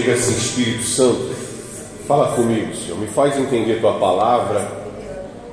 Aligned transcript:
Diga 0.00 0.14
assim, 0.14 0.34
Espírito 0.34 0.82
Santo, 0.82 1.28
fala 2.08 2.34
comigo, 2.34 2.74
Senhor, 2.74 2.98
me 2.98 3.06
faz 3.06 3.36
entender 3.36 3.82
tua 3.82 3.98
palavra, 3.98 4.66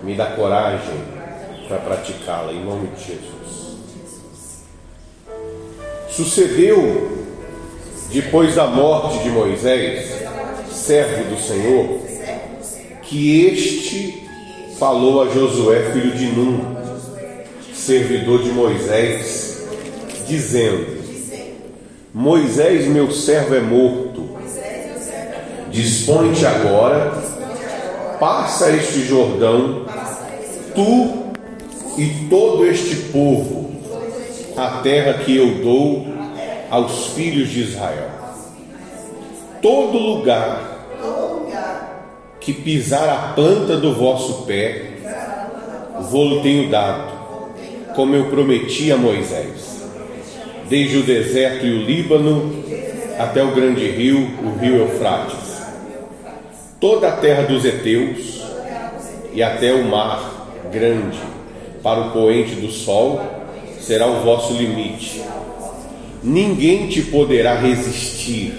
me 0.02 0.16
dá 0.16 0.28
coragem 0.28 0.96
para 1.68 1.80
praticá-la, 1.80 2.54
em 2.54 2.64
nome 2.64 2.88
de 2.96 3.08
Jesus. 3.08 3.78
Sucedeu, 6.10 7.28
depois 8.10 8.56
da 8.56 8.68
morte 8.68 9.22
de 9.22 9.30
Moisés, 9.32 10.14
servo 10.72 11.26
do 11.26 11.42
Senhor, 11.42 12.00
que 13.02 13.48
este 13.48 14.30
falou 14.80 15.24
a 15.24 15.30
Josué, 15.30 15.92
filho 15.92 16.12
de 16.12 16.28
Nun, 16.28 16.74
servidor 17.74 18.44
de 18.44 18.52
Moisés, 18.52 19.68
dizendo: 20.26 20.88
Moisés, 22.14 22.88
meu 22.88 23.12
servo, 23.12 23.54
é 23.54 23.60
morto. 23.60 24.07
Dispõe-te 25.78 26.44
agora, 26.44 27.14
passa 28.20 28.72
este 28.72 29.04
Jordão, 29.04 29.86
tu 30.74 31.28
e 31.96 32.28
todo 32.28 32.66
este 32.66 32.96
povo, 33.12 33.70
a 34.58 34.82
terra 34.82 35.20
que 35.20 35.38
eu 35.38 35.64
dou 35.64 36.08
aos 36.72 37.10
filhos 37.10 37.50
de 37.50 37.62
Israel. 37.62 38.10
Todo 39.62 40.00
lugar 40.00 40.88
que 42.40 42.54
pisar 42.54 43.08
a 43.08 43.34
planta 43.34 43.78
do 43.78 43.94
vosso 43.94 44.46
pé, 44.48 44.94
vou-lo 46.10 46.42
tenho 46.42 46.72
dado, 46.72 47.12
como 47.96 48.16
eu 48.16 48.32
prometi 48.32 48.92
a 48.92 48.98
Moisés. 48.98 49.84
Desde 50.68 50.98
o 50.98 51.04
deserto 51.04 51.68
e 51.68 51.70
o 51.70 51.84
Líbano 51.84 52.64
até 53.20 53.44
o 53.44 53.52
grande 53.52 53.88
rio, 53.92 54.28
o 54.44 54.58
rio 54.58 54.78
Eufrates. 54.78 55.47
Toda 56.80 57.08
a 57.08 57.12
terra 57.14 57.44
dos 57.44 57.66
heteus 57.66 58.44
e 59.34 59.42
até 59.42 59.74
o 59.74 59.84
mar 59.84 60.48
grande, 60.72 61.18
para 61.82 62.02
o 62.02 62.12
poente 62.12 62.54
do 62.56 62.72
sol, 62.72 63.20
será 63.82 64.06
o 64.06 64.22
vosso 64.22 64.54
limite. 64.54 65.24
Ninguém 66.22 66.88
te 66.88 67.02
poderá 67.02 67.56
resistir 67.56 68.54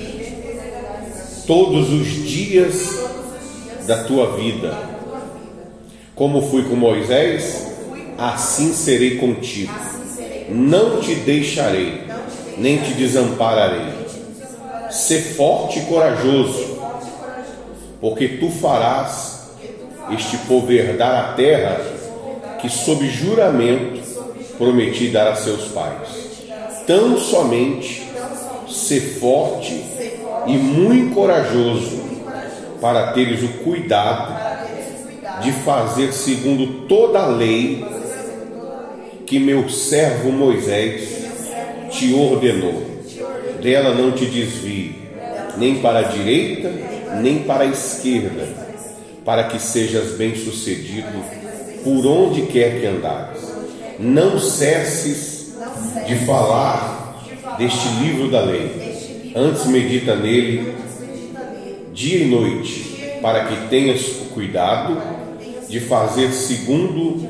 todos 1.47 1.93
os 1.93 2.29
dias 2.29 2.99
da 3.87 4.03
tua 4.03 4.37
vida. 4.37 4.77
Como 6.15 6.43
fui 6.51 6.65
com 6.65 6.75
Moisés, 6.75 7.69
assim 8.19 8.73
serei 8.73 9.17
contigo. 9.17 9.73
Não 10.49 11.01
te 11.01 11.15
deixarei, 11.15 12.03
nem 12.57 12.79
te 12.79 12.95
desampararei. 12.95 13.93
Ser 14.91 15.21
forte 15.37 15.79
e 15.79 15.83
corajoso, 15.83 16.68
porque 18.01 18.29
tu 18.29 18.51
farás 18.51 19.51
este 20.11 20.39
povo 20.47 20.71
herdar 20.71 21.15
a 21.15 21.33
terra 21.35 21.81
que, 22.61 22.69
sob 22.69 23.07
juramento, 23.09 24.01
prometi 24.57 25.09
dar 25.09 25.29
a 25.29 25.35
seus 25.35 25.69
pais. 25.69 26.09
Tão 26.87 27.19
somente 27.19 28.09
ser 28.69 29.01
forte 29.21 29.85
e 30.47 30.53
muito 30.53 31.15
corajoso 31.15 31.99
para 32.81 33.13
teres 33.13 33.43
o 33.43 33.49
cuidado 33.65 34.49
de 35.43 35.53
fazer 35.53 36.13
segundo 36.13 36.87
toda 36.87 37.21
a 37.21 37.27
lei 37.27 37.85
que 39.27 39.39
meu 39.39 39.69
servo 39.69 40.33
Moisés 40.33 41.27
te 41.91 42.15
ordenou. 42.15 42.83
Dela 43.63 43.95
não 43.95 44.13
te 44.13 44.25
desvie, 44.25 44.95
nem 45.59 45.81
para 45.81 45.99
a 45.99 46.03
direita, 46.03 46.71
nem 47.17 47.43
para 47.43 47.65
a 47.65 47.67
esquerda, 47.67 48.47
para 49.25 49.45
que 49.45 49.59
sejas 49.61 50.13
bem-sucedido 50.13 51.23
por 51.83 52.07
onde 52.07 52.43
quer 52.43 52.81
que 52.81 52.87
andares. 52.87 53.43
Não 53.99 54.39
cesses 54.39 55.53
de 56.07 56.15
falar 56.25 57.25
deste 57.59 57.89
livro 58.01 58.31
da 58.31 58.41
lei, 58.41 59.33
antes 59.35 59.67
medita 59.67 60.15
nele 60.15 60.75
dia 61.93 62.19
e 62.19 62.27
noite, 62.27 63.19
para 63.21 63.47
que 63.47 63.69
tenhas 63.69 64.03
cuidado 64.33 64.97
de 65.69 65.81
fazer 65.81 66.31
segundo 66.31 67.29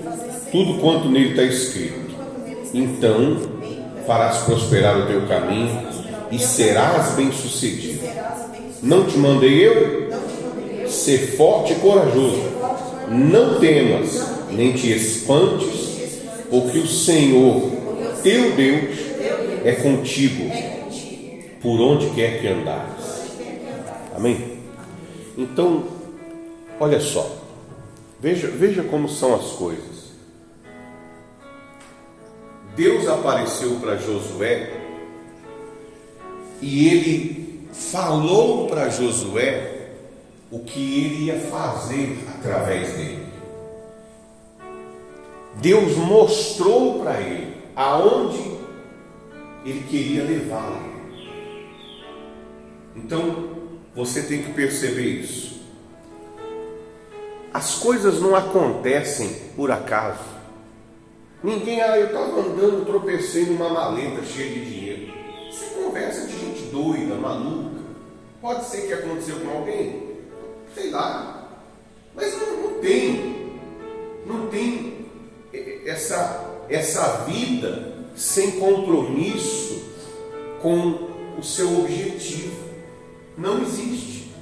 tudo 0.53 0.79
quanto 0.81 1.09
nele 1.09 1.31
está 1.31 1.43
escrito. 1.43 2.15
Então 2.75 3.41
farás 4.07 4.39
prosperar 4.39 4.99
o 4.99 5.07
teu 5.07 5.27
caminho 5.27 5.89
e 6.31 6.39
serás 6.39 7.15
bem-sucedido. 7.15 7.88
Não 8.83 9.05
te 9.05 9.19
mandei 9.19 9.67
eu? 9.67 10.09
Ser 10.89 11.37
forte 11.37 11.73
e 11.73 11.77
corajoso. 11.77 12.43
Não 13.11 13.59
temas, 13.59 14.23
nem 14.51 14.73
te 14.73 14.93
espantes, 14.93 16.21
porque 16.51 16.79
o 16.79 16.87
Senhor, 16.87 17.71
teu 18.23 18.53
Deus, 18.53 18.99
é 19.65 19.73
contigo 19.73 20.51
por 21.61 21.81
onde 21.81 22.11
quer 22.11 22.41
que 22.41 22.47
andares. 22.47 23.05
Amém? 24.15 24.59
Então, 25.37 25.85
olha 26.79 27.01
só, 27.01 27.39
veja, 28.21 28.49
veja 28.49 28.83
como 28.83 29.09
são 29.09 29.35
as 29.35 29.53
coisas. 29.53 30.09
Deus 32.77 33.09
apareceu 33.09 33.77
para 33.81 33.97
Josué 33.97 34.71
e 36.61 36.89
ele 36.89 37.48
falou 37.79 38.69
para 38.69 38.91
Josué 38.91 39.91
o 40.51 40.61
que 40.61 41.05
ele 41.05 41.25
ia 41.27 41.41
fazer 41.41 42.19
através 42.37 42.93
dele. 42.93 43.27
Deus 45.57 45.97
mostrou 45.97 47.01
para 47.01 47.21
ele 47.21 47.57
aonde 47.75 48.59
ele 49.65 49.85
queria 49.89 50.25
levá-lo. 50.25 50.89
Então, 52.97 53.57
você 53.95 54.23
tem 54.23 54.43
que 54.43 54.53
perceber 54.53 55.21
isso. 55.21 55.59
As 57.53 57.77
coisas 57.77 58.21
não 58.21 58.35
acontecem 58.35 59.29
por 59.57 59.71
acaso. 59.71 60.39
Ninguém, 61.43 61.81
ah, 61.81 61.99
eu 61.99 62.07
estava 62.07 62.41
andando, 62.41 62.85
tropecei 62.85 63.47
numa 63.47 63.69
maleta 63.69 64.25
cheia 64.25 64.53
de 64.53 64.65
dinheiro. 64.65 65.13
Isso 65.49 65.65
é 65.65 65.83
conversa 65.83 66.27
de 66.27 66.39
gente 66.39 66.63
doida, 66.71 67.15
maluca. 67.15 67.68
Pode 68.49 68.65
ser 68.65 68.87
que 68.87 68.95
aconteceu 68.95 69.41
com 69.41 69.59
alguém, 69.59 70.17
sei 70.75 70.89
lá. 70.89 71.51
Mas 72.15 72.35
não, 72.41 72.63
não 72.63 72.81
tem, 72.81 73.53
não 74.25 74.47
tem 74.47 75.07
essa, 75.85 76.47
essa 76.67 77.27
vida 77.27 78.07
sem 78.17 78.53
compromisso 78.53 79.83
com 80.63 81.11
o 81.39 81.43
seu 81.43 81.81
objetivo. 81.81 82.57
Não 83.37 83.61
existe. 83.61 84.33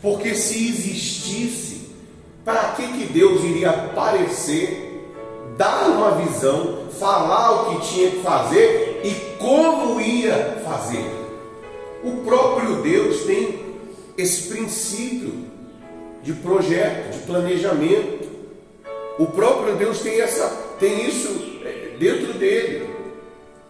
Porque 0.00 0.36
se 0.36 0.68
existisse, 0.68 1.88
para 2.44 2.68
que, 2.74 2.86
que 2.86 3.12
Deus 3.12 3.42
iria 3.42 3.70
aparecer 3.70 5.04
dar 5.58 5.88
uma 5.88 6.12
visão, 6.22 6.88
falar 7.00 7.50
o 7.50 7.80
que 7.80 7.88
tinha 7.88 8.10
que 8.12 8.20
fazer 8.20 9.00
e 9.02 9.12
como 9.38 10.00
ia 10.00 10.62
fazer. 10.64 11.23
O 12.04 12.22
próprio 12.22 12.82
Deus 12.82 13.22
tem 13.24 13.64
esse 14.16 14.52
princípio 14.52 15.32
de 16.22 16.34
projeto, 16.34 17.12
de 17.12 17.18
planejamento. 17.20 18.28
O 19.18 19.26
próprio 19.26 19.74
Deus 19.76 20.00
tem 20.00 20.20
essa 20.20 20.48
tem 20.78 21.08
isso 21.08 21.60
é, 21.64 21.96
dentro 21.98 22.34
dele 22.34 22.90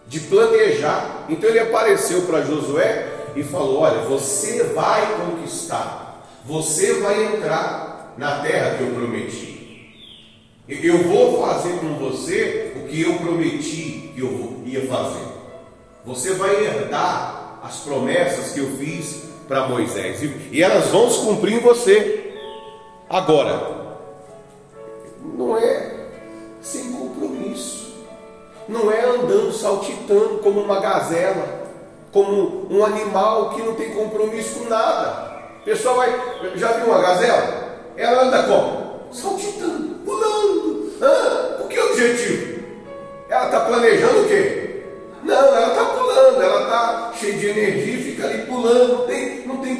de 0.07 0.19
planejar. 0.19 1.25
Então 1.29 1.49
ele 1.49 1.59
apareceu 1.59 2.23
para 2.23 2.41
Josué 2.41 3.07
e 3.37 3.43
falou: 3.43 3.79
"Olha, 3.79 4.01
você 4.01 4.63
vai 4.63 5.15
conquistar. 5.15 6.27
Você 6.43 6.95
vai 6.95 7.35
entrar 7.35 8.13
na 8.17 8.39
terra 8.39 8.75
que 8.75 8.83
eu 8.83 8.89
prometi. 8.89 9.55
Eu 10.67 11.03
vou 11.03 11.41
fazer 11.41 11.79
com 11.79 11.95
você 11.99 12.73
o 12.75 12.87
que 12.87 13.01
eu 13.01 13.15
prometi 13.15 14.11
que 14.13 14.19
eu 14.21 14.61
ia 14.65 14.85
fazer. 14.87 15.25
Você 16.03 16.33
vai 16.33 16.65
herdar 16.65 17.44
as 17.65 17.77
promessas 17.77 18.53
que 18.53 18.59
eu 18.59 18.67
fiz 18.77 19.23
para 19.47 19.67
Moisés 19.67 20.19
e 20.51 20.61
elas 20.61 20.87
vão 20.89 21.09
se 21.09 21.25
cumprir 21.25 21.55
em 21.55 21.59
você. 21.59 22.31
Agora, 23.09 23.95
não 25.35 25.57
é 25.57 25.95
sem 26.61 26.91
compromisso, 26.91 27.95
não 28.67 28.91
é 28.91 29.03
andando 29.03 29.51
saltitando 29.51 30.39
como 30.43 30.61
uma 30.61 30.79
gazela, 30.79 31.63
como 32.11 32.67
um 32.69 32.85
animal 32.85 33.49
que 33.55 33.63
não 33.63 33.73
tem 33.73 33.95
compromisso 33.95 34.59
com 34.59 34.69
nada. 34.69 35.35
O 35.61 35.65
pessoal 35.65 35.95
vai, 35.95 36.13
já 36.55 36.71
viu 36.73 36.85
uma 36.85 37.01
gazela? 37.01 37.65
Ela 37.97 38.25
anda 38.25 38.43
como? 38.43 39.11
Saltitando 39.11 39.95
pulando. 40.05 40.93
Ah, 41.01 41.63
o 41.63 41.67
que 41.67 41.77
é 41.77 41.83
o 41.83 41.91
objetivo? 41.91 42.63
Ela 43.27 43.45
está 43.45 43.61
planejando 43.61 44.21
o 44.21 44.27
quê? 44.27 44.64
Não, 45.25 45.33
ela 45.33 45.67
está 45.69 45.85
pulando, 45.85 46.41
ela 46.41 46.61
está 46.61 47.13
cheia 47.19 47.33
de 47.33 47.47
energia, 47.47 47.97
fica 47.97 48.27
ali 48.27 48.43
pulando, 48.43 48.99
não 48.99 49.07
tem, 49.07 49.47
não 49.47 49.57
tem 49.57 49.75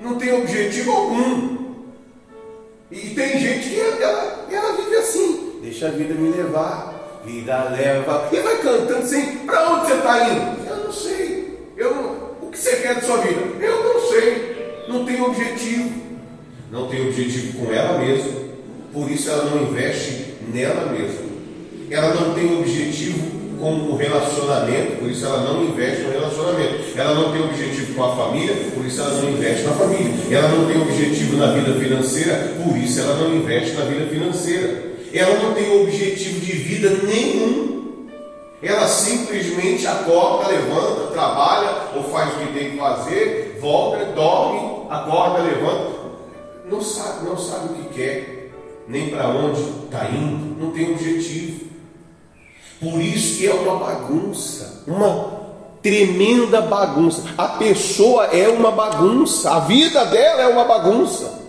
não 0.00 0.14
tem 0.14 0.32
objetivo 0.32 0.90
algum. 0.90 1.56
E 2.90 3.10
tem 3.10 3.38
gente 3.38 3.68
que 3.68 3.80
ela, 3.80 4.46
ela 4.50 4.76
vive 4.76 4.96
assim, 4.96 5.58
deixa 5.60 5.88
a 5.88 5.90
vida 5.90 6.14
me 6.14 6.30
levar, 6.30 7.20
vida 7.24 7.64
leva, 7.70 8.28
e 8.32 8.36
vai 8.36 8.58
cantando 8.58 8.96
assim, 8.96 9.38
para 9.38 9.72
onde 9.72 9.86
você 9.86 9.94
está 9.94 10.28
indo? 10.30 10.68
Eu 10.70 10.76
não 10.76 10.92
sei. 10.92 11.58
Eu 11.76 11.94
não, 11.94 12.12
o 12.42 12.50
que 12.50 12.58
você 12.58 12.76
quer 12.76 12.94
da 12.94 13.00
sua 13.02 13.18
vida? 13.18 13.40
Eu 13.60 13.84
não 13.84 14.00
sei. 14.08 14.56
Não 14.88 15.04
tem 15.04 15.20
objetivo. 15.20 16.06
Não 16.70 16.88
tem 16.88 17.08
objetivo 17.08 17.58
com 17.58 17.72
ela 17.72 17.98
mesma, 17.98 18.32
por 18.92 19.10
isso 19.10 19.30
ela 19.30 19.44
não 19.44 19.62
investe 19.62 20.34
nela 20.52 20.92
mesma. 20.92 21.26
Ela 21.90 22.14
não 22.14 22.34
tem 22.34 22.58
objetivo 22.58 23.45
com 23.58 23.72
o 23.72 23.96
relacionamento, 23.96 24.98
por 24.98 25.10
isso 25.10 25.24
ela 25.26 25.52
não 25.52 25.64
investe 25.64 26.02
no 26.02 26.12
relacionamento. 26.12 26.84
Ela 26.96 27.14
não 27.14 27.32
tem 27.32 27.44
objetivo 27.44 27.94
com 27.94 28.04
a 28.04 28.16
família, 28.16 28.54
por 28.74 28.84
isso 28.84 29.00
ela 29.00 29.20
não 29.20 29.30
investe 29.30 29.64
na 29.64 29.72
família. 29.72 30.12
Ela 30.30 30.48
não 30.48 30.66
tem 30.66 30.80
objetivo 30.80 31.36
na 31.36 31.52
vida 31.52 31.72
financeira, 31.80 32.54
por 32.62 32.76
isso 32.76 33.00
ela 33.00 33.14
não 33.16 33.34
investe 33.34 33.72
na 33.74 33.84
vida 33.84 34.06
financeira. 34.06 34.96
Ela 35.12 35.38
não 35.42 35.54
tem 35.54 35.82
objetivo 35.82 36.40
de 36.40 36.52
vida 36.52 36.90
nenhum. 37.04 38.06
Ela 38.62 38.88
simplesmente 38.88 39.86
acorda, 39.86 40.48
levanta, 40.48 41.12
trabalha 41.12 41.88
ou 41.94 42.04
faz 42.04 42.34
o 42.34 42.38
que 42.38 42.58
tem 42.58 42.70
que 42.70 42.78
fazer, 42.78 43.58
volta, 43.60 44.04
dorme, 44.06 44.86
acorda, 44.88 45.42
levanta. 45.42 45.96
Não 46.68 46.80
sabe, 46.80 47.26
não 47.26 47.36
sabe 47.36 47.66
o 47.66 47.74
que 47.74 47.94
quer, 47.94 48.50
nem 48.88 49.10
para 49.10 49.28
onde 49.28 49.60
está 49.60 50.08
indo, 50.10 50.60
não 50.60 50.72
tem 50.72 50.90
objetivo. 50.90 51.65
Por 52.80 53.00
isso 53.00 53.38
que 53.38 53.46
é 53.46 53.54
uma 53.54 53.76
bagunça, 53.76 54.82
uma 54.86 55.36
tremenda 55.82 56.60
bagunça. 56.60 57.22
A 57.38 57.48
pessoa 57.48 58.26
é 58.26 58.48
uma 58.48 58.70
bagunça, 58.70 59.50
a 59.50 59.60
vida 59.60 60.04
dela 60.04 60.42
é 60.42 60.46
uma 60.46 60.64
bagunça. 60.64 61.42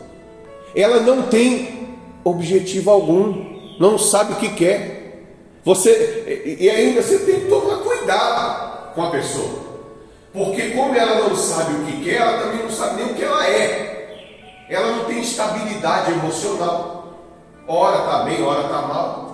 Ela 0.75 1.01
não 1.01 1.23
tem 1.23 1.97
objetivo 2.23 2.91
algum, 2.91 3.45
não 3.79 3.97
sabe 3.97 4.33
o 4.33 4.35
que 4.37 4.49
quer. 4.49 5.25
Você 5.65 6.55
e 6.59 6.69
ainda 6.69 7.01
você 7.01 7.19
tem 7.19 7.41
que 7.41 7.47
tomar 7.47 7.77
cuidado 7.77 8.93
com 8.93 9.03
a 9.03 9.09
pessoa. 9.09 9.67
Porque 10.31 10.69
como 10.69 10.95
ela 10.95 11.27
não 11.27 11.35
sabe 11.35 11.73
o 11.73 11.85
que 11.85 12.03
quer, 12.05 12.21
ela 12.21 12.37
também 12.43 12.63
não 12.63 12.69
sabe 12.69 13.01
nem 13.01 13.11
o 13.11 13.15
que 13.15 13.23
ela 13.23 13.45
é. 13.49 14.67
Ela 14.69 14.91
não 14.91 15.05
tem 15.05 15.19
estabilidade 15.19 16.11
emocional. 16.11 17.17
Ora 17.67 17.97
está 17.97 18.19
bem, 18.19 18.41
ora 18.43 18.61
está 18.61 18.81
mal 18.83 19.26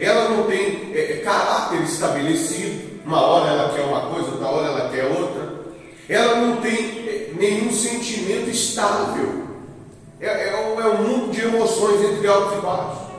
ela 0.00 0.30
não 0.30 0.44
tem 0.44 0.92
é, 0.94 1.12
é, 1.12 1.16
caráter 1.22 1.82
estabelecido, 1.82 3.00
uma 3.04 3.20
hora 3.20 3.50
ela 3.50 3.72
quer 3.74 3.82
uma 3.82 4.00
coisa, 4.12 4.30
outra 4.30 4.46
hora 4.46 4.66
ela 4.66 4.88
quer 4.88 5.04
outra, 5.04 5.60
ela 6.08 6.36
não 6.36 6.56
tem 6.56 6.74
é, 6.74 7.30
nenhum 7.38 7.70
sentimento 7.70 8.48
estável, 8.48 9.44
é, 10.18 10.26
é, 10.26 10.48
é 10.48 10.86
um 10.88 11.02
mundo 11.02 11.30
de 11.30 11.42
emoções 11.42 12.02
entre 12.02 12.26
altos 12.26 12.58
e 12.58 12.60
baixos. 12.62 13.10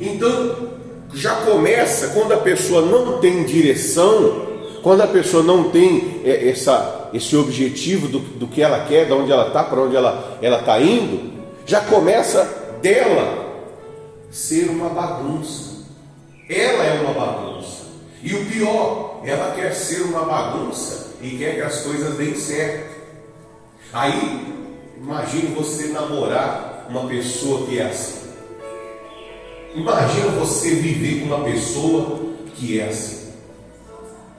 Então, 0.00 0.72
já 1.14 1.36
começa 1.36 2.08
quando 2.08 2.32
a 2.32 2.38
pessoa 2.38 2.82
não 2.82 3.18
tem 3.18 3.44
direção, 3.44 4.48
quando 4.82 5.02
a 5.02 5.06
pessoa 5.06 5.44
não 5.44 5.70
tem 5.70 6.20
é, 6.24 6.48
essa, 6.48 7.10
esse 7.14 7.36
objetivo 7.36 8.08
do, 8.08 8.18
do 8.18 8.48
que 8.48 8.60
ela 8.60 8.86
quer, 8.86 9.06
de 9.06 9.12
onde 9.12 9.30
ela 9.30 9.46
está, 9.46 9.62
para 9.62 9.80
onde 9.80 9.94
ela 9.94 10.36
está 10.42 10.80
indo, 10.80 11.32
já 11.64 11.80
começa 11.80 12.78
dela 12.82 13.42
ser 14.32 14.68
uma 14.70 14.88
bagunça. 14.88 15.71
Ela 16.54 16.84
é 16.84 17.00
uma 17.00 17.14
bagunça. 17.14 17.84
E 18.22 18.34
o 18.34 18.46
pior, 18.46 19.22
ela 19.24 19.54
quer 19.54 19.72
ser 19.72 20.02
uma 20.02 20.24
bagunça 20.24 21.14
e 21.20 21.30
quer 21.38 21.54
que 21.54 21.60
as 21.62 21.80
coisas 21.80 22.16
deem 22.16 22.34
certo. 22.34 22.92
Aí, 23.92 24.72
imagine 24.96 25.54
você 25.54 25.88
namorar 25.88 26.86
uma 26.88 27.08
pessoa 27.08 27.66
que 27.66 27.78
é 27.78 27.86
assim. 27.86 28.22
Imagina 29.74 30.28
você 30.38 30.74
viver 30.74 31.20
com 31.20 31.34
uma 31.34 31.44
pessoa 31.44 32.20
que 32.54 32.78
é 32.78 32.88
assim. 32.88 33.32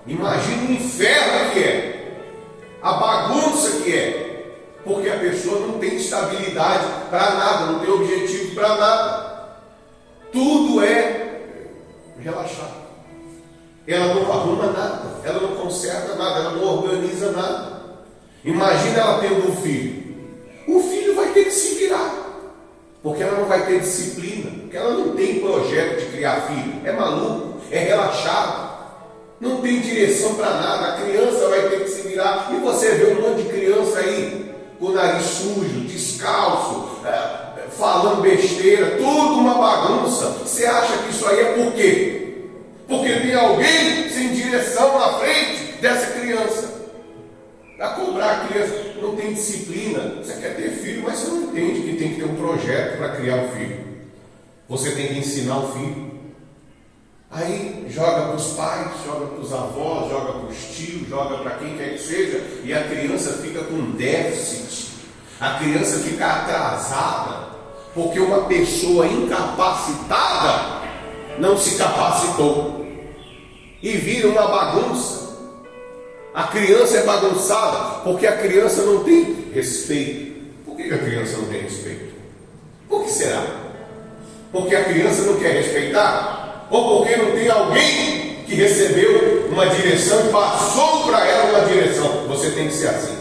Imagina 0.06 0.70
o 0.70 0.72
inferno 0.74 1.52
que 1.54 1.60
é, 1.60 2.20
a 2.82 2.94
bagunça 2.94 3.82
que 3.82 3.96
é, 3.96 4.54
porque 4.84 5.10
a 5.10 5.18
pessoa 5.18 5.66
não 5.66 5.80
tem 5.80 5.96
estabilidade 5.96 6.86
para 7.10 7.36
nada, 7.36 7.72
não 7.72 7.80
tem 7.80 7.90
objetivo 7.90 8.54
para 8.54 8.76
nada. 8.76 9.34
Tudo 10.32 10.84
é 10.84 11.23
relaxar. 12.24 12.72
Ela 13.86 14.14
não 14.14 14.32
arruma 14.32 14.68
nada, 14.68 15.22
ela 15.26 15.42
não 15.42 15.56
conserta 15.58 16.16
nada, 16.16 16.40
ela 16.40 16.52
não 16.52 16.64
organiza 16.64 17.32
nada. 17.32 17.84
Imagina 18.44 19.00
ela 19.00 19.20
tendo 19.20 19.52
um 19.52 19.56
filho. 19.58 20.04
O 20.68 20.80
filho 20.80 21.16
vai 21.16 21.34
ter 21.34 21.46
que 21.46 21.52
se 21.52 21.76
virar, 21.76 22.14
porque 23.02 23.22
ela 23.22 23.40
não 23.40 23.46
vai 23.46 23.66
ter 23.66 23.82
disciplina, 23.82 24.52
porque 24.62 24.78
ela 24.78 24.94
não 24.94 25.16
tem 25.16 25.40
projeto 25.40 26.00
de 26.00 26.06
criar 26.08 26.48
filho. 26.48 26.82
É 26.86 26.94
maluco, 26.94 27.60
é 27.70 27.80
relaxado, 27.80 28.74
não 29.42 29.62
tem 29.62 29.82
direção 29.82 30.36
para 30.36 30.50
nada. 30.52 30.88
A 30.88 31.02
criança 31.02 31.50
vai 31.50 31.70
ter 31.70 31.84
que 31.84 31.90
se 31.90 32.08
virar. 32.08 32.50
E 32.54 32.60
você 32.60 32.92
vê 32.92 33.14
um 33.14 33.22
monte 33.22 33.44
de 33.44 33.50
criança 33.50 34.00
aí, 34.00 34.56
com 34.80 34.86
o 34.86 34.94
nariz 34.94 35.26
sujo, 35.26 35.82
descalço, 35.82 37.06
é, 37.06 37.43
falando 37.78 38.22
besteira, 38.22 38.98
tudo 38.98 39.40
uma 39.40 39.56
bagunça. 39.56 40.26
Você 40.44 40.66
acha 40.66 40.98
que 41.00 41.12
isso 41.12 41.28
aí 41.28 41.40
é 41.40 41.54
por 41.54 41.74
quê? 41.74 42.38
Porque 42.88 43.20
tem 43.20 43.34
alguém 43.34 44.10
sem 44.10 44.34
direção 44.34 45.00
na 45.00 45.20
frente 45.20 45.74
dessa 45.82 46.20
criança. 46.20 46.74
A 47.80 47.90
cobrar 47.90 48.32
a 48.32 48.48
criança, 48.48 48.74
não 49.02 49.16
tem 49.16 49.34
disciplina. 49.34 50.22
Você 50.24 50.34
quer 50.34 50.56
ter 50.56 50.70
filho, 50.72 51.04
mas 51.04 51.20
você 51.20 51.32
não 51.32 51.44
entende 51.44 51.82
que 51.82 51.98
tem 51.98 52.14
que 52.14 52.22
ter 52.22 52.26
um 52.26 52.36
projeto 52.36 52.98
para 52.98 53.10
criar 53.10 53.44
o 53.44 53.50
filho. 53.50 53.84
Você 54.70 54.92
tem 54.92 55.08
que 55.08 55.20
ensinar 55.20 55.58
o 55.58 55.74
filho. 55.74 56.14
Aí 57.34 57.88
joga 57.90 58.28
para 58.28 58.36
os 58.36 58.54
pais, 58.54 58.92
joga 59.04 59.26
para 59.26 59.40
os 59.40 59.52
avós, 59.52 60.10
joga 60.10 60.34
para 60.34 60.50
os 60.50 60.58
tios, 60.76 61.10
joga 61.10 61.40
para 61.40 61.56
quem 61.56 61.76
quer 61.76 61.94
que 61.94 62.00
seja, 62.00 62.44
e 62.64 62.72
a 62.72 62.88
criança 62.88 63.34
fica 63.42 63.64
com 63.64 63.92
déficit, 63.92 64.92
a 65.40 65.56
criança 65.56 65.98
fica 66.00 66.28
atrasada, 66.28 67.53
porque 67.94 68.20
uma 68.20 68.46
pessoa 68.46 69.06
incapacitada 69.06 70.82
não 71.38 71.58
se 71.58 71.76
capacitou 71.78 72.86
e 73.82 73.92
vira 73.92 74.30
uma 74.30 74.48
bagunça. 74.48 75.24
A 76.34 76.44
criança 76.44 76.98
é 76.98 77.04
bagunçada 77.04 78.02
porque 78.04 78.26
a 78.26 78.38
criança 78.38 78.82
não 78.84 79.04
tem 79.04 79.52
respeito. 79.54 80.34
Por 80.66 80.76
que 80.76 80.92
a 80.92 80.98
criança 80.98 81.38
não 81.38 81.46
tem 81.46 81.62
respeito? 81.62 82.14
Por 82.90 83.04
que 83.04 83.12
será? 83.12 83.46
Porque 84.52 84.76
a 84.76 84.84
criança 84.86 85.24
não 85.24 85.38
quer 85.38 85.52
respeitar? 85.54 86.68
Ou 86.72 86.98
porque 86.98 87.16
não 87.16 87.32
tem 87.32 87.50
alguém 87.50 88.44
que 88.48 88.56
recebeu 88.56 89.48
uma 89.52 89.68
direção 89.68 90.28
e 90.28 90.32
passou 90.32 91.04
para 91.04 91.28
ela 91.28 91.60
uma 91.60 91.68
direção? 91.68 92.28
Você 92.28 92.50
tem 92.52 92.68
que 92.68 92.74
ser 92.74 92.88
assim. 92.88 93.18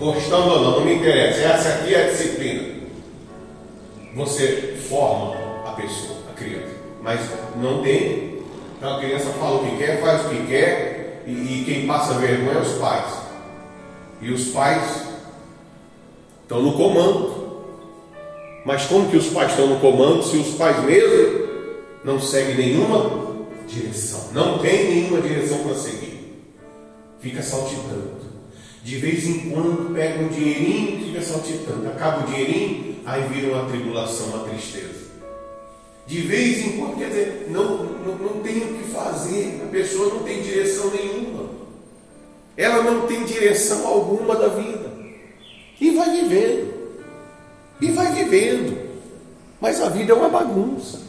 Gostando 0.00 0.50
ou 0.50 0.60
não, 0.62 0.70
não 0.72 0.84
me 0.84 0.94
interessa. 0.94 1.40
Essa 1.40 1.68
aqui 1.68 1.94
é 1.94 2.04
a 2.04 2.10
disciplina 2.10 2.81
você 4.14 4.76
forma 4.88 5.34
a 5.66 5.72
pessoa, 5.72 6.18
a 6.30 6.34
criança. 6.34 6.74
Mas 7.00 7.20
não 7.56 7.82
tem. 7.82 8.42
Então 8.76 8.96
a 8.96 9.00
criança 9.00 9.30
fala 9.30 9.62
o 9.62 9.70
que 9.70 9.76
quer, 9.76 10.00
faz 10.00 10.26
o 10.26 10.28
que 10.28 10.46
quer, 10.46 11.22
e, 11.26 11.30
e 11.30 11.64
quem 11.64 11.86
passa 11.86 12.14
vergonha 12.14 12.58
é 12.58 12.62
os 12.62 12.72
pais. 12.78 13.22
E 14.20 14.30
os 14.30 14.48
pais 14.48 15.06
estão 16.42 16.62
no 16.62 16.74
comando. 16.74 17.42
Mas 18.64 18.84
como 18.86 19.10
que 19.10 19.16
os 19.16 19.28
pais 19.28 19.50
estão 19.50 19.66
no 19.66 19.80
comando 19.80 20.22
se 20.22 20.36
os 20.36 20.54
pais 20.54 20.84
mesmo 20.84 21.48
não 22.04 22.20
seguem 22.20 22.56
nenhuma 22.56 23.46
direção? 23.66 24.30
Não 24.32 24.58
tem 24.58 24.90
nenhuma 24.90 25.20
direção 25.20 25.58
para 25.58 25.74
seguir. 25.74 26.42
Fica 27.20 27.42
saltitando. 27.42 28.22
De 28.84 28.96
vez 28.96 29.26
em 29.26 29.50
quando 29.50 29.94
pega 29.94 30.22
um 30.22 30.28
dinheirinho 30.28 31.00
e 31.00 31.04
fica 31.06 31.22
saltitando. 31.22 31.88
Acaba 31.88 32.24
o 32.24 32.26
dinheirinho, 32.26 32.91
aí 33.04 33.22
vira 33.28 33.52
uma 33.52 33.68
tribulação, 33.68 34.26
uma 34.28 34.48
tristeza. 34.48 35.02
De 36.06 36.20
vez 36.20 36.58
em 36.58 36.78
quando, 36.78 36.98
quer 36.98 37.08
dizer, 37.08 37.46
não, 37.50 37.84
não, 37.84 38.14
não 38.16 38.42
tem 38.42 38.58
o 38.58 38.78
que 38.78 38.90
fazer, 38.92 39.62
a 39.64 39.70
pessoa 39.70 40.14
não 40.14 40.22
tem 40.24 40.42
direção 40.42 40.90
nenhuma. 40.90 41.50
Ela 42.56 42.82
não 42.82 43.06
tem 43.06 43.24
direção 43.24 43.86
alguma 43.86 44.36
da 44.36 44.48
vida. 44.48 44.92
E 45.80 45.90
vai 45.92 46.10
vivendo. 46.10 46.74
E 47.80 47.90
vai 47.92 48.12
vivendo. 48.12 48.90
Mas 49.60 49.80
a 49.80 49.88
vida 49.88 50.12
é 50.12 50.16
uma 50.16 50.28
bagunça. 50.28 51.00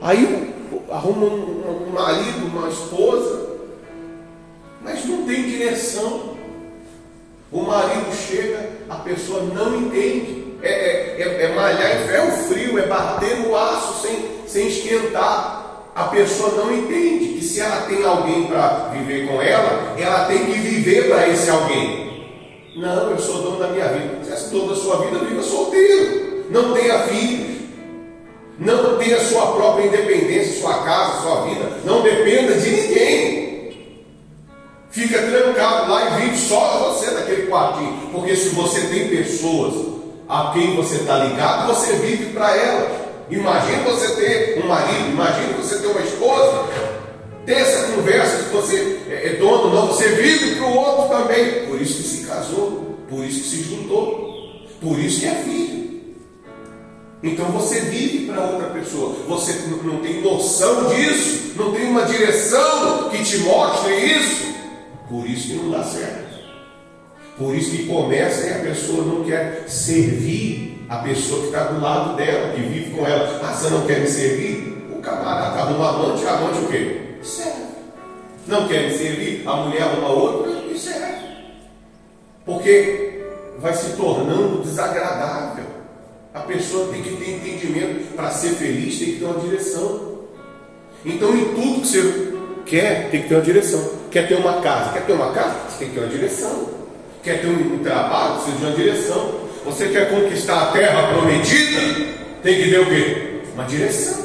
Aí 0.00 0.52
arruma 0.90 1.26
um, 1.26 1.88
um 1.88 1.90
marido, 1.90 2.46
uma 2.46 2.68
esposa, 2.68 3.58
mas 4.82 5.04
não 5.04 5.24
tem 5.24 5.44
direção. 5.44 6.36
O 7.52 7.62
marido 7.62 8.10
chega, 8.14 8.70
a 8.88 8.96
pessoa 8.96 9.42
não 9.42 9.76
entende. 9.76 10.42
É, 10.62 10.70
é, 10.70 11.22
é, 11.22 11.42
é 11.44 11.54
malhar 11.54 12.02
em 12.02 12.06
ferro 12.06 12.30
frio, 12.48 12.78
é 12.78 12.86
bater 12.86 13.36
no 13.40 13.54
aço 13.56 14.00
sem, 14.00 14.24
sem 14.46 14.68
esquentar. 14.68 15.90
A 15.94 16.04
pessoa 16.04 16.52
não 16.52 16.72
entende 16.72 17.34
que 17.34 17.44
se 17.44 17.60
ela 17.60 17.82
tem 17.82 18.02
alguém 18.04 18.44
para 18.46 18.90
viver 18.94 19.28
com 19.28 19.42
ela, 19.42 19.94
ela 19.98 20.24
tem 20.24 20.46
que 20.46 20.52
viver 20.52 21.08
para 21.08 21.28
esse 21.28 21.50
alguém. 21.50 22.02
Não, 22.76 23.10
eu 23.10 23.18
sou 23.18 23.42
dono 23.42 23.58
da 23.58 23.68
minha 23.68 23.88
vida. 23.88 24.24
Se 24.24 24.30
és 24.30 24.50
dono 24.50 24.68
da 24.68 24.76
sua 24.76 24.96
vida, 25.04 25.18
viva 25.18 25.42
solteiro. 25.42 26.46
Não 26.48 26.72
tenha 26.72 27.00
filhos. 27.00 27.58
Não 28.58 28.96
tenha 28.96 29.18
sua 29.20 29.52
própria 29.52 29.86
independência, 29.86 30.60
sua 30.60 30.82
casa, 30.84 31.20
sua 31.22 31.42
vida. 31.42 31.70
Não 31.84 32.00
dependa 32.00 32.54
de 32.54 32.70
ninguém. 32.70 33.41
Fica 34.92 35.22
trancado 35.22 35.90
lá 35.90 36.18
e 36.18 36.20
vive 36.20 36.36
só 36.36 36.92
você 36.92 37.10
naquele 37.12 37.46
quartinho. 37.46 38.10
Porque 38.12 38.36
se 38.36 38.50
você 38.50 38.82
tem 38.82 39.08
pessoas 39.08 39.74
a 40.28 40.50
quem 40.52 40.76
você 40.76 40.96
está 40.96 41.24
ligado, 41.24 41.74
você 41.74 41.94
vive 41.94 42.26
para 42.26 42.54
elas. 42.54 42.92
Imagina 43.30 43.82
você 43.84 44.08
ter 44.14 44.62
um 44.62 44.68
marido, 44.68 45.10
imagina 45.10 45.54
você 45.56 45.78
ter 45.78 45.86
uma 45.86 46.00
esposa, 46.02 46.64
ter 47.46 47.54
essa 47.54 47.90
conversa 47.92 48.44
que 48.44 48.54
você 48.54 49.00
é, 49.08 49.28
é 49.28 49.36
dono, 49.36 49.74
não, 49.74 49.86
você 49.86 50.08
vive 50.08 50.56
para 50.56 50.66
o 50.66 50.76
outro 50.76 51.16
também. 51.16 51.66
Por 51.66 51.80
isso 51.80 51.94
que 51.94 52.02
se 52.02 52.26
casou, 52.26 52.98
por 53.08 53.24
isso 53.24 53.40
que 53.44 53.48
se 53.48 53.62
juntou, 53.62 54.66
por 54.78 54.98
isso 54.98 55.20
que 55.20 55.26
é 55.26 55.34
filho. 55.36 55.82
Então 57.22 57.46
você 57.46 57.80
vive 57.80 58.26
para 58.26 58.44
outra 58.44 58.68
pessoa, 58.70 59.14
você 59.26 59.54
não 59.84 60.00
tem 60.00 60.20
noção 60.20 60.86
disso, 60.88 61.52
não 61.56 61.72
tem 61.72 61.88
uma 61.88 62.02
direção 62.02 63.08
que 63.08 63.24
te 63.24 63.38
mostre 63.38 63.94
isso, 63.94 64.51
por 65.12 65.28
isso 65.28 65.48
que 65.48 65.54
não 65.56 65.70
dá 65.70 65.84
certo. 65.84 66.40
Por 67.36 67.54
isso 67.54 67.70
que 67.70 67.86
começa 67.86 68.46
e 68.46 68.52
a 68.54 68.60
pessoa 68.60 69.04
não 69.04 69.22
quer 69.24 69.64
servir 69.68 70.86
a 70.88 70.96
pessoa 70.96 71.40
que 71.42 71.46
está 71.48 71.64
do 71.64 71.82
lado 71.82 72.16
dela, 72.16 72.54
que 72.54 72.62
vive 72.62 72.92
com 72.92 73.06
ela. 73.06 73.38
Ah, 73.42 73.52
você 73.52 73.68
não 73.68 73.86
quer 73.86 74.00
me 74.00 74.06
servir? 74.06 74.88
O 74.90 75.02
camarada 75.02 75.50
está 75.50 75.70
no 75.70 75.84
amante, 75.84 76.26
amante 76.26 76.64
o 76.64 76.68
quê? 76.68 77.00
Serve. 77.22 77.62
Não 78.46 78.66
quer 78.66 78.88
me 78.88 78.96
servir? 78.96 79.46
A 79.46 79.56
mulher 79.56 79.82
arruma 79.82 80.08
outra 80.08 80.50
e 80.72 80.78
serve. 80.78 81.26
Porque 82.46 83.22
vai 83.58 83.74
se 83.74 83.94
tornando 83.96 84.62
desagradável. 84.62 85.66
A 86.32 86.40
pessoa 86.40 86.90
tem 86.90 87.02
que 87.02 87.16
ter 87.16 87.34
entendimento. 87.34 88.16
Para 88.16 88.30
ser 88.30 88.54
feliz 88.54 88.98
tem 88.98 89.12
que 89.12 89.18
ter 89.18 89.24
uma 89.26 89.40
direção. 89.40 90.20
Então 91.04 91.36
em 91.36 91.54
tudo 91.54 91.82
que 91.82 91.86
você 91.86 92.32
quer, 92.64 93.10
tem 93.10 93.22
que 93.22 93.28
ter 93.28 93.34
uma 93.34 93.42
direção. 93.42 94.01
Quer 94.12 94.28
ter 94.28 94.34
uma 94.34 94.60
casa? 94.60 94.92
Quer 94.92 95.06
ter 95.06 95.12
uma 95.14 95.32
casa? 95.32 95.56
Você 95.70 95.78
tem 95.78 95.88
que 95.88 95.94
ter 95.94 96.00
uma 96.00 96.08
direção. 96.08 96.68
Quer 97.22 97.40
ter 97.40 97.46
um, 97.46 97.78
trabalho? 97.78 98.34
Precisa 98.34 98.56
de 98.58 98.64
uma 98.64 98.76
direção. 98.76 99.34
Você 99.64 99.88
quer 99.88 100.10
conquistar 100.10 100.62
a 100.64 100.66
terra 100.66 101.14
prometida? 101.14 101.80
Tem 102.42 102.62
que 102.62 102.70
ter 102.70 102.78
o 102.78 102.86
quê? 102.86 103.40
Uma 103.54 103.64
direção. 103.64 104.22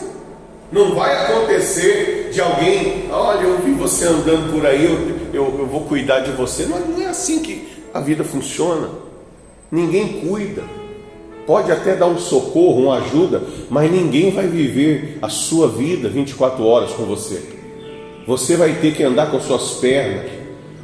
Não 0.74 0.94
vai 0.94 1.16
acontecer 1.24 2.32
de 2.34 2.42
alguém, 2.42 3.08
olha, 3.10 3.40
eu 3.40 3.60
vi 3.60 3.72
você 3.72 4.06
andando 4.06 4.52
por 4.52 4.66
aí, 4.66 4.84
eu, 4.84 5.16
eu, 5.34 5.60
eu 5.60 5.66
vou 5.66 5.86
cuidar 5.86 6.20
de 6.20 6.32
você. 6.32 6.66
Não, 6.66 6.80
não 6.80 7.02
é 7.02 7.06
assim 7.06 7.40
que 7.40 7.66
a 7.94 8.02
vida 8.02 8.26
funciona. 8.26 8.90
Ninguém 9.72 10.20
cuida. 10.20 10.64
Pode 11.46 11.72
até 11.72 11.96
dar 11.96 12.08
um 12.08 12.18
socorro, 12.18 12.84
uma 12.84 12.98
ajuda, 12.98 13.42
mas 13.70 13.90
ninguém 13.90 14.32
vai 14.32 14.48
viver 14.48 15.18
a 15.22 15.30
sua 15.30 15.70
vida 15.70 16.10
24 16.10 16.62
horas 16.66 16.92
com 16.92 17.06
você. 17.06 17.57
Você 18.28 18.58
vai 18.58 18.74
ter 18.74 18.94
que 18.94 19.02
andar 19.04 19.32
com 19.32 19.40
suas 19.40 19.76
pernas, 19.76 20.30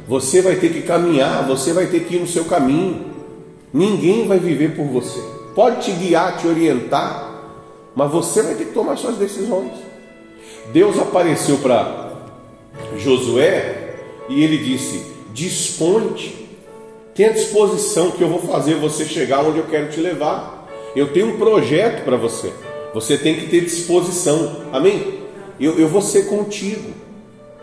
você 0.08 0.40
vai 0.40 0.56
ter 0.56 0.72
que 0.72 0.80
caminhar, 0.80 1.46
você 1.46 1.74
vai 1.74 1.86
ter 1.86 2.04
que 2.04 2.16
ir 2.16 2.20
no 2.20 2.26
seu 2.26 2.46
caminho. 2.46 3.12
Ninguém 3.70 4.26
vai 4.26 4.38
viver 4.38 4.74
por 4.74 4.86
você. 4.86 5.20
Pode 5.54 5.84
te 5.84 5.92
guiar, 5.92 6.38
te 6.38 6.46
orientar, 6.46 7.42
mas 7.94 8.10
você 8.10 8.42
vai 8.42 8.54
ter 8.54 8.64
que 8.64 8.72
tomar 8.72 8.96
suas 8.96 9.16
decisões. 9.16 9.72
Deus 10.72 10.98
apareceu 10.98 11.58
para 11.58 12.12
Josué 12.96 13.94
e 14.30 14.42
ele 14.42 14.56
disse: 14.56 15.04
Dispõe-te, 15.34 16.48
tenha 17.14 17.34
disposição 17.34 18.10
que 18.10 18.22
eu 18.22 18.28
vou 18.28 18.40
fazer 18.40 18.76
você 18.76 19.04
chegar 19.04 19.44
onde 19.44 19.58
eu 19.58 19.66
quero 19.66 19.90
te 19.90 20.00
levar. 20.00 20.66
Eu 20.96 21.12
tenho 21.12 21.34
um 21.34 21.36
projeto 21.36 22.04
para 22.04 22.16
você. 22.16 22.50
Você 22.94 23.18
tem 23.18 23.34
que 23.34 23.48
ter 23.48 23.60
disposição. 23.60 24.64
Amém? 24.72 25.20
Eu, 25.60 25.78
eu 25.78 25.88
vou 25.88 26.00
ser 26.00 26.26
contigo. 26.26 27.03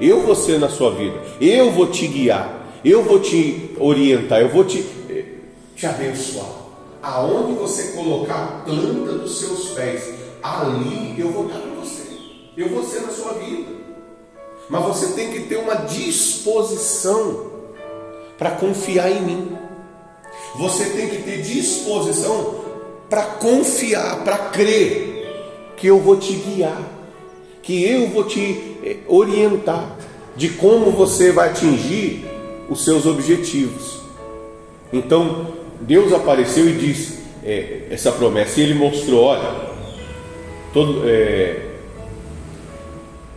Eu 0.01 0.21
vou 0.21 0.35
ser 0.35 0.59
na 0.59 0.67
sua 0.67 0.91
vida. 0.91 1.21
Eu 1.39 1.71
vou 1.71 1.87
te 1.87 2.07
guiar. 2.07 2.79
Eu 2.83 3.03
vou 3.03 3.19
te 3.19 3.69
orientar. 3.79 4.41
Eu 4.41 4.49
vou 4.49 4.63
te, 4.63 4.83
eh, 5.09 5.25
te 5.75 5.85
abençoar. 5.85 6.49
Aonde 7.03 7.53
você 7.53 7.91
colocar 7.91 8.43
a 8.43 8.47
planta 8.65 9.13
dos 9.13 9.39
seus 9.39 9.69
pés, 9.69 10.09
ali 10.41 11.15
eu 11.19 11.31
vou 11.31 11.45
estar 11.45 11.59
com 11.59 11.79
você. 11.79 12.07
Eu 12.57 12.69
vou 12.69 12.83
ser 12.83 13.01
na 13.01 13.09
sua 13.09 13.33
vida. 13.33 13.69
Mas 14.67 14.83
você 14.83 15.13
tem 15.13 15.31
que 15.31 15.41
ter 15.41 15.57
uma 15.57 15.75
disposição 15.75 17.51
para 18.39 18.51
confiar 18.51 19.11
em 19.11 19.21
mim. 19.21 19.57
Você 20.55 20.85
tem 20.85 21.09
que 21.09 21.21
ter 21.21 21.41
disposição 21.43 22.61
para 23.07 23.23
confiar, 23.23 24.23
para 24.23 24.37
crer 24.37 25.11
que 25.77 25.87
eu 25.87 25.99
vou 25.99 26.15
te 26.17 26.33
guiar, 26.33 26.81
que 27.61 27.83
eu 27.83 28.07
vou 28.07 28.23
te 28.23 28.70
orientar 29.07 29.95
de 30.35 30.49
como 30.49 30.91
você 30.91 31.31
vai 31.31 31.49
atingir 31.49 32.25
os 32.69 32.83
seus 32.83 33.05
objetivos. 33.05 33.99
Então, 34.91 35.47
Deus 35.79 36.13
apareceu 36.13 36.69
e 36.69 36.73
disse 36.73 37.19
é, 37.43 37.87
essa 37.89 38.11
promessa, 38.11 38.59
e 38.59 38.63
Ele 38.63 38.73
mostrou: 38.73 39.23
olha, 39.23 39.49
todo, 40.73 41.01
é, 41.05 41.59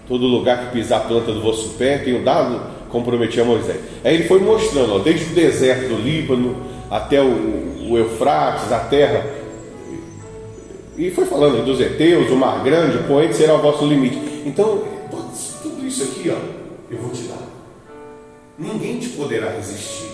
todo 0.09 0.27
lugar 0.27 0.67
que 0.67 0.73
pisar 0.73 0.99
a 0.99 1.05
planta 1.05 1.33
do 1.33 1.41
vosso 1.41 1.71
pé, 1.71 1.99
tenho 1.99 2.23
dado, 2.23 2.61
comprometi 2.91 3.41
a 3.41 3.45
Moisés. 3.45 3.81
Aí 4.05 4.15
ele 4.15 4.25
foi 4.25 4.41
mostrando, 4.41 4.95
ó, 4.95 4.99
desde 4.99 5.33
o 5.33 5.35
deserto 5.35 5.89
do 5.89 5.97
Líbano 5.97 6.57
até 6.91 7.21
o, 7.21 7.89
o 7.89 7.99
Eufrates, 7.99 8.71
a 8.71 8.81
terra 8.81 9.45
e 10.97 11.11
foi 11.11 11.25
falando 11.25 11.65
dos 11.65 11.81
heteus, 11.81 12.31
o 12.31 12.37
mar 12.37 12.63
grande, 12.63 12.99
o 12.99 13.03
poente 13.05 13.35
será 13.35 13.55
o 13.55 13.59
vosso 13.59 13.85
limite. 13.85 14.17
Então, 14.47 14.83
isso 15.95 16.03
aqui, 16.03 16.29
ó, 16.29 16.39
eu 16.91 16.99
vou 16.99 17.11
te 17.13 17.23
dar. 17.23 17.39
Ninguém 18.59 18.99
te 18.99 19.11
poderá 19.11 19.51
resistir. 19.53 20.11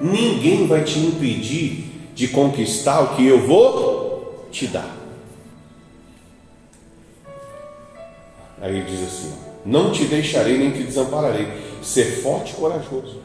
Ninguém 0.00 0.66
vai 0.66 0.84
te 0.84 0.98
impedir 1.00 1.90
de 2.14 2.28
conquistar 2.28 3.00
o 3.00 3.16
que 3.16 3.26
eu 3.26 3.44
vou 3.46 4.46
te 4.52 4.68
dar. 4.68 4.96
Aí 8.60 8.76
ele 8.76 8.84
diz 8.88 9.02
assim: 9.02 9.34
Não 9.66 9.90
te 9.90 10.04
deixarei 10.04 10.58
nem 10.58 10.70
te 10.70 10.84
desampararei. 10.84 11.48
Ser 11.82 12.22
forte 12.22 12.52
e 12.52 12.56
corajoso. 12.56 13.20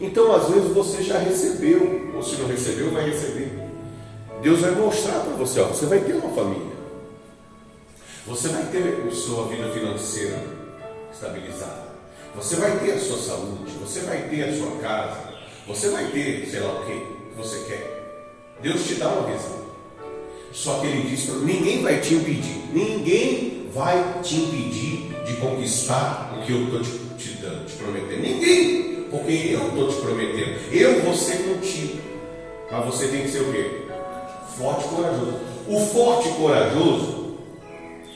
Então, 0.00 0.34
às 0.34 0.48
vezes, 0.48 0.72
você 0.72 1.02
já 1.02 1.18
recebeu, 1.18 2.12
ou 2.14 2.22
se 2.22 2.36
não 2.36 2.48
recebeu, 2.48 2.90
vai 2.90 3.08
receber. 3.08 3.52
Deus 4.42 4.60
vai 4.60 4.70
mostrar 4.72 5.20
para 5.20 5.34
você, 5.34 5.60
ó, 5.60 5.68
você 5.68 5.86
vai 5.86 6.00
ter 6.00 6.14
uma 6.14 6.34
família. 6.34 6.70
Você 8.26 8.48
vai 8.48 8.64
ter 8.64 9.06
a 9.06 9.14
sua 9.14 9.46
vida 9.46 9.68
financeira 9.70 10.59
estabilizada. 11.12 11.90
Você 12.34 12.56
vai 12.56 12.78
ter 12.78 12.92
a 12.92 13.00
sua 13.00 13.18
saúde, 13.18 13.72
você 13.80 14.00
vai 14.00 14.28
ter 14.28 14.44
a 14.44 14.56
sua 14.56 14.70
casa, 14.78 15.18
você 15.66 15.88
vai 15.88 16.06
ter, 16.06 16.46
sei 16.48 16.60
lá 16.60 16.80
o 16.80 16.86
que, 16.86 17.06
você 17.36 17.64
quer. 17.64 18.00
Deus 18.62 18.86
te 18.86 18.94
dá 18.94 19.08
uma 19.08 19.30
visão. 19.30 19.60
Só 20.52 20.78
que 20.80 20.86
ele 20.86 21.08
diz: 21.08 21.28
ninguém 21.42 21.82
vai 21.82 22.00
te 22.00 22.14
impedir, 22.14 22.64
ninguém 22.72 23.68
vai 23.72 24.20
te 24.22 24.36
impedir 24.36 25.10
de 25.24 25.36
conquistar 25.36 26.36
o 26.38 26.44
que 26.44 26.52
eu 26.52 26.64
estou 26.64 26.80
te, 26.82 26.90
te 27.16 27.34
dando, 27.38 27.66
te 27.66 27.74
prometendo. 27.74 28.20
Ninguém, 28.20 29.06
porque 29.10 29.50
eu 29.52 29.68
estou 29.68 29.88
te 29.88 29.96
prometendo, 29.96 30.72
eu 30.72 31.02
vou 31.02 31.14
ser 31.14 31.38
contigo. 31.38 32.00
Mas 32.70 32.86
você 32.86 33.08
tem 33.08 33.22
que 33.22 33.30
ser 33.30 33.40
o 33.40 33.52
quê? 33.52 33.82
Forte 34.56 34.84
e 34.84 34.88
corajoso. 34.88 35.34
O 35.66 35.80
forte 35.80 36.28
e 36.28 36.32
corajoso, 36.32 37.19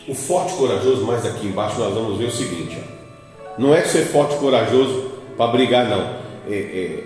o 0.07 0.15
forte 0.15 0.55
e 0.55 0.57
corajoso, 0.57 1.05
mais 1.05 1.25
aqui 1.25 1.47
embaixo 1.47 1.79
nós 1.79 1.95
vamos 1.95 2.19
ver 2.19 2.27
o 2.27 2.31
seguinte: 2.31 2.79
ó. 2.79 3.61
não 3.61 3.75
é 3.75 3.83
ser 3.83 4.07
forte 4.07 4.35
e 4.35 4.39
corajoso 4.39 5.13
para 5.37 5.51
brigar, 5.51 5.89
não. 5.89 6.25
É, 6.49 6.55
é, 6.55 7.05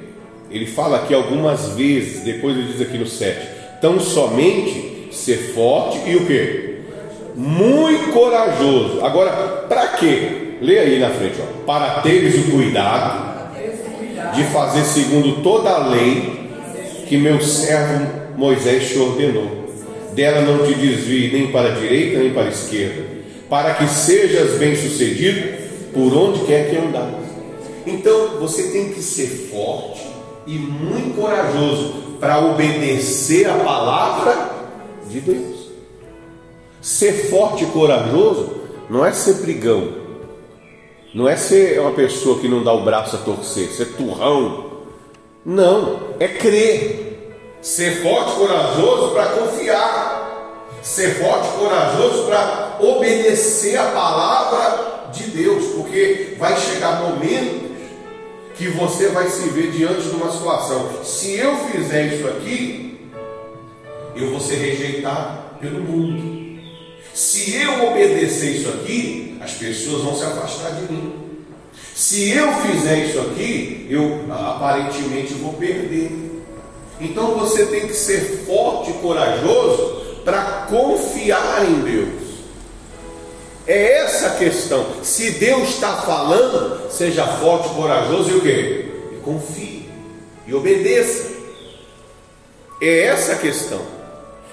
ele 0.50 0.66
fala 0.66 0.96
aqui 0.96 1.14
algumas 1.14 1.68
vezes, 1.74 2.22
depois 2.22 2.56
ele 2.56 2.72
diz 2.72 2.80
aqui 2.80 2.96
no 2.98 3.06
7, 3.06 3.48
tão 3.80 4.00
somente 4.00 5.08
ser 5.12 5.52
forte 5.54 5.98
e 6.08 6.16
o 6.16 6.26
que? 6.26 6.78
Muito 7.36 8.12
corajoso. 8.12 9.04
Agora, 9.04 9.30
para 9.68 9.88
quê? 9.88 10.56
Leia 10.60 10.82
aí 10.82 10.98
na 10.98 11.10
frente, 11.10 11.36
ó. 11.40 11.64
Para 11.64 12.00
teres 12.00 12.34
o 12.34 12.50
cuidado 12.50 13.28
de 14.34 14.44
fazer 14.44 14.84
segundo 14.84 15.42
toda 15.42 15.70
a 15.70 15.86
lei 15.88 16.38
que 17.06 17.16
meu 17.16 17.40
servo 17.40 18.06
Moisés 18.36 18.88
te 18.88 18.98
ordenou. 18.98 19.57
Dela 20.18 20.40
não 20.40 20.66
te 20.66 20.74
desvie 20.74 21.30
nem 21.30 21.52
para 21.52 21.68
a 21.68 21.74
direita 21.76 22.18
nem 22.18 22.32
para 22.32 22.46
a 22.46 22.48
esquerda, 22.48 23.06
para 23.48 23.74
que 23.74 23.86
sejas 23.86 24.58
bem-sucedido 24.58 25.56
por 25.94 26.12
onde 26.12 26.40
quer 26.40 26.68
que 26.68 26.76
andares. 26.76 27.28
Então 27.86 28.40
você 28.40 28.64
tem 28.64 28.88
que 28.88 29.00
ser 29.00 29.28
forte 29.48 30.04
e 30.44 30.54
muito 30.58 31.14
corajoso 31.14 32.16
para 32.18 32.44
obedecer 32.44 33.48
a 33.48 33.58
palavra 33.58 34.50
de 35.08 35.20
Deus. 35.20 35.68
Ser 36.80 37.12
forte 37.30 37.62
e 37.62 37.68
corajoso 37.68 38.56
não 38.90 39.06
é 39.06 39.12
ser 39.12 39.34
brigão, 39.34 39.92
não 41.14 41.28
é 41.28 41.36
ser 41.36 41.78
uma 41.78 41.92
pessoa 41.92 42.40
que 42.40 42.48
não 42.48 42.64
dá 42.64 42.72
o 42.72 42.82
braço 42.82 43.14
a 43.14 43.20
torcer, 43.20 43.68
ser 43.68 43.92
turrão. 43.92 44.66
Não, 45.46 46.00
é 46.18 46.26
crer. 46.26 47.07
Ser 47.60 48.02
forte 48.02 48.32
e 48.32 48.34
corajoso 48.36 49.12
para 49.12 49.26
confiar. 49.26 50.78
Ser 50.82 51.16
forte 51.16 51.48
e 51.48 51.58
corajoso 51.58 52.24
para 52.26 52.78
obedecer 52.80 53.76
a 53.76 53.90
palavra 53.90 55.10
de 55.12 55.24
Deus, 55.24 55.64
porque 55.74 56.36
vai 56.38 56.56
chegar 56.56 57.02
momentos 57.02 57.68
que 58.56 58.68
você 58.68 59.08
vai 59.08 59.28
se 59.28 59.48
ver 59.50 59.70
diante 59.70 60.02
de 60.02 60.16
uma 60.16 60.30
situação. 60.30 61.04
Se 61.04 61.36
eu 61.36 61.56
fizer 61.56 62.14
isso 62.14 62.26
aqui, 62.28 63.00
eu 64.16 64.30
vou 64.30 64.40
ser 64.40 64.56
rejeitado 64.56 65.58
pelo 65.60 65.80
mundo. 65.80 66.60
Se 67.14 67.54
eu 67.54 67.88
obedecer 67.88 68.56
isso 68.56 68.68
aqui, 68.68 69.38
as 69.40 69.52
pessoas 69.52 70.02
vão 70.02 70.14
se 70.14 70.24
afastar 70.24 70.72
de 70.72 70.92
mim. 70.92 71.14
Se 71.94 72.30
eu 72.30 72.52
fizer 72.54 73.06
isso 73.06 73.20
aqui, 73.20 73.86
eu 73.90 74.24
aparentemente 74.32 75.34
vou 75.34 75.54
perder. 75.54 76.27
Então 77.00 77.36
você 77.36 77.66
tem 77.66 77.86
que 77.86 77.94
ser 77.94 78.44
forte 78.46 78.90
e 78.90 78.94
corajoso 78.94 79.98
para 80.24 80.66
confiar 80.68 81.64
em 81.64 81.80
Deus. 81.80 82.28
É 83.66 83.98
essa 83.98 84.28
a 84.28 84.36
questão. 84.36 84.84
Se 85.02 85.32
Deus 85.32 85.68
está 85.68 85.96
falando, 85.98 86.90
seja 86.90 87.26
forte, 87.26 87.68
corajoso 87.70 88.30
e 88.30 88.34
o 88.34 88.40
quê? 88.40 88.92
E 89.12 89.16
confie 89.16 89.88
e 90.46 90.54
obedeça. 90.54 91.30
É 92.80 93.04
essa 93.04 93.32
a 93.32 93.38
questão. 93.38 93.80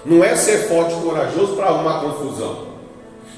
Não 0.03 0.23
é 0.23 0.35
ser 0.35 0.67
forte 0.67 0.93
e 0.93 1.01
corajoso 1.01 1.55
para 1.55 1.67
arrumar 1.67 2.01
confusão. 2.01 2.67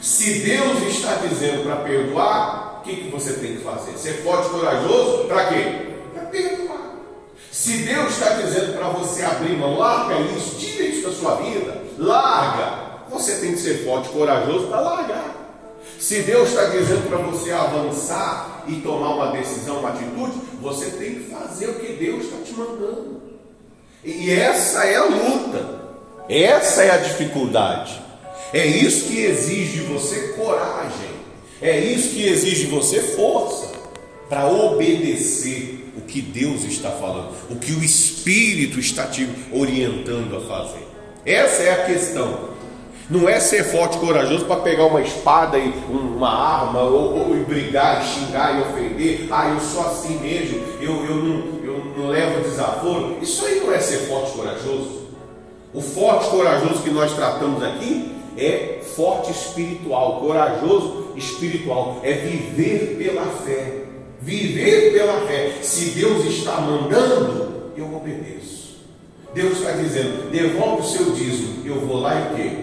Se 0.01 0.39
Deus 0.39 0.81
está 0.87 1.15
dizendo 1.27 1.63
para 1.63 1.77
perdoar, 1.77 2.79
o 2.79 2.81
que, 2.81 2.95
que 2.95 3.09
você 3.09 3.33
tem 3.33 3.57
que 3.57 3.63
fazer? 3.63 3.97
Ser 3.97 4.23
forte 4.23 4.47
e 4.47 4.51
corajoso 4.51 5.25
para 5.25 5.45
quê? 5.45 5.93
Para 6.13 6.23
perdoar. 6.25 6.87
Se 7.57 7.77
Deus 7.77 8.13
está 8.13 8.35
dizendo 8.35 8.77
para 8.77 8.89
você 8.89 9.23
abrir 9.23 9.57
mão, 9.57 9.79
larga 9.79 10.19
isso, 10.37 10.57
tira 10.59 10.83
isso 10.83 11.07
da 11.07 11.11
sua 11.11 11.37
vida, 11.37 11.81
larga. 11.97 13.01
Você 13.09 13.37
tem 13.37 13.53
que 13.53 13.57
ser 13.57 13.83
forte 13.83 14.09
e 14.09 14.11
corajoso 14.11 14.67
para 14.67 14.79
largar. 14.79 15.35
Se 15.97 16.21
Deus 16.21 16.49
está 16.49 16.65
dizendo 16.65 17.09
para 17.09 17.17
você 17.17 17.51
avançar 17.51 18.63
e 18.67 18.75
tomar 18.75 19.15
uma 19.15 19.31
decisão, 19.31 19.79
uma 19.79 19.89
atitude, 19.89 20.39
você 20.61 20.85
tem 20.91 21.15
que 21.15 21.31
fazer 21.31 21.69
o 21.69 21.79
que 21.79 21.93
Deus 21.93 22.25
está 22.25 22.37
te 22.45 22.53
mandando. 22.53 23.23
E 24.03 24.29
essa 24.29 24.85
é 24.85 24.97
a 24.97 25.05
luta, 25.05 25.79
essa 26.29 26.83
é 26.83 26.91
a 26.91 26.97
dificuldade. 26.97 27.99
É 28.53 28.67
isso 28.67 29.07
que 29.07 29.19
exige 29.19 29.79
de 29.79 29.85
você 29.87 30.33
coragem, 30.33 31.09
é 31.59 31.79
isso 31.79 32.09
que 32.09 32.23
exige 32.23 32.65
de 32.65 32.71
você 32.71 33.01
força 33.01 33.71
para 34.29 34.47
obedecer 34.47 35.76
que 36.07 36.21
Deus 36.21 36.63
está 36.63 36.89
falando, 36.91 37.31
o 37.49 37.55
que 37.57 37.73
o 37.73 37.83
Espírito 37.83 38.79
está 38.79 39.05
te 39.05 39.29
orientando 39.51 40.37
a 40.37 40.41
fazer. 40.41 40.87
Essa 41.25 41.63
é 41.63 41.73
a 41.73 41.85
questão. 41.85 42.57
Não 43.09 43.27
é 43.27 43.39
ser 43.39 43.63
forte 43.63 43.97
e 43.97 43.99
corajoso 44.01 44.45
para 44.45 44.61
pegar 44.61 44.85
uma 44.85 45.01
espada 45.01 45.57
e 45.57 45.73
uma 45.89 46.29
arma, 46.29 46.81
ou, 46.81 47.29
ou 47.29 47.37
e 47.37 47.39
brigar, 47.39 48.01
e 48.01 48.05
xingar 48.05 48.57
e 48.57 48.61
ofender. 48.61 49.27
Ah, 49.31 49.47
eu 49.47 49.59
sou 49.61 49.81
assim 49.85 50.19
mesmo, 50.19 50.57
eu, 50.81 51.05
eu, 51.05 51.15
não, 51.15 51.63
eu 51.63 51.93
não 51.97 52.07
levo 52.07 52.41
desaforo. 52.41 53.17
Isso 53.21 53.45
aí 53.45 53.61
não 53.61 53.73
é 53.73 53.79
ser 53.79 53.99
forte 54.07 54.31
e 54.31 54.33
corajoso. 54.33 55.07
O 55.73 55.81
forte 55.81 56.27
e 56.27 56.29
corajoso 56.31 56.83
que 56.83 56.89
nós 56.89 57.13
tratamos 57.13 57.63
aqui 57.63 58.11
é 58.37 58.81
forte 58.95 59.31
espiritual, 59.31 60.19
corajoso 60.19 61.13
espiritual. 61.15 62.01
É 62.03 62.11
viver 62.11 62.97
pela 62.97 63.25
fé. 63.25 63.87
Viver 64.21 64.93
pela 64.93 65.27
fé. 65.27 65.53
Se 65.62 65.91
Deus 65.91 66.25
está 66.25 66.59
mandando, 66.59 67.71
eu 67.75 67.95
obedeço. 67.95 68.77
Deus 69.33 69.59
está 69.59 69.71
dizendo, 69.71 70.31
devolve 70.31 70.81
o 70.81 70.86
seu 70.86 71.12
dízimo. 71.12 71.65
Eu 71.65 71.79
vou 71.81 72.00
lá 72.00 72.15
e 72.15 72.35
quê? 72.35 72.57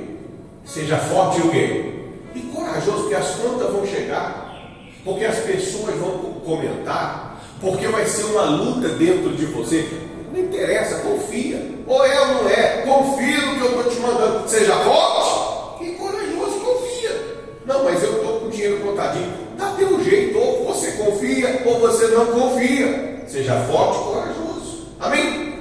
Seja 0.64 0.96
forte 0.96 1.40
o 1.40 1.50
quê? 1.50 1.92
E 2.34 2.40
corajoso, 2.40 3.02
porque 3.02 3.14
as 3.14 3.30
contas 3.36 3.70
vão 3.70 3.86
chegar, 3.86 4.80
porque 5.04 5.24
as 5.24 5.38
pessoas 5.38 5.94
vão 5.96 6.18
comentar, 6.44 7.40
porque 7.60 7.86
vai 7.86 8.04
ser 8.06 8.24
uma 8.24 8.44
luta 8.44 8.88
dentro 8.88 9.36
de 9.36 9.46
você. 9.46 9.88
Não 10.32 10.40
interessa, 10.40 11.00
confia. 11.00 11.74
Ou 11.86 12.04
é 12.04 12.20
ou 12.20 12.26
não 12.26 12.48
é, 12.48 12.82
confia 12.82 13.46
no 13.46 13.54
que 13.54 13.60
eu 13.60 13.78
estou 13.78 13.92
te 13.92 14.00
mandando. 14.00 14.48
Seja 14.48 14.74
forte 14.78 15.84
e 15.84 15.90
corajoso, 15.92 16.58
confia. 16.58 17.36
Não, 17.66 17.84
mas 17.84 18.02
eu 18.02 18.16
estou 18.16 18.40
com 18.40 18.46
o 18.46 18.50
dinheiro 18.50 18.80
contadinho. 18.80 19.43
Dá 19.74 19.78
teu 19.78 20.04
jeito, 20.04 20.38
ou 20.38 20.66
você 20.66 20.92
confia, 20.92 21.62
ou 21.64 21.80
você 21.80 22.06
não 22.08 22.26
confia. 22.26 23.24
Seja 23.26 23.60
forte 23.64 23.98
e 23.98 24.04
corajoso. 24.04 24.86
Amém? 25.00 25.54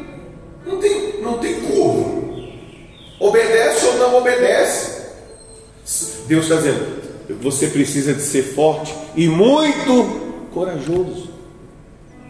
Não 0.66 0.78
tem, 0.78 1.22
não 1.22 1.38
tem 1.40 1.62
curva. 1.62 2.24
Obedece 3.20 3.86
ou 3.86 3.94
não 3.96 4.18
obedece. 4.18 5.04
Deus 6.28 6.44
está 6.44 6.56
dizendo: 6.56 7.02
você 7.42 7.68
precisa 7.68 8.14
de 8.14 8.22
ser 8.22 8.44
forte 8.44 8.94
e 9.16 9.28
muito 9.28 10.22
corajoso 10.54 11.30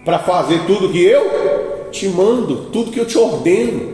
para 0.05 0.19
fazer 0.19 0.65
tudo 0.65 0.91
que 0.91 1.03
eu 1.03 1.89
te 1.91 2.07
mando, 2.07 2.69
tudo 2.71 2.91
que 2.91 2.99
eu 2.99 3.05
te 3.05 3.17
ordeno. 3.17 3.93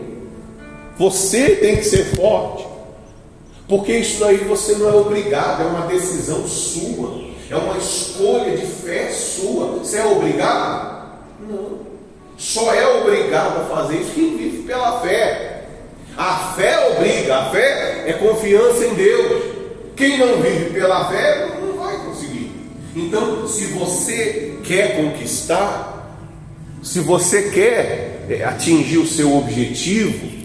Você 0.98 1.56
tem 1.56 1.76
que 1.76 1.84
ser 1.84 2.16
forte, 2.16 2.66
porque 3.66 3.92
isso 3.92 4.22
aí 4.24 4.36
você 4.36 4.74
não 4.74 4.88
é 4.88 4.94
obrigado, 4.94 5.62
é 5.62 5.66
uma 5.66 5.86
decisão 5.86 6.46
sua, 6.46 7.29
é 7.50 7.56
uma 7.56 7.76
escolha 7.76 8.56
de 8.56 8.66
fé 8.66 9.10
sua. 9.10 9.78
Você 9.78 9.98
é 9.98 10.06
obrigado? 10.06 11.18
Não. 11.48 11.80
Só 12.38 12.72
é 12.72 12.86
obrigado 13.00 13.60
a 13.60 13.64
fazer 13.64 13.96
isso 13.96 14.12
quem 14.14 14.36
vive 14.36 14.62
pela 14.62 15.00
fé. 15.00 15.64
A 16.16 16.54
fé 16.56 16.92
obriga, 16.92 17.36
a 17.36 17.50
fé 17.50 18.04
é 18.06 18.12
confiança 18.14 18.86
em 18.86 18.94
Deus. 18.94 19.42
Quem 19.96 20.18
não 20.18 20.40
vive 20.40 20.70
pela 20.70 21.10
fé 21.10 21.48
não 21.60 21.76
vai 21.76 21.96
conseguir. 22.04 22.52
Então, 22.94 23.46
se 23.46 23.64
você 23.66 24.58
quer 24.64 24.96
conquistar, 24.96 26.18
se 26.82 27.00
você 27.00 27.50
quer 27.50 28.26
é, 28.30 28.44
atingir 28.44 28.98
o 28.98 29.06
seu 29.06 29.36
objetivo, 29.36 30.40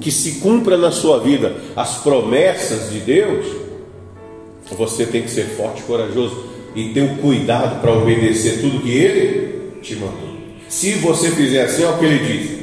que 0.00 0.10
se 0.10 0.40
cumpra 0.40 0.78
na 0.78 0.90
sua 0.90 1.20
vida 1.20 1.56
as 1.76 1.98
promessas 1.98 2.90
de 2.90 3.00
Deus, 3.00 3.59
você 4.74 5.06
tem 5.06 5.22
que 5.22 5.30
ser 5.30 5.44
forte 5.44 5.80
e 5.80 5.84
corajoso 5.84 6.44
e 6.74 6.90
ter 6.90 7.02
o 7.02 7.16
cuidado 7.16 7.80
para 7.80 7.92
obedecer 7.92 8.60
tudo 8.60 8.80
que 8.80 8.90
Ele 8.90 9.80
te 9.82 9.96
mandou. 9.96 10.30
Se 10.68 10.92
você 10.94 11.30
fizer 11.30 11.62
assim, 11.62 11.82
é 11.82 11.88
o 11.88 11.98
que 11.98 12.04
Ele 12.04 12.18
diz, 12.18 12.60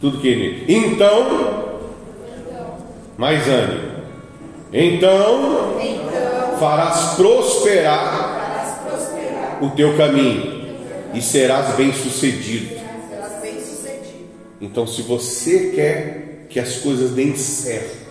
tudo 0.00 0.18
que 0.18 0.28
Ele. 0.28 0.64
Então, 0.68 1.78
mais 3.16 3.48
ânimo 3.48 3.88
então, 4.72 5.76
farás, 6.60 7.14
prosperar 7.14 8.38
o 9.62 9.70
teu 9.70 9.96
caminho 9.96 10.76
e 11.14 11.22
serás 11.22 11.74
bem-sucedido. 11.74 12.76
Bem 13.40 13.58
então, 14.60 14.86
se 14.86 15.00
você 15.02 15.72
quer 15.74 16.46
que 16.50 16.60
as 16.60 16.76
coisas 16.76 17.12
deem 17.12 17.34
certo, 17.34 18.07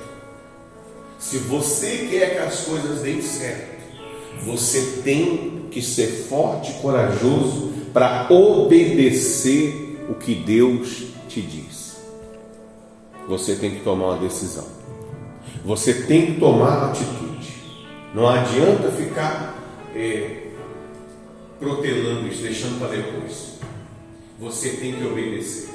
se 1.20 1.38
você 1.40 2.08
quer 2.10 2.36
que 2.36 2.38
as 2.40 2.62
coisas 2.62 3.02
deem 3.02 3.22
certo, 3.22 3.78
você 4.44 5.02
tem 5.04 5.68
que 5.72 5.82
ser 5.82 6.08
forte 6.08 6.72
e 6.72 6.76
corajoso 6.76 7.74
para 7.94 8.32
obedecer 8.32 10.06
o 10.10 10.14
que 10.14 10.36
Deus 10.36 11.08
te 11.28 11.42
diz. 11.42 11.98
Você 13.28 13.56
tem 13.56 13.72
que 13.72 13.82
tomar 13.82 14.14
uma 14.14 14.20
decisão. 14.20 14.66
Você 15.66 15.94
tem 15.94 16.28
que 16.28 16.40
tomar 16.40 16.92
atitude. 16.92 17.54
Não 18.14 18.28
adianta 18.30 18.90
ficar 18.92 19.58
é, 19.94 20.44
protelando 21.60 22.28
isso, 22.28 22.42
deixando 22.42 22.80
para 22.80 22.96
depois. 22.96 23.58
Você 24.40 24.70
tem 24.70 24.94
que 24.94 25.06
obedecer. 25.06 25.70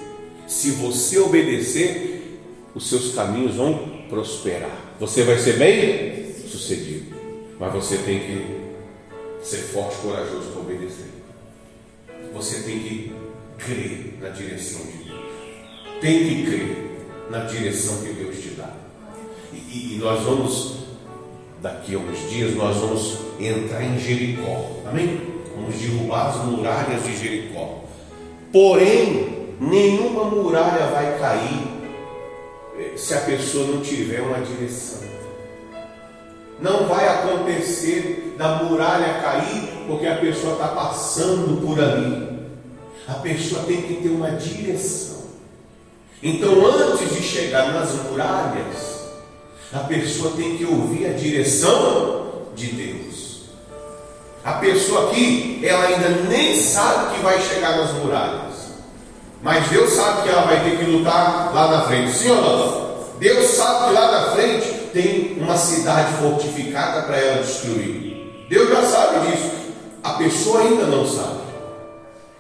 Se 0.46 0.70
você 0.70 1.18
obedecer, 1.18 2.40
os 2.74 2.88
seus 2.88 3.14
caminhos 3.14 3.56
vão 3.56 4.06
prosperar. 4.08 4.81
Você 5.02 5.24
vai 5.24 5.36
ser 5.36 5.58
bem 5.58 6.32
sucedido. 6.48 7.16
Mas 7.58 7.72
você 7.72 7.96
tem 7.98 8.20
que 8.20 9.44
ser 9.44 9.56
forte 9.56 9.96
e 9.96 10.06
corajoso 10.06 10.52
para 10.52 10.60
obedecer. 10.60 11.10
Você 12.32 12.62
tem 12.62 12.78
que 12.78 13.12
crer 13.58 14.18
na 14.20 14.28
direção 14.28 14.80
de 14.82 14.98
Deus. 14.98 15.20
Tem 16.00 16.18
que 16.20 16.42
crer 16.44 16.76
na 17.30 17.40
direção 17.40 17.96
que 18.04 18.12
Deus 18.12 18.36
te 18.36 18.50
dá. 18.50 18.70
E, 19.52 19.94
e 19.94 19.98
nós 20.00 20.22
vamos, 20.22 20.84
daqui 21.60 21.96
a 21.96 21.98
uns 21.98 22.30
dias, 22.30 22.54
nós 22.54 22.76
vamos 22.76 23.18
entrar 23.40 23.82
em 23.82 23.98
Jericó. 23.98 24.70
Amém? 24.86 25.20
Vamos 25.56 25.80
derrubar 25.80 26.28
as 26.28 26.44
muralhas 26.44 27.02
de 27.02 27.16
Jericó. 27.16 27.82
Porém, 28.52 29.48
nenhuma 29.60 30.26
muralha 30.26 30.86
vai 30.92 31.18
cair 31.18 31.71
se 32.96 33.14
a 33.14 33.20
pessoa 33.20 33.66
não 33.66 33.80
tiver 33.80 34.20
uma 34.20 34.40
direção. 34.40 35.00
Não 36.60 36.86
vai 36.86 37.08
acontecer 37.08 38.34
da 38.38 38.62
muralha 38.62 39.20
cair 39.20 39.84
porque 39.86 40.06
a 40.06 40.16
pessoa 40.16 40.52
está 40.54 40.68
passando 40.68 41.60
por 41.60 41.80
ali. 41.80 42.40
A 43.08 43.14
pessoa 43.14 43.64
tem 43.64 43.82
que 43.82 43.94
ter 43.94 44.08
uma 44.08 44.30
direção. 44.30 45.22
Então, 46.22 46.64
antes 46.64 47.14
de 47.16 47.20
chegar 47.20 47.72
nas 47.72 47.90
muralhas, 48.04 49.10
a 49.72 49.80
pessoa 49.80 50.32
tem 50.36 50.56
que 50.56 50.64
ouvir 50.64 51.06
a 51.06 51.12
direção 51.12 52.44
de 52.54 52.66
Deus. 52.68 53.42
A 54.44 54.52
pessoa 54.54 55.10
aqui, 55.10 55.60
ela 55.64 55.84
ainda 55.86 56.10
nem 56.28 56.60
sabe 56.60 57.16
que 57.16 57.22
vai 57.22 57.40
chegar 57.40 57.76
nas 57.76 57.92
muralhas. 57.94 58.51
Mas 59.42 59.68
Deus 59.68 59.92
sabe 59.92 60.22
que 60.22 60.28
ela 60.28 60.42
vai 60.42 60.60
ter 60.60 60.78
que 60.78 60.84
lutar 60.84 61.52
lá 61.52 61.68
na 61.68 61.80
frente. 61.82 62.12
Sim 62.12 62.30
ou 62.30 62.40
não? 62.40 62.92
Deus 63.18 63.46
sabe 63.46 63.88
que 63.88 63.94
lá 63.94 64.10
na 64.10 64.30
frente 64.30 64.68
tem 64.92 65.36
uma 65.40 65.56
cidade 65.56 66.12
fortificada 66.14 67.02
para 67.02 67.16
ela 67.16 67.42
destruir. 67.42 68.46
Deus 68.48 68.68
já 68.68 68.82
sabe 68.82 69.26
disso. 69.26 69.50
A 70.04 70.10
pessoa 70.14 70.60
ainda 70.60 70.84
não 70.84 71.06
sabe. 71.06 71.42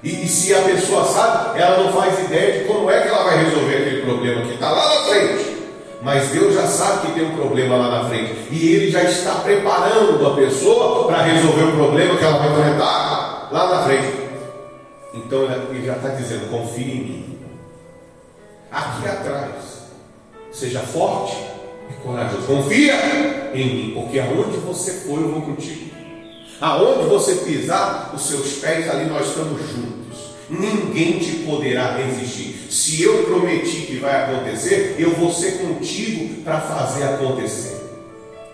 E, 0.02 0.24
e, 0.24 0.28
se 0.28 0.52
a 0.52 0.62
pessoa 0.62 1.04
sabe, 1.04 1.60
ela 1.60 1.84
não 1.84 1.92
faz 1.92 2.18
ideia 2.18 2.58
de 2.58 2.64
como 2.64 2.90
é 2.90 3.00
que 3.00 3.08
ela 3.08 3.22
vai 3.22 3.44
resolver 3.44 3.76
aquele 3.76 4.02
problema 4.02 4.42
que 4.42 4.54
está 4.54 4.70
lá 4.70 4.96
na 4.96 5.04
frente. 5.06 5.56
Mas 6.02 6.28
Deus 6.30 6.54
já 6.54 6.66
sabe 6.66 7.06
que 7.06 7.12
tem 7.12 7.24
um 7.24 7.36
problema 7.36 7.76
lá 7.76 8.02
na 8.02 8.08
frente. 8.08 8.34
E 8.50 8.74
Ele 8.74 8.90
já 8.90 9.04
está 9.04 9.34
preparando 9.36 10.26
a 10.26 10.34
pessoa 10.34 11.06
para 11.06 11.22
resolver 11.22 11.62
o 11.62 11.72
problema 11.72 12.16
que 12.16 12.24
ela 12.24 12.38
vai 12.38 12.50
enfrentar 12.50 13.48
lá 13.52 13.68
na 13.68 13.82
frente. 13.84 14.21
Então 15.14 15.44
Ele 15.44 15.84
já 15.84 15.96
está 15.96 16.08
dizendo: 16.10 16.50
confie 16.50 16.82
em 16.82 17.00
mim. 17.00 17.38
Aqui 18.70 19.06
atrás, 19.06 19.82
seja 20.50 20.80
forte 20.80 21.36
e 21.90 21.92
corajoso. 22.02 22.46
Confia 22.46 22.94
em 23.54 23.74
mim, 23.74 23.94
porque 23.94 24.18
aonde 24.18 24.56
você 24.58 24.92
for, 24.92 25.20
eu 25.20 25.30
vou 25.30 25.42
contigo. 25.42 25.90
Aonde 26.60 27.08
você 27.08 27.34
pisar 27.36 28.12
os 28.14 28.22
seus 28.22 28.54
pés, 28.54 28.88
ali 28.88 29.06
nós 29.06 29.28
estamos 29.28 29.60
juntos. 29.60 30.32
Ninguém 30.48 31.18
te 31.18 31.44
poderá 31.44 31.96
resistir. 31.96 32.68
Se 32.70 33.02
eu 33.02 33.24
prometi 33.24 33.82
que 33.82 33.96
vai 33.96 34.24
acontecer, 34.24 34.96
eu 34.98 35.10
vou 35.10 35.32
ser 35.32 35.58
contigo 35.58 36.42
para 36.42 36.60
fazer 36.60 37.04
acontecer. 37.04 37.81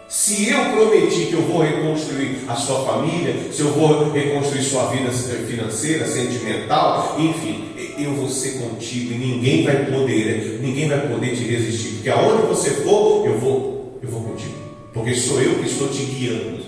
Se 0.08 0.48
eu 0.48 0.64
prometi 0.72 1.26
que 1.26 1.34
eu 1.34 1.42
vou 1.42 1.60
reconstruir 1.60 2.44
a 2.48 2.56
sua 2.56 2.82
família, 2.86 3.52
se 3.52 3.60
eu 3.60 3.72
vou 3.72 4.10
reconstruir 4.10 4.62
sua 4.62 4.86
vida 4.86 5.10
financeira, 5.10 6.06
sentimental, 6.06 7.16
enfim, 7.18 7.74
eu 7.98 8.14
vou 8.14 8.30
ser 8.30 8.58
contigo 8.58 9.12
e 9.12 9.18
ninguém 9.18 9.64
vai 9.64 9.84
poder, 9.84 10.60
ninguém 10.62 10.88
vai 10.88 11.06
poder 11.08 11.36
te 11.36 11.42
resistir, 11.44 11.96
porque 11.96 12.08
aonde 12.08 12.46
você 12.46 12.70
for, 12.70 13.26
eu 13.26 13.38
vou, 13.38 13.98
eu 14.02 14.08
vou 14.08 14.22
contigo, 14.22 14.54
porque 14.94 15.14
sou 15.14 15.42
eu 15.42 15.56
que 15.56 15.66
estou 15.66 15.88
te 15.88 16.02
guiando. 16.04 16.64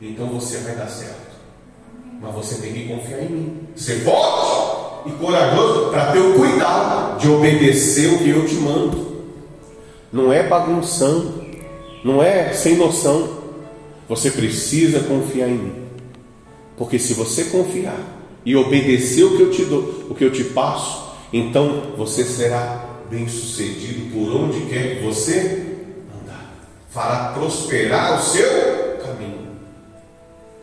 Então 0.00 0.26
você 0.28 0.58
vai 0.58 0.76
dar 0.76 0.88
certo. 0.88 1.32
Mas 2.20 2.34
você 2.34 2.60
tem 2.62 2.72
que 2.72 2.86
confiar 2.86 3.20
em 3.20 3.28
mim. 3.28 3.60
Ser 3.74 4.00
forte 4.04 5.08
e 5.08 5.12
corajoso 5.12 5.90
para 5.90 6.12
ter 6.12 6.20
o 6.20 6.34
cuidado 6.34 7.18
de 7.18 7.28
obedecer 7.28 8.14
o 8.14 8.18
que 8.18 8.30
eu 8.30 8.46
te 8.46 8.54
mando. 8.54 9.24
Não 10.12 10.32
é 10.32 10.46
bagunçando, 10.46 11.41
não 12.04 12.22
é 12.22 12.52
sem 12.52 12.76
noção. 12.76 13.42
Você 14.08 14.30
precisa 14.30 15.00
confiar 15.00 15.48
em 15.48 15.54
mim. 15.54 15.74
Porque 16.76 16.98
se 16.98 17.14
você 17.14 17.44
confiar 17.44 17.98
e 18.44 18.56
obedecer 18.56 19.24
o 19.24 19.36
que 19.36 19.42
eu 19.42 19.50
te 19.50 19.64
dou, 19.64 20.06
o 20.10 20.14
que 20.14 20.24
eu 20.24 20.32
te 20.32 20.44
passo, 20.44 21.12
então 21.32 21.94
você 21.96 22.24
será 22.24 22.88
bem 23.10 23.28
sucedido 23.28 24.12
por 24.12 24.34
onde 24.34 24.62
quer 24.66 24.96
que 24.96 25.04
você 25.04 25.78
andar. 26.22 26.52
Fará 26.90 27.32
prosperar 27.34 28.18
o 28.18 28.22
seu 28.22 28.82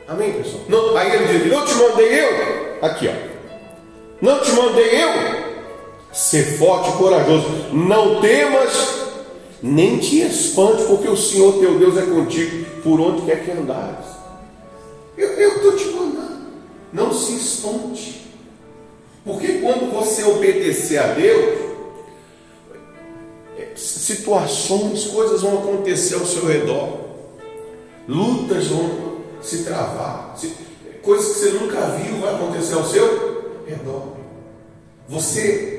Amém, 0.10 0.34
pessoal? 0.34 0.64
Não, 0.68 0.98
aí 0.98 1.12
ele 1.12 1.40
diz: 1.40 1.52
Não 1.52 1.64
te 1.64 1.76
mandei 1.76 2.20
eu. 2.20 2.80
Aqui, 2.82 3.08
ó. 3.08 3.14
Não 4.20 4.40
te 4.42 4.52
mandei 4.54 5.04
eu. 5.04 5.10
Ser 6.12 6.58
forte 6.58 6.90
e 6.90 6.94
corajoso. 6.94 7.48
Não 7.72 8.20
temas, 8.20 9.09
nem 9.62 9.98
te 9.98 10.22
espante, 10.22 10.84
porque 10.84 11.08
o 11.08 11.18
Senhor 11.18 11.60
teu 11.60 11.78
Deus 11.78 11.98
é 11.98 12.04
contigo 12.04 12.66
por 12.82 13.00
onde 13.00 13.24
quer 13.24 13.44
que 13.44 13.52
andares. 13.52 14.06
Eu 15.18 15.58
estou 15.58 15.76
te 15.76 15.86
mandando. 15.88 16.48
Não 16.94 17.14
se 17.14 17.36
espante. 17.36 18.22
Porque 19.24 19.60
quando 19.60 19.92
você 19.92 20.24
obedecer 20.24 20.98
a 20.98 21.14
Deus, 21.14 21.60
situações, 23.76 25.06
coisas 25.06 25.42
vão 25.42 25.60
acontecer 25.60 26.16
ao 26.16 26.26
seu 26.26 26.46
redor, 26.46 27.00
lutas 28.08 28.68
vão 28.68 29.20
se 29.42 29.64
travar. 29.64 30.36
Coisas 31.02 31.34
que 31.34 31.40
você 31.40 31.50
nunca 31.52 31.82
viu 31.98 32.20
vai 32.20 32.36
acontecer 32.36 32.74
ao 32.76 32.86
seu 32.86 33.64
redor. 33.68 34.14
Você 35.08 35.79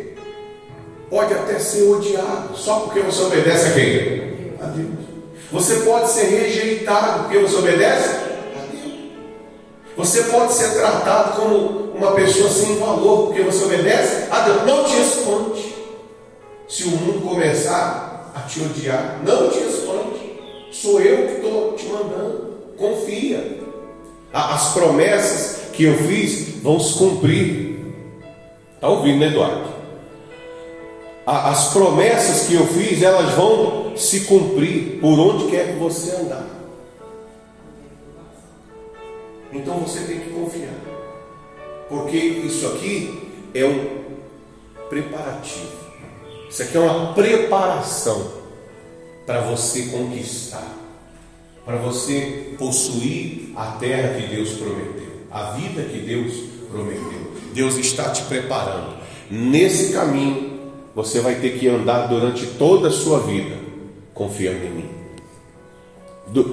pode 1.11 1.35
até 1.35 1.59
ser 1.59 1.83
odiado 1.91 2.57
só 2.57 2.81
porque 2.81 3.01
você 3.01 3.23
obedece 3.23 3.67
a 3.67 3.73
quem? 3.73 4.55
A 4.63 4.67
Deus. 4.67 5.11
Você 5.51 5.75
pode 5.81 6.09
ser 6.09 6.27
rejeitado 6.27 7.25
porque 7.25 7.39
você 7.39 7.57
obedece 7.57 8.09
a 8.09 8.67
Deus. 8.71 8.95
Você 9.97 10.23
pode 10.25 10.53
ser 10.53 10.71
tratado 10.75 11.41
como 11.41 11.93
uma 11.93 12.13
pessoa 12.13 12.49
sem 12.49 12.79
valor 12.79 13.27
porque 13.27 13.43
você 13.43 13.65
obedece 13.65 14.29
a 14.31 14.41
Deus. 14.41 14.65
Não 14.65 14.85
te 14.85 15.01
espante 15.01 15.75
se 16.69 16.85
o 16.85 16.91
mundo 16.91 17.29
começar 17.29 18.33
a 18.35 18.41
te 18.43 18.61
odiar. 18.61 19.21
Não 19.27 19.51
te 19.51 19.59
espante. 19.59 20.39
Sou 20.71 21.01
eu 21.01 21.27
que 21.27 21.33
estou 21.35 21.73
te 21.73 21.87
mandando. 21.87 22.51
Confia. 22.79 23.59
As 24.33 24.73
promessas 24.73 25.73
que 25.73 25.83
eu 25.83 25.97
fiz 25.99 26.63
vão 26.63 26.79
se 26.79 26.97
cumprir. 26.97 27.81
Está 28.77 28.89
ouvindo, 28.89 29.19
né, 29.19 29.27
Eduardo? 29.27 29.80
As 31.31 31.73
promessas 31.73 32.49
que 32.49 32.55
eu 32.55 32.67
fiz, 32.67 33.03
elas 33.03 33.35
vão 33.35 33.97
se 33.97 34.23
cumprir 34.23 34.99
por 35.01 35.19
onde 35.19 35.51
quer 35.51 35.73
que 35.73 35.79
você 35.79 36.17
andar. 36.17 36.47
Então 39.53 39.79
você 39.79 40.01
tem 40.01 40.21
que 40.21 40.31
confiar. 40.31 40.75
Porque 41.89 42.17
isso 42.17 42.67
aqui 42.67 43.31
é 43.55 43.65
um 43.65 44.01
preparativo. 44.89 45.81
Isso 46.49 46.63
aqui 46.63 46.77
é 46.77 46.81
uma 46.81 47.13
preparação 47.13 48.33
para 49.25 49.41
você 49.41 49.83
conquistar 49.87 50.81
para 51.71 51.77
você 51.77 52.55
possuir 52.59 53.53
a 53.55 53.67
terra 53.73 54.15
que 54.15 54.27
Deus 54.27 54.51
prometeu, 54.55 55.21
a 55.31 55.53
vida 55.53 55.83
que 55.83 55.99
Deus 55.99 56.35
prometeu. 56.69 57.33
Deus 57.55 57.77
está 57.77 58.11
te 58.11 58.23
preparando. 58.23 58.99
Nesse 59.31 59.93
caminho, 59.93 60.50
você 60.95 61.21
vai 61.21 61.37
ter 61.37 61.59
que 61.59 61.69
andar 61.69 62.07
durante 62.07 62.47
toda 62.47 62.89
a 62.89 62.91
sua 62.91 63.21
vida, 63.21 63.57
confiando 64.15 64.65
em 64.65 64.71
mim. 64.71 64.91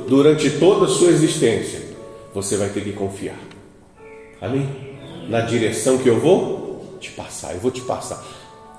durante 0.07 0.49
toda 0.51 0.85
a 0.85 0.87
sua 0.87 1.09
existência, 1.09 1.81
você 2.33 2.57
vai 2.57 2.69
ter 2.69 2.81
que 2.83 2.93
confiar. 2.93 3.37
Amém? 4.41 4.67
Na 5.27 5.41
direção 5.41 5.97
que 5.97 6.07
eu 6.07 6.19
vou 6.19 6.97
te 6.99 7.11
passar, 7.11 7.53
eu 7.53 7.59
vou 7.59 7.71
te 7.71 7.81
passar. 7.81 8.23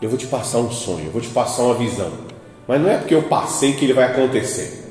Eu 0.00 0.08
vou 0.08 0.18
te 0.18 0.26
passar 0.26 0.58
um 0.58 0.70
sonho, 0.70 1.06
eu 1.06 1.10
vou 1.10 1.20
te 1.20 1.28
passar 1.28 1.62
uma 1.62 1.74
visão. 1.74 2.10
Mas 2.66 2.80
não 2.80 2.88
é 2.88 2.98
porque 2.98 3.14
eu 3.14 3.22
passei 3.22 3.72
que 3.72 3.84
ele 3.84 3.92
vai 3.92 4.04
acontecer. 4.04 4.84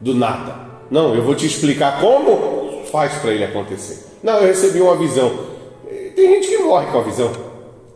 Do 0.00 0.14
nada. 0.14 0.56
Não, 0.90 1.14
eu 1.14 1.22
vou 1.22 1.34
te 1.34 1.46
explicar 1.46 2.00
como 2.00 2.84
faz 2.90 3.14
para 3.14 3.32
ele 3.32 3.44
acontecer. 3.44 4.18
Não, 4.22 4.38
eu 4.38 4.46
recebi 4.46 4.80
uma 4.80 4.96
visão. 4.96 5.32
Tem 6.14 6.34
gente 6.34 6.48
que 6.48 6.58
morre 6.58 6.86
com 6.86 6.98
a 6.98 7.02
visão. 7.02 7.32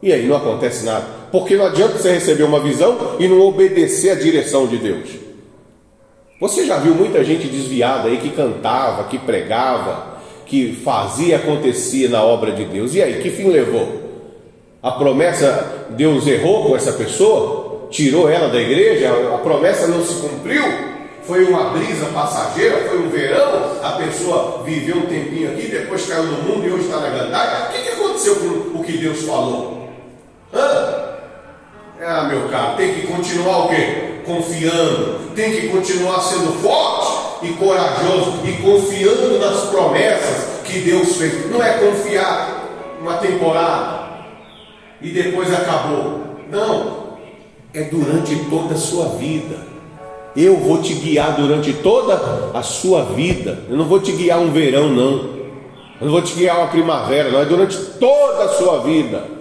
E 0.03 0.13
aí 0.13 0.27
não 0.27 0.37
acontece 0.37 0.85
nada. 0.85 1.07
Porque 1.39 1.55
não 1.55 1.67
adianta 1.67 1.99
você 1.99 2.13
receber 2.13 2.45
uma 2.45 2.61
visão 2.61 3.17
e 3.19 3.29
não 3.29 3.43
obedecer 3.43 4.09
a 4.09 4.15
direção 4.15 4.67
de 4.67 4.79
Deus. 4.79 5.11
Você 6.41 6.65
já 6.65 6.79
viu 6.79 6.95
muita 6.95 7.23
gente 7.23 7.47
desviada 7.47 8.09
aí 8.09 8.17
que 8.17 8.31
cantava, 8.31 9.05
que 9.05 9.19
pregava, 9.19 10.17
que 10.47 10.73
fazia 10.83 11.37
acontecer 11.37 12.09
na 12.09 12.23
obra 12.23 12.53
de 12.53 12.65
Deus. 12.65 12.95
E 12.95 13.03
aí, 13.03 13.21
que 13.21 13.29
fim 13.29 13.51
levou? 13.51 13.87
A 14.83 14.93
promessa, 14.93 15.89
Deus 15.91 16.27
errou 16.27 16.69
com 16.69 16.75
essa 16.75 16.95
pessoa? 16.95 17.87
Tirou 17.91 18.31
ela 18.31 18.49
da 18.49 18.59
igreja? 18.59 19.13
A 19.35 19.37
promessa 19.37 19.87
não 19.89 20.03
se 20.03 20.15
cumpriu? 20.15 20.65
foi 21.25 21.45
uma 21.45 21.71
brisa 21.71 22.07
passageira, 22.15 22.89
foi 22.89 22.99
um 23.01 23.11
verão, 23.11 23.81
a 23.83 23.93
pessoa 23.99 24.63
viveu 24.65 24.99
um 24.99 25.07
tempinho 25.07 25.51
aqui, 25.51 25.67
depois 25.67 26.07
caiu 26.07 26.23
no 26.23 26.43
mundo 26.45 26.65
e 26.65 26.71
hoje 26.71 26.85
está 26.85 27.01
na 27.01 27.09
gandaia. 27.09 27.67
O 27.67 27.73
que, 27.73 27.83
que 27.83 27.89
aconteceu 27.89 28.37
com 28.37 28.79
o 28.79 28.85
que 28.85 28.97
Deus 28.97 29.23
falou? 29.23 29.89
Hã? 30.55 30.96
Ah, 32.09 32.23
meu 32.23 32.49
caro, 32.49 32.77
tem 32.77 32.95
que 32.95 33.07
continuar 33.09 33.65
o 33.65 33.69
quê? 33.69 34.21
Confiando, 34.25 35.33
tem 35.35 35.51
que 35.51 35.69
continuar 35.71 36.21
sendo 36.21 36.53
forte 36.63 37.45
e 37.45 37.49
corajoso 37.55 38.43
e 38.45 38.53
confiando 38.63 39.41
nas 39.41 39.63
promessas 39.71 40.61
que 40.63 40.79
Deus 40.83 41.17
fez. 41.17 41.51
Não 41.51 41.61
é 41.61 41.73
confiar 41.79 42.65
uma 43.01 43.15
temporada 43.15 44.09
e 45.03 45.11
depois 45.11 45.53
acabou. 45.53 46.21
Não, 46.49 47.17
é 47.75 47.83
durante 47.83 48.37
toda 48.51 48.75
a 48.75 48.79
sua 48.79 49.09
vida. 49.17 49.67
Eu 50.37 50.59
vou 50.59 50.81
te 50.81 50.95
guiar 50.95 51.35
durante 51.35 51.73
toda 51.73 52.53
a 52.55 52.63
sua 52.63 53.03
vida. 53.03 53.65
Eu 53.69 53.77
não 53.77 53.87
vou 53.87 53.99
te 53.99 54.13
guiar 54.13 54.39
um 54.39 54.53
verão, 54.53 54.91
não. 54.91 55.35
Eu 56.01 56.05
não 56.07 56.11
vou 56.13 56.23
te 56.23 56.35
guiar 56.35 56.59
uma 56.59 56.69
primavera, 56.69 57.31
não 57.31 57.41
é 57.41 57.45
durante 57.45 57.77
toda 57.77 58.45
a 58.45 58.49
sua 58.51 58.79
vida. 58.83 59.36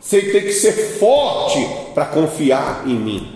Você 0.00 0.22
tem 0.22 0.42
que 0.42 0.52
ser 0.52 0.72
forte 0.72 1.58
para 1.94 2.06
confiar 2.06 2.84
em 2.86 2.94
mim. 2.94 3.28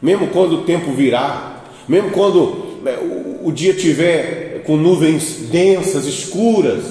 Mesmo 0.00 0.28
quando 0.28 0.56
o 0.56 0.62
tempo 0.62 0.92
virar, 0.92 1.72
mesmo 1.88 2.10
quando 2.10 2.38
o, 2.40 3.48
o 3.48 3.52
dia 3.52 3.74
tiver 3.74 4.62
com 4.64 4.76
nuvens 4.76 5.48
densas, 5.50 6.06
escuras, 6.06 6.84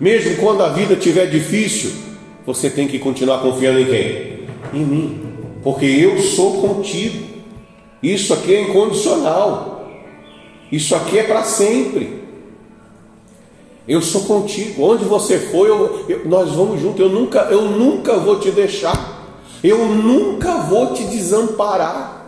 mesmo 0.00 0.36
quando 0.36 0.62
a 0.62 0.68
vida 0.68 0.96
tiver 0.96 1.26
difícil, 1.26 1.92
você 2.44 2.68
tem 2.68 2.88
que 2.88 2.98
continuar 2.98 3.40
confiando 3.40 3.80
em 3.80 3.86
quem? 3.86 4.32
Em 4.74 4.84
mim, 4.84 5.20
porque 5.62 5.86
eu 5.86 6.18
sou 6.20 6.60
contigo. 6.60 7.32
Isso 8.02 8.34
aqui 8.34 8.54
é 8.54 8.62
incondicional. 8.62 9.90
Isso 10.70 10.94
aqui 10.96 11.18
é 11.18 11.22
para 11.22 11.44
sempre. 11.44 12.21
Eu 13.86 14.00
sou 14.00 14.22
contigo. 14.22 14.82
Onde 14.82 15.04
você 15.04 15.38
for, 15.38 15.66
eu, 15.66 16.04
eu, 16.08 16.28
nós 16.28 16.50
vamos 16.52 16.80
juntos. 16.80 17.00
Eu 17.00 17.08
nunca, 17.08 17.40
eu 17.50 17.62
nunca 17.62 18.16
vou 18.16 18.38
te 18.38 18.50
deixar. 18.50 19.40
Eu 19.62 19.86
nunca 19.86 20.58
vou 20.58 20.92
te 20.92 21.04
desamparar. 21.04 22.22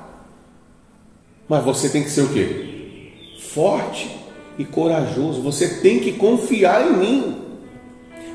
Mas 1.49 1.64
você 1.64 1.88
tem 1.88 2.03
que 2.03 2.11
ser 2.11 2.23
o 2.23 2.29
quê? 2.29 3.12
Forte 3.38 4.11
e 4.59 4.64
corajoso. 4.64 5.43
Você 5.43 5.81
tem 5.81 6.01
que 6.01 6.12
confiar 6.12 6.88
em 6.88 6.97
mim. 6.97 7.37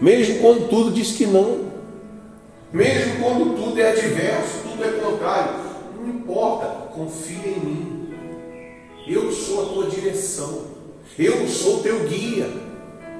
Mesmo 0.02 0.40
quando 0.40 0.70
tudo 0.70 0.92
diz 0.92 1.12
que 1.12 1.26
não. 1.26 1.70
Mesmo 2.72 3.24
quando 3.24 3.56
tudo 3.56 3.80
é 3.82 3.92
adverso, 3.92 4.60
tudo 4.64 4.84
é 4.84 4.92
contrário. 4.92 5.56
Não 5.98 6.08
importa, 6.08 6.68
confia 6.94 7.48
em 7.48 7.60
mim. 7.60 8.10
Eu 9.08 9.32
sou 9.32 9.64
a 9.64 9.74
tua 9.74 9.90
direção. 9.90 10.66
Eu 11.18 11.48
sou 11.48 11.80
teu 11.80 12.08
guia. 12.08 12.69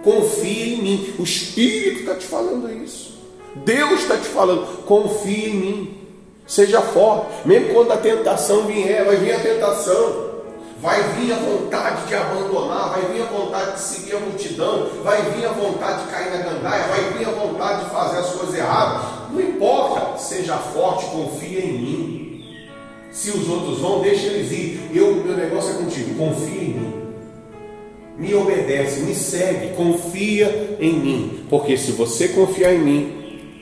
Confia 0.04 0.76
em 0.76 0.82
mim. 0.82 1.14
O 1.20 1.24
Espírito 1.24 2.02
está 2.02 2.16
te 2.16 2.26
falando 2.26 2.72
isso. 2.72 3.20
Deus 3.66 4.02
está 4.02 4.18
te 4.18 4.28
falando. 4.28 4.84
Confia 4.86 5.50
em 5.50 5.56
mim. 5.56 5.98
Seja 6.48 6.82
forte. 6.82 7.28
Mesmo 7.46 7.74
quando 7.74 7.92
a 7.92 7.98
tentação 7.98 8.66
vier, 8.66 9.06
vai 9.06 9.18
vir 9.18 9.34
a 9.34 9.40
tentação. 9.40 10.30
Vai 10.82 11.04
vir 11.14 11.34
a 11.34 11.36
vontade 11.36 12.08
de 12.08 12.16
abandonar, 12.16 12.92
vai 12.92 13.02
vir 13.12 13.22
a 13.22 13.26
vontade 13.26 13.74
de 13.74 13.82
seguir 13.82 14.16
a 14.16 14.20
multidão, 14.22 14.88
vai 15.04 15.22
vir 15.24 15.46
a 15.46 15.52
vontade 15.52 16.06
de 16.06 16.10
cair 16.10 16.32
na 16.32 16.38
gandaia, 16.38 16.84
vai 16.88 17.04
vir 17.18 17.28
a 17.28 17.32
vontade 17.32 17.84
de 17.84 17.90
fazer 17.90 18.20
as 18.20 18.30
coisas 18.30 18.56
erradas. 18.56 19.02
Não 19.30 19.42
importa, 19.42 20.18
seja 20.18 20.56
forte, 20.56 21.06
confia 21.08 21.60
em 21.60 21.74
mim. 21.74 22.30
Se 23.12 23.32
os 23.32 23.50
outros 23.50 23.80
vão, 23.80 24.00
deixa 24.02 24.28
eles 24.28 24.50
ir. 24.54 24.90
Eu, 24.94 25.16
meu 25.16 25.36
negócio 25.36 25.72
é 25.72 25.74
contigo, 25.74 26.16
confia 26.16 26.62
em 26.62 26.74
mim. 26.74 26.99
Me 28.20 28.34
obedece, 28.36 29.00
me 29.00 29.16
segue, 29.16 29.74
confia 29.76 30.78
em 30.80 30.94
mim. 30.94 31.46
Porque 31.50 31.78
se 31.78 31.94
você 31.94 32.28
confiar 32.28 32.74
em 32.74 32.80
mim, 32.80 33.14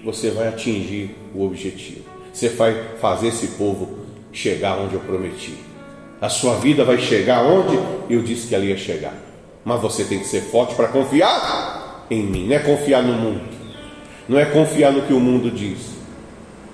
você 0.03 0.31
vai 0.31 0.47
atingir 0.47 1.15
o 1.33 1.45
objetivo. 1.45 2.01
Você 2.33 2.49
vai 2.49 2.75
fazer 2.99 3.27
esse 3.27 3.47
povo 3.49 3.99
chegar 4.31 4.79
onde 4.79 4.95
eu 4.95 4.99
prometi. 4.99 5.53
A 6.19 6.29
sua 6.29 6.55
vida 6.55 6.83
vai 6.83 6.97
chegar 6.97 7.43
onde 7.43 7.77
eu 8.09 8.23
disse 8.23 8.47
que 8.47 8.55
ela 8.55 8.65
ia 8.65 8.77
chegar. 8.77 9.13
Mas 9.63 9.79
você 9.79 10.03
tem 10.03 10.19
que 10.19 10.25
ser 10.25 10.41
forte 10.41 10.73
para 10.73 10.87
confiar 10.87 12.07
em 12.09 12.23
mim, 12.23 12.47
não 12.47 12.55
é 12.55 12.59
confiar 12.59 13.03
no 13.03 13.13
mundo, 13.13 13.41
não 14.27 14.39
é 14.39 14.45
confiar 14.45 14.93
no 14.93 15.01
que 15.01 15.13
o 15.13 15.19
mundo 15.19 15.51
diz, 15.51 15.77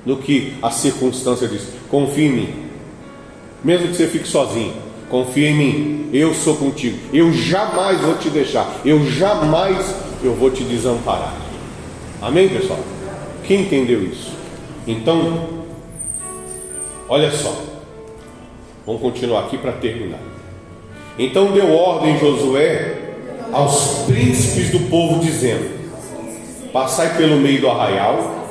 no 0.05 0.17
que 0.17 0.53
a 0.61 0.69
circunstância 0.69 1.47
diz. 1.47 1.67
Confie 1.89 2.25
em 2.25 2.31
mim, 2.31 2.53
mesmo 3.63 3.87
que 3.87 3.95
você 3.95 4.07
fique 4.07 4.27
sozinho. 4.27 4.82
Confia 5.13 5.51
em 5.51 5.53
mim, 5.53 6.09
eu 6.11 6.33
sou 6.33 6.55
contigo. 6.55 6.97
Eu 7.13 7.31
jamais 7.31 8.01
vou 8.01 8.17
te 8.17 8.31
deixar. 8.31 8.81
Eu 8.83 9.05
jamais 9.11 9.93
eu 10.23 10.33
vou 10.33 10.49
te 10.49 10.63
desamparar. 10.63 11.35
Amém, 12.19 12.49
pessoal? 12.49 12.79
Quem 13.45 13.61
entendeu 13.61 14.01
isso? 14.01 14.31
Então, 14.87 15.65
olha 17.07 17.29
só, 17.29 17.55
vamos 18.87 19.03
continuar 19.03 19.41
aqui 19.41 19.55
para 19.55 19.73
terminar. 19.73 20.17
Então 21.19 21.51
deu 21.51 21.71
ordem 21.71 22.17
Josué 22.17 22.97
aos 23.51 24.05
príncipes 24.07 24.71
do 24.71 24.89
povo, 24.89 25.23
dizendo: 25.23 25.69
Passai 26.73 27.15
pelo 27.17 27.35
meio 27.35 27.61
do 27.61 27.69
arraial 27.69 28.47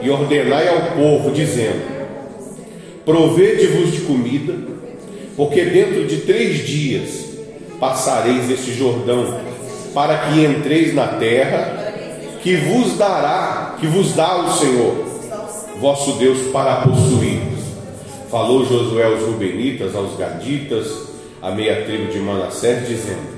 e 0.00 0.08
ordenai 0.08 0.68
ao 0.68 0.92
povo, 0.92 1.32
dizendo: 1.32 1.82
Provede-vos 3.04 3.90
de 3.90 4.02
comida, 4.02 4.73
porque 5.36 5.64
dentro 5.64 6.06
de 6.06 6.18
três 6.18 6.66
dias 6.66 7.24
passareis 7.80 8.50
este 8.50 8.72
Jordão, 8.72 9.40
para 9.92 10.16
que 10.18 10.44
entreis 10.44 10.94
na 10.94 11.06
terra 11.06 11.92
que 12.42 12.56
vos 12.56 12.96
dará, 12.96 13.76
que 13.80 13.86
vos 13.86 14.14
dá 14.14 14.36
o 14.36 14.52
Senhor 14.52 15.14
vosso 15.84 16.12
Deus 16.12 16.50
para 16.52 16.76
possuir. 16.76 17.40
Falou 18.30 18.64
Josué 18.64 19.04
aos 19.04 19.20
Rubenitas, 19.20 19.94
aos 19.94 20.16
Gaditas, 20.16 20.86
a 21.42 21.50
meia 21.50 21.84
tribo 21.84 22.10
de 22.10 22.18
Manassés, 22.18 22.88
dizendo: 22.88 23.34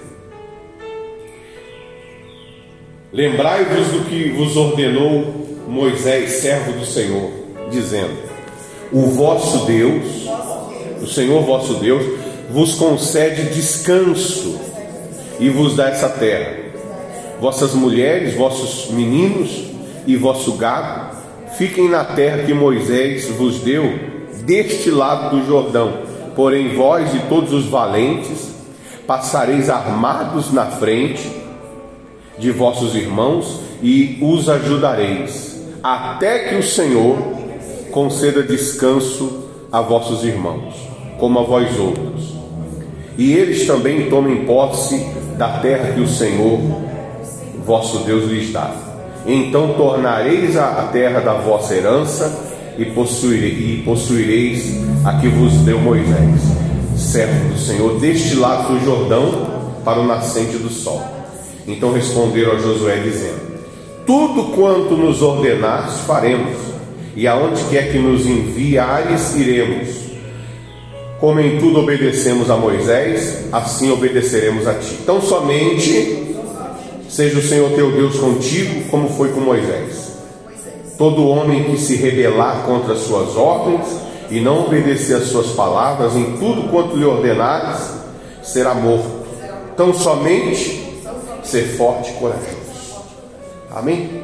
Lembrai-vos 3.13 3.89
do 3.89 4.05
que 4.09 4.31
vos 4.31 4.57
ordenou 4.57 5.65
Moisés, 5.67 6.31
servo 6.35 6.73
do 6.73 6.87
Senhor, 6.87 7.31
dizendo: 7.71 8.17
O 8.93 9.03
vosso 9.03 9.67
Deus, 9.67 10.26
o 11.03 11.07
Senhor 11.07 11.43
vosso 11.43 11.75
Deus, 11.75 12.05
vos 12.51 12.75
concede 12.75 13.55
descanso 13.55 14.59
e 15.39 15.49
vos 15.49 15.77
dá 15.77 15.89
essa 15.89 16.09
terra. 16.09 16.65
Vossas 17.41 17.75
mulheres, 17.75 18.35
vossos 18.35 18.91
meninos 18.91 19.65
e 20.07 20.17
vosso 20.17 20.53
gado 20.53 21.17
Fiquem 21.57 21.89
na 21.89 22.05
terra 22.05 22.43
que 22.43 22.53
Moisés 22.53 23.31
vos 23.31 23.61
deu, 23.61 23.99
deste 24.45 24.91
lado 24.91 25.35
do 25.35 25.47
Jordão. 25.47 26.01
Porém, 26.35 26.75
vós 26.75 27.15
e 27.15 27.19
todos 27.31 27.51
os 27.55 27.65
valentes 27.65 28.55
passareis 29.07 29.71
armados 29.71 30.53
na 30.53 30.67
frente 30.67 31.27
de 32.39 32.51
vossos 32.51 32.95
irmãos 32.95 33.61
e 33.83 34.19
os 34.21 34.51
ajudareis, 34.51 35.59
até 35.83 36.41
que 36.41 36.57
o 36.57 36.63
Senhor 36.63 37.17
conceda 37.91 38.43
descanso 38.43 39.46
a 39.71 39.81
vossos 39.81 40.25
irmãos, 40.25 40.75
como 41.19 41.39
a 41.39 41.43
vós 41.43 41.79
outros. 41.79 42.35
E 43.19 43.33
eles 43.33 43.67
também 43.67 44.09
tomem 44.11 44.45
posse 44.45 45.07
da 45.37 45.59
terra 45.59 45.93
que 45.93 46.01
o 46.01 46.09
Senhor, 46.09 46.59
vosso 47.65 48.01
Deus, 48.01 48.31
lhes 48.31 48.53
dá. 48.53 48.75
Então 49.27 49.75
tornareis 49.75 50.57
a 50.57 50.89
terra 50.93 51.21
da 51.21 51.35
vossa 51.35 51.75
herança 51.75 52.47
e, 52.79 52.85
possuireis, 53.85 54.77
a 55.05 55.15
que 55.15 55.29
vos 55.29 55.53
deu 55.65 55.79
Moisés, 55.81 56.41
servo 56.97 57.53
do 57.53 57.59
Senhor, 57.59 57.99
deste 57.99 58.37
lado 58.37 58.75
do 58.75 58.85
Jordão 58.85 59.57
para 59.85 60.01
o 60.01 60.07
nascente 60.07 60.59
do 60.59 60.69
sol. 60.69 61.03
Então 61.67 61.93
responderam 61.93 62.53
a 62.53 62.59
Josué, 62.59 63.01
dizendo: 63.01 63.41
Tudo 64.07 64.55
quanto 64.55 64.97
nos 64.97 65.21
ordenares 65.23 66.01
faremos, 66.07 66.57
e 67.17 67.27
aonde 67.27 67.65
quer 67.65 67.91
que 67.91 67.99
nos 67.99 68.27
enviares, 68.27 69.35
iremos. 69.35 70.07
Como 71.19 71.41
em 71.41 71.59
tudo 71.59 71.81
obedecemos 71.81 72.51
a 72.51 72.57
Moisés, 72.57 73.47
assim 73.51 73.91
obedeceremos 73.91 74.67
a 74.69 74.75
ti. 74.75 74.99
Então 75.01 75.21
somente 75.21 76.27
Seja 77.09 77.39
o 77.39 77.43
Senhor 77.43 77.71
teu 77.71 77.93
Deus 77.93 78.19
contigo, 78.19 78.91
como 78.91 79.09
foi 79.09 79.31
com 79.31 79.41
Moisés. 79.41 80.17
Todo 80.99 81.29
homem 81.29 81.65
que 81.65 81.79
se 81.79 81.97
rebelar 81.97 82.65
contra 82.65 82.95
as 82.95 83.01
suas 83.01 83.37
ordens 83.37 83.87
e 84.29 84.41
não 84.41 84.67
obedecer 84.67 85.15
às 85.15 85.29
suas 85.29 85.49
palavras 85.53 86.17
em 86.17 86.37
tudo 86.37 86.69
quanto 86.69 86.97
lhe 86.97 87.05
ordenares, 87.05 87.91
será 88.43 88.75
morto. 88.75 89.25
Tão 89.77 89.95
somente 89.95 90.85
ser 91.45 91.77
forte 91.77 92.11
e 92.11 92.15
corajoso. 92.15 93.05
Amém? 93.71 94.23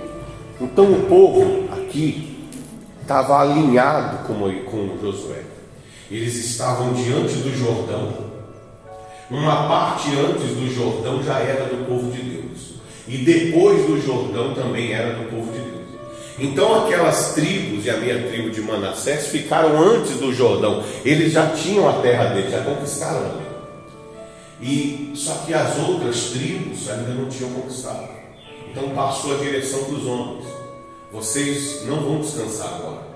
Então 0.60 0.92
o 0.92 1.02
povo 1.02 1.64
aqui 1.72 2.31
estava 3.02 3.40
alinhado 3.40 4.26
com, 4.26 4.34
com 4.64 4.98
Josué. 5.00 5.42
Eles 6.10 6.36
estavam 6.36 6.92
diante 6.94 7.34
do 7.34 7.56
Jordão. 7.56 8.32
Uma 9.30 9.68
parte 9.68 10.08
antes 10.10 10.56
do 10.56 10.74
Jordão 10.74 11.22
já 11.22 11.38
era 11.38 11.64
do 11.64 11.86
povo 11.86 12.10
de 12.10 12.20
Deus 12.20 12.72
e 13.06 13.18
depois 13.18 13.86
do 13.86 14.00
Jordão 14.00 14.54
também 14.54 14.92
era 14.92 15.14
do 15.14 15.28
povo 15.28 15.52
de 15.52 15.58
Deus. 15.58 15.72
Então 16.38 16.84
aquelas 16.84 17.34
tribos 17.34 17.84
e 17.84 17.90
a 17.90 17.96
minha 17.96 18.26
tribo 18.28 18.50
de 18.50 18.60
Manassés 18.62 19.28
ficaram 19.28 19.78
antes 19.80 20.18
do 20.18 20.32
Jordão. 20.32 20.82
Eles 21.04 21.32
já 21.32 21.48
tinham 21.48 21.88
a 21.88 21.94
terra 22.00 22.26
deles, 22.34 22.50
já 22.50 22.62
conquistaram 22.62 23.18
ali. 23.18 23.42
E 24.60 25.12
só 25.14 25.34
que 25.44 25.52
as 25.52 25.78
outras 25.78 26.30
tribos 26.30 26.88
ainda 26.88 27.10
não 27.10 27.28
tinham 27.28 27.50
conquistado. 27.50 28.08
Então 28.70 28.88
passou 28.90 29.34
a 29.34 29.38
direção 29.38 29.84
para 29.84 29.94
os 29.94 30.06
homens. 30.06 30.61
Vocês 31.12 31.84
não 31.84 32.00
vão 32.00 32.20
descansar 32.20 32.74
agora. 32.74 33.06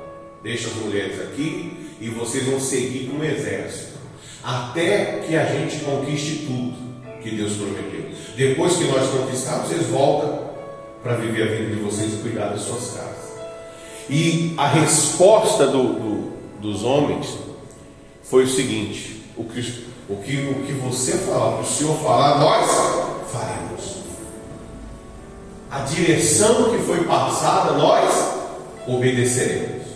Deixa 0.43 0.69
as 0.69 0.75
mulheres 0.75 1.21
aqui 1.21 1.89
e 2.01 2.11
vocês 2.11 2.45
vão 2.45 2.61
seguir 2.61 3.09
com 3.09 3.19
o 3.19 3.25
exército. 3.25 3.97
Até 4.45 5.25
que 5.27 5.35
a 5.35 5.47
gente 5.47 5.83
conquiste 5.85 6.47
tudo 6.47 6.77
que 7.23 7.35
Deus 7.35 7.55
prometeu. 7.55 8.11
Depois 8.37 8.77
que 8.77 8.85
nós 8.85 9.09
conquistamos, 9.11 9.71
eles 9.73 9.87
voltam 9.87 10.47
para 11.03 11.17
viver 11.17 11.43
a 11.43 11.47
vida 11.47 11.75
de 11.75 11.83
vocês 11.83 12.13
e 12.13 12.17
cuidar 12.19 12.49
das 12.49 12.61
suas 12.61 12.93
casas. 12.93 13.17
E 14.09 14.55
a 14.57 14.69
resposta 14.69 15.67
do, 15.67 15.95
do, 15.95 16.33
dos 16.61 16.85
homens 16.85 17.39
foi 18.23 18.45
o 18.45 18.49
seguinte: 18.49 19.23
o 19.37 19.45
que, 19.45 19.61
o 20.09 20.17
que, 20.17 20.37
o 20.37 20.67
que 20.67 20.73
você 20.75 21.13
falar, 21.13 21.55
o 21.55 21.59
que 21.59 21.65
o 21.65 21.73
Senhor 21.73 21.97
falar, 21.99 22.39
nós 22.39 23.33
faremos. 23.33 23.96
A 25.71 25.81
direção 25.81 26.71
que 26.71 26.79
foi 26.85 27.05
passada, 27.05 27.73
nós 27.73 28.37
obedeceremos. 28.87 29.87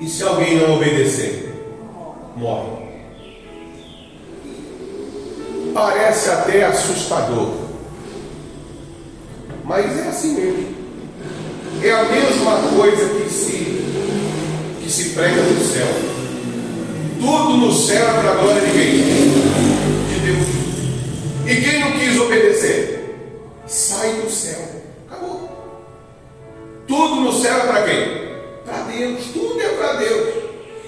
E 0.00 0.08
se 0.08 0.22
alguém 0.22 0.56
não 0.56 0.76
obedecer, 0.76 1.52
morre. 2.36 2.78
Parece 5.74 6.30
até 6.30 6.64
assustador, 6.64 7.52
mas 9.64 9.98
é 9.98 10.08
assim 10.08 10.34
mesmo. 10.34 10.78
É 11.82 11.90
a 11.92 12.04
mesma 12.04 12.76
coisa 12.76 13.08
que 13.08 13.30
se, 13.30 13.84
que 14.82 14.90
se 14.90 15.10
prega 15.10 15.42
no 15.42 15.64
céu. 15.64 15.86
Tudo 17.20 17.56
no 17.58 17.72
céu 17.72 18.08
é 18.08 18.20
para 18.20 18.30
a 18.30 18.34
glória 18.34 18.60
de 18.62 18.72
quem? 18.72 19.02
De 20.08 20.20
Deus. 20.26 20.48
E 21.46 21.62
quem 21.62 21.80
não 21.80 21.92
quis 21.92 22.18
obedecer? 22.18 23.14
Sai 23.66 24.12
do 24.14 24.30
céu. 24.30 24.77
Tudo 26.88 27.16
no 27.16 27.32
céu 27.34 27.54
é 27.54 27.66
para 27.66 27.82
quem? 27.82 28.28
Para 28.64 28.82
Deus. 28.84 29.24
Tudo 29.34 29.60
é 29.60 29.68
para 29.68 29.92
Deus. 29.92 30.34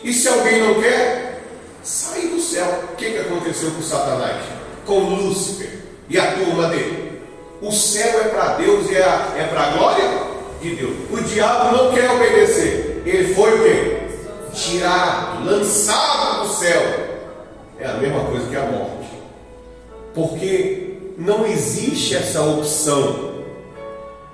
E 0.03 0.15
se 0.15 0.27
alguém 0.29 0.63
não 0.63 0.81
quer, 0.81 1.43
sai 1.83 2.23
do 2.29 2.41
céu. 2.41 2.85
O 2.91 2.97
que, 2.97 3.11
que 3.11 3.19
aconteceu 3.19 3.71
com 3.71 3.83
Satanás? 3.83 4.43
Com 4.87 5.01
Lúcifer 5.01 5.79
e 6.09 6.19
a 6.19 6.33
turma 6.33 6.69
dele. 6.69 7.21
O 7.61 7.71
céu 7.71 8.21
é 8.23 8.29
para 8.29 8.55
Deus 8.55 8.91
e 8.91 8.95
é, 8.95 9.01
é 9.01 9.49
para 9.51 9.61
a 9.61 9.77
glória 9.77 10.11
de 10.63 10.75
Deus. 10.75 10.97
O 11.11 11.21
diabo 11.23 11.77
não 11.77 11.93
quer 11.93 12.11
obedecer. 12.11 13.03
Ele 13.05 13.35
foi 13.35 13.59
o 13.59 13.63
quê? 13.63 14.01
Tirado, 14.55 15.45
lançado 15.45 16.49
do 16.49 16.55
céu. 16.55 16.81
É 17.79 17.87
a 17.87 17.95
mesma 17.95 18.25
coisa 18.25 18.49
que 18.49 18.57
a 18.57 18.63
morte. 18.63 19.11
Porque 20.15 20.95
não 21.19 21.47
existe 21.47 22.17
essa 22.17 22.41
opção 22.41 23.45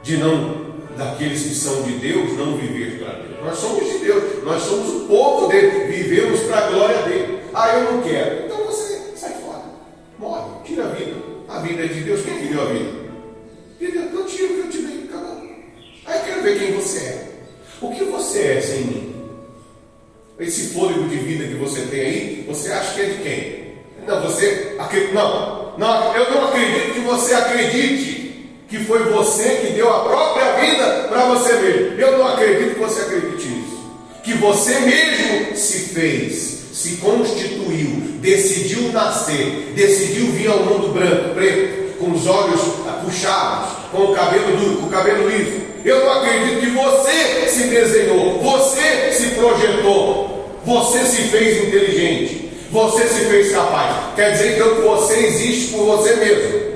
de 0.05 0.17
não 0.17 0.66
daqueles 0.97 1.43
que 1.43 1.55
são 1.55 1.83
de 1.83 1.93
Deus 1.93 2.33
não 2.37 2.57
viver 2.57 2.99
para 2.99 3.15
Deus. 3.15 3.45
Nós 3.45 3.59
somos 3.59 3.85
de 3.85 3.99
Deus, 3.99 4.45
nós 4.45 4.63
somos 4.63 5.03
o 5.03 5.07
povo 5.07 5.49
dele, 5.49 5.93
vivemos 5.93 6.41
para 6.41 6.59
a 6.59 6.71
glória 6.71 7.03
dele. 7.03 7.39
Ah, 7.55 7.77
eu 7.77 7.93
não 7.93 8.03
quero. 8.03 8.47
Então 8.47 8.65
você 8.65 9.13
sai 9.15 9.35
fora, 9.35 9.63
morre, 10.19 10.65
tira 10.65 10.85
a 10.85 10.89
vida. 10.89 11.15
A 11.49 11.61
vida 11.61 11.85
é 11.85 11.87
de 11.87 12.01
Deus, 12.01 12.23
quem 12.23 12.39
que 12.39 12.49
deu 12.49 12.63
a 12.63 12.67
vida? 12.67 12.91
Deus, 13.79 14.13
não 14.13 14.25
tira 14.25 14.47
o 14.47 14.55
que 14.55 14.61
eu 14.61 14.71
te 14.71 14.79
dei, 14.79 15.09
acabou. 15.09 15.43
Aí 16.07 16.19
eu 16.19 16.25
quero 16.25 16.43
ver 16.43 16.59
quem 16.59 16.73
você 16.73 16.99
é. 16.99 17.29
O 17.81 17.95
que 17.95 18.05
você 18.05 18.41
é 18.41 18.61
sem 18.61 18.81
mim? 18.81 19.17
Esse 20.39 20.75
fôlego 20.75 21.09
de 21.09 21.17
vida 21.17 21.47
que 21.47 21.55
você 21.55 21.83
tem 21.83 22.01
aí, 22.01 22.45
você 22.47 22.73
acha 22.73 22.95
que 22.95 23.01
é 23.01 23.05
de 23.05 23.23
quem? 23.23 23.67
Não, 24.07 24.23
você 24.23 24.77
acredita. 24.79 25.15
Não, 25.15 25.79
não, 25.79 26.17
eu 26.17 26.31
não 26.31 26.49
acredito 26.49 26.95
que 26.95 27.01
você 27.01 27.35
acredite 27.35 28.16
que 28.69 28.79
foi 28.79 28.99
você 29.05 29.49
que 29.63 29.73
deu 29.75 29.89
a 29.89 30.01
própria 30.01 30.53
vida 30.55 31.07
para 31.09 31.27
você 31.27 31.53
mesmo. 31.55 32.01
Eu 32.01 32.19
não 32.19 32.27
acredito 32.27 32.75
que 32.75 32.81
você 32.81 33.01
acredite 33.03 33.49
nisso. 33.49 33.77
Que 34.25 34.35
você 34.35 34.81
mesmo 34.81 35.57
se 35.57 35.95
fez, 35.95 36.35
se 36.73 36.97
constituiu, 36.97 38.19
decidiu 38.21 38.93
nascer, 38.93 39.73
decidiu 39.77 40.27
vir 40.33 40.51
ao 40.51 40.65
mundo 40.65 40.93
branco, 40.93 41.35
preto, 41.35 41.97
com 41.99 42.11
os 42.11 42.27
olhos 42.27 42.61
puxados, 43.05 43.69
com 43.93 44.03
o 44.03 44.15
cabelo 44.15 44.57
duro, 44.57 44.77
com 44.79 44.87
o 44.87 44.91
cabelo 44.91 45.29
liso. 45.29 45.65
Eu 45.85 46.05
não 46.05 46.13
acredito 46.15 46.61
que 46.61 46.71
você 46.71 47.49
se 47.49 47.69
desenhou, 47.69 48.41
você 48.43 49.13
se 49.13 49.29
projetou, 49.37 50.61
você 50.65 51.05
se 51.05 51.23
fez 51.29 51.69
inteligente, 51.69 52.51
você 52.73 53.07
se 53.07 53.27
fez 53.27 53.53
capaz. 53.53 53.95
Quer 54.17 54.33
dizer 54.33 54.57
então 54.57 54.75
que 54.75 54.81
você 54.81 55.15
existe 55.27 55.73
por 55.73 55.85
você 55.85 56.17
mesmo 56.17 56.76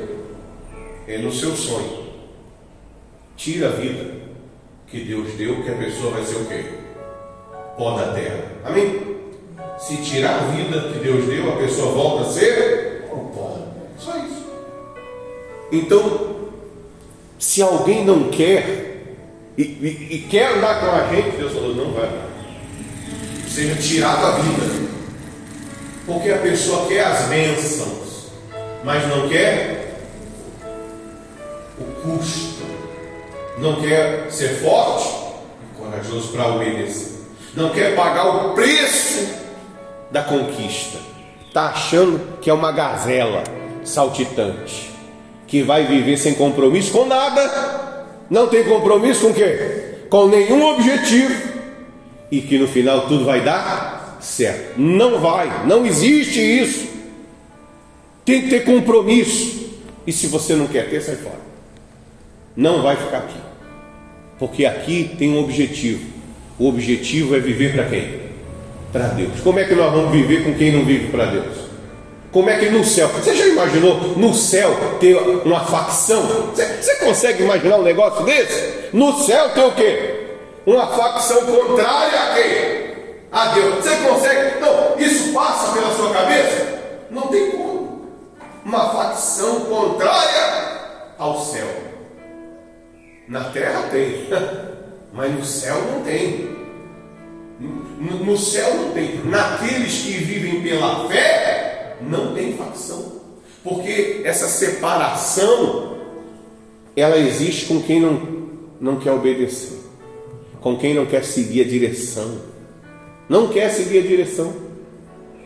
é 1.10 1.18
no 1.18 1.32
seu 1.32 1.54
sonho. 1.56 2.10
Tira 3.36 3.68
a 3.68 3.72
vida 3.72 4.20
que 4.86 5.00
Deus 5.00 5.32
deu, 5.34 5.62
que 5.62 5.70
a 5.70 5.74
pessoa 5.74 6.12
vai 6.12 6.24
ser 6.24 6.36
o 6.36 6.44
quê? 6.44 6.64
Pó 7.76 7.96
da 7.96 8.12
terra. 8.12 8.44
Amém? 8.64 9.16
Se 9.78 9.96
tirar 9.98 10.34
a 10.34 10.46
vida 10.48 10.92
que 10.92 10.98
Deus 10.98 11.26
deu, 11.26 11.52
a 11.52 11.56
pessoa 11.56 11.92
volta 11.92 12.28
a 12.28 12.32
ser 12.32 13.08
o 13.10 13.16
pó. 13.34 13.58
Só 13.98 14.16
isso. 14.18 14.46
Então, 15.72 16.36
se 17.38 17.62
alguém 17.62 18.04
não 18.04 18.28
quer 18.30 18.90
e, 19.56 19.62
e, 19.62 20.08
e 20.10 20.26
quer 20.28 20.56
andar 20.56 20.80
com 20.80 20.90
a 20.90 21.14
gente, 21.14 21.36
Deus 21.36 21.52
falou, 21.52 21.74
não 21.74 21.92
vai. 21.92 22.10
Seja 23.48 23.74
tirado 23.76 24.26
a 24.26 24.30
vida. 24.38 24.90
Porque 26.06 26.30
a 26.30 26.38
pessoa 26.38 26.86
quer 26.86 27.04
as 27.04 27.26
bênçãos, 27.28 28.32
mas 28.84 29.06
não 29.08 29.28
quer 29.28 29.79
o 31.80 32.02
custo. 32.02 32.62
Não 33.58 33.80
quer 33.80 34.30
ser 34.30 34.60
forte 34.60 35.08
e 35.62 35.78
corajoso 35.78 36.28
para 36.28 36.48
obedecer. 36.48 37.20
Não 37.54 37.70
quer 37.70 37.94
pagar 37.96 38.28
o 38.28 38.54
preço 38.54 39.28
da 40.10 40.22
conquista. 40.22 40.98
Está 41.46 41.66
achando 41.66 42.38
que 42.40 42.48
é 42.48 42.54
uma 42.54 42.70
gazela 42.70 43.42
saltitante, 43.84 44.90
que 45.46 45.62
vai 45.62 45.84
viver 45.84 46.16
sem 46.16 46.34
compromisso 46.34 46.92
com 46.92 47.06
nada. 47.06 48.06
Não 48.30 48.46
tem 48.46 48.64
compromisso 48.64 49.26
com 49.26 49.34
quê? 49.34 50.06
Com 50.08 50.28
nenhum 50.28 50.64
objetivo. 50.64 51.50
E 52.30 52.40
que 52.40 52.56
no 52.58 52.68
final 52.68 53.08
tudo 53.08 53.24
vai 53.24 53.40
dar 53.40 54.18
certo. 54.20 54.80
Não 54.80 55.18
vai, 55.18 55.66
não 55.66 55.84
existe 55.84 56.40
isso. 56.40 56.88
Tem 58.24 58.42
que 58.42 58.50
ter 58.50 58.64
compromisso. 58.64 59.68
E 60.06 60.12
se 60.12 60.28
você 60.28 60.54
não 60.54 60.68
quer 60.68 60.88
ter, 60.88 61.00
sai 61.02 61.16
fora 61.16 61.39
não 62.56 62.82
vai 62.82 62.96
ficar 62.96 63.18
aqui. 63.18 63.38
Porque 64.38 64.64
aqui 64.64 65.14
tem 65.18 65.32
um 65.32 65.40
objetivo. 65.40 66.08
O 66.58 66.68
objetivo 66.68 67.36
é 67.36 67.38
viver 67.38 67.74
para 67.74 67.84
quem? 67.84 68.20
Para 68.92 69.08
Deus. 69.08 69.40
Como 69.42 69.58
é 69.58 69.64
que 69.64 69.74
nós 69.74 69.92
vamos 69.92 70.10
viver 70.10 70.44
com 70.44 70.54
quem 70.54 70.72
não 70.72 70.84
vive 70.84 71.08
para 71.08 71.26
Deus? 71.26 71.70
Como 72.32 72.48
é 72.48 72.58
que 72.58 72.70
no 72.70 72.84
céu, 72.84 73.08
você 73.08 73.34
já 73.34 73.46
imaginou 73.46 73.96
no 74.16 74.32
céu 74.32 74.76
ter 75.00 75.16
uma 75.44 75.64
facção? 75.64 76.22
Você, 76.22 76.64
você 76.80 76.94
consegue 76.96 77.42
imaginar 77.42 77.76
um 77.78 77.82
negócio 77.82 78.24
desse? 78.24 78.90
No 78.92 79.18
céu 79.18 79.50
tem 79.50 79.64
o 79.64 79.72
quê? 79.72 80.26
Uma 80.64 80.86
facção 80.86 81.44
contrária 81.46 82.20
a 82.20 82.34
quem? 82.34 82.90
A 83.32 83.46
Deus. 83.46 83.74
Você 83.76 83.96
consegue? 83.96 84.60
Não, 84.60 84.98
isso 84.98 85.32
passa 85.32 85.72
pela 85.72 85.94
sua 85.96 86.10
cabeça? 86.10 86.80
Não 87.10 87.22
tem 87.22 87.50
como. 87.50 88.08
Uma 88.64 88.90
facção 88.90 89.60
contrária 89.60 90.78
ao 91.18 91.40
céu. 91.40 91.89
Na 93.30 93.44
terra 93.44 93.82
tem, 93.92 94.26
mas 95.14 95.32
no 95.32 95.44
céu 95.44 95.80
não 95.92 96.02
tem. 96.02 96.50
No, 97.60 98.36
céu 98.36 98.74
não 98.74 98.90
tem. 98.90 99.24
Naqueles 99.24 100.02
que 100.02 100.10
vivem 100.14 100.60
pela 100.60 101.08
fé, 101.08 101.96
não 102.00 102.34
tem 102.34 102.54
facção. 102.54 103.20
Porque 103.62 104.22
essa 104.24 104.48
separação, 104.48 105.98
ela 106.96 107.16
existe 107.18 107.66
com 107.66 107.80
quem 107.80 108.00
não, 108.00 108.20
não 108.80 108.96
quer 108.98 109.12
obedecer, 109.12 109.78
com 110.60 110.76
quem 110.76 110.92
não 110.92 111.06
quer 111.06 111.22
seguir 111.24 111.60
a 111.60 111.68
direção, 111.68 112.36
não 113.28 113.46
quer 113.46 113.70
seguir 113.70 113.98
a 113.98 114.02
direção, 114.08 114.52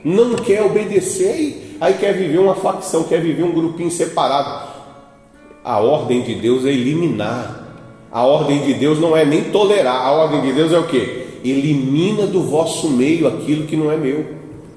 não 0.03 0.37
quer 0.37 0.63
obedecer, 0.63 1.77
aí 1.79 1.93
quer 1.99 2.15
viver 2.15 2.39
uma 2.39 2.55
facção, 2.55 3.05
quer 3.05 3.21
viver 3.21 3.43
um 3.43 3.53
grupinho 3.53 3.91
separado. 3.91 4.73
A 5.63 5.81
ordem 5.81 6.23
de 6.23 6.35
Deus 6.37 6.65
é 6.65 6.71
eliminar 6.71 7.64
a 8.15 8.23
ordem 8.23 8.63
de 8.63 8.75
Deus 8.75 9.01
não 9.01 9.17
é 9.17 9.25
nem 9.25 9.51
tolerar, 9.51 9.97
a 9.97 10.13
ordem 10.13 10.41
de 10.41 10.53
Deus 10.53 10.73
é 10.73 10.79
o 10.79 10.87
que? 10.87 11.41
Elimina 11.45 12.29
do 12.29 12.45
vosso 12.45 12.89
meio 12.89 13.27
aquilo 13.27 13.67
que 13.67 13.77
não 13.77 13.91
é 13.91 13.97
meu. 13.97 14.25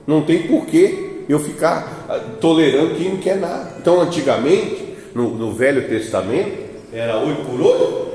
Não 0.07 0.23
tem 0.23 0.47
porquê 0.47 1.21
eu 1.29 1.39
ficar 1.39 2.07
ah, 2.09 2.19
tolerando 2.41 2.95
quem 2.95 3.09
não 3.09 3.17
quer 3.17 3.37
nada. 3.37 3.75
Então, 3.79 4.01
antigamente, 4.01 4.95
no, 5.13 5.35
no 5.35 5.51
Velho 5.51 5.87
Testamento, 5.87 6.65
era 6.91 7.19
olho 7.19 7.35
por 7.45 7.61
olho, 7.61 8.07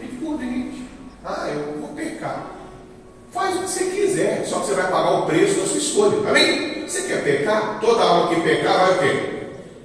dente 0.00 0.14
por 0.16 0.36
dente. 0.36 0.82
Ah, 1.24 1.48
eu 1.48 1.80
vou 1.80 1.90
pecar. 1.90 2.50
Faz 3.30 3.54
o 3.54 3.60
que 3.60 3.68
você 3.68 3.84
quiser, 3.84 4.44
só 4.46 4.58
que 4.58 4.66
você 4.66 4.74
vai 4.74 4.90
pagar 4.90 5.20
o 5.20 5.26
preço 5.26 5.60
da 5.60 5.66
sua 5.66 5.78
escolha. 5.78 6.28
Amém? 6.28 6.82
Você 6.88 7.02
quer 7.02 7.22
pecar? 7.22 7.78
Toda 7.80 8.02
alma 8.02 8.34
que 8.34 8.40
pecar 8.40 8.78
vai 8.78 8.96
o 8.96 8.98
quê? 8.98 9.35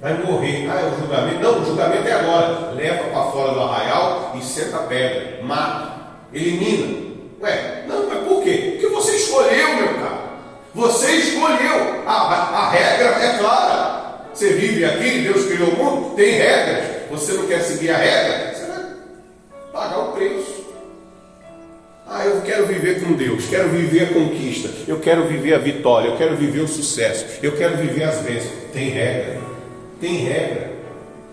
vai 0.02 0.14
morrer. 0.14 0.68
Ah, 0.68 0.80
é 0.80 0.92
o 0.92 0.98
julgamento. 0.98 1.40
Não, 1.40 1.62
o 1.62 1.64
julgamento 1.64 2.08
é 2.08 2.12
agora. 2.12 2.72
Leva 2.72 3.04
para 3.04 3.30
fora 3.30 3.54
do 3.54 3.60
arraial 3.60 4.32
e 4.36 4.42
senta 4.42 4.76
a 4.76 4.80
pedra, 4.80 5.38
mata, 5.44 5.92
elimina. 6.34 7.12
Ué, 7.40 7.84
não, 7.86 8.08
mas 8.08 8.18
por 8.24 8.42
quê? 8.42 8.72
Porque 8.72 8.94
você 8.94 9.12
escolheu, 9.16 9.76
meu 9.76 9.94
caro. 9.94 10.22
Você 10.74 11.12
escolheu. 11.12 12.02
A, 12.06 12.12
a, 12.12 12.58
a 12.58 12.70
regra 12.70 13.24
é 13.24 13.38
clara. 13.38 14.02
Você 14.34 14.54
vive 14.54 14.84
aqui, 14.84 15.20
Deus 15.20 15.46
criou 15.46 15.68
o 15.70 15.76
mundo, 15.76 16.16
tem 16.16 16.32
regras. 16.32 16.84
Você 17.10 17.32
não 17.34 17.46
quer 17.46 17.60
seguir 17.60 17.90
a 17.90 17.98
regra, 17.98 18.54
você 18.54 18.66
vai 18.66 18.80
pagar 19.72 19.98
o 19.98 20.12
preço. 20.12 20.62
Ah, 22.08 22.24
eu 22.24 22.40
quero 22.42 22.66
viver 22.66 23.02
com 23.02 23.12
Deus, 23.12 23.46
quero 23.46 23.68
viver 23.68 24.04
a 24.04 24.06
conquista, 24.14 24.68
eu 24.88 24.98
quero 25.00 25.24
viver 25.24 25.54
a 25.54 25.58
vitória, 25.58 26.08
eu 26.08 26.16
quero 26.16 26.36
viver 26.36 26.60
o 26.60 26.68
sucesso, 26.68 27.26
eu 27.42 27.52
quero 27.52 27.76
viver 27.76 28.04
as 28.04 28.20
bênçãos. 28.20 28.52
Tem 28.72 28.88
regra 28.88 29.51
tem 30.02 30.16
regra. 30.16 30.72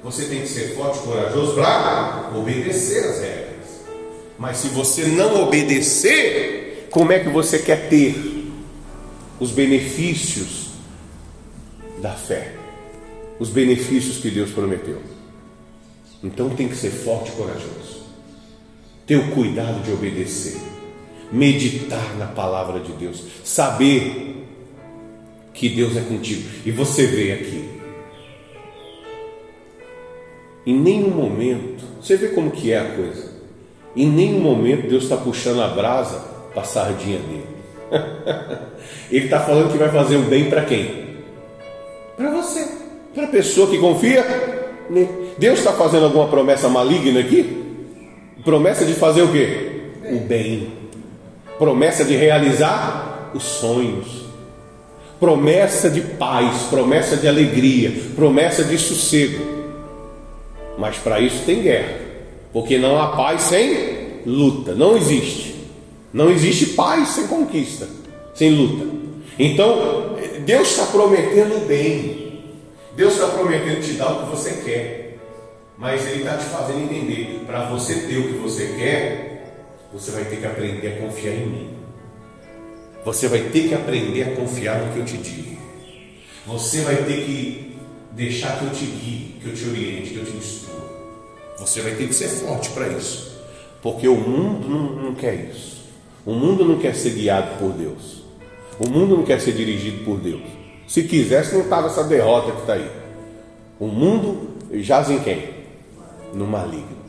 Você 0.03 0.26
tem 0.26 0.41
que 0.41 0.47
ser 0.47 0.76
forte, 0.76 0.99
corajoso 0.99 1.55
para 1.55 2.32
obedecer 2.38 3.03
as 3.03 3.20
regras. 3.20 3.49
Mas 4.38 4.57
se 4.57 4.70
você 4.70 5.07
não 5.07 5.43
obedecer, 5.43 6.88
como 6.91 7.11
é 7.11 7.20
que 7.20 7.30
você 7.30 7.59
quer 7.59 7.89
ter 7.89 8.15
os 9.39 9.51
benefícios 9.51 10.67
da 12.01 12.11
fé? 12.11 12.53
Os 13.39 13.49
benefícios 13.49 14.17
que 14.17 14.30
Deus 14.30 14.51
prometeu. 14.51 15.01
Então 16.24 16.49
tem 16.51 16.67
que 16.70 16.76
ser 16.76 16.91
forte 16.91 17.30
e 17.30 17.32
corajoso. 17.34 18.03
Ter 19.07 19.17
o 19.17 19.32
cuidado 19.32 19.82
de 19.84 19.91
obedecer. 19.91 20.61
Meditar 21.32 22.15
na 22.17 22.28
palavra 22.28 22.80
de 22.80 22.91
Deus. 22.93 23.24
Saber 23.43 24.45
que 25.53 25.67
Deus 25.70 25.97
é 25.97 26.01
contigo. 26.01 26.47
E 26.65 26.72
você 26.72 27.07
vê 27.07 27.34
aqui. 27.34 27.78
Em 30.70 30.74
nenhum 30.76 31.09
momento, 31.09 31.84
você 31.99 32.15
vê 32.15 32.28
como 32.28 32.51
que 32.51 32.72
é 32.72 32.78
a 32.78 32.86
coisa. 32.91 33.32
Em 33.95 34.07
nenhum 34.07 34.39
momento 34.39 34.88
Deus 34.88 35.01
está 35.01 35.17
puxando 35.17 35.63
a 35.63 35.67
brasa 35.67 36.20
para 36.53 36.61
a 36.61 36.65
sardinha 36.65 37.17
dele. 37.17 37.47
Ele 39.09 39.26
está 39.26 39.39
falando 39.39 39.72
que 39.72 39.80
vai 39.80 39.89
fazer 39.89 40.17
o 40.17 40.22
bem 40.22 40.47
para 40.47 40.63
quem? 40.65 41.17
Para 42.15 42.30
você, 42.30 42.67
para 43.15 43.24
a 43.24 43.28
pessoa 43.30 43.67
que 43.67 43.80
confia 43.80 44.24
nele. 44.91 45.09
Deus 45.39 45.57
está 45.57 45.74
fazendo 45.74 46.05
alguma 46.05 46.28
promessa 46.28 46.70
maligna 46.70 47.20
aqui? 47.20 47.65
Promessa 48.45 48.86
de 48.86 48.93
fazer 48.93 49.24
o 49.24 49.32
quê? 49.32 49.89
O 50.11 50.20
bem. 50.20 50.72
Promessa 51.57 52.05
de 52.05 52.15
realizar 52.15 53.32
os 53.34 53.41
sonhos. 53.41 54.26
Promessa 55.20 55.89
de 55.89 56.01
paz, 56.01 56.67
promessa 56.70 57.17
de 57.17 57.28
alegria, 57.28 57.91
promessa 58.15 58.63
de 58.63 58.78
sossego. 58.78 59.59
Mas 60.80 60.97
para 60.97 61.19
isso 61.19 61.43
tem 61.45 61.61
guerra. 61.61 61.99
Porque 62.53 62.77
não 62.77 62.99
há 62.99 63.09
paz 63.09 63.41
sem 63.41 64.21
luta, 64.25 64.73
não 64.73 64.95
existe. 64.95 65.55
Não 66.13 66.32
existe 66.32 66.67
paz 66.67 67.09
sem 67.09 67.27
conquista, 67.27 67.88
sem 68.34 68.51
luta. 68.51 68.88
Então, 69.38 70.15
Deus 70.45 70.69
está 70.69 70.86
prometendo 70.86 71.67
bem. 71.67 72.45
Deus 72.95 73.13
está 73.13 73.27
prometendo 73.27 73.84
te 73.84 73.93
dar 73.93 74.11
o 74.11 74.23
que 74.23 74.36
você 74.36 74.61
quer. 74.63 75.17
Mas 75.77 76.07
Ele 76.07 76.19
está 76.19 76.38
te 76.38 76.45
fazendo 76.45 76.82
entender: 76.82 77.43
para 77.45 77.69
você 77.69 77.95
ter 78.07 78.17
o 78.17 78.23
que 78.30 78.39
você 78.39 78.73
quer, 78.77 79.53
você 79.93 80.11
vai 80.11 80.23
ter 80.23 80.38
que 80.38 80.45
aprender 80.45 80.88
a 80.88 81.05
confiar 81.05 81.34
em 81.34 81.45
mim. 81.45 81.69
Você 83.05 83.27
vai 83.27 83.41
ter 83.41 83.67
que 83.67 83.73
aprender 83.75 84.23
a 84.23 84.36
confiar 84.36 84.80
no 84.80 84.93
que 84.93 84.99
eu 84.99 85.05
te 85.05 85.17
digo. 85.17 85.57
Você 86.47 86.82
vai 86.82 86.95
ter 86.95 87.25
que 87.25 87.68
deixar 88.20 88.59
que 88.59 88.65
eu 88.65 88.72
te 88.72 88.86
guie, 88.86 89.36
que 89.41 89.47
eu 89.47 89.55
te 89.55 89.70
oriente, 89.70 90.09
que 90.09 90.17
eu 90.17 90.26
te 90.26 90.36
instrua. 90.36 90.89
Você 91.57 91.82
vai 91.82 91.95
ter 91.95 92.05
que 92.05 92.13
ser 92.13 92.28
forte 92.28 92.70
para 92.72 92.89
isso. 92.89 93.39
Porque 93.82 94.09
o 94.09 94.15
mundo 94.15 94.67
não, 94.67 95.03
não, 95.03 95.15
quer 95.15 95.36
isso. 95.36 95.86
O 96.26 96.34
mundo 96.34 96.65
não 96.65 96.78
quer 96.78 96.93
ser 96.93 97.11
guiado 97.11 97.57
por 97.57 97.72
Deus. 97.72 98.24
O 98.78 98.89
mundo 98.89 99.15
não 99.15 99.24
quer 99.24 99.39
ser 99.39 99.53
dirigido 99.53 100.03
por 100.03 100.20
Deus. 100.20 100.41
Se 100.86 101.03
quisesse, 101.03 101.53
não 101.53 101.61
estava 101.61 101.88
essa 101.88 102.03
derrota 102.03 102.51
que 102.51 102.59
está 102.59 102.74
aí. 102.74 102.91
O 103.80 103.88
mundo 103.88 104.49
jaz 104.74 105.09
em 105.09 105.20
quem? 105.20 105.51
No 106.34 106.45
maligno. 106.45 106.99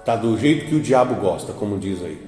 Está 0.00 0.16
do 0.16 0.36
jeito 0.36 0.66
que 0.66 0.74
o 0.74 0.80
diabo 0.80 1.14
gosta, 1.14 1.52
como 1.52 1.78
diz 1.78 2.02
aí. 2.02 2.18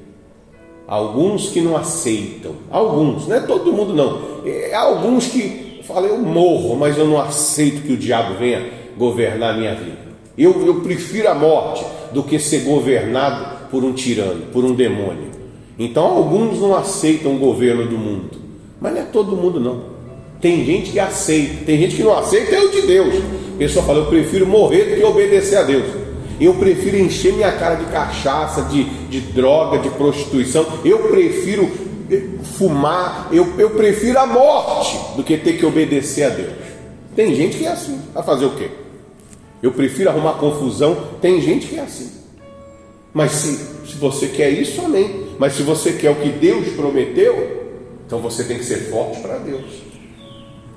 Alguns 0.86 1.48
que 1.48 1.60
não 1.60 1.76
aceitam. 1.76 2.54
Alguns, 2.70 3.26
não 3.26 3.36
é 3.36 3.40
todo 3.40 3.72
mundo 3.72 3.92
não. 3.92 4.46
É 4.46 4.72
alguns 4.72 5.26
que 5.26 5.65
falam, 5.86 6.08
eu 6.08 6.18
morro, 6.18 6.76
mas 6.76 6.98
eu 6.98 7.06
não 7.06 7.20
aceito 7.20 7.82
que 7.82 7.92
o 7.92 7.96
diabo 7.96 8.34
venha 8.38 8.64
governar 8.96 9.54
a 9.54 9.56
minha 9.56 9.74
vida. 9.74 9.98
Eu, 10.36 10.66
eu 10.66 10.80
prefiro 10.80 11.28
a 11.28 11.34
morte 11.34 11.84
do 12.12 12.22
que 12.22 12.38
ser 12.38 12.60
governado 12.60 13.68
por 13.70 13.84
um 13.84 13.92
tirano, 13.92 14.46
por 14.52 14.64
um 14.64 14.74
demônio. 14.74 15.30
Então 15.78 16.04
alguns 16.04 16.58
não 16.60 16.74
aceitam 16.74 17.36
o 17.36 17.38
governo 17.38 17.86
do 17.86 17.98
mundo, 17.98 18.30
mas 18.80 18.94
não 18.94 19.00
é 19.00 19.04
todo 19.04 19.36
mundo 19.36 19.60
não. 19.60 19.96
Tem 20.40 20.64
gente 20.64 20.90
que 20.90 21.00
aceita, 21.00 21.64
tem 21.64 21.78
gente 21.78 21.96
que 21.96 22.02
não 22.02 22.16
aceita 22.16 22.54
é 22.54 22.60
o 22.60 22.70
de 22.70 22.82
Deus. 22.82 23.14
A 23.54 23.58
pessoa 23.58 23.84
fala, 23.84 24.00
eu 24.00 24.06
prefiro 24.06 24.46
morrer 24.46 24.84
do 24.84 24.96
que 24.96 25.04
obedecer 25.04 25.56
a 25.56 25.62
Deus. 25.62 25.84
Eu 26.38 26.54
prefiro 26.54 26.98
encher 26.98 27.32
minha 27.32 27.52
cara 27.52 27.76
de 27.76 27.86
cachaça, 27.86 28.62
de, 28.64 28.84
de 28.84 29.20
droga, 29.20 29.78
de 29.78 29.88
prostituição. 29.90 30.66
Eu 30.84 30.98
prefiro 31.08 31.70
fumar, 32.56 33.28
eu, 33.32 33.58
eu 33.58 33.70
prefiro 33.70 34.18
a 34.18 34.26
morte 34.26 34.96
do 35.16 35.22
que 35.22 35.36
ter 35.36 35.58
que 35.58 35.66
obedecer 35.66 36.24
a 36.24 36.28
Deus. 36.30 36.52
Tem 37.14 37.34
gente 37.34 37.56
que 37.56 37.64
é 37.64 37.70
assim. 37.70 38.00
Vai 38.12 38.22
fazer 38.22 38.44
o 38.44 38.50
quê? 38.50 38.70
Eu 39.62 39.72
prefiro 39.72 40.10
arrumar 40.10 40.34
confusão. 40.34 40.96
Tem 41.20 41.40
gente 41.40 41.66
que 41.66 41.76
é 41.76 41.80
assim. 41.80 42.10
Mas 43.12 43.32
se, 43.32 43.56
se 43.86 43.96
você 43.96 44.28
quer 44.28 44.50
isso, 44.50 44.84
amém. 44.84 45.26
Mas 45.38 45.54
se 45.54 45.62
você 45.62 45.94
quer 45.94 46.10
o 46.10 46.16
que 46.16 46.28
Deus 46.28 46.68
prometeu, 46.74 47.72
então 48.06 48.18
você 48.18 48.44
tem 48.44 48.58
que 48.58 48.64
ser 48.64 48.90
forte 48.90 49.20
para 49.20 49.38
Deus. 49.38 49.64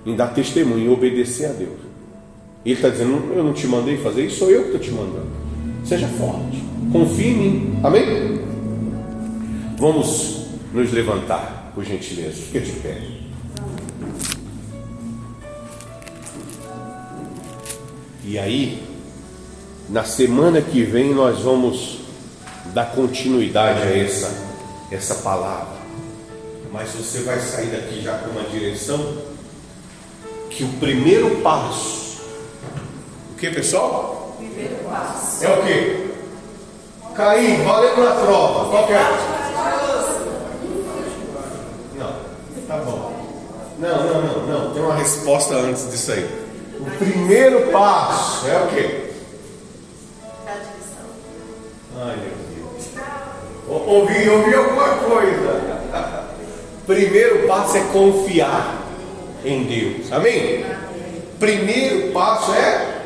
Em 0.05 0.15
dar 0.15 0.27
testemunho, 0.27 0.85
em 0.85 0.89
obedecer 0.89 1.47
a 1.47 1.53
Deus. 1.53 1.77
Ele 2.65 2.75
está 2.75 2.87
dizendo: 2.87 3.33
Eu 3.33 3.43
não 3.43 3.53
te 3.53 3.67
mandei 3.67 3.97
fazer 3.97 4.25
isso, 4.25 4.39
sou 4.39 4.49
eu 4.49 4.61
que 4.61 4.75
estou 4.75 4.81
te 4.81 4.91
mandando. 4.91 5.27
Seja 5.83 6.07
forte, 6.07 6.63
confie 6.91 7.27
em 7.27 7.35
mim. 7.35 7.79
Amém? 7.83 8.39
Vamos 9.77 10.38
nos 10.73 10.91
levantar, 10.91 11.71
por 11.73 11.83
gentileza. 11.83 12.41
Fique 12.41 12.59
de 12.59 12.71
pé. 12.79 13.01
E 18.23 18.37
aí, 18.37 18.83
na 19.89 20.03
semana 20.03 20.61
que 20.61 20.83
vem, 20.83 21.13
nós 21.13 21.39
vamos 21.39 22.01
dar 22.73 22.91
continuidade 22.91 23.81
a 23.81 23.97
essa, 23.97 24.31
essa 24.91 25.15
palavra. 25.15 25.79
Mas 26.71 26.89
você 26.91 27.23
vai 27.23 27.39
sair 27.39 27.67
daqui 27.67 28.01
já 28.01 28.19
com 28.19 28.29
uma 28.29 28.43
direção 28.43 29.17
que 30.49 30.63
o 30.63 30.67
primeiro 30.73 31.37
passo, 31.41 32.21
o 33.31 33.35
que 33.35 33.49
pessoal? 33.49 34.35
Primeiro 34.37 34.75
passo. 34.83 35.43
É 35.45 35.49
o 35.49 35.63
que? 35.63 36.09
Cair, 37.15 37.63
valendo 37.63 38.03
na 38.03 38.11
prova. 38.11 38.69
Qual 38.69 38.91
é? 38.91 39.39
Não, 41.97 42.13
tá 42.67 42.77
bom. 42.85 43.19
Não, 43.79 44.03
não, 44.03 44.21
não, 44.21 44.45
não. 44.45 44.73
Tem 44.73 44.83
uma 44.83 44.95
resposta 44.95 45.55
antes 45.55 45.89
disso 45.89 46.11
aí. 46.11 46.29
O 46.81 46.91
primeiro 46.97 47.71
passo 47.71 48.45
é 48.47 48.63
o 48.63 48.67
quê? 48.67 49.09
Ai 51.97 52.15
meu 52.17 52.33
Deus. 52.55 53.87
Ouvi, 53.87 54.29
ouvi 54.29 54.53
alguma 54.53 54.89
coisa. 54.97 55.79
Primeiro 56.85 57.47
passo 57.47 57.77
é 57.77 57.81
confiar 57.93 58.85
em 59.45 59.63
Deus. 59.63 60.11
Amém? 60.11 60.65
Primeiro 61.39 62.11
passo 62.11 62.51
é 62.53 63.03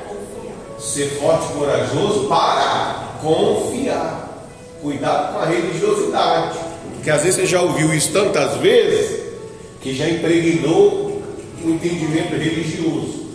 ser 0.79 1.19
forte 1.19 1.51
e 1.51 1.59
corajoso 1.59 2.27
para 2.27 3.19
confiar. 3.21 4.47
Cuidado 4.81 5.33
com 5.33 5.39
a 5.39 5.45
religiosidade. 5.45 6.57
Porque 6.95 7.11
às 7.11 7.21
vezes 7.21 7.35
você 7.35 7.45
já 7.45 7.61
ouviu 7.61 7.93
isso 7.93 8.11
tantas 8.11 8.57
vezes 8.57 9.22
que 9.83 9.93
já 9.93 10.09
impregnou 10.09 11.21
o 11.63 11.69
entendimento 11.69 12.35
religioso. 12.35 13.25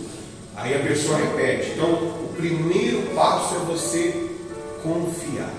Aí 0.57 0.75
a 0.75 0.79
pessoa 0.79 1.17
repete. 1.17 1.71
Então, 1.75 1.89
o 1.89 2.33
primeiro 2.35 3.03
passo 3.15 3.55
é 3.55 3.59
você 3.59 4.29
confiar. 4.81 5.53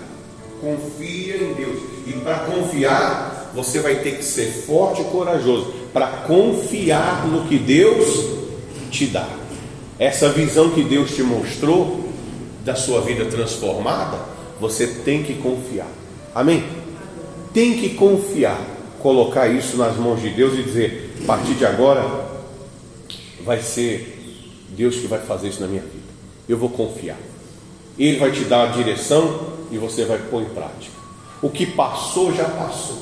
Confia 0.61 1.36
em 1.36 1.55
Deus. 1.55 1.80
E 2.07 2.12
para 2.24 2.41
confiar, 2.41 3.53
você 3.55 3.78
vai 3.78 3.97
ter 4.01 4.16
que 4.16 4.24
ser 4.24 4.47
forte 4.47 5.01
e 5.01 5.05
corajoso 5.05 5.72
para 5.93 6.07
confiar 6.07 7.26
no 7.26 7.47
que 7.47 7.57
Deus 7.57 8.26
te 8.91 9.07
dá. 9.07 9.28
Essa 9.99 10.28
visão 10.30 10.70
que 10.70 10.82
Deus 10.82 11.14
te 11.14 11.22
mostrou 11.22 12.09
da 12.64 12.74
sua 12.74 13.01
vida 13.01 13.24
transformada, 13.26 14.18
você 14.61 14.86
tem 14.86 15.22
que 15.22 15.34
confiar. 15.34 15.88
Amém? 16.34 16.64
Tem 17.55 17.78
que 17.78 17.91
confiar. 17.91 18.80
Colocar 19.01 19.48
isso 19.48 19.76
nas 19.76 19.96
mãos 19.96 20.20
de 20.20 20.30
Deus 20.30 20.59
e 20.59 20.62
dizer: 20.62 21.16
a 21.22 21.26
partir 21.26 21.55
de 21.55 21.64
agora 21.64 22.28
vai 23.42 23.61
ser 23.61 24.18
Deus 24.70 24.96
que 24.96 25.07
vai 25.07 25.20
fazer 25.20 25.48
isso 25.48 25.61
na 25.61 25.66
minha 25.66 25.82
vida. 25.82 26.11
Eu 26.48 26.59
vou 26.59 26.68
confiar. 26.68 27.16
Ele 27.98 28.18
vai 28.18 28.30
te 28.30 28.44
dar 28.44 28.64
a 28.64 28.72
direção 28.72 29.40
e 29.70 29.78
você 29.78 30.05
vai 30.05 30.18
pôr 30.18 30.42
em 30.42 30.48
prática. 30.51 30.94
O 31.42 31.48
que 31.48 31.66
passou, 31.66 32.34
já 32.34 32.44
passou. 32.44 32.98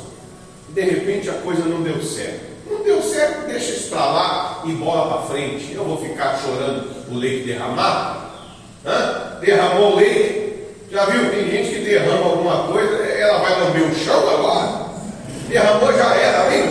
De 0.71 0.83
repente 0.83 1.29
a 1.31 1.35
coisa 1.35 1.65
não 1.65 1.83
deu 1.83 2.03
certo. 2.03 2.47
Não 2.71 2.83
deu 2.83 3.03
certo, 3.03 3.47
deixa 3.47 3.73
isso 3.73 3.89
para 3.89 4.05
lá 4.05 4.63
e 4.67 4.73
bola 4.73 5.09
para 5.09 5.27
frente. 5.29 5.73
Eu 5.73 5.85
vou 5.85 5.97
ficar 5.97 6.39
chorando 6.39 6.89
o 7.11 7.17
leite 7.17 7.47
derramado? 7.47 8.29
Hã? 8.85 9.39
Derramou 9.41 9.93
o 9.93 9.97
leite. 9.97 10.49
Já 10.91 11.07
viu? 11.07 11.31
Tem 11.31 11.51
gente 11.51 11.75
que 11.75 11.81
derrama 11.81 12.27
alguma 12.27 12.69
coisa, 12.69 12.95
ela 12.97 13.39
vai 13.39 13.61
lamber 13.61 13.91
o 13.91 13.95
chão 13.95 14.29
agora. 14.29 14.78
Derramou, 15.49 15.91
já 15.95 16.15
era, 16.15 16.47
amém? 16.47 16.71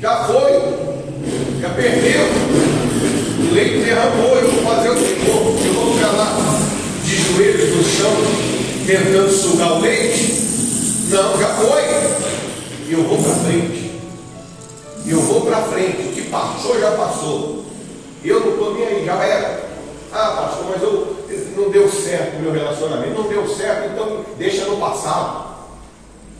Já 0.00 0.24
foi. 0.24 0.52
Já 1.60 1.68
perdeu. 1.70 2.22
O 3.38 3.54
leite 3.54 3.84
derramou. 3.84 4.34
Eu 4.38 4.50
vou 4.50 4.64
fazer 4.64 4.90
o 4.90 4.96
que? 4.96 5.28
Eu 5.28 5.74
vou 5.74 5.94
ficar 5.94 6.12
lá 6.12 6.36
de 7.04 7.16
joelhos 7.16 7.76
no 7.76 7.84
chão, 7.84 8.10
tentando 8.86 9.30
sugar 9.30 9.72
o 9.74 9.80
leite? 9.80 10.32
Não, 11.10 11.38
já 11.38 11.48
foi. 11.48 11.82
E 12.88 12.92
eu 12.92 13.02
vou 13.04 13.18
para 13.18 13.34
frente. 13.44 14.00
E 15.04 15.10
eu 15.10 15.20
vou 15.20 15.42
para 15.42 15.62
frente. 15.64 16.02
O 16.02 16.12
que 16.12 16.22
passou, 16.22 16.80
já 16.80 16.92
passou. 16.92 17.64
Eu 18.24 18.40
não 18.40 18.52
estou 18.52 18.74
nem 18.74 18.86
aí, 18.86 19.04
já 19.04 19.22
era. 19.22 19.68
Ah, 20.14 20.48
pastor, 20.48 20.66
mas 20.70 20.82
eu, 20.82 21.16
não 21.56 21.70
deu 21.70 21.90
certo 21.90 22.36
o 22.36 22.40
meu 22.40 22.52
relacionamento. 22.52 23.20
Não 23.20 23.28
deu 23.28 23.46
certo, 23.48 23.90
então 23.92 24.24
deixa 24.38 24.64
no 24.64 24.78
passado. 24.78 25.52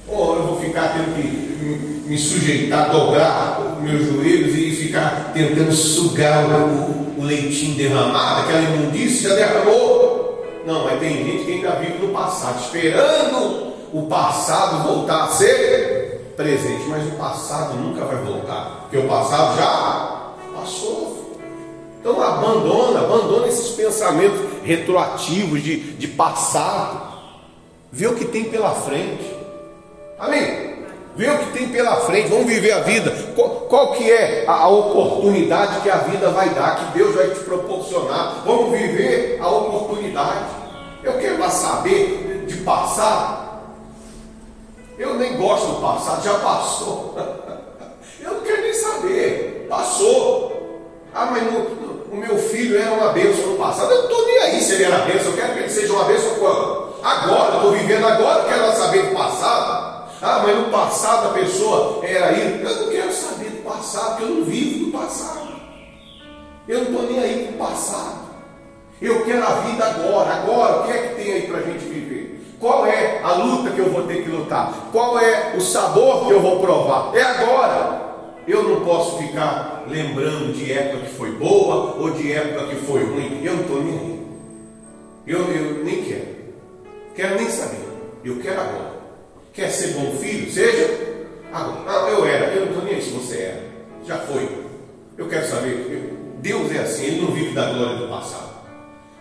Ou 0.09 0.36
eu 0.36 0.42
vou 0.46 0.61
ficar 0.61 0.94
tendo 0.94 1.14
que 1.14 1.41
me 1.63 2.19
sujeitar, 2.19 2.91
dobrar 2.91 3.79
meus 3.81 4.07
joelhos 4.07 4.55
e 4.57 4.71
ficar 4.71 5.33
tentando 5.33 5.73
sugar 5.73 6.45
o, 6.47 7.21
o 7.21 7.25
leitinho 7.25 7.77
derramado, 7.77 8.43
aquela 8.43 8.63
imundícia 8.63 9.35
derramou. 9.35 10.45
Não, 10.67 10.85
mas 10.85 11.01
tem 11.01 11.25
gente 11.25 11.45
que 11.45 11.53
ainda 11.53 11.73
vive 11.73 12.07
no 12.07 12.13
passado, 12.13 12.61
esperando 12.61 13.73
o 13.93 14.07
passado 14.09 14.89
voltar 14.89 15.25
a 15.25 15.29
ser 15.29 16.33
presente, 16.37 16.85
mas 16.89 17.07
o 17.07 17.17
passado 17.17 17.75
nunca 17.75 18.05
vai 18.05 18.17
voltar, 18.17 18.81
porque 18.83 18.99
o 18.99 19.09
passado 19.09 19.57
já 19.57 20.33
passou. 20.55 21.39
Então 22.01 22.21
abandona, 22.21 23.01
abandona 23.01 23.47
esses 23.47 23.71
pensamentos 23.77 24.41
retroativos 24.65 25.63
de, 25.63 25.93
de 25.95 26.09
passado. 26.09 27.13
Vê 27.93 28.07
o 28.07 28.15
que 28.15 28.25
tem 28.25 28.45
pela 28.45 28.71
frente. 28.71 29.31
Amém? 30.19 30.72
Vê 31.15 31.29
o 31.29 31.39
que 31.39 31.53
tem 31.53 31.69
pela 31.69 31.97
frente, 31.97 32.29
vamos 32.29 32.47
viver 32.47 32.73
a 32.73 32.81
vida. 32.81 33.11
Qual, 33.35 33.49
qual 33.69 33.93
que 33.93 34.11
é 34.11 34.45
a, 34.47 34.53
a, 34.53 34.69
oportunidade 34.69 35.81
que 35.83 35.91
a 35.91 35.99
vida 35.99 36.31
vai 36.31 36.49
dar, 36.51 36.77
que 36.77 36.99
Deus 36.99 37.15
vai 37.15 37.29
te 37.29 37.41
proporcionar? 37.41 38.43
Vamos 38.47 38.71
viver 38.71 39.39
a 39.41 39.49
oportunidade. 39.49 40.47
Eu 41.03 41.19
quero 41.19 41.51
saber 41.51 42.45
de 42.47 42.57
passado. 42.59 43.43
Eu 44.99 45.15
nem 45.15 45.37
gosto 45.37 45.67
do 45.67 45.81
passado, 45.83 46.25
já 46.25 46.35
passou. 46.39 47.15
Eu 48.21 48.35
não 48.35 48.41
quero 48.41 48.63
nem 48.63 48.73
saber, 48.73 49.67
passou. 49.69 50.81
Ah, 51.13 51.27
mas 51.27 51.43
o 52.11 52.17
meu 52.17 52.39
filho 52.39 52.81
era 52.81 52.93
uma 52.93 53.13
bênção 53.13 53.49
no 53.49 53.59
passado. 53.59 53.91
Eu 53.91 53.99
não 53.99 54.05
estou 54.05 54.27
nem 54.27 54.39
aí 54.39 54.61
se 54.61 54.75
ele 54.75 54.85
era 54.85 54.99
bênção, 54.99 55.33
eu 55.33 55.37
quero 55.37 55.53
que 55.55 55.59
ele 55.59 55.69
seja 55.69 55.93
uma 55.93 56.05
bênção 56.05 56.35
quando? 56.37 56.95
Agora, 57.03 57.57
estou 57.57 57.73
vivendo 57.73 58.07
agora, 58.07 58.45
quero 58.45 58.73
saber 58.77 59.07
do 59.07 59.15
passado. 59.15 59.91
Ah, 60.23 60.45
mas 60.47 60.57
no 60.57 60.70
passado 60.70 61.31
a 61.31 61.33
pessoa 61.33 62.07
era 62.07 62.31
isso. 62.31 62.64
Eu 62.64 62.81
não 62.83 62.93
quero 62.93 63.12
saber 63.12 63.51
do 63.51 63.64
passado, 63.64 64.11
porque 64.11 64.23
eu 64.23 64.37
não 64.37 64.45
vivo 64.45 64.85
do 64.85 64.93
passado. 64.93 65.49
Eu 66.68 66.79
não 66.79 66.91
estou 66.93 67.03
nem 67.11 67.18
aí 67.18 67.47
com 67.47 67.55
o 67.55 67.66
passado. 67.66 68.23
Eu 69.01 69.25
quero 69.25 69.45
a 69.45 69.55
vida 69.62 69.85
agora. 69.85 70.35
Agora, 70.35 70.81
o 70.81 70.85
que 70.85 70.93
é 70.93 71.09
que 71.09 71.14
tem 71.16 71.33
aí 71.33 71.43
para 71.49 71.59
a 71.59 71.62
gente 71.62 71.85
viver? 71.85 72.41
Qual 72.61 72.87
é 72.87 73.20
a 73.25 73.33
luta 73.33 73.70
que 73.70 73.81
eu 73.81 73.91
vou 73.91 74.05
ter 74.05 74.23
que 74.23 74.31
lutar? 74.31 74.73
Qual 74.93 75.18
é 75.18 75.57
o 75.57 75.61
sabor 75.61 76.27
que 76.27 76.33
eu 76.33 76.41
vou 76.41 76.61
provar? 76.61 77.12
É 77.16 77.23
agora. 77.23 78.01
Eu 78.47 78.62
não 78.62 78.85
posso 78.85 79.18
ficar 79.18 79.85
lembrando 79.89 80.53
de 80.53 80.73
época 80.73 81.07
que 81.07 81.14
foi 81.14 81.33
boa 81.33 81.97
ou 81.99 82.12
de 82.12 82.33
época 82.33 82.68
que 82.68 82.77
foi 82.77 83.03
ruim. 83.05 83.41
Eu 83.43 83.55
não 83.55 83.62
estou 83.62 83.83
nem 83.83 83.99
aí. 83.99 84.27
Eu, 85.27 85.41
eu 85.53 85.85
nem 85.85 86.05
quero. 86.05 86.29
Quero 87.16 87.35
nem 87.35 87.51
saber. 87.51 87.89
Eu 88.25 88.41
quero 88.41 88.61
agora. 88.61 89.01
Quer 89.53 89.70
ser 89.70 89.88
bom 89.88 90.16
filho? 90.18 90.50
Seja. 90.50 91.12
Agora, 91.53 92.07
ah, 92.07 92.11
eu 92.11 92.24
era, 92.26 92.46
eu 92.46 92.61
não 92.62 92.68
estou 92.68 92.84
nem 92.84 92.94
aí 92.94 93.03
se 93.03 93.11
você 93.11 93.36
era. 93.36 93.62
Já 94.07 94.18
foi. 94.18 94.48
Eu 95.18 95.28
quero 95.28 95.46
saber. 95.46 96.18
Deus 96.38 96.74
é 96.74 96.78
assim, 96.78 97.05
ele 97.05 97.20
não 97.20 97.32
vive 97.32 97.55
da 97.55 97.66
glória 97.66 97.96
do 97.96 98.09
passado. 98.09 98.50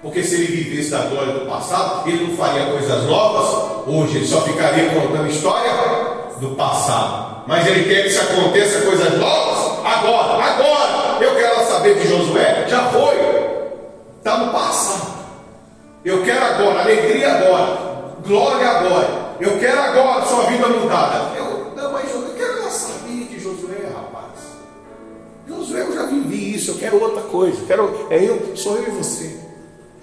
Porque 0.01 0.23
se 0.23 0.35
ele 0.35 0.63
vivesse 0.63 0.89
da 0.89 1.01
glória 1.01 1.33
do 1.33 1.45
passado, 1.45 2.09
ele 2.09 2.25
não 2.25 2.35
faria 2.35 2.65
coisas 2.65 3.03
novas 3.03 3.85
hoje, 3.85 4.17
ele 4.17 4.27
só 4.27 4.41
ficaria 4.41 4.89
contando 4.89 5.27
história 5.27 5.71
do 6.39 6.55
passado. 6.55 7.43
Mas 7.45 7.67
ele 7.67 7.83
quer 7.83 8.03
que 8.03 8.09
se 8.09 8.19
aconteça 8.19 8.81
coisas 8.81 9.17
novas 9.19 9.85
agora, 9.85 10.43
agora. 10.43 11.23
Eu 11.23 11.35
quero 11.35 11.67
saber 11.67 11.99
de 11.99 12.07
Josué, 12.07 12.65
já 12.67 12.85
foi, 12.85 13.15
está 14.17 14.37
no 14.37 14.51
passado. 14.51 15.11
Eu 16.03 16.23
quero 16.23 16.43
agora, 16.43 16.79
alegria 16.79 17.33
agora, 17.33 17.77
glória 18.25 18.67
agora. 18.67 19.20
Eu 19.41 19.57
quero 19.57 19.81
agora 19.81 20.23
sua 20.23 20.43
vida 20.43 20.67
mudada. 20.67 21.35
Eu, 21.35 21.73
não, 21.75 21.91
mas 21.91 22.11
eu 22.11 22.31
quero 22.37 22.69
saber 22.69 23.25
de 23.25 23.39
Josué, 23.39 23.91
rapaz. 23.91 24.39
Josué, 25.47 25.81
eu 25.81 25.95
já 25.95 26.05
vivi 26.05 26.53
isso, 26.53 26.71
eu 26.71 26.75
quero 26.75 27.01
outra 27.01 27.23
coisa. 27.23 27.59
Quero, 27.65 28.07
é 28.11 28.23
eu, 28.23 28.55
sou 28.55 28.77
eu 28.77 28.87
e 28.89 28.91
você. 28.91 29.35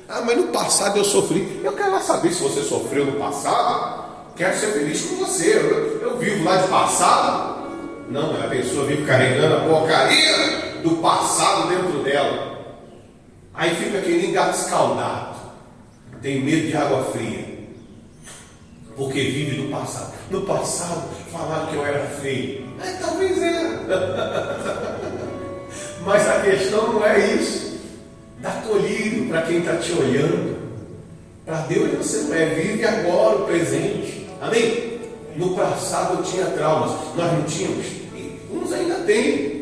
Ah, 0.08 0.22
mas 0.22 0.36
no 0.36 0.48
passado 0.48 0.98
eu 0.98 1.04
sofri. 1.04 1.60
Eu 1.62 1.72
quero 1.72 1.92
lá 1.92 2.00
saber 2.00 2.32
se 2.32 2.42
você 2.42 2.62
sofreu 2.62 3.06
no 3.06 3.12
passado. 3.12 4.06
Quero 4.34 4.58
ser 4.58 4.72
feliz 4.72 5.02
com 5.02 5.16
você. 5.24 5.56
Eu, 5.56 6.02
eu 6.02 6.18
vivo 6.18 6.44
lá 6.44 6.56
de 6.56 6.66
passado. 6.66 7.68
Não, 8.10 8.42
a 8.42 8.48
pessoa 8.48 8.86
vive 8.86 9.06
carregando 9.06 9.54
a 9.54 9.60
porcaria 9.60 10.80
do 10.82 10.96
passado 10.96 11.68
dentro 11.68 12.02
dela. 12.02 12.58
Aí 13.54 13.72
fica 13.76 13.98
aquele 13.98 14.32
gato 14.32 14.58
escaldado. 14.58 15.36
Tem 16.20 16.42
medo 16.42 16.66
de 16.66 16.76
água 16.76 17.04
fria 17.12 17.47
porque 18.98 19.20
vive 19.20 19.62
do 19.62 19.70
passado. 19.70 20.12
No 20.30 20.42
passado 20.42 21.08
falaram 21.32 21.68
que 21.68 21.76
eu 21.76 21.86
era 21.86 22.04
feio. 22.20 22.66
É, 22.84 22.90
talvez 23.00 23.38
era. 23.40 24.98
Mas 26.04 26.28
a 26.28 26.40
questão 26.40 26.92
não 26.92 27.06
é 27.06 27.34
isso. 27.34 27.78
Dá 28.40 28.50
colírio 28.66 29.28
para 29.28 29.42
quem 29.42 29.60
está 29.60 29.76
te 29.76 29.92
olhando. 29.92 30.58
Para 31.46 31.60
Deus 31.62 32.06
você 32.06 32.18
não 32.24 32.34
é. 32.34 32.46
Vive 32.46 32.84
agora 32.84 33.36
o 33.36 33.44
presente. 33.46 34.28
Amém? 34.40 34.98
No 35.36 35.54
passado 35.54 36.18
eu 36.18 36.24
tinha 36.24 36.46
traumas. 36.46 36.90
Nós 37.16 37.32
não 37.32 37.42
tínhamos. 37.42 37.86
E 38.14 38.40
uns 38.52 38.72
ainda 38.72 38.96
têm. 39.06 39.58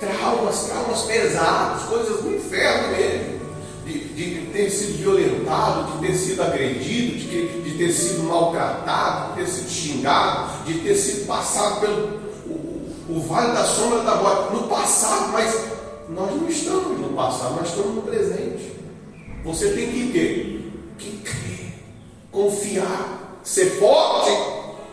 Traumas, 0.00 0.64
traumas 0.64 1.02
pesados, 1.02 1.82
coisas 1.84 2.22
do 2.22 2.34
inferno 2.34 2.96
mesmo 2.96 3.39
de, 4.20 4.46
ter 4.52 4.70
sido 4.70 4.98
violentado, 4.98 5.92
de 5.92 6.06
ter 6.06 6.14
sido 6.14 6.42
agredido, 6.42 7.18
de, 7.18 7.62
de 7.62 7.78
ter 7.78 7.92
sido 7.92 8.24
maltratado, 8.24 9.34
de 9.34 9.40
ter 9.40 9.48
sido 9.48 9.70
xingado, 9.70 10.64
de 10.64 10.74
ter 10.80 10.94
sido 10.94 11.26
passado 11.26 11.80
pelo 11.80 12.20
o, 12.46 13.16
o 13.16 13.20
vale 13.22 13.52
da 13.52 13.64
sombra 13.64 14.00
da 14.00 14.16
morte 14.16 14.54
no 14.54 14.68
passado, 14.68 15.32
mas 15.32 15.54
nós 16.08 16.34
não 16.34 16.48
estamos 16.48 16.98
no 16.98 17.10
passado, 17.10 17.56
nós 17.56 17.68
estamos 17.68 17.94
no 17.94 18.02
presente. 18.02 18.72
Você 19.44 19.70
tem 19.70 19.90
que 19.90 20.12
ter 20.12 20.72
que 20.98 21.16
crer, 21.18 21.74
confiar, 22.30 23.38
ser 23.42 23.78
forte 23.78 24.30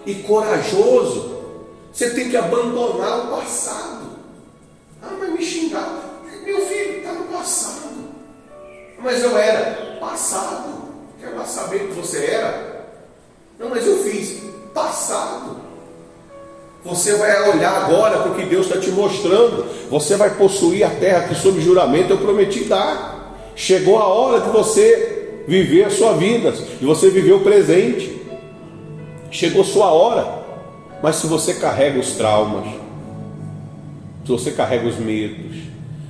e 0.05 0.15
corajoso. 0.15 1.37
Você 1.91 2.11
tem 2.11 2.29
que 2.29 2.37
abandonar 2.37 3.25
o 3.25 3.37
passado. 3.37 4.05
Ah, 5.01 5.15
mas 5.19 5.31
me 5.31 5.43
xingar. 5.43 6.21
Meu 6.45 6.65
filho 6.65 6.99
está 6.99 7.11
no 7.13 7.25
passado. 7.25 7.96
Mas 8.99 9.23
eu 9.23 9.37
era 9.37 9.97
passado. 9.99 10.87
Quer 11.19 11.29
lá 11.29 11.45
saber 11.45 11.87
que 11.87 11.93
você 11.93 12.25
era? 12.25 12.85
Não, 13.59 13.69
mas 13.69 13.85
eu 13.85 13.97
fiz 14.03 14.41
passado. 14.73 15.57
Você 16.85 17.15
vai 17.15 17.49
olhar 17.49 17.83
agora 17.83 18.19
para 18.19 18.31
o 18.31 18.35
que 18.35 18.45
Deus 18.45 18.67
está 18.67 18.79
te 18.79 18.89
mostrando. 18.91 19.65
Você 19.89 20.15
vai 20.15 20.35
possuir 20.35 20.83
a 20.83 20.89
terra 20.89 21.27
que, 21.27 21.35
sob 21.35 21.59
juramento, 21.59 22.13
eu 22.13 22.17
prometi 22.17 22.63
dar. 22.63 23.35
Chegou 23.55 23.97
a 23.99 24.07
hora 24.07 24.41
de 24.41 24.49
você 24.49 25.43
viver 25.47 25.85
a 25.85 25.89
sua 25.89 26.13
vida, 26.13 26.51
de 26.51 26.85
você 26.85 27.09
viver 27.09 27.33
o 27.33 27.41
presente. 27.41 28.21
Chegou 29.31 29.63
sua 29.63 29.91
hora. 29.91 30.45
Mas 31.01 31.17
se 31.17 31.27
você 31.27 31.55
carrega 31.55 31.99
os 31.99 32.13
traumas, 32.13 32.67
se 34.25 34.31
você 34.31 34.51
carrega 34.51 34.87
os 34.87 34.97
medos, 34.97 35.57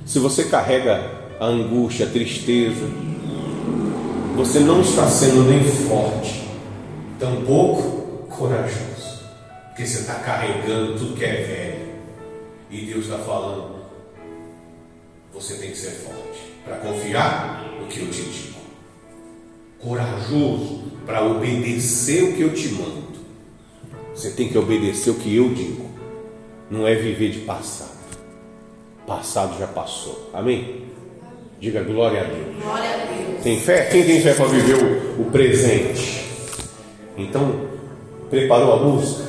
se 0.06 0.18
você 0.18 0.44
carrega 0.44 1.17
a 1.40 1.46
angústia, 1.46 2.06
a 2.06 2.10
tristeza. 2.10 2.86
Você 4.36 4.60
não 4.60 4.80
está 4.80 5.06
sendo 5.08 5.44
nem 5.44 5.64
forte, 5.64 6.48
tampouco 7.18 8.28
corajoso, 8.28 9.24
porque 9.68 9.86
você 9.86 10.00
está 10.00 10.14
carregando 10.14 10.98
tudo 10.98 11.16
que 11.16 11.24
é 11.24 11.42
velho. 11.42 11.88
E 12.70 12.86
Deus 12.86 13.04
está 13.06 13.18
falando: 13.18 13.76
você 15.32 15.54
tem 15.54 15.70
que 15.70 15.78
ser 15.78 15.90
forte 15.90 16.52
para 16.64 16.76
confiar 16.76 17.64
no 17.80 17.86
que 17.86 18.00
eu 18.00 18.10
te 18.10 18.22
digo, 18.22 18.58
corajoso 19.80 20.88
para 21.04 21.24
obedecer 21.24 22.24
o 22.24 22.36
que 22.36 22.42
eu 22.42 22.54
te 22.54 22.68
mando. 22.74 23.08
Você 24.14 24.30
tem 24.32 24.48
que 24.48 24.58
obedecer 24.58 25.10
o 25.10 25.14
que 25.14 25.34
eu 25.34 25.48
digo, 25.54 25.88
não 26.70 26.86
é 26.86 26.94
viver 26.94 27.30
de 27.30 27.40
passado. 27.40 27.96
Passado 29.06 29.58
já 29.58 29.66
passou. 29.66 30.30
Amém? 30.34 30.87
Diga 31.60 31.82
glória 31.82 32.20
a 32.20 32.24
Deus. 32.24 32.56
Glória 32.62 32.90
a 32.90 32.96
Deus. 32.96 33.42
Tem 33.42 33.60
fé? 33.60 33.86
Quem 33.86 34.04
tem 34.04 34.22
fé 34.22 34.32
para 34.32 34.46
viver 34.46 34.76
o, 34.76 35.22
o 35.22 35.24
presente? 35.32 36.24
Então, 37.16 37.62
preparou 38.30 38.74
a 38.74 38.76
música? 38.76 39.24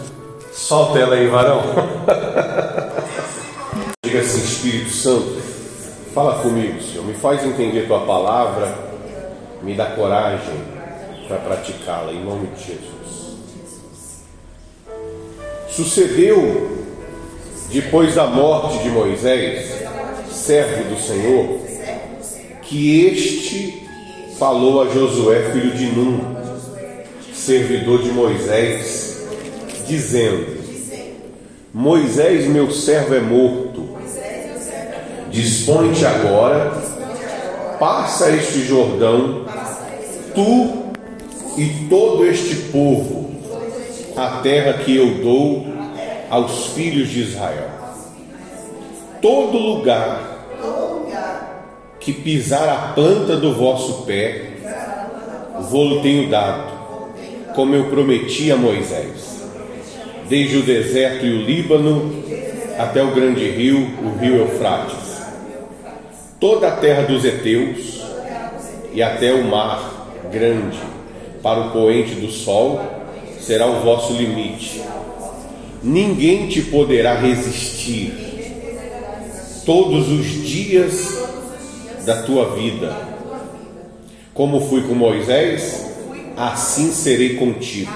Solta 0.54 1.00
ela 1.00 1.16
aí, 1.16 1.28
varão. 1.28 1.60
Diga 4.06 4.20
assim, 4.20 4.44
Espírito 4.44 4.92
Santo, 4.92 5.42
fala 6.14 6.44
comigo, 6.44 6.80
Senhor. 6.84 7.04
Me 7.04 7.16
faz 7.16 7.44
entender 7.44 7.88
tua 7.88 8.06
palavra, 8.06 8.76
me 9.64 9.74
dá 9.74 9.88
coragem 9.88 10.54
para 11.28 11.38
praticá-la, 11.38 12.12
em 12.12 12.24
nome 12.24 12.46
de 12.48 12.60
Jesus. 12.60 13.38
Sucedeu, 15.70 16.86
depois 17.72 18.14
da 18.14 18.28
morte 18.28 18.78
de 18.84 18.90
Moisés, 18.90 19.68
servo 20.32 20.94
do 20.94 21.00
Senhor, 21.00 21.69
que 22.70 23.08
este 23.08 23.88
falou 24.38 24.84
a 24.84 24.90
Josué, 24.90 25.52
filho 25.52 25.72
de 25.72 25.88
Nun, 25.88 26.20
servidor 27.34 28.04
de 28.04 28.12
Moisés, 28.12 29.28
dizendo: 29.88 30.60
Moisés, 31.74 32.46
meu 32.46 32.70
servo, 32.70 33.16
é 33.16 33.20
morto. 33.20 33.90
Dispõe-te 35.32 36.06
agora, 36.06 36.72
passa 37.80 38.30
este 38.32 38.62
Jordão, 38.62 39.46
tu 40.36 40.90
e 41.58 41.88
todo 41.90 42.24
este 42.26 42.56
povo, 42.72 43.32
a 44.16 44.42
terra 44.42 44.74
que 44.74 44.96
eu 44.96 45.24
dou 45.24 45.66
aos 46.30 46.68
filhos 46.68 47.10
de 47.10 47.22
Israel. 47.22 47.70
Todo 49.22 49.58
lugar 49.58 50.29
que 52.00 52.14
pisar 52.14 52.68
a 52.70 52.94
planta 52.94 53.36
do 53.36 53.54
vosso 53.54 54.04
pé, 54.04 54.54
vou-lo 55.70 56.02
tenho 56.02 56.30
dado, 56.30 56.72
como 57.54 57.76
eu 57.76 57.86
prometi 57.86 58.52
a 58.52 58.56
Moisés, 58.56 59.44
desde 60.30 60.58
o 60.58 60.64
deserto 60.64 61.26
e 61.26 61.32
o 61.32 61.42
Líbano 61.42 62.24
até 62.78 63.04
o 63.04 63.14
grande 63.14 63.50
rio, 63.50 63.90
o 64.04 64.18
rio 64.18 64.38
Eufrates, 64.38 65.22
toda 66.40 66.70
a 66.70 66.78
terra 66.78 67.04
dos 67.04 67.26
heteus 67.26 68.02
e 68.94 69.04
até 69.04 69.34
o 69.34 69.44
mar 69.44 70.10
grande, 70.32 70.80
para 71.44 71.60
o 71.60 71.72
poente 71.72 72.16
do 72.16 72.32
sol, 72.32 72.82
será 73.42 73.68
o 73.68 73.82
vosso 73.82 74.14
limite. 74.14 74.82
Ninguém 75.82 76.48
te 76.48 76.62
poderá 76.62 77.16
resistir. 77.16 78.14
Todos 79.66 80.10
os 80.10 80.26
dias 80.46 81.29
da 82.10 82.24
tua 82.24 82.56
vida. 82.56 82.92
Como 84.34 84.68
fui 84.68 84.82
com 84.82 84.96
Moisés, 84.96 85.86
assim 86.36 86.92
serei 86.92 87.36
contigo. 87.36 87.92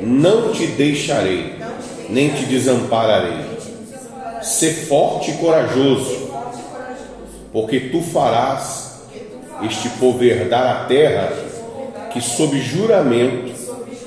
Não 0.00 0.52
te 0.52 0.64
deixarei, 0.64 1.54
nem 2.08 2.30
te 2.30 2.44
desampararei. 2.44 3.44
Ser 4.42 4.86
forte 4.86 5.32
e 5.32 5.34
corajoso, 5.38 6.30
porque 7.52 7.80
tu 7.80 8.00
farás 8.00 9.00
este 9.64 9.88
povo 9.90 10.22
herdar 10.22 10.82
a 10.82 10.84
terra 10.84 11.32
que, 12.12 12.20
sob 12.20 12.56
juramento, 12.60 13.52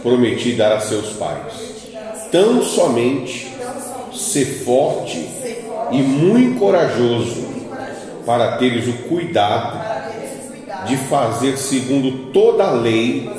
prometi 0.01 0.53
dar 0.53 0.71
a 0.71 0.79
seus 0.79 1.09
pais. 1.17 1.53
Tão 2.31 2.63
somente 2.63 3.51
ser 4.13 4.45
forte 4.63 5.27
e 5.91 5.97
muito 5.97 6.57
corajoso 6.57 7.44
para 8.25 8.57
teres 8.57 8.87
o 8.87 8.93
cuidado 9.07 9.79
de 10.87 10.97
fazer 10.97 11.57
segundo 11.57 12.31
toda 12.31 12.65
a 12.65 12.71
lei 12.71 13.29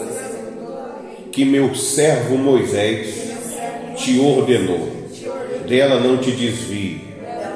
que 1.33 1.45
meu 1.45 1.75
servo 1.75 2.39
Moisés 2.39 3.15
te 3.97 4.19
ordenou. 4.19 4.95
Dela 5.69 6.01
não 6.01 6.17
te 6.19 6.31
desvie, 6.31 7.03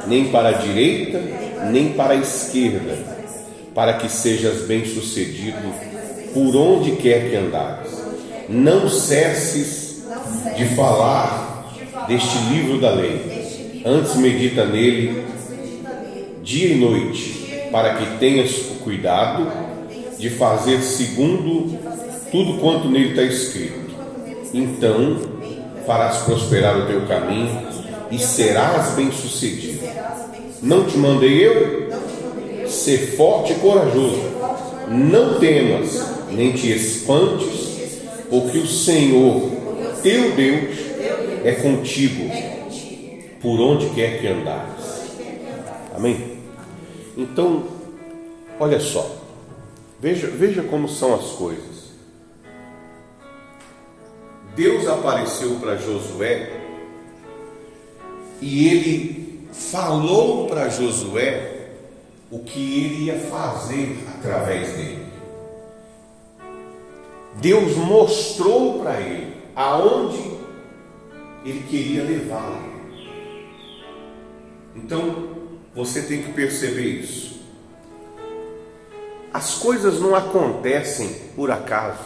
nem 0.06 0.28
para 0.28 0.48
a 0.48 0.52
direita, 0.52 1.20
nem 1.70 1.92
para 1.92 2.14
a 2.14 2.16
esquerda, 2.16 2.98
para 3.74 3.94
que 3.94 4.08
sejas 4.08 4.62
bem-sucedido 4.62 5.72
por 6.34 6.56
onde 6.56 6.92
quer 6.96 7.30
que 7.30 7.36
andares. 7.36 7.90
Não 8.48 8.88
cesses 8.88 10.02
de 10.56 10.64
falar 10.74 11.72
deste 12.08 12.36
livro 12.52 12.80
da 12.80 12.90
lei, 12.90 13.82
antes 13.84 14.16
medita 14.16 14.64
nele 14.64 15.24
dia 16.42 16.68
e 16.68 16.76
noite, 16.76 17.68
para 17.70 17.94
que 17.94 18.18
tenhas 18.18 18.50
o 18.70 18.74
cuidado 18.82 19.50
de 20.18 20.30
fazer 20.30 20.80
segundo 20.80 21.78
tudo 22.30 22.58
quanto 22.60 22.88
nele 22.88 23.10
está 23.10 23.22
escrito. 23.22 23.90
Então 24.52 25.18
farás 25.86 26.18
prosperar 26.18 26.78
o 26.78 26.86
teu 26.86 27.06
caminho 27.06 27.66
e 28.10 28.18
serás 28.18 28.94
bem-sucedido. 28.94 29.80
Não 30.62 30.84
te 30.84 30.96
mandei 30.98 31.46
eu? 31.46 31.90
Ser 32.68 33.16
forte 33.16 33.52
e 33.52 33.56
corajoso. 33.56 34.22
Não 34.88 35.38
temas, 35.38 36.02
nem 36.30 36.52
te 36.52 36.70
espantes, 36.72 38.00
porque 38.28 38.58
o 38.58 38.66
Senhor, 38.66 39.50
teu 40.02 40.32
Deus, 40.32 40.76
é 41.44 41.52
contigo 41.52 42.30
por 43.40 43.60
onde 43.60 43.86
quer 43.90 44.20
que 44.20 44.26
andares. 44.26 44.90
Amém? 45.94 46.29
Então, 47.20 47.64
olha 48.58 48.80
só, 48.80 49.14
veja, 50.00 50.26
veja 50.28 50.62
como 50.62 50.88
são 50.88 51.14
as 51.14 51.32
coisas. 51.32 51.90
Deus 54.56 54.88
apareceu 54.88 55.56
para 55.56 55.76
Josué 55.76 56.50
e 58.40 58.68
ele 58.68 59.48
falou 59.52 60.48
para 60.48 60.70
Josué 60.70 61.72
o 62.30 62.38
que 62.38 62.84
ele 62.84 63.04
ia 63.04 63.18
fazer 63.18 64.02
através 64.16 64.72
dele. 64.72 65.06
Deus 67.34 67.76
mostrou 67.76 68.80
para 68.80 68.98
ele 68.98 69.34
aonde 69.54 70.38
ele 71.44 71.64
queria 71.68 72.02
levá-lo. 72.02 72.70
Então, 74.74 75.39
você 75.74 76.02
tem 76.02 76.22
que 76.22 76.32
perceber 76.32 77.00
isso. 77.00 77.40
As 79.32 79.54
coisas 79.56 80.00
não 80.00 80.14
acontecem 80.14 81.08
por 81.36 81.50
acaso. 81.50 82.02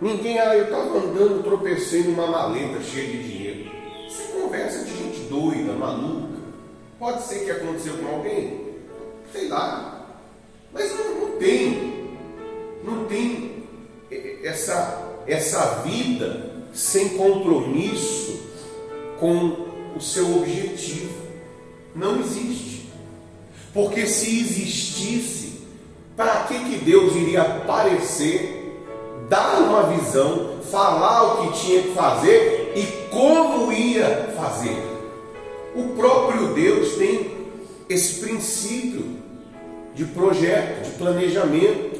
Ninguém, 0.00 0.38
ah, 0.38 0.56
eu 0.56 0.64
estava 0.64 0.96
andando, 0.96 1.42
tropecei 1.42 2.04
numa 2.04 2.26
maleta 2.26 2.80
cheia 2.82 3.08
de 3.08 3.22
dinheiro. 3.22 3.70
Isso 4.06 4.22
é 4.22 4.40
conversa 4.40 4.84
de 4.84 4.96
gente 4.96 5.20
doida, 5.28 5.72
maluca. 5.72 6.38
Pode 6.98 7.22
ser 7.22 7.44
que 7.44 7.50
aconteceu 7.50 7.98
com 7.98 8.06
alguém, 8.06 8.74
sei 9.32 9.48
lá. 9.48 10.06
Mas 10.72 10.96
não, 10.96 11.20
não 11.20 11.36
tem, 11.38 12.16
não 12.82 13.04
tem 13.04 13.64
essa, 14.42 15.20
essa 15.26 15.82
vida 15.82 16.64
sem 16.72 17.10
compromisso 17.10 18.40
com 19.18 19.66
o 19.96 20.00
seu 20.00 20.36
objetivo. 20.36 21.17
Não 21.98 22.20
existe. 22.20 22.88
Porque 23.74 24.06
se 24.06 24.40
existisse, 24.40 25.62
para 26.16 26.44
que, 26.44 26.58
que 26.58 26.76
Deus 26.84 27.14
iria 27.16 27.42
aparecer, 27.42 28.76
dar 29.28 29.60
uma 29.60 29.82
visão, 29.94 30.58
falar 30.70 31.24
o 31.24 31.42
que 31.42 31.60
tinha 31.60 31.82
que 31.82 31.92
fazer 31.94 32.72
e 32.76 33.10
como 33.10 33.72
ia 33.72 34.32
fazer? 34.36 34.80
O 35.74 35.96
próprio 35.96 36.54
Deus 36.54 36.94
tem 36.94 37.36
esse 37.88 38.20
princípio 38.20 39.18
de 39.94 40.04
projeto, 40.04 40.84
de 40.84 40.90
planejamento. 40.92 41.98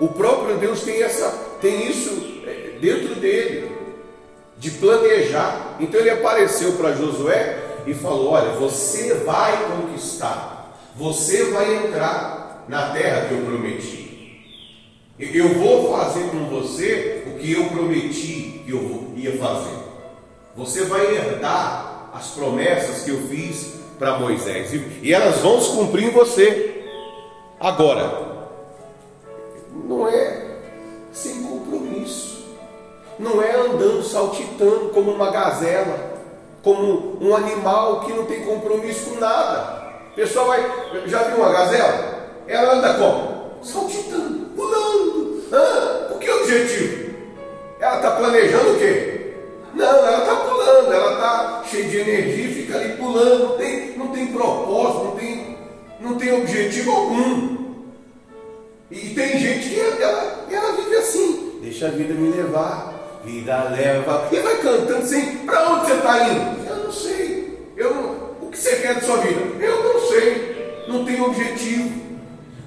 O 0.00 0.08
próprio 0.08 0.58
Deus 0.58 0.82
tem, 0.82 1.02
essa, 1.02 1.30
tem 1.60 1.90
isso 1.90 2.42
é, 2.46 2.78
dentro 2.78 3.14
dele, 3.14 3.72
de 4.58 4.70
planejar. 4.72 5.76
Então 5.80 5.98
ele 5.98 6.10
apareceu 6.10 6.72
para 6.72 6.92
Josué 6.92 7.67
e 7.86 7.94
falou: 7.94 8.32
Olha, 8.32 8.50
você 8.52 9.14
vai 9.14 9.70
conquistar, 9.70 10.78
você 10.96 11.50
vai 11.50 11.86
entrar 11.86 12.64
na 12.68 12.90
terra 12.90 13.26
que 13.26 13.34
eu 13.34 13.44
prometi. 13.44 14.08
Eu 15.18 15.54
vou 15.54 15.92
fazer 15.96 16.30
com 16.30 16.44
você 16.46 17.24
o 17.26 17.38
que 17.38 17.52
eu 17.52 17.64
prometi 17.70 18.62
que 18.64 18.70
eu 18.70 19.12
ia 19.16 19.36
fazer. 19.38 19.76
Você 20.56 20.84
vai 20.84 21.16
herdar 21.16 22.10
as 22.12 22.28
promessas 22.28 23.04
que 23.04 23.10
eu 23.10 23.22
fiz 23.28 23.78
para 23.98 24.18
Moisés 24.18 24.70
e 25.02 25.12
elas 25.12 25.38
vão 25.38 25.60
se 25.60 25.76
cumprir 25.76 26.08
em 26.08 26.10
você. 26.10 26.84
Agora, 27.58 28.28
não 29.84 30.08
é 30.08 30.58
sem 31.12 31.42
compromisso, 31.42 32.44
não 33.18 33.42
é 33.42 33.56
andando 33.56 34.04
saltitando 34.04 34.90
como 34.90 35.10
uma 35.10 35.30
gazela 35.32 36.17
como 36.68 37.16
um 37.18 37.34
animal 37.34 38.00
que 38.00 38.12
não 38.12 38.26
tem 38.26 38.42
compromisso 38.42 39.10
com 39.10 39.20
nada. 39.20 39.88
O 40.12 40.14
pessoal 40.14 40.48
vai. 40.48 40.70
Já 41.06 41.22
viu 41.22 41.38
uma 41.38 41.50
gazela? 41.50 42.28
Ela 42.46 42.74
anda 42.74 42.94
como? 42.94 43.64
Saltitando, 43.64 44.50
pulando. 44.54 45.44
Ah, 45.50 46.12
o 46.14 46.18
que 46.18 46.26
é 46.26 46.34
o 46.34 46.42
objetivo? 46.42 47.14
Ela 47.80 47.96
está 47.96 48.10
planejando 48.10 48.72
o 48.72 48.78
quê? 48.78 49.34
Não, 49.74 49.86
ela 49.86 50.18
está 50.18 50.36
pulando, 50.36 50.92
ela 50.92 51.12
está 51.14 51.62
cheia 51.70 51.84
de 51.84 52.00
energia, 52.00 52.54
fica 52.54 52.78
ali 52.78 52.96
pulando, 52.96 53.48
não 53.48 53.56
tem, 53.56 53.98
não 53.98 54.08
tem 54.08 54.26
propósito, 54.26 55.04
não 55.04 55.16
tem, 55.16 55.58
não 56.00 56.18
tem 56.18 56.32
objetivo 56.32 56.90
algum. 56.90 57.56
E 58.90 59.10
tem 59.14 59.38
gente 59.38 59.68
que 59.68 59.80
ela, 59.80 60.46
ela 60.50 60.72
vive 60.72 60.96
assim, 60.96 61.60
deixa 61.62 61.86
a 61.86 61.90
vida 61.90 62.14
me 62.14 62.30
levar, 62.30 62.97
vida 63.28 63.64
leva, 63.70 64.28
e 64.32 64.36
vai 64.40 64.56
cantando 64.56 64.96
assim, 64.96 65.38
para 65.44 65.70
onde 65.70 65.86
você 65.86 65.92
está 65.94 66.28
indo? 66.28 66.68
Eu 66.68 66.76
não 66.84 66.92
sei, 66.92 67.58
eu 67.76 67.94
não, 67.94 68.46
o 68.46 68.50
que 68.50 68.58
você 68.58 68.76
quer 68.76 68.94
da 68.94 69.00
sua 69.02 69.18
vida? 69.18 69.40
Eu 69.60 69.84
não 69.84 70.00
sei, 70.08 70.84
não 70.88 71.04
tem 71.04 71.20
objetivo, 71.20 71.90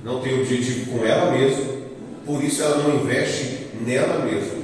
não 0.03 0.21
tem 0.21 0.39
objetivo 0.39 0.91
com 0.91 1.05
ela 1.05 1.31
mesma, 1.31 1.65
por 2.25 2.43
isso 2.43 2.61
ela 2.61 2.77
não 2.77 2.95
investe 2.95 3.67
nela 3.85 4.23
mesma, 4.23 4.61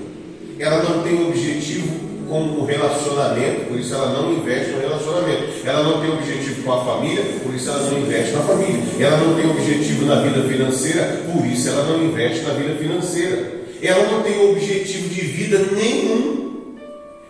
ela 0.59 0.83
não 0.83 1.01
tem 1.01 1.27
objetivo 1.27 2.07
com 2.27 2.41
o 2.41 2.65
relacionamento, 2.65 3.67
por 3.67 3.79
isso 3.79 3.95
ela 3.95 4.11
não 4.11 4.33
investe 4.33 4.71
no 4.71 4.81
relacionamento. 4.81 5.65
Ela 5.65 5.83
não 5.83 6.01
tem 6.01 6.11
objetivo 6.11 6.63
com 6.63 6.73
a 6.73 6.83
família, 6.83 7.23
por 7.41 7.55
isso 7.55 7.69
ela 7.69 7.89
não 7.89 7.99
investe 7.99 8.33
na 8.33 8.41
família. 8.41 8.83
Ela 8.99 9.17
não 9.17 9.35
tem 9.35 9.49
objetivo 9.49 10.05
na 10.05 10.21
vida 10.21 10.41
financeira, 10.41 11.21
por 11.31 11.45
isso 11.45 11.69
ela 11.69 11.85
não 11.85 12.03
investe 12.03 12.43
na 12.43 12.53
vida 12.53 12.75
financeira. 12.75 13.56
Ela 13.81 14.11
não 14.11 14.23
tem 14.23 14.51
objetivo 14.51 15.09
de 15.09 15.21
vida 15.21 15.59
nenhum. 15.71 16.75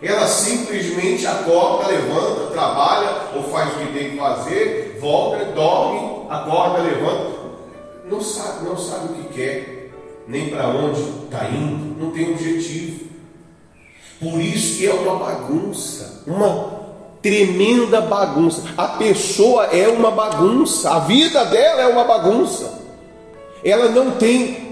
Ela 0.00 0.26
simplesmente 0.26 1.26
acorda, 1.26 1.88
levanta, 1.88 2.52
trabalha, 2.52 3.10
ou 3.34 3.42
faz 3.44 3.74
o 3.74 3.78
que 3.78 3.98
tem 3.98 4.10
que 4.12 4.16
fazer, 4.16 4.98
volta, 5.00 5.44
dorme, 5.46 6.26
acorda, 6.30 6.82
levanta. 6.82 7.38
Não 8.08 8.20
sabe, 8.20 8.64
não 8.64 8.78
sabe 8.78 9.12
o 9.12 9.14
que 9.16 9.34
quer, 9.34 9.90
nem 10.28 10.50
para 10.50 10.68
onde 10.68 11.00
está 11.00 11.48
indo, 11.48 12.00
não 12.00 12.12
tem 12.12 12.32
objetivo. 12.32 13.08
Por 14.20 14.40
isso 14.40 14.78
que 14.78 14.86
é 14.86 14.92
uma 14.92 15.16
bagunça, 15.16 16.22
uma 16.26 16.78
tremenda 17.20 18.00
bagunça. 18.00 18.62
A 18.76 18.88
pessoa 18.88 19.64
é 19.66 19.88
uma 19.88 20.10
bagunça, 20.10 20.92
a 20.92 20.98
vida 21.00 21.44
dela 21.44 21.82
é 21.82 21.86
uma 21.86 22.04
bagunça. 22.04 22.78
Ela 23.64 23.88
não 23.88 24.12
tem 24.12 24.67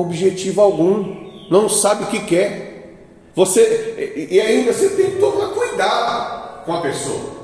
objetivo 0.00 0.60
algum, 0.60 1.46
não 1.50 1.68
sabe 1.68 2.04
o 2.04 2.06
que 2.06 2.20
quer. 2.20 2.96
Você 3.34 4.26
e 4.30 4.40
ainda 4.40 4.72
você 4.72 4.90
tem 4.90 5.12
que 5.12 5.18
tomar 5.18 5.48
cuidado 5.48 6.64
com 6.64 6.74
a 6.74 6.80
pessoa. 6.80 7.40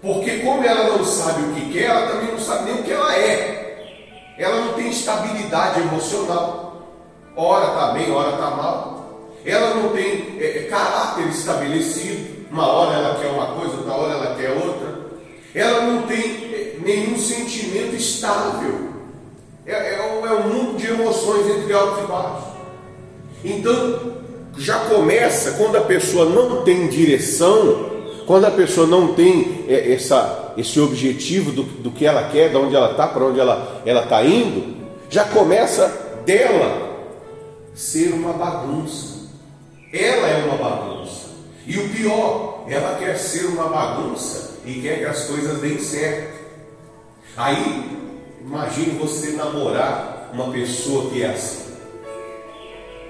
Porque 0.00 0.38
como 0.38 0.64
ela 0.64 0.96
não 0.96 1.04
sabe 1.04 1.42
o 1.42 1.54
que 1.54 1.72
quer, 1.72 1.84
ela 1.84 2.06
também 2.06 2.30
não 2.30 2.38
sabe 2.38 2.70
nem 2.70 2.80
o 2.80 2.84
que 2.84 2.92
ela 2.92 3.16
é. 3.16 4.34
Ela 4.38 4.60
não 4.60 4.74
tem 4.74 4.88
estabilidade 4.88 5.80
emocional. 5.80 6.86
Ora 7.36 7.66
está 7.66 7.92
bem, 7.92 8.10
ora 8.10 8.30
está 8.30 8.50
mal 8.50 8.98
ela 9.44 9.74
não 9.74 9.90
tem 9.90 10.38
é, 10.40 10.58
é, 10.58 10.62
caráter 10.64 11.26
estabelecido, 11.28 12.46
uma 12.50 12.66
hora 12.66 12.94
ela 12.94 13.18
quer 13.18 13.28
uma 13.28 13.46
coisa, 13.46 13.76
outra 13.76 13.92
hora 13.92 14.12
ela 14.12 14.36
quer 14.36 14.50
outra, 14.50 14.98
ela 15.54 15.82
não 15.82 16.02
tem 16.02 16.18
é, 16.18 16.76
nenhum 16.82 17.18
sentimento 17.18 17.94
estável, 17.94 18.87
é, 19.68 19.72
é, 19.72 19.94
é 19.96 20.32
um 20.32 20.48
mundo 20.48 20.78
de 20.78 20.86
emoções 20.86 21.46
entre 21.46 21.74
altos 21.74 22.04
e 22.04 22.06
baixos. 22.06 22.44
Então, 23.44 24.14
já 24.56 24.78
começa 24.86 25.52
quando 25.52 25.76
a 25.76 25.82
pessoa 25.82 26.24
não 26.24 26.62
tem 26.62 26.88
direção, 26.88 27.90
quando 28.26 28.46
a 28.46 28.50
pessoa 28.50 28.86
não 28.86 29.12
tem 29.14 29.66
é, 29.68 29.92
essa, 29.92 30.54
esse 30.56 30.80
objetivo 30.80 31.52
do, 31.52 31.62
do 31.62 31.90
que 31.90 32.06
ela 32.06 32.28
quer, 32.30 32.48
de 32.48 32.56
onde 32.56 32.74
ela 32.74 32.92
está, 32.92 33.06
para 33.06 33.24
onde 33.24 33.38
ela 33.38 33.82
está 33.84 34.24
indo, 34.24 34.74
já 35.10 35.24
começa 35.24 35.86
dela 36.24 36.88
ser 37.74 38.14
uma 38.14 38.32
bagunça. 38.32 39.18
Ela 39.92 40.28
é 40.28 40.44
uma 40.44 40.56
bagunça. 40.56 41.28
E 41.66 41.78
o 41.78 41.88
pior, 41.90 42.64
ela 42.68 42.98
quer 42.98 43.16
ser 43.18 43.46
uma 43.46 43.64
bagunça 43.64 44.58
e 44.64 44.80
quer 44.80 44.98
que 44.98 45.04
as 45.04 45.24
coisas 45.24 45.58
deem 45.60 45.78
certo. 45.78 46.38
Aí, 47.36 47.97
imagine 48.48 48.98
você 48.98 49.32
namorar 49.32 50.30
uma 50.32 50.50
pessoa 50.50 51.10
que 51.10 51.22
é 51.22 51.26
assim. 51.26 51.74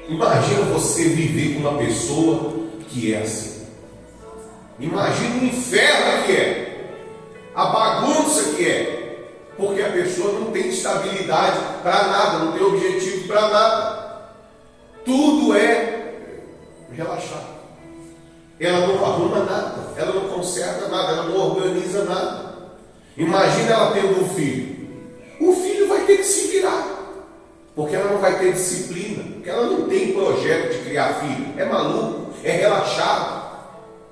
Imagina 0.09 0.63
você 0.73 1.05
viver 1.05 1.55
com 1.55 1.69
uma 1.69 1.79
pessoa 1.79 2.55
que 2.89 3.15
é 3.15 3.23
assim. 3.23 3.67
Imagina 4.81 5.41
o 5.41 5.45
inferno 5.45 6.27
que 6.27 6.33
é, 6.33 6.95
a 7.55 7.67
bagunça 7.67 8.55
que 8.55 8.67
é, 8.67 9.29
porque 9.57 9.81
a 9.81 9.93
pessoa 9.93 10.41
não 10.41 10.51
tem 10.51 10.69
estabilidade 10.69 11.59
para 11.83 12.09
nada, 12.09 12.39
não 12.45 12.53
tem 12.53 12.63
objetivo 12.63 13.29
para 13.29 13.49
nada. 13.49 14.19
Tudo 15.05 15.57
é 15.57 16.15
relaxar. 16.93 17.45
Ela 18.59 18.89
não 18.89 19.05
arruma 19.05 19.45
nada, 19.45 19.93
ela 19.97 20.13
não 20.15 20.29
conserta 20.31 20.89
nada, 20.89 21.13
ela 21.13 21.25
não 21.25 21.37
organiza 21.37 22.05
nada. 22.05 22.55
Imagina 23.17 23.73
ela 23.73 23.93
tendo 23.93 24.21
um 24.21 24.29
filho. 24.31 24.78
O 25.41 25.53
filho 25.53 25.89
vai 25.89 26.01
ter 26.01 26.19
que 26.19 26.25
se 26.25 26.49
virar, 26.49 26.99
porque 27.75 27.95
ela 27.95 28.13
não 28.13 28.19
vai 28.19 28.39
ter 28.39 28.53
disciplina, 28.53 29.23
porque 29.35 29.49
ela 29.49 29.67
não 29.67 29.89
tem 29.89 30.13
projeto 30.13 30.73
de 30.73 30.79
criar 30.79 31.21
filho. 31.21 31.55
É 31.57 31.65
maluco, 31.65 32.33
é 32.43 32.51
relaxado, 32.51 33.49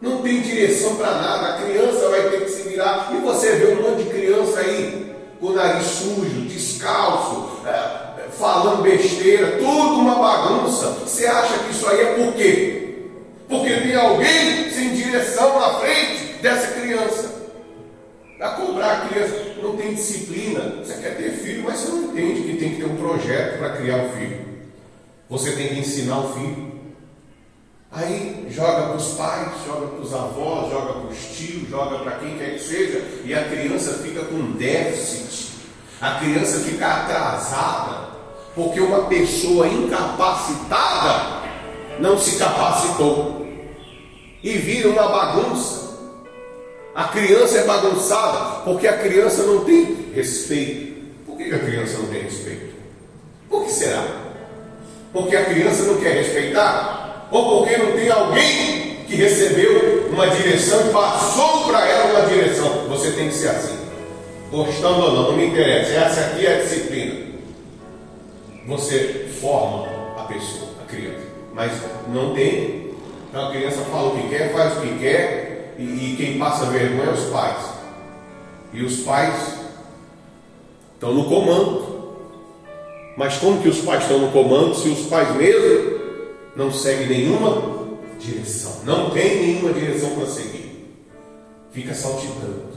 não 0.01 0.23
tem 0.23 0.41
direção 0.41 0.97
para 0.97 1.11
nada. 1.13 1.49
A 1.49 1.63
criança 1.63 2.09
vai 2.09 2.31
ter 2.31 2.45
que 2.45 2.51
se 2.51 2.69
virar. 2.69 3.11
E 3.13 3.19
você 3.19 3.57
vê 3.57 3.75
um 3.75 3.83
monte 3.83 4.05
de 4.05 4.11
criança 4.11 4.61
aí 4.61 5.15
com 5.41 5.47
o 5.49 5.53
nariz 5.53 5.85
sujo, 5.85 6.43
descalço, 6.49 7.61
é, 7.67 8.29
falando 8.39 8.83
besteira, 8.83 9.59
tudo 9.59 10.01
uma 10.01 10.15
bagunça. 10.15 10.87
Você 11.05 11.27
acha 11.27 11.59
que 11.59 11.73
isso 11.73 11.89
aí 11.89 12.01
é 12.01 12.15
por 12.15 12.35
quê? 12.35 12.95
Porque 13.49 13.75
tem 13.81 13.95
alguém 13.95 14.71
sem 14.71 14.95
direção 14.95 15.59
na 15.59 15.81
frente 15.81 16.43
dessa 16.43 16.69
criança. 16.69 17.36
A 18.39 18.51
cobrar 18.51 18.93
a 18.93 19.09
criança, 19.09 19.55
não 19.63 19.77
tem 19.77 19.95
disciplina. 19.95 20.83
Você 20.85 20.95
quer 21.01 21.17
ter 21.17 21.31
filho, 21.33 21.65
mas 21.65 21.81
você 21.81 21.91
não 21.91 22.05
entende 22.05 22.43
que 22.43 22.57
tem 22.57 22.71
que 22.71 22.77
ter 22.77 22.85
um 22.85 22.97
projeto 22.97 23.59
para 23.59 23.77
criar 23.77 24.05
o 24.05 24.11
filho. 24.11 24.47
Você 25.29 25.53
tem 25.53 25.69
que 25.69 25.81
ensinar 25.81 26.21
o 26.21 26.35
filho. 26.35 26.77
Aí 27.91 28.47
joga 28.51 28.89
para 28.89 28.97
os 28.97 29.15
pais, 29.15 29.49
joga 29.67 29.87
para 29.87 30.01
os 30.01 30.13
avós, 30.13 30.71
joga 30.71 30.93
para 31.01 31.11
os 31.11 31.19
tios, 31.37 31.69
joga 31.69 31.99
para 32.01 32.19
quem 32.19 32.37
quer 32.37 32.55
que 32.55 32.59
seja, 32.59 33.03
e 33.25 33.33
a 33.33 33.45
criança 33.49 33.95
fica 33.95 34.23
com 34.25 34.53
déficit, 34.53 35.53
a 36.01 36.17
criança 36.17 36.61
fica 36.61 36.87
atrasada, 36.87 38.11
porque 38.55 38.81
uma 38.81 39.07
pessoa 39.07 39.67
incapacitada 39.67 41.43
não 41.99 42.19
se 42.19 42.37
capacitou 42.37 43.47
e 44.43 44.59
vira 44.59 44.91
uma 44.91 45.09
bagunça. 45.09 45.86
A 46.97 47.05
criança 47.05 47.59
é 47.59 47.65
bagunçada 47.65 48.63
porque 48.65 48.89
a 48.89 48.97
criança 48.97 49.43
não 49.43 49.65
tem 49.65 50.11
respeito. 50.15 50.97
Por 51.27 51.37
que 51.37 51.55
a 51.55 51.59
criança 51.59 51.99
não 51.99 52.07
tem 52.07 52.23
respeito? 52.23 52.75
Por 53.49 53.65
que 53.65 53.71
será? 53.71 54.05
Porque 55.13 55.37
a 55.37 55.45
criança 55.45 55.83
não 55.85 56.01
quer 56.01 56.15
respeitar? 56.15 57.29
Ou 57.31 57.59
porque 57.59 57.77
não 57.77 57.93
tem 57.93 58.11
alguém 58.11 59.05
que 59.07 59.15
recebeu 59.15 60.09
uma 60.11 60.29
direção 60.31 60.89
e 60.89 60.93
passou 60.93 61.65
para 61.67 61.87
ela 61.87 62.19
uma 62.19 62.29
direção? 62.29 62.89
Você 62.89 63.11
tem 63.13 63.29
que 63.29 63.35
ser 63.35 63.49
assim. 63.49 63.77
Gostando 64.51 65.03
ou 65.03 65.13
não, 65.13 65.23
não 65.31 65.37
me 65.37 65.47
interessa. 65.47 65.93
Essa 65.93 66.21
aqui 66.23 66.47
é 66.47 66.57
a 66.57 66.63
disciplina 66.63 67.27
você 68.67 69.27
forma 69.41 69.87
a 70.19 70.25
pessoa, 70.25 70.71
a 70.83 70.85
criança. 70.89 71.25
Mas 71.55 71.73
não 72.09 72.35
tem. 72.35 72.91
Então 73.31 73.49
a 73.49 73.51
criança 73.51 73.81
fala 73.91 74.09
o 74.09 74.21
que 74.21 74.29
quer, 74.29 74.53
faz 74.53 74.77
o 74.77 74.81
que 74.81 74.99
quer, 74.99 75.56
e, 75.79 75.83
e 75.83 76.17
quem 76.17 76.39
passa 76.39 76.67
vergonha 76.67 77.11
é 77.11 77.13
os 77.13 77.25
pais. 77.31 77.65
E 78.73 78.83
os 78.83 79.01
pais 79.01 79.59
estão 80.95 81.15
no 81.15 81.25
comando. 81.27 81.97
Mas 83.17 83.39
como 83.39 83.63
que 83.63 83.69
os 83.69 83.81
pais 83.81 84.03
estão 84.03 84.19
no 84.19 84.33
comando 84.33 84.75
se 84.75 84.89
os 84.89 85.07
pais 85.07 85.35
mesmo 85.37 85.99
não 86.55 86.71
seguem 86.71 87.09
nenhuma 87.09 87.87
direção? 88.19 88.83
Não 88.85 89.11
tem 89.11 89.41
nenhuma 89.41 89.73
direção 89.73 90.11
para 90.11 90.27
seguir. 90.27 90.95
Fica 91.73 91.95
saltitando. 91.95 92.77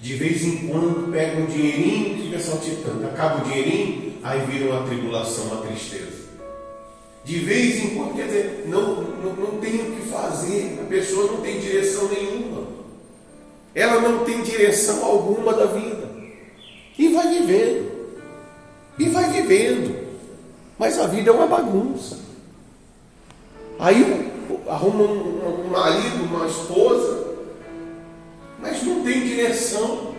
De 0.00 0.14
vez 0.14 0.44
em 0.44 0.68
quando 0.68 1.10
pega 1.12 1.40
um 1.40 1.46
dinheirinho 1.46 2.18
e 2.18 2.22
fica 2.22 2.40
saltitando. 2.40 3.06
Acaba 3.06 3.40
o 3.40 3.48
dinheirinho, 3.48 4.14
aí 4.22 4.40
vira 4.46 4.70
uma 4.70 4.86
tribulação, 4.86 5.44
uma 5.44 5.62
tristeza. 5.62 6.21
De 7.24 7.38
vez 7.38 7.76
em 7.76 7.94
quando, 7.94 8.16
quer 8.16 8.26
dizer, 8.26 8.64
não, 8.66 9.02
não, 9.02 9.32
não 9.34 9.60
tem 9.60 9.76
o 9.76 9.92
que 9.92 10.08
fazer, 10.08 10.78
a 10.82 10.86
pessoa 10.86 11.32
não 11.32 11.40
tem 11.40 11.60
direção 11.60 12.08
nenhuma. 12.08 12.66
Ela 13.74 14.00
não 14.00 14.24
tem 14.24 14.42
direção 14.42 15.04
alguma 15.04 15.54
da 15.54 15.66
vida. 15.66 16.10
E 16.98 17.08
vai 17.08 17.28
vivendo. 17.28 17.92
E 18.98 19.08
vai 19.08 19.30
vivendo. 19.30 20.02
Mas 20.78 20.98
a 20.98 21.06
vida 21.06 21.30
é 21.30 21.32
uma 21.32 21.46
bagunça. 21.46 22.18
Aí 23.78 24.30
arruma 24.68 25.04
um, 25.04 25.64
um 25.66 25.70
marido, 25.70 26.24
uma 26.24 26.46
esposa, 26.46 27.34
mas 28.60 28.82
não 28.82 29.02
tem 29.02 29.26
direção. 29.26 30.12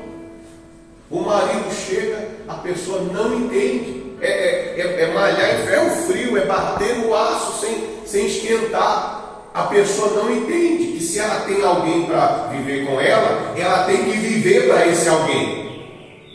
O 1.10 1.22
marido 1.22 1.72
chega, 1.72 2.30
a 2.48 2.56
pessoa 2.56 3.02
não 3.02 3.40
entende. 3.40 4.03
É, 4.24 4.28
é, 4.28 4.74
é, 4.78 5.02
é 5.04 5.14
malhar 5.14 5.60
em 5.60 5.68
ferro 5.68 5.90
frio, 6.08 6.38
é 6.38 6.46
bater 6.46 6.96
no 6.96 7.14
aço 7.14 7.60
sem, 7.60 7.84
sem 8.06 8.26
esquentar. 8.28 9.50
a 9.54 9.64
pessoa 9.64 10.24
não 10.24 10.32
entende 10.32 10.94
que 10.94 11.04
se 11.04 11.20
ela 11.20 11.42
tem 11.42 11.62
alguém 11.62 12.06
para 12.06 12.48
viver 12.54 12.86
com 12.86 13.02
ela, 13.02 13.54
ela 13.58 13.84
tem 13.84 13.98
que 13.98 14.12
viver 14.12 14.70
para 14.70 14.88
esse 14.88 15.10
alguém. 15.10 15.64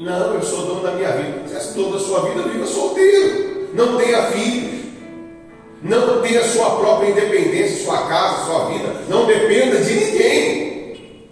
Não, 0.00 0.34
eu 0.34 0.42
sou 0.42 0.66
dono 0.66 0.82
da 0.82 0.92
minha 0.92 1.10
vida. 1.12 1.58
Se 1.58 1.74
toda 1.74 1.96
a 1.96 2.00
sua 2.00 2.20
vida 2.28 2.42
viva 2.42 2.66
solteiro. 2.66 3.68
Não 3.74 3.96
tenha 3.96 4.22
filhos. 4.24 4.84
Não 5.82 6.20
tenha 6.20 6.44
sua 6.44 6.76
própria 6.76 7.10
independência, 7.10 7.84
sua 7.84 8.06
casa, 8.06 8.44
sua 8.44 8.66
vida. 8.66 8.94
Não 9.08 9.26
dependa 9.26 9.78
de 9.78 9.94
ninguém. 9.94 11.28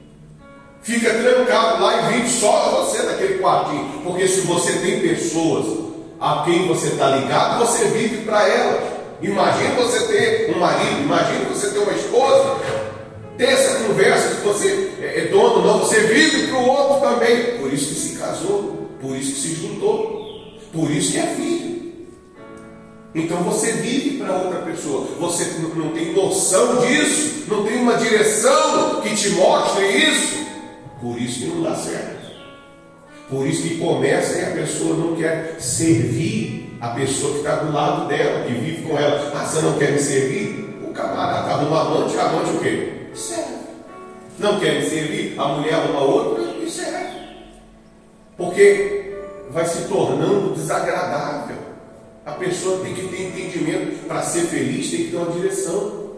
Fica 0.82 1.12
trancado 1.12 1.82
lá 1.82 1.96
e 1.96 2.14
vive 2.14 2.30
só 2.30 2.80
você 2.80 3.02
naquele 3.02 3.38
quartinho. 3.38 4.00
Porque 4.02 4.26
se 4.26 4.40
você 4.40 4.72
tem 4.78 5.00
pessoas 5.00 5.85
a 6.20 6.42
quem 6.44 6.66
você 6.66 6.88
está 6.88 7.16
ligado, 7.16 7.58
você 7.58 7.84
vive 7.86 8.24
para 8.24 8.48
elas. 8.48 8.96
Imagina 9.22 9.74
você 9.74 10.06
ter 10.06 10.54
um 10.54 10.58
marido, 10.58 11.02
imagina 11.02 11.44
você 11.48 11.70
ter 11.70 11.78
uma 11.78 11.92
esposa, 11.92 12.56
ter 13.36 13.44
essa 13.44 13.84
conversa 13.84 14.36
que 14.36 14.46
você 14.46 14.92
é, 15.00 15.20
é 15.20 15.24
dono, 15.26 15.66
não, 15.66 15.78
você 15.78 16.00
vive 16.00 16.48
para 16.48 16.58
o 16.58 16.68
outro 16.68 17.08
também. 17.08 17.58
Por 17.58 17.72
isso 17.72 17.94
que 17.94 18.00
se 18.00 18.18
casou, 18.18 18.88
por 19.00 19.16
isso 19.16 19.34
que 19.34 19.40
se 19.40 19.54
juntou, 19.54 20.58
por 20.72 20.90
isso 20.90 21.12
que 21.12 21.18
é 21.18 21.26
filho. 21.34 21.76
Então 23.14 23.38
você 23.38 23.72
vive 23.72 24.18
para 24.18 24.36
outra 24.36 24.60
pessoa, 24.60 25.06
você 25.18 25.44
não 25.74 25.90
tem 25.92 26.12
noção 26.12 26.76
disso, 26.82 27.44
não 27.48 27.64
tem 27.64 27.80
uma 27.80 27.94
direção 27.94 29.00
que 29.00 29.14
te 29.16 29.30
mostre 29.30 29.86
isso, 29.86 30.46
por 31.00 31.18
isso 31.18 31.38
que 31.38 31.46
não 31.46 31.62
dá 31.62 31.74
certo. 31.74 32.15
Por 33.28 33.46
isso 33.46 33.62
que 33.62 33.78
começa 33.78 34.38
e 34.38 34.44
a 34.44 34.50
pessoa 34.50 34.96
não 34.96 35.16
quer 35.16 35.56
servir 35.58 36.78
a 36.80 36.88
pessoa 36.88 37.32
que 37.32 37.38
está 37.38 37.56
do 37.56 37.72
lado 37.72 38.06
dela, 38.06 38.44
que 38.44 38.52
vive 38.52 38.82
com 38.82 38.96
ela. 38.96 39.32
Ah, 39.34 39.44
você 39.44 39.60
não 39.62 39.78
quer 39.78 39.92
me 39.92 39.98
servir? 39.98 40.78
O 40.84 40.92
camarada 40.92 41.50
arruma 41.50 41.80
amante, 41.80 42.16
amante 42.18 42.50
o 42.50 42.60
quê? 42.60 42.92
Serve. 43.14 43.56
Não 44.38 44.60
quer 44.60 44.76
me 44.76 44.88
servir? 44.88 45.34
A 45.38 45.48
mulher 45.48 45.74
arruma 45.74 46.00
outra 46.02 46.44
e 46.62 46.70
serve. 46.70 47.16
Porque 48.36 49.14
vai 49.50 49.64
se 49.64 49.88
tornando 49.88 50.54
desagradável. 50.54 51.56
A 52.24 52.32
pessoa 52.32 52.84
tem 52.84 52.94
que 52.94 53.08
ter 53.08 53.22
entendimento. 53.22 54.06
Para 54.06 54.22
ser 54.22 54.42
feliz 54.42 54.90
tem 54.90 55.04
que 55.04 55.10
ter 55.10 55.16
uma 55.16 55.32
direção. 55.32 56.12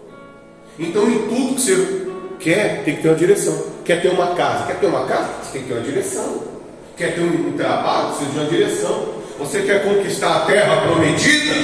Então 0.78 1.09
em 1.09 1.28
tudo 1.28 1.54
que 1.54 1.61
você 1.61 2.06
quer, 2.38 2.84
tem 2.84 2.96
que 2.96 3.02
ter 3.02 3.09
uma 3.09 3.16
direção. 3.16 3.64
Quer 3.84 4.02
ter 4.02 4.09
uma 4.09 4.34
casa? 4.34 4.66
Quer 4.66 4.80
ter 4.80 4.86
uma 4.86 5.06
casa? 5.06 5.28
Você 5.42 5.52
tem 5.52 5.62
que 5.62 5.68
ter 5.68 5.74
uma 5.74 5.82
direção. 5.82 6.57
Quer 6.99 7.14
ter 7.14 7.20
um 7.20 7.53
trabalho? 7.53 8.09
Precisa 8.09 8.30
de 8.32 8.38
uma 8.38 8.46
direção. 8.51 9.09
Você 9.38 9.62
quer 9.62 9.84
conquistar 9.84 10.38
a 10.38 10.40
terra 10.40 10.80
prometida? 10.80 11.55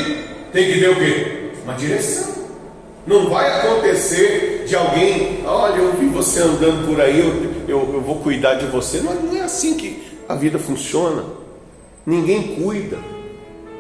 Tem 0.53 0.73
que 0.73 0.79
ter 0.79 0.89
o 0.89 0.95
quê? 0.95 1.51
Uma 1.65 1.75
direção. 1.75 2.35
Não 3.05 3.29
vai 3.29 3.51
acontecer 3.59 4.65
de 4.67 4.77
alguém, 4.77 5.41
olha, 5.45 5.75
eu 5.75 5.93
vi 5.95 6.07
você 6.07 6.41
andando 6.41 6.87
por 6.87 7.01
aí, 7.01 7.19
eu, 7.19 7.53
eu, 7.69 7.95
eu 7.95 8.01
vou 8.01 8.21
cuidar 8.21 8.55
de 8.55 8.67
você. 8.67 9.01
Não, 9.01 9.13
não 9.13 9.37
é 9.37 9.43
assim 9.43 9.75
que 9.75 10.03
a 10.29 10.37
vida 10.37 10.59
funciona. 10.59 11.25
Ninguém 12.07 12.55
cuida. 12.55 12.97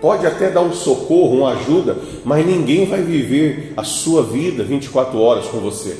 Pode 0.00 0.26
até 0.26 0.50
dar 0.50 0.60
um 0.60 0.72
socorro, 0.72 1.38
uma 1.38 1.52
ajuda, 1.52 1.96
mas 2.24 2.44
ninguém 2.44 2.84
vai 2.84 3.00
viver 3.00 3.72
a 3.76 3.84
sua 3.84 4.24
vida 4.24 4.64
24 4.64 5.18
horas 5.18 5.46
com 5.46 5.58
você. 5.60 5.96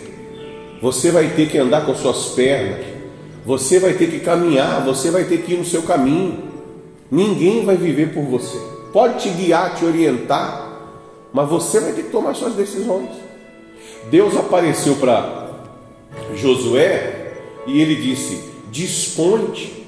Você 0.83 1.13
vai 1.13 1.29
ter 1.29 1.49
que 1.49 1.57
andar 1.57 1.87
com 1.87 1.95
suas 1.95 2.27
pernas, 2.35 2.94
você 3.45 3.79
vai 3.79 3.93
ter 3.93 4.11
que 4.11 4.21
caminhar, 4.21 4.85
você 4.85 5.11
vai 5.11 5.25
ter 5.25 5.43
que 5.43 5.53
ir 5.53 5.59
no 5.59 5.65
seu 5.65 5.83
caminho. 5.83 6.45
Ninguém 7.11 7.65
vai 7.65 7.77
viver 7.77 8.15
por 8.15 8.25
você. 8.25 8.59
Pode 8.93 9.23
te 9.23 9.29
guiar, 9.29 9.75
te 9.75 9.85
orientar, 9.85 10.81
mas 11.33 11.49
você 11.49 11.81
vai 11.81 11.93
ter 11.93 12.05
que 12.05 12.11
tomar 12.11 12.35
suas 12.35 12.55
decisões. 12.55 13.11
Deus 14.11 14.37
apareceu 14.37 14.97
para 14.97 15.51
Josué 16.35 17.35
e 17.67 17.81
ele 17.81 17.97
disse: 17.97 18.41
Dispõe-te, 18.71 19.85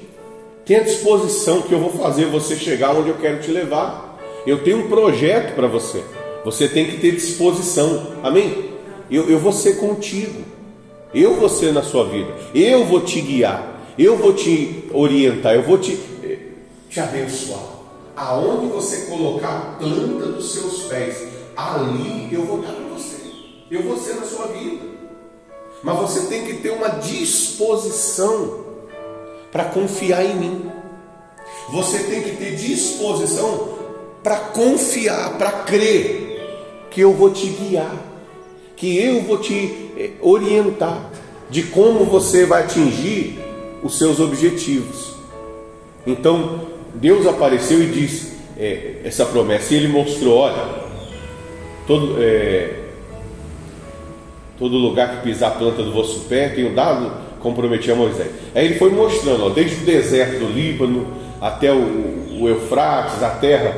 tenha 0.65 0.83
disposição 0.83 1.61
que 1.61 1.73
eu 1.73 1.79
vou 1.79 1.91
fazer 1.91 2.25
você 2.25 2.55
chegar 2.55 2.95
onde 2.95 3.09
eu 3.09 3.15
quero 3.15 3.41
te 3.41 3.49
levar. 3.49 4.19
Eu 4.45 4.63
tenho 4.63 4.85
um 4.85 4.87
projeto 4.87 5.55
para 5.55 5.67
você. 5.67 6.03
Você 6.45 6.67
tem 6.67 6.85
que 6.85 6.97
ter 6.97 7.11
disposição. 7.11 8.07
Amém? 8.23 8.71
Eu, 9.09 9.29
eu 9.29 9.39
vou 9.39 9.51
ser 9.51 9.77
contigo. 9.77 10.56
Eu 11.13 11.35
vou 11.35 11.49
ser 11.49 11.73
na 11.73 11.83
sua 11.83 12.05
vida. 12.05 12.33
Eu 12.53 12.85
vou 12.85 13.01
te 13.01 13.21
guiar. 13.21 13.75
Eu 13.97 14.17
vou 14.17 14.33
te 14.33 14.85
orientar. 14.93 15.55
Eu 15.55 15.63
vou 15.63 15.77
te 15.77 15.97
te 16.89 16.99
abençoar. 16.99 17.77
Aonde 18.15 18.67
você 18.67 19.05
colocar 19.05 19.49
a 19.49 19.61
planta 19.77 20.25
dos 20.27 20.51
seus 20.51 20.83
pés, 20.83 21.27
ali 21.55 22.29
eu 22.31 22.43
vou 22.43 22.61
dar 22.61 22.73
para 22.73 22.85
você. 22.85 23.17
Eu 23.69 23.83
vou 23.83 23.97
ser 23.97 24.15
na 24.15 24.23
sua 24.23 24.47
vida. 24.47 24.85
Mas 25.83 25.97
você 25.99 26.21
tem 26.27 26.45
que 26.45 26.53
ter 26.53 26.71
uma 26.71 26.89
disposição 26.89 28.65
para 29.51 29.65
confiar 29.65 30.25
em 30.25 30.35
mim. 30.35 30.71
Você 31.69 31.99
tem 31.99 32.23
que 32.23 32.35
ter 32.37 32.55
disposição 32.55 33.77
para 34.23 34.37
confiar, 34.37 35.37
para 35.37 35.51
crer 35.51 36.25
que 36.89 37.01
eu 37.01 37.13
vou 37.13 37.29
te 37.29 37.47
guiar, 37.47 37.95
que 38.75 38.97
eu 38.97 39.21
vou 39.21 39.37
te 39.37 39.53
eh, 39.53 39.86
orientar 40.21 41.09
de 41.49 41.63
como 41.63 42.05
você 42.05 42.45
vai 42.45 42.63
atingir 42.63 43.39
os 43.83 43.97
seus 43.97 44.19
objetivos. 44.19 45.13
Então, 46.05 46.61
Deus 46.93 47.25
apareceu 47.25 47.81
e 47.81 47.87
disse 47.87 48.33
é, 48.57 49.01
essa 49.03 49.25
promessa, 49.25 49.73
e 49.73 49.77
ele 49.77 49.87
mostrou: 49.87 50.37
olha, 50.37 50.65
todo, 51.85 52.15
é, 52.19 52.73
todo 54.57 54.77
lugar 54.77 55.17
que 55.17 55.23
pisar 55.23 55.49
a 55.49 55.55
planta 55.55 55.83
do 55.83 55.91
vosso 55.91 56.21
pé, 56.21 56.49
tenho 56.49 56.73
dado, 56.73 57.11
a 57.91 57.95
Moisés. 57.95 58.29
Aí 58.53 58.65
ele 58.65 58.75
foi 58.75 58.91
mostrando, 58.91 59.45
ó, 59.45 59.49
desde 59.49 59.83
o 59.83 59.85
deserto 59.85 60.39
do 60.39 60.51
Líbano 60.51 61.07
até 61.39 61.71
o, 61.71 62.41
o 62.41 62.47
Eufrates, 62.49 63.23
a 63.23 63.29
terra, 63.29 63.75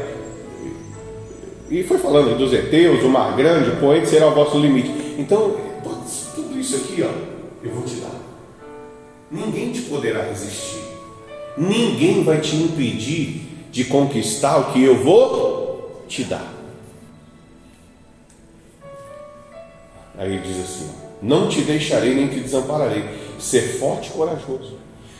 e 1.70 1.84
foi 1.84 2.00
falando 2.00 2.36
dos 2.36 2.52
Eteus, 2.52 3.04
o 3.04 3.10
Mar 3.10 3.36
Grande, 3.36 3.70
o 3.70 3.76
Poente 3.76 4.08
será 4.08 4.28
o 4.28 4.34
vosso 4.34 4.58
limite. 4.58 4.90
Então, 5.20 5.56
isso 6.70 6.76
aqui, 6.76 7.02
ó, 7.02 7.12
eu 7.64 7.74
vou 7.74 7.84
te 7.84 7.96
dar. 7.96 8.16
Ninguém 9.32 9.72
te 9.72 9.82
poderá 9.82 10.24
resistir. 10.24 10.80
Ninguém 11.58 12.24
vai 12.24 12.40
te 12.40 12.56
impedir 12.56 13.42
de 13.72 13.86
conquistar 13.86 14.58
o 14.58 14.72
que 14.72 14.84
eu 14.84 15.04
vou 15.04 16.04
te 16.08 16.24
dar. 16.24 16.54
Aí 20.18 20.34
ele 20.34 20.42
diz 20.42 20.64
assim: 20.64 20.92
Não 21.22 21.50
te 21.50 21.62
deixarei 21.62 22.14
nem 22.14 22.28
te 22.28 22.40
desampararei. 22.40 23.04
Ser 23.40 23.80
forte 23.80 24.10
e 24.10 24.12
corajoso. 24.12 24.78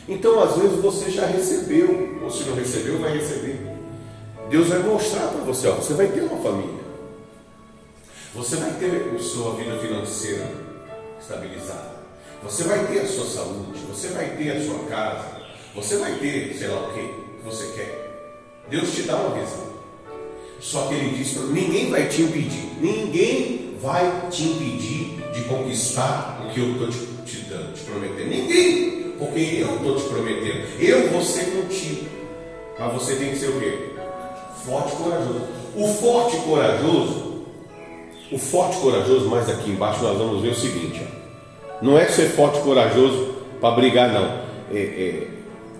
Então, 0.08 0.42
às 0.42 0.56
vezes, 0.56 0.78
você 0.80 1.10
já 1.10 1.26
recebeu, 1.26 2.20
ou 2.22 2.30
se 2.30 2.44
não 2.44 2.54
recebeu, 2.54 2.98
vai 2.98 3.16
receber. 3.16 3.58
Deus 4.50 4.68
vai 4.68 4.80
mostrar 4.80 5.28
para 5.28 5.44
você: 5.44 5.68
ó, 5.68 5.74
você 5.76 5.94
vai 5.94 6.08
ter 6.08 6.22
uma 6.22 6.42
família, 6.42 6.80
você 8.34 8.56
vai 8.56 8.72
ter 8.72 9.14
a 9.16 9.18
sua 9.18 9.54
vida 9.54 9.78
financeira 9.78 10.59
estabilizada, 11.20 12.00
você 12.42 12.64
vai 12.64 12.86
ter 12.86 13.00
a 13.00 13.06
sua 13.06 13.26
saúde, 13.26 13.80
você 13.88 14.08
vai 14.08 14.36
ter 14.36 14.56
a 14.56 14.64
sua 14.64 14.78
casa, 14.86 15.26
você 15.74 15.96
vai 15.98 16.14
ter, 16.14 16.56
sei 16.56 16.68
lá 16.68 16.88
o 16.88 16.92
que, 16.92 17.00
que 17.00 17.44
você 17.44 17.66
quer. 17.76 18.10
Deus 18.68 18.94
te 18.94 19.02
dá 19.02 19.16
uma 19.16 19.38
visão. 19.38 19.70
Só 20.60 20.86
que 20.86 20.94
ele 20.94 21.16
diz: 21.16 21.36
ninguém 21.50 21.90
vai 21.90 22.06
te 22.08 22.22
impedir, 22.22 22.72
ninguém 22.80 23.76
vai 23.80 24.28
te 24.30 24.44
impedir 24.44 25.20
de 25.32 25.42
conquistar 25.44 26.44
o 26.44 26.52
que 26.52 26.60
eu 26.60 26.72
estou 26.72 26.88
te, 26.88 26.98
te 27.24 27.44
dando, 27.48 27.74
te 27.74 27.82
prometendo. 27.82 28.28
Ninguém, 28.28 29.14
porque 29.18 29.58
eu 29.60 29.76
estou 29.76 29.96
te 29.96 30.02
prometendo. 30.04 30.80
Eu 30.80 31.08
vou 31.10 31.22
ser 31.22 31.46
contigo. 31.46 32.06
Mas 32.78 32.92
você 32.94 33.16
tem 33.16 33.30
que 33.30 33.38
ser 33.38 33.48
o 33.48 33.60
quê? 33.60 33.90
Forte 34.64 34.92
e 34.92 34.96
corajoso. 34.96 35.46
O 35.74 35.88
forte 35.88 36.36
e 36.36 36.40
corajoso, 36.40 37.19
o 38.32 38.38
forte 38.38 38.76
e 38.76 38.80
corajoso, 38.80 39.28
mais 39.28 39.48
aqui 39.48 39.70
embaixo 39.70 40.02
nós 40.02 40.16
vamos 40.16 40.42
ver 40.42 40.50
o 40.50 40.54
seguinte: 40.54 41.02
ó. 41.02 41.84
não 41.84 41.98
é 41.98 42.06
ser 42.06 42.30
forte 42.30 42.58
e 42.58 42.62
corajoso 42.62 43.34
para 43.60 43.74
brigar, 43.74 44.12
não. 44.12 44.50
É, 44.72 44.78
é, 44.78 45.26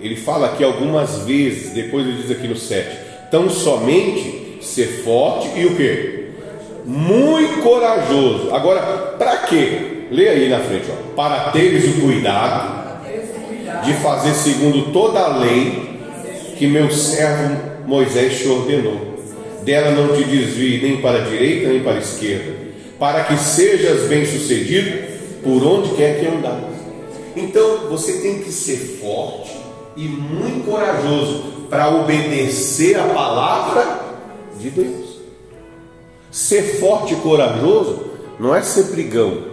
ele 0.00 0.16
fala 0.16 0.46
aqui 0.46 0.64
algumas 0.64 1.18
vezes, 1.24 1.72
depois 1.72 2.06
ele 2.06 2.22
diz 2.22 2.30
aqui 2.30 2.48
no 2.48 2.56
7, 2.56 2.88
tão 3.30 3.48
somente 3.50 4.58
ser 4.62 5.02
forte 5.04 5.48
e 5.58 5.66
o 5.66 5.76
que? 5.76 6.30
Muito 6.84 7.62
corajoso. 7.62 8.52
Agora, 8.52 8.80
para 9.18 9.36
quê? 9.38 10.06
Leia 10.10 10.32
aí 10.32 10.48
na 10.48 10.58
frente, 10.58 10.86
ó. 10.90 11.14
para 11.14 11.50
teres 11.50 11.84
o 11.84 12.00
cuidado 12.00 12.80
de 13.84 13.92
fazer 13.94 14.34
segundo 14.34 14.92
toda 14.92 15.20
a 15.20 15.36
lei 15.38 15.90
que 16.56 16.66
meu 16.66 16.90
servo 16.90 17.56
Moisés 17.86 18.38
te 18.38 18.48
ordenou. 18.48 19.09
Dela 19.62 19.90
não 19.90 20.16
te 20.16 20.24
desvie 20.24 20.80
nem 20.80 21.00
para 21.00 21.18
a 21.18 21.28
direita 21.28 21.68
nem 21.68 21.82
para 21.82 21.94
a 21.94 21.98
esquerda, 21.98 22.54
para 22.98 23.24
que 23.24 23.36
sejas 23.36 24.08
bem-sucedido 24.08 25.10
por 25.42 25.62
onde 25.64 25.94
quer 25.94 26.20
que 26.20 26.26
andares. 26.26 26.80
Então, 27.36 27.88
você 27.88 28.14
tem 28.20 28.40
que 28.40 28.50
ser 28.50 28.76
forte 29.00 29.56
e 29.96 30.02
muito 30.02 30.64
corajoso 30.66 31.66
para 31.68 31.94
obedecer 31.94 32.98
a 32.98 33.04
palavra 33.04 34.00
de 34.58 34.70
Deus. 34.70 35.20
Ser 36.30 36.62
forte 36.78 37.14
e 37.14 37.16
corajoso 37.16 38.10
não 38.38 38.54
é 38.54 38.62
ser 38.62 38.84
brigão, 38.84 39.50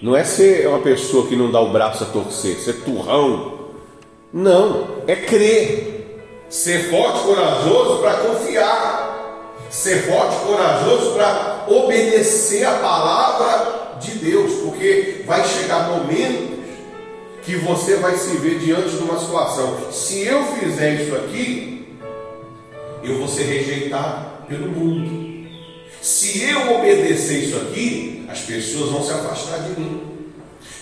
Não 0.00 0.16
é 0.16 0.22
ser 0.22 0.68
uma 0.68 0.78
pessoa 0.78 1.26
que 1.26 1.34
não 1.34 1.50
dá 1.50 1.60
o 1.60 1.72
braço 1.72 2.04
a 2.04 2.06
torcer, 2.06 2.56
ser 2.56 2.84
turrão. 2.84 3.58
Não, 4.32 4.86
é 5.08 5.16
crer. 5.16 5.97
Ser 6.48 6.90
forte 6.90 7.18
e 7.18 7.22
corajoso 7.22 7.98
para 7.98 8.14
confiar. 8.14 9.54
Ser 9.70 10.06
forte 10.06 10.36
e 10.36 10.46
corajoso 10.46 11.12
para 11.12 11.66
obedecer 11.68 12.64
a 12.64 12.74
palavra 12.78 13.98
de 14.00 14.12
Deus, 14.12 14.52
porque 14.62 15.24
vai 15.26 15.46
chegar 15.46 15.90
momentos 15.90 16.58
que 17.42 17.56
você 17.56 17.96
vai 17.96 18.16
se 18.16 18.36
ver 18.38 18.58
diante 18.58 18.90
de 18.90 19.02
uma 19.02 19.18
situação. 19.18 19.90
Se 19.90 20.24
eu 20.24 20.44
fizer 20.54 21.02
isso 21.02 21.14
aqui, 21.16 21.86
eu 23.02 23.18
vou 23.18 23.28
ser 23.28 23.44
rejeitado 23.44 24.46
pelo 24.48 24.68
mundo. 24.68 25.48
Se 26.00 26.42
eu 26.42 26.76
obedecer 26.76 27.44
isso 27.44 27.56
aqui, 27.56 28.26
as 28.28 28.40
pessoas 28.40 28.90
vão 28.90 29.02
se 29.04 29.12
afastar 29.12 29.58
de 29.60 29.80
mim. 29.80 30.02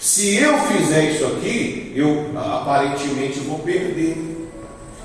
Se 0.00 0.36
eu 0.36 0.58
fizer 0.60 1.10
isso 1.10 1.26
aqui, 1.26 1.92
eu 1.96 2.30
aparentemente 2.36 3.40
vou 3.40 3.58
perder. 3.60 4.35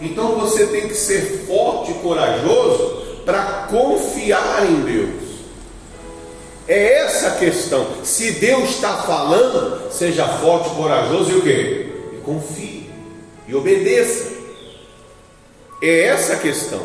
Então 0.02 0.40
você 0.40 0.66
tem 0.68 0.88
que 0.88 0.96
ser 0.96 1.46
forte 1.48 1.92
e 1.92 1.96
corajoso 1.96 3.02
para 3.24 3.68
confiar 3.70 4.66
em 4.66 4.82
Deus. 4.82 5.22
É 6.68 7.00
essa 7.00 7.28
a 7.28 7.36
questão. 7.36 7.86
Se 8.04 8.32
Deus 8.32 8.70
está 8.72 8.98
falando, 9.04 9.92
seja 9.92 10.28
forte 10.28 10.70
corajoso 10.72 11.32
e 11.32 11.36
o 11.36 11.42
quê? 11.42 11.94
E 12.14 12.18
confie 12.24 12.90
e 13.48 13.54
obedeça. 13.54 14.32
É 15.82 16.06
essa 16.06 16.34
a 16.34 16.40
questão. 16.40 16.82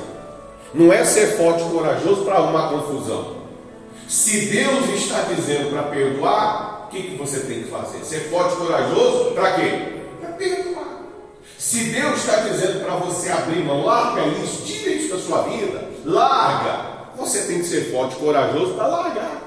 Não 0.74 0.92
é 0.92 1.04
ser 1.04 1.36
forte 1.36 1.62
e 1.62 1.70
corajoso 1.70 2.24
para 2.24 2.34
arrumar 2.34 2.68
confusão. 2.68 3.36
Se 4.08 4.46
Deus 4.46 4.88
está 4.94 5.22
dizendo 5.22 5.70
para 5.70 5.84
perdoar, 5.84 6.86
o 6.86 6.90
que, 6.90 7.02
que 7.02 7.16
você 7.16 7.40
tem 7.40 7.62
que 7.62 7.70
fazer? 7.70 8.04
Ser 8.04 8.28
forte 8.30 8.54
e 8.54 8.58
corajoso 8.58 9.32
para 9.32 9.52
quê? 9.52 10.00
Para 10.20 10.30
perdoar. 10.32 10.85
Se 11.58 11.84
Deus 11.84 12.20
está 12.20 12.36
dizendo 12.42 12.84
para 12.84 12.96
você 12.96 13.30
abrir 13.30 13.64
mão, 13.64 13.84
larga 13.84 14.26
isso, 14.42 14.62
tira 14.64 14.90
isso 14.90 15.14
da 15.14 15.18
sua 15.18 15.42
vida, 15.42 15.88
larga. 16.04 16.96
Você 17.16 17.42
tem 17.42 17.60
que 17.60 17.66
ser 17.66 17.90
forte 17.90 18.14
e 18.16 18.18
corajoso 18.18 18.74
para 18.74 18.86
largar. 18.86 19.42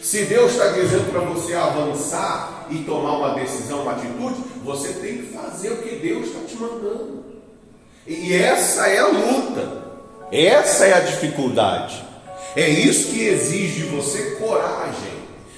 Se 0.00 0.24
Deus 0.24 0.52
está 0.52 0.68
dizendo 0.68 1.10
para 1.12 1.20
você 1.20 1.54
avançar 1.54 2.66
e 2.70 2.78
tomar 2.78 3.18
uma 3.18 3.34
decisão, 3.34 3.82
uma 3.82 3.92
atitude, 3.92 4.42
você 4.64 4.88
tem 4.94 5.18
que 5.18 5.32
fazer 5.34 5.70
o 5.70 5.76
que 5.76 5.96
Deus 5.96 6.26
está 6.26 6.40
te 6.46 6.56
mandando. 6.56 7.24
E 8.06 8.32
essa 8.32 8.88
é 8.88 8.98
a 8.98 9.06
luta, 9.06 9.82
essa 10.32 10.86
é 10.86 10.94
a 10.94 11.00
dificuldade. 11.00 12.02
É 12.56 12.68
isso 12.68 13.08
que 13.08 13.26
exige 13.26 13.82
de 13.82 13.88
você 13.88 14.36
coragem, 14.36 15.12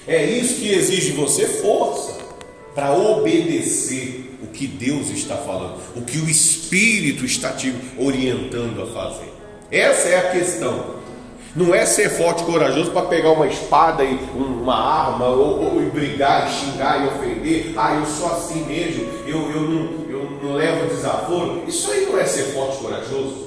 é 0.07 0.23
isso 0.23 0.55
que 0.55 0.71
exige 0.71 1.11
de 1.11 1.17
você 1.17 1.47
força 1.47 2.17
para 2.75 2.93
obedecer 2.93 4.24
que 4.55 4.67
Deus 4.67 5.09
está 5.09 5.35
falando, 5.35 5.77
o 5.95 6.01
que 6.01 6.17
o 6.17 6.29
Espírito 6.29 7.25
está 7.25 7.51
te 7.51 7.73
orientando 7.97 8.81
a 8.81 8.87
fazer. 8.87 9.33
Essa 9.71 10.09
é 10.09 10.17
a 10.17 10.31
questão. 10.31 10.95
Não 11.55 11.73
é 11.73 11.85
ser 11.85 12.09
forte 12.09 12.43
e 12.43 12.45
corajoso 12.45 12.91
para 12.91 13.07
pegar 13.07 13.31
uma 13.31 13.47
espada 13.47 14.03
e 14.03 14.19
uma 14.35 14.75
arma, 14.75 15.27
ou, 15.27 15.75
ou 15.75 15.81
e 15.81 15.89
brigar, 15.89 16.47
e 16.47 16.51
xingar 16.51 17.01
e 17.01 17.07
ofender. 17.07 17.73
Ah, 17.77 17.95
eu 17.95 18.05
sou 18.05 18.27
assim 18.27 18.65
mesmo, 18.65 19.05
eu, 19.25 19.51
eu, 19.51 19.61
não, 19.61 20.09
eu 20.09 20.39
não 20.43 20.53
levo 20.53 20.87
desaforo. 20.87 21.63
Isso 21.65 21.89
aí 21.91 22.05
não 22.07 22.19
é 22.19 22.25
ser 22.25 22.53
forte 22.53 22.77
e 22.77 22.81
corajoso. 22.81 23.45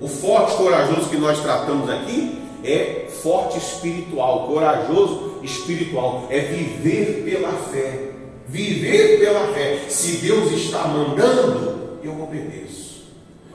O 0.00 0.08
forte 0.08 0.54
e 0.54 0.56
corajoso 0.56 1.10
que 1.10 1.16
nós 1.18 1.38
tratamos 1.40 1.90
aqui 1.90 2.38
é 2.64 3.06
forte 3.22 3.58
espiritual, 3.58 4.46
corajoso 4.46 5.34
espiritual, 5.42 6.26
é 6.30 6.40
viver 6.40 7.22
pela 7.24 7.52
fé. 7.52 8.15
Viver 8.48 9.18
pela 9.18 9.48
fé. 9.52 9.80
Se 9.88 10.18
Deus 10.18 10.52
está 10.52 10.86
mandando, 10.86 11.98
eu 12.02 12.22
obedeço. 12.22 12.86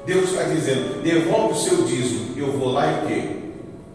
Deus 0.06 0.30
está 0.30 0.44
dizendo, 0.44 1.02
devolve 1.04 1.54
o 1.54 1.58
seu 1.58 1.84
dízimo, 1.84 2.36
eu 2.36 2.52
vou 2.54 2.72
lá 2.72 2.88
e 2.88 3.06
o 3.06 3.08
quê? 3.08 3.30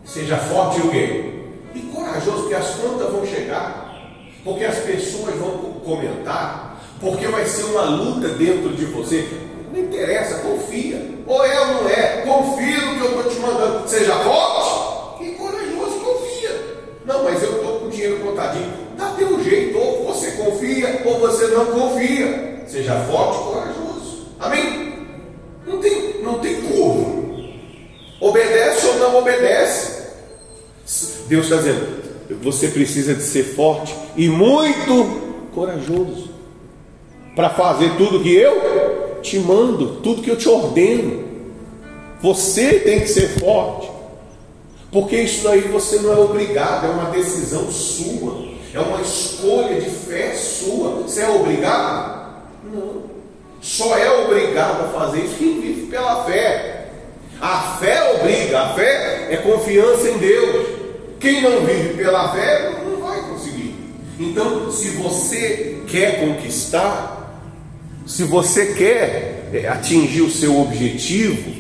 Seja 0.05 0.37
forte 0.37 0.81
o 0.81 0.91
quê? 0.91 1.33
E 1.75 1.81
corajoso, 1.81 2.43
porque 2.43 2.55
as 2.55 2.71
contas 2.77 3.11
vão 3.11 3.27
chegar, 3.27 4.13
porque 4.45 4.65
as 4.65 4.79
pessoas 4.79 5.35
vão 5.35 5.51
comentar, 5.85 6.81
porque 7.01 7.27
vai 7.27 7.45
ser 7.45 7.65
uma 7.65 7.83
luta 7.83 8.29
dentro 8.29 8.71
de 8.71 8.85
você. 8.87 9.29
Não 9.73 9.81
interessa, 9.81 10.39
confia. 10.39 11.11
Ou 11.27 11.45
é 11.45 11.61
ou 11.61 11.67
não 11.67 11.89
é, 11.89 12.23
confia 12.25 12.87
no 12.87 12.95
que 12.95 13.01
eu 13.01 13.19
estou 13.19 13.33
te 13.33 13.39
mandando. 13.41 13.89
Seja 13.89 14.15
forte 14.21 15.25
e 15.25 15.31
corajoso, 15.33 16.01
confia. 16.01 16.51
Não, 17.05 17.25
mas 17.25 17.43
eu 17.43 17.57
estou 17.57 17.81
com 17.81 17.87
o 17.87 17.91
dinheiro 17.91 18.21
contadinho. 18.21 18.73
Dá 18.97 19.11
teu 19.11 19.43
jeito, 19.43 19.77
ou 19.77 20.07
você 20.07 20.26
confia, 20.37 21.03
ou 21.05 21.19
você 21.19 21.47
não 21.49 21.67
confia. 21.67 22.65
Seja 22.67 22.95
forte 23.01 23.41
e 23.41 23.53
corajoso. 23.53 24.27
Amém? 24.41 25.07
Não 25.67 25.79
tem, 25.79 26.23
não 26.23 26.39
tem 26.39 26.63
curva. 26.63 27.27
Obedece 28.21 28.87
ou 28.87 28.95
não 28.99 29.19
obedece. 29.19 30.07
Deus 31.29 31.45
está 31.45 31.57
dizendo: 31.57 31.97
você 32.43 32.69
precisa 32.69 33.15
de 33.15 33.23
ser 33.23 33.45
forte 33.45 33.95
e 34.17 34.29
muito 34.29 35.49
corajoso 35.55 36.31
para 37.35 37.51
fazer 37.51 37.97
tudo 37.97 38.23
que 38.23 38.35
eu 38.35 39.19
te 39.23 39.39
mando, 39.39 40.01
tudo 40.03 40.23
que 40.23 40.31
eu 40.31 40.37
te 40.37 40.49
ordeno. 40.49 41.25
Você 42.21 42.81
tem 42.81 43.01
que 43.01 43.09
ser 43.09 43.39
forte, 43.39 43.91
porque 44.91 45.17
isso 45.17 45.47
aí 45.49 45.61
você 45.63 45.99
não 45.99 46.13
é 46.13 46.19
obrigado, 46.19 46.87
é 46.87 46.89
uma 46.89 47.11
decisão 47.11 47.71
sua, 47.71 48.46
é 48.77 48.81
uma 48.81 49.01
escolha 49.01 49.81
de 49.81 49.89
fé 49.89 50.35
sua. 50.35 51.03
Você 51.03 51.23
é 51.23 51.29
obrigado? 51.29 52.43
Não. 52.65 53.05
Só 53.61 53.97
é 53.97 54.11
obrigado 54.23 54.85
a 54.85 54.89
fazer 54.89 55.25
isso 55.25 55.37
quem 55.39 55.61
vive 55.61 55.87
pela 55.87 56.25
fé. 56.25 56.91
A 57.41 57.79
fé 57.81 58.15
obriga, 58.15 58.61
a 58.61 58.75
fé 58.75 59.29
é 59.31 59.37
confiança 59.39 60.11
em 60.11 60.19
Deus. 60.19 60.67
Quem 61.19 61.41
não 61.43 61.65
vive 61.65 61.95
pela 61.95 62.33
fé 62.33 62.75
não 62.85 63.01
vai 63.01 63.21
conseguir. 63.23 63.75
Então, 64.21 64.71
se 64.71 64.91
você 64.91 65.83
quer 65.89 66.21
conquistar, 66.21 67.41
se 68.07 68.25
você 68.25 68.75
quer 68.75 69.51
é, 69.53 69.69
atingir 69.69 70.21
o 70.21 70.31
seu 70.31 70.61
objetivo, 70.61 71.57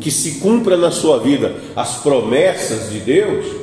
que 0.00 0.10
se 0.10 0.40
cumpra 0.40 0.76
na 0.76 0.90
sua 0.90 1.20
vida 1.20 1.54
as 1.76 1.98
promessas 1.98 2.90
de 2.90 2.98
Deus, 2.98 3.61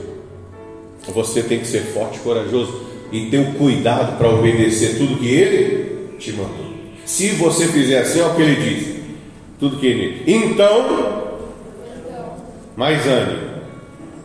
você 1.10 1.44
tem 1.44 1.60
que 1.60 1.68
ser 1.68 1.82
forte 1.94 2.18
e 2.18 2.22
corajoso 2.22 2.82
e 3.12 3.30
ter 3.30 3.40
o 3.40 3.54
cuidado 3.54 4.18
para 4.18 4.30
obedecer 4.30 4.98
tudo 4.98 5.18
que 5.18 5.28
Ele 5.28 6.16
te 6.18 6.32
mandou. 6.34 6.70
Se 7.06 7.30
você 7.30 7.68
fizer 7.68 8.00
assim, 8.00 8.20
é 8.20 8.26
o 8.26 8.36
que 8.36 8.42
Ele 8.42 8.56
diz, 8.56 8.96
tudo 9.60 9.78
que 9.78 9.88
Ele. 9.88 10.24
Então, 10.28 11.40
mais 12.76 13.06
ânimo 13.08 13.50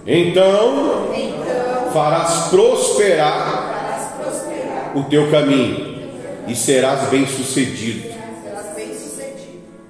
então, 0.07 1.14
então 1.14 1.91
farás, 1.93 2.49
prosperar 2.49 3.72
farás 3.72 4.12
prosperar 4.12 4.99
o 4.99 5.05
teu 5.05 5.30
caminho 5.30 6.11
e 6.47 6.55
serás 6.55 7.09
bem-sucedido. 7.09 8.12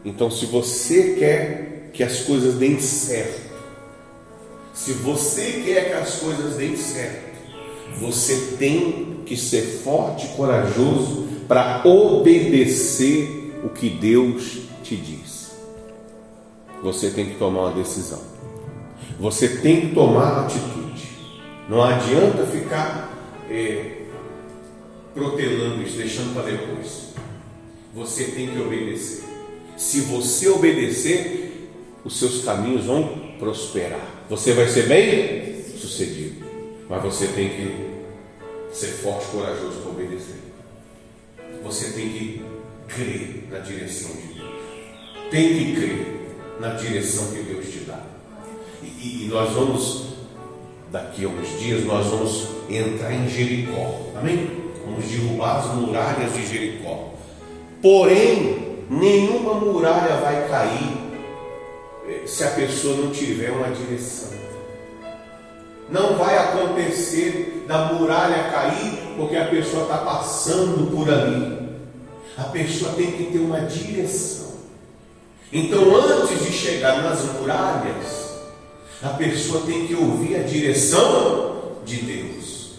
Então, 0.04 0.30
se 0.30 0.46
você 0.46 1.16
quer 1.18 1.90
que 1.92 2.04
as 2.04 2.20
coisas 2.20 2.54
deem 2.54 2.78
certo, 2.78 3.43
se 4.74 4.92
você 4.92 5.62
quer 5.64 5.88
que 5.88 5.92
as 5.92 6.16
coisas 6.16 6.56
deem 6.56 6.76
certo, 6.76 7.32
você 8.00 8.56
tem 8.58 9.20
que 9.24 9.36
ser 9.36 9.62
forte 9.62 10.26
e 10.26 10.28
corajoso 10.30 11.28
para 11.46 11.86
obedecer 11.86 13.60
o 13.62 13.68
que 13.68 13.88
Deus 13.88 14.62
te 14.82 14.96
diz. 14.96 15.52
Você 16.82 17.10
tem 17.10 17.26
que 17.26 17.36
tomar 17.36 17.68
uma 17.68 17.72
decisão. 17.72 18.20
Você 19.18 19.48
tem 19.48 19.82
que 19.82 19.94
tomar 19.94 20.44
atitude. 20.44 21.08
Não 21.68 21.82
adianta 21.82 22.44
ficar 22.44 23.10
é, 23.48 24.02
protelando 25.14 25.82
isso, 25.82 25.96
deixando 25.96 26.34
para 26.34 26.50
depois. 26.50 27.14
Você 27.94 28.24
tem 28.24 28.48
que 28.48 28.60
obedecer. 28.60 29.24
Se 29.76 30.00
você 30.00 30.48
obedecer, 30.48 31.70
os 32.04 32.18
seus 32.18 32.44
caminhos 32.44 32.84
vão 32.84 33.34
prosperar. 33.38 34.13
Você 34.28 34.52
vai 34.54 34.66
ser 34.68 34.88
bem 34.88 35.62
sucedido. 35.78 36.44
Mas 36.88 37.02
você 37.02 37.26
tem 37.28 37.48
que 37.48 37.94
ser 38.72 38.88
forte 38.88 39.26
corajoso 39.26 39.80
para 39.80 39.90
obedecer. 39.90 40.40
Você 41.62 41.92
tem 41.92 42.08
que 42.08 42.42
crer 42.88 43.48
na 43.50 43.58
direção 43.58 44.10
de 44.10 44.34
Deus. 44.34 44.50
Tem 45.30 45.48
que 45.48 45.74
crer 45.74 46.14
na 46.60 46.68
direção 46.70 47.32
que 47.32 47.42
Deus 47.42 47.66
te 47.66 47.78
dá. 47.80 48.00
E, 48.82 49.24
e 49.24 49.28
nós 49.28 49.52
vamos, 49.52 50.14
daqui 50.90 51.24
a 51.24 51.28
uns 51.28 51.60
dias, 51.60 51.84
nós 51.84 52.06
vamos 52.06 52.48
entrar 52.68 53.12
em 53.12 53.28
Jericó. 53.28 54.12
Amém? 54.16 54.64
Vamos 54.84 55.04
derrubar 55.06 55.58
as 55.58 55.74
muralhas 55.74 56.34
de 56.34 56.46
Jericó. 56.46 57.14
Porém, 57.80 58.78
nenhuma 58.90 59.54
muralha 59.54 60.16
vai 60.16 60.48
cair 60.48 61.03
se 62.26 62.44
a 62.44 62.50
pessoa 62.50 62.96
não 62.96 63.10
tiver 63.10 63.50
uma 63.50 63.68
direção. 63.70 64.30
Não 65.88 66.16
vai 66.16 66.36
acontecer 66.38 67.64
da 67.66 67.92
muralha 67.92 68.50
cair 68.50 69.14
porque 69.16 69.36
a 69.36 69.46
pessoa 69.46 69.84
está 69.84 69.98
passando 69.98 70.90
por 70.90 71.08
ali. 71.10 71.64
A 72.36 72.44
pessoa 72.44 72.92
tem 72.94 73.12
que 73.12 73.24
ter 73.24 73.38
uma 73.38 73.60
direção. 73.60 74.54
Então, 75.52 75.94
antes 75.94 76.44
de 76.44 76.52
chegar 76.52 77.02
nas 77.02 77.22
muralhas, 77.24 78.24
a 79.02 79.10
pessoa 79.10 79.62
tem 79.66 79.86
que 79.86 79.94
ouvir 79.94 80.36
a 80.36 80.42
direção 80.42 81.76
de 81.84 81.96
Deus. 81.96 82.70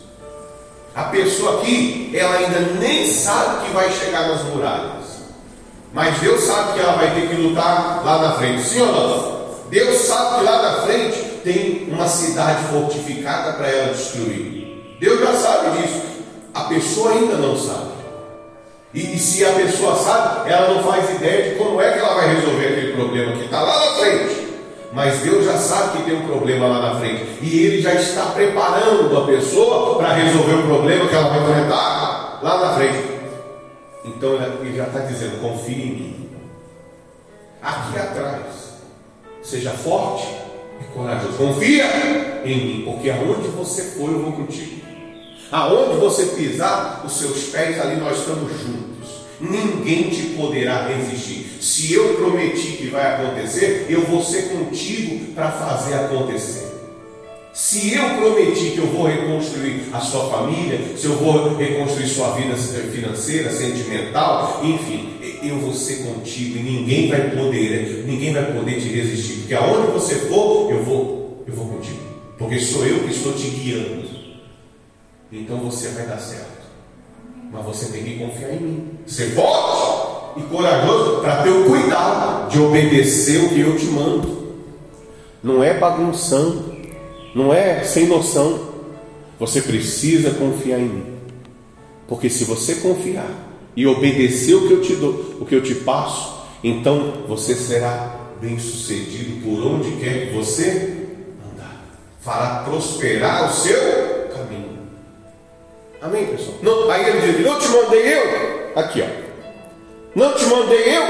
A 0.93 1.03
pessoa 1.05 1.61
aqui, 1.61 2.11
ela 2.13 2.35
ainda 2.35 2.59
nem 2.79 3.09
sabe 3.11 3.65
que 3.65 3.73
vai 3.73 3.91
chegar 3.91 4.27
nas 4.27 4.43
muralhas. 4.43 4.94
Mas 5.95 6.19
Deus 6.19 6.43
sabe 6.43 6.73
que 6.73 6.79
ela 6.81 6.97
vai 6.97 7.09
ter 7.15 7.29
que 7.29 7.41
lutar 7.41 8.03
lá 8.03 8.17
na 8.21 8.33
frente. 8.33 8.61
Sim 8.63 8.81
ou 8.81 8.91
não? 8.91 9.45
Deus 9.69 9.95
sabe 10.01 10.39
que 10.39 10.43
lá 10.43 10.61
na 10.61 10.81
frente 10.81 11.17
tem 11.41 11.87
uma 11.89 12.05
cidade 12.05 12.65
fortificada 12.65 13.53
para 13.53 13.69
ela 13.69 13.93
destruir. 13.93 14.97
Deus 14.99 15.21
já 15.21 15.33
sabe 15.33 15.77
disso. 15.77 16.01
A 16.53 16.65
pessoa 16.65 17.11
ainda 17.11 17.37
não 17.37 17.57
sabe. 17.57 17.95
E, 18.93 19.15
e, 19.15 19.19
se 19.19 19.45
a 19.45 19.53
pessoa 19.53 19.95
sabe, 19.95 20.51
ela 20.51 20.73
não 20.73 20.83
faz 20.83 21.09
ideia 21.11 21.51
de 21.51 21.55
como 21.55 21.81
é 21.81 21.93
que 21.93 21.99
ela 21.99 22.15
vai 22.15 22.35
resolver 22.35 22.67
aquele 22.67 22.93
problema 22.93 23.31
que 23.31 23.45
está 23.45 23.61
lá 23.61 23.85
na 23.85 23.91
frente. 23.93 24.47
Mas 24.91 25.19
Deus 25.19 25.45
já 25.45 25.57
sabe 25.57 25.97
que 25.97 26.03
tem 26.03 26.17
um 26.17 26.27
problema 26.27 26.67
lá 26.67 26.93
na 26.93 26.99
frente. 26.99 27.25
E 27.41 27.65
Ele 27.65 27.81
já 27.81 27.93
está 27.93 28.25
preparando 28.27 29.17
a 29.17 29.25
pessoa 29.25 29.97
para 29.97 30.13
resolver 30.13 30.55
o 30.55 30.63
problema 30.63 31.07
que 31.07 31.15
ela 31.15 31.29
vai 31.29 31.39
enfrentar 31.41 32.39
lá 32.41 32.57
na 32.59 32.73
frente. 32.73 33.14
Então 34.05 34.35
Ele 34.61 34.77
já 34.77 34.85
está 34.85 34.99
dizendo: 34.99 35.41
confie 35.41 35.81
em 35.81 35.91
mim. 35.91 36.29
Aqui 37.61 37.97
atrás, 37.97 38.75
seja 39.41 39.71
forte 39.71 40.27
e 40.79 40.83
corajoso. 40.93 41.37
Confia 41.37 41.85
em 42.45 42.65
mim, 42.65 42.81
porque 42.85 43.09
aonde 43.09 43.47
você 43.47 43.81
for, 43.81 44.11
eu 44.11 44.21
vou 44.21 44.33
contigo. 44.33 44.85
Aonde 45.51 45.97
você 45.99 46.27
pisar 46.27 47.03
os 47.05 47.17
seus 47.17 47.45
pés, 47.45 47.79
ali 47.79 47.95
nós 47.95 48.19
estamos 48.19 48.51
juntos. 48.51 49.25
Ninguém 49.39 50.09
te 50.09 50.35
poderá 50.37 50.87
resistir. 50.87 51.57
Se 51.61 51.93
eu 51.93 52.15
prometi 52.15 52.73
que 52.73 52.87
vai 52.87 53.15
acontecer, 53.15 53.87
eu 53.89 54.01
vou 54.01 54.23
ser 54.23 54.49
contigo 54.49 55.33
para 55.33 55.51
fazer 55.51 55.95
acontecer. 55.95 56.74
Se 57.55 57.95
eu 57.95 58.17
prometi 58.17 58.71
que 58.71 58.79
eu 58.79 58.87
vou 58.87 59.05
reconstruir 59.05 59.87
a 59.93 60.01
sua 60.01 60.29
família, 60.29 60.77
se 60.97 61.05
eu 61.05 61.15
vou 61.15 61.55
reconstruir 61.55 62.05
sua 62.05 62.31
vida 62.31 62.53
financeira, 62.57 63.49
sentimental, 63.49 64.59
enfim, 64.61 65.17
eu 65.41 65.57
vou 65.59 65.73
ser 65.73 66.03
contigo 66.03 66.57
e 66.57 66.61
ninguém 66.61 67.07
vai 67.07 67.29
poder, 67.29 68.03
ninguém 68.05 68.33
vai 68.33 68.51
poder 68.51 68.81
te 68.81 68.89
resistir, 68.89 69.35
porque 69.39 69.53
aonde 69.53 69.89
você 69.93 70.15
for, 70.15 70.69
eu 70.69 70.83
vou, 70.83 71.45
eu 71.47 71.53
vou 71.53 71.67
contigo, 71.67 72.01
porque 72.37 72.59
sou 72.59 72.85
eu 72.85 72.99
que 73.05 73.11
estou 73.11 73.31
te 73.31 73.47
guiando. 73.47 74.09
Então 75.31 75.55
você 75.59 75.87
vai 75.89 76.07
dar 76.07 76.19
certo. 76.19 76.65
Mas 77.53 77.63
você 77.63 77.85
tem 77.85 78.03
que 78.03 78.17
confiar 78.17 78.53
em 78.53 78.59
mim. 78.59 78.89
Ser 79.05 79.29
forte 79.29 80.41
e 80.41 80.43
corajoso 80.43 81.21
para 81.21 81.43
ter 81.43 81.51
o 81.51 81.63
cuidado 81.63 82.49
de 82.49 82.59
obedecer 82.59 83.45
o 83.45 83.49
que 83.49 83.61
eu 83.61 83.77
te 83.77 83.85
mando. 83.85 84.35
Não 85.41 85.63
é 85.63 85.73
bagunçando, 85.75 86.74
não 87.35 87.53
é 87.53 87.83
sem 87.83 88.07
noção. 88.07 88.73
Você 89.39 89.61
precisa 89.61 90.31
confiar 90.31 90.79
em 90.79 90.85
mim. 90.85 91.05
Porque 92.07 92.29
se 92.29 92.45
você 92.45 92.75
confiar 92.75 93.29
e 93.75 93.85
obedecer 93.85 94.55
o 94.55 94.67
que 94.67 94.73
eu 94.73 94.81
te 94.81 94.95
dou, 94.95 95.35
o 95.41 95.45
que 95.45 95.53
eu 95.53 95.61
te 95.61 95.75
passo, 95.75 96.45
então 96.63 97.25
você 97.27 97.53
será 97.53 98.15
bem 98.41 98.57
sucedido 98.57 99.43
por 99.43 99.61
onde 99.67 99.91
quer 99.97 100.27
que 100.27 100.33
você 100.33 101.07
andar. 101.53 101.83
Fará 102.21 102.63
prosperar 102.63 103.49
o 103.49 103.53
seu 103.53 104.15
Amém, 106.05 106.27
pessoal? 106.27 106.57
Não, 106.61 106.91
aí 106.91 107.09
ele 107.09 107.33
diz: 107.33 107.45
Não 107.45 107.57
te 107.57 107.67
mandei 107.67 108.13
eu. 108.13 108.71
Aqui, 108.75 109.01
ó. 109.01 109.07
Não 110.13 110.33
te 110.33 110.45
mandei 110.45 110.97
eu. 110.97 111.03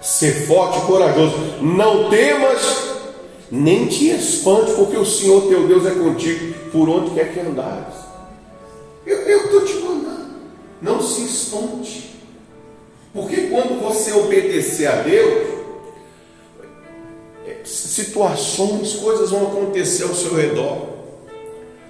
Ser 0.00 0.46
forte 0.46 0.78
e 0.78 0.82
corajoso. 0.82 1.36
Não 1.60 2.08
temas, 2.08 2.89
nem 3.50 3.86
te 3.86 4.10
espante, 4.10 4.72
porque 4.72 4.96
o 4.96 5.04
Senhor 5.04 5.48
teu 5.48 5.66
Deus 5.66 5.84
é 5.86 5.90
contigo 5.90 6.54
por 6.70 6.88
onde 6.88 7.10
quer 7.10 7.32
que 7.32 7.40
andares. 7.40 7.94
Eu 9.04 9.44
estou 9.44 9.64
te 9.64 9.74
mandando. 9.74 10.30
Não 10.80 11.02
se 11.02 11.24
espante. 11.24 12.10
Porque 13.12 13.48
quando 13.48 13.80
você 13.80 14.12
obedecer 14.12 14.86
a 14.86 15.02
Deus, 15.02 15.48
é, 17.44 17.58
situações, 17.64 18.94
coisas 18.94 19.30
vão 19.30 19.48
acontecer 19.48 20.04
ao 20.04 20.14
seu 20.14 20.34
redor, 20.34 20.88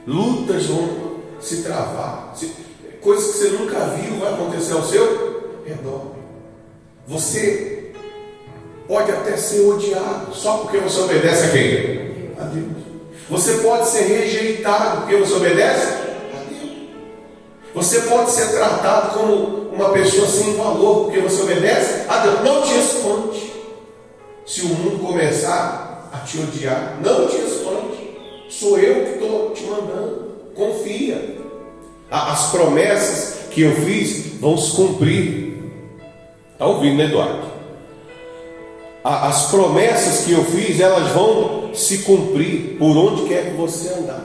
lutas 0.07 0.67
vão 0.67 1.19
se 1.41 1.63
travar. 1.63 2.35
Coisas 3.03 3.33
que 3.33 3.39
você 3.39 3.49
nunca 3.51 3.79
viu 3.87 4.19
vai 4.19 4.33
acontecer 4.33 4.73
ao 4.73 4.83
seu 4.83 5.63
redor. 5.67 6.13
Você 7.07 7.80
pode 8.91 9.13
até 9.13 9.37
ser 9.37 9.61
odiado 9.61 10.35
só 10.35 10.59
porque 10.59 10.79
você 10.79 11.01
obedece 11.01 11.45
a 11.45 11.51
quem? 11.51 12.33
A 12.37 12.45
Deus. 12.47 12.83
Você 13.31 13.53
pode 13.59 13.87
ser 13.87 14.03
rejeitado 14.03 15.03
porque 15.03 15.17
você 15.17 15.33
obedece 15.35 15.87
a 15.87 16.39
Deus. 16.49 16.89
Você 17.73 18.01
pode 18.01 18.33
ser 18.33 18.49
tratado 18.49 19.17
como 19.17 19.71
uma 19.73 19.91
pessoa 19.91 20.27
sem 20.27 20.57
valor 20.57 21.05
porque 21.05 21.21
você 21.21 21.41
obedece 21.41 22.05
a 22.09 22.19
Deus. 22.19 22.41
Não 22.43 22.63
te 22.63 22.77
espante. 22.81 23.53
Se 24.45 24.63
o 24.63 24.69
mundo 24.71 25.07
começar 25.07 26.11
a 26.13 26.19
te 26.27 26.41
odiar, 26.41 26.99
não 27.01 27.29
te 27.29 27.37
espante. 27.37 28.19
Sou 28.49 28.77
eu 28.77 29.05
que 29.05 29.11
estou 29.13 29.51
te 29.53 29.63
mandando. 29.67 30.31
Confia. 30.57 31.37
As 32.11 32.51
promessas 32.51 33.51
que 33.53 33.63
eu 33.63 33.73
fiz 33.77 34.41
vão 34.41 34.59
se 34.59 34.75
cumprir. 34.75 35.63
Está 36.55 36.67
ouvindo, 36.67 36.97
né, 36.97 37.05
Eduardo? 37.05 37.50
As 39.03 39.51
promessas 39.51 40.25
que 40.25 40.33
eu 40.33 40.45
fiz, 40.45 40.79
elas 40.79 41.13
vão 41.13 41.75
se 41.75 41.99
cumprir 41.99 42.77
por 42.79 42.97
onde 42.97 43.29
quer 43.29 43.51
que 43.51 43.57
você 43.57 43.89
andar. 43.95 44.25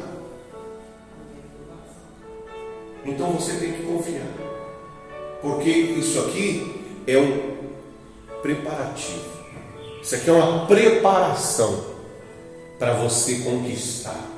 Então 3.06 3.32
você 3.32 3.54
tem 3.54 3.72
que 3.74 3.84
confiar. 3.84 4.28
Porque 5.42 5.70
isso 5.70 6.20
aqui 6.20 6.84
é 7.08 7.18
um 7.18 7.56
preparativo. 8.42 9.36
Isso 10.02 10.16
aqui 10.16 10.30
é 10.30 10.34
uma 10.34 10.66
preparação 10.66 11.86
para 12.78 12.94
você 12.94 13.40
conquistar 13.40 14.36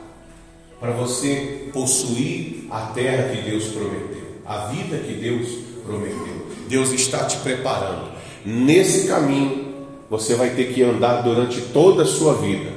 para 0.80 0.92
você 0.92 1.70
possuir 1.74 2.68
a 2.70 2.82
terra 2.88 3.30
que 3.30 3.42
Deus 3.50 3.66
prometeu, 3.66 4.28
a 4.46 4.68
vida 4.68 4.98
que 4.98 5.14
Deus 5.14 5.48
prometeu. 5.84 6.48
Deus 6.68 6.92
está 6.92 7.26
te 7.26 7.38
preparando. 7.38 8.12
Nesse 8.46 9.08
caminho, 9.08 9.67
você 10.10 10.36
vai 10.36 10.52
ter 10.52 10.74
que 10.74 10.84
andar 10.84 11.22
durante 11.22 11.62
toda 11.62 12.04
a 12.04 12.06
sua 12.06 12.34
vida, 12.36 12.72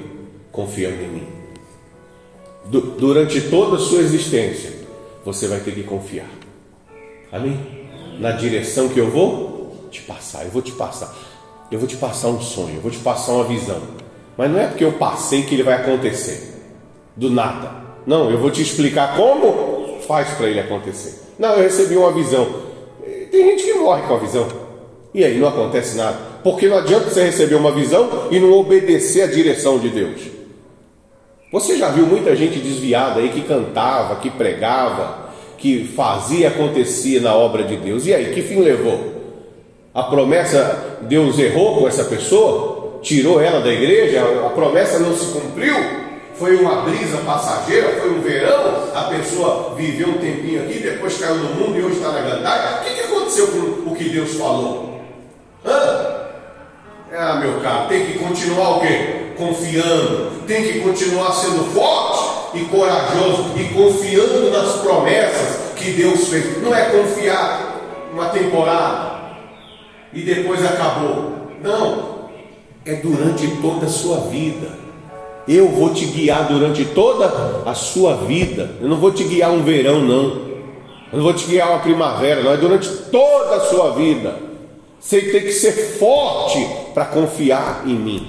confiando 0.51 1.03
em 1.03 1.09
mim. 1.09 1.27
Durante 2.99 3.41
toda 3.43 3.77
a 3.77 3.79
sua 3.79 4.01
existência, 4.01 4.73
você 5.25 5.47
vai 5.47 5.61
ter 5.61 5.73
que 5.75 5.83
confiar. 5.83 6.29
Amém? 7.33 7.59
Na 8.19 8.33
direção 8.33 8.89
que 8.89 8.99
eu 8.99 9.11
vou 9.11 9.89
te 9.91 10.03
passar, 10.03 10.45
eu 10.45 10.51
vou 10.51 10.63
te 10.63 10.73
passar. 10.73 11.15
Eu 11.71 11.79
vou 11.79 11.87
te 11.87 11.97
passar 11.97 12.29
um 12.29 12.41
sonho, 12.41 12.77
eu 12.77 12.81
vou 12.81 12.91
te 12.91 12.99
passar 12.99 13.33
uma 13.33 13.45
visão. 13.45 13.81
Mas 14.37 14.51
não 14.51 14.59
é 14.59 14.67
porque 14.67 14.85
eu 14.85 14.93
passei 14.93 15.43
que 15.43 15.55
ele 15.55 15.63
vai 15.63 15.75
acontecer. 15.75 16.55
Do 17.17 17.31
nada. 17.31 17.73
Não, 18.07 18.31
eu 18.31 18.39
vou 18.39 18.51
te 18.51 18.63
explicar 18.63 19.17
como 19.17 20.01
faz 20.07 20.31
para 20.31 20.49
ele 20.49 20.61
acontecer. 20.61 21.21
Não, 21.39 21.55
eu 21.55 21.63
recebi 21.63 21.97
uma 21.97 22.13
visão. 22.13 22.47
Tem 23.31 23.51
gente 23.51 23.63
que 23.63 23.75
morre 23.75 24.03
com 24.03 24.15
a 24.15 24.19
visão. 24.19 24.49
E 25.15 25.25
aí 25.25 25.39
não 25.39 25.49
acontece 25.49 25.97
nada. 25.97 26.19
Porque 26.43 26.69
não 26.69 26.79
adianta 26.79 27.11
você 27.11 27.25
receber 27.25 27.55
uma 27.55 27.73
visão 27.73 28.29
e 28.31 28.39
não 28.39 28.53
obedecer 28.53 29.23
a 29.23 29.27
direção 29.27 29.79
de 29.79 29.89
Deus. 29.89 30.21
Você 31.53 31.77
já 31.77 31.89
viu 31.89 32.07
muita 32.07 32.35
gente 32.37 32.59
desviada 32.59 33.21
aí 33.21 33.31
que 33.31 33.43
cantava, 33.43 34.17
que 34.17 34.31
pregava, 34.31 35.31
que 35.59 35.85
fazia 35.85 36.49
acontecia 36.49 37.21
na 37.21 37.35
obra 37.35 37.65
de 37.65 37.77
Deus. 37.77 38.07
E 38.07 38.15
aí, 38.15 38.33
que 38.33 38.43
fim 38.43 38.61
levou? 38.61 39.21
A 39.93 40.05
promessa, 40.05 40.99
Deus 41.03 41.39
errou 41.39 41.79
com 41.79 41.89
essa 41.89 42.05
pessoa? 42.05 43.01
Tirou 43.03 43.41
ela 43.41 43.61
da 43.61 43.73
igreja? 43.73 44.23
A 44.47 44.51
promessa 44.51 44.99
não 44.99 45.17
se 45.17 45.27
cumpriu? 45.33 46.01
foi 46.41 46.57
uma 46.57 46.77
brisa 46.77 47.19
passageira, 47.19 48.01
foi 48.01 48.13
um 48.13 48.23
verão, 48.23 48.89
a 48.95 49.03
pessoa 49.11 49.75
viveu 49.77 50.09
um 50.09 50.19
tempinho 50.19 50.63
aqui, 50.63 50.79
depois 50.79 51.19
caiu 51.19 51.35
no 51.35 51.55
mundo 51.55 51.79
e 51.79 51.83
hoje 51.83 51.97
está 51.97 52.13
na 52.13 52.23
gandaia. 52.23 52.81
O 52.81 52.83
que 52.83 53.01
aconteceu 53.03 53.49
com 53.49 53.91
o 53.91 53.95
que 53.95 54.09
Deus 54.09 54.33
falou? 54.37 55.03
Hã? 55.67 56.20
Ah, 57.13 57.37
meu 57.37 57.61
caro, 57.61 57.89
tem 57.89 58.07
que 58.07 58.19
continuar 58.21 58.77
o 58.77 58.81
quê? 58.81 59.33
Confiando, 59.37 60.31
tem 60.47 60.63
que 60.63 60.81
continuar 60.81 61.33
sendo 61.33 61.65
forte 61.75 62.57
e 62.57 62.65
corajoso 62.67 63.51
e 63.57 63.65
confiando 63.75 64.51
nas 64.51 64.77
promessas 64.77 65.73
que 65.75 65.91
Deus 65.91 66.29
fez. 66.29 66.63
Não 66.63 66.73
é 66.73 66.85
confiar 66.91 67.81
uma 68.13 68.27
temporada 68.27 69.23
e 70.13 70.21
depois 70.21 70.65
acabou. 70.65 71.49
Não, 71.61 72.31
é 72.87 72.95
durante 72.95 73.47
toda 73.61 73.85
a 73.85 73.91
sua 73.91 74.21
vida 74.31 74.79
Eu 75.47 75.69
vou 75.69 75.93
te 75.93 76.07
guiar 76.07 76.47
durante 76.47 76.85
toda 76.85 77.27
a 77.67 77.75
sua 77.75 78.15
vida. 78.19 78.71
Eu 78.81 78.89
não 78.89 78.97
vou 78.97 79.11
te 79.11 79.25
guiar 79.25 79.51
um 79.51 79.65
verão, 79.65 80.01
não. 80.01 80.49
Eu 81.13 81.19
não 81.19 81.23
vou 81.23 81.35
te 81.35 81.45
guiar 81.47 81.71
uma 81.71 81.81
primavera, 81.81 82.41
não. 82.41 82.53
É 82.53 82.57
durante 82.57 82.89
toda 82.89 83.57
a 83.57 83.61
sua 83.61 83.91
vida. 83.95 84.50
Você 85.01 85.23
tem 85.23 85.41
que 85.41 85.53
ser 85.53 85.73
forte 85.73 86.59
para 86.93 87.07
confiar 87.07 87.85
em 87.87 87.95
mim. 87.95 88.29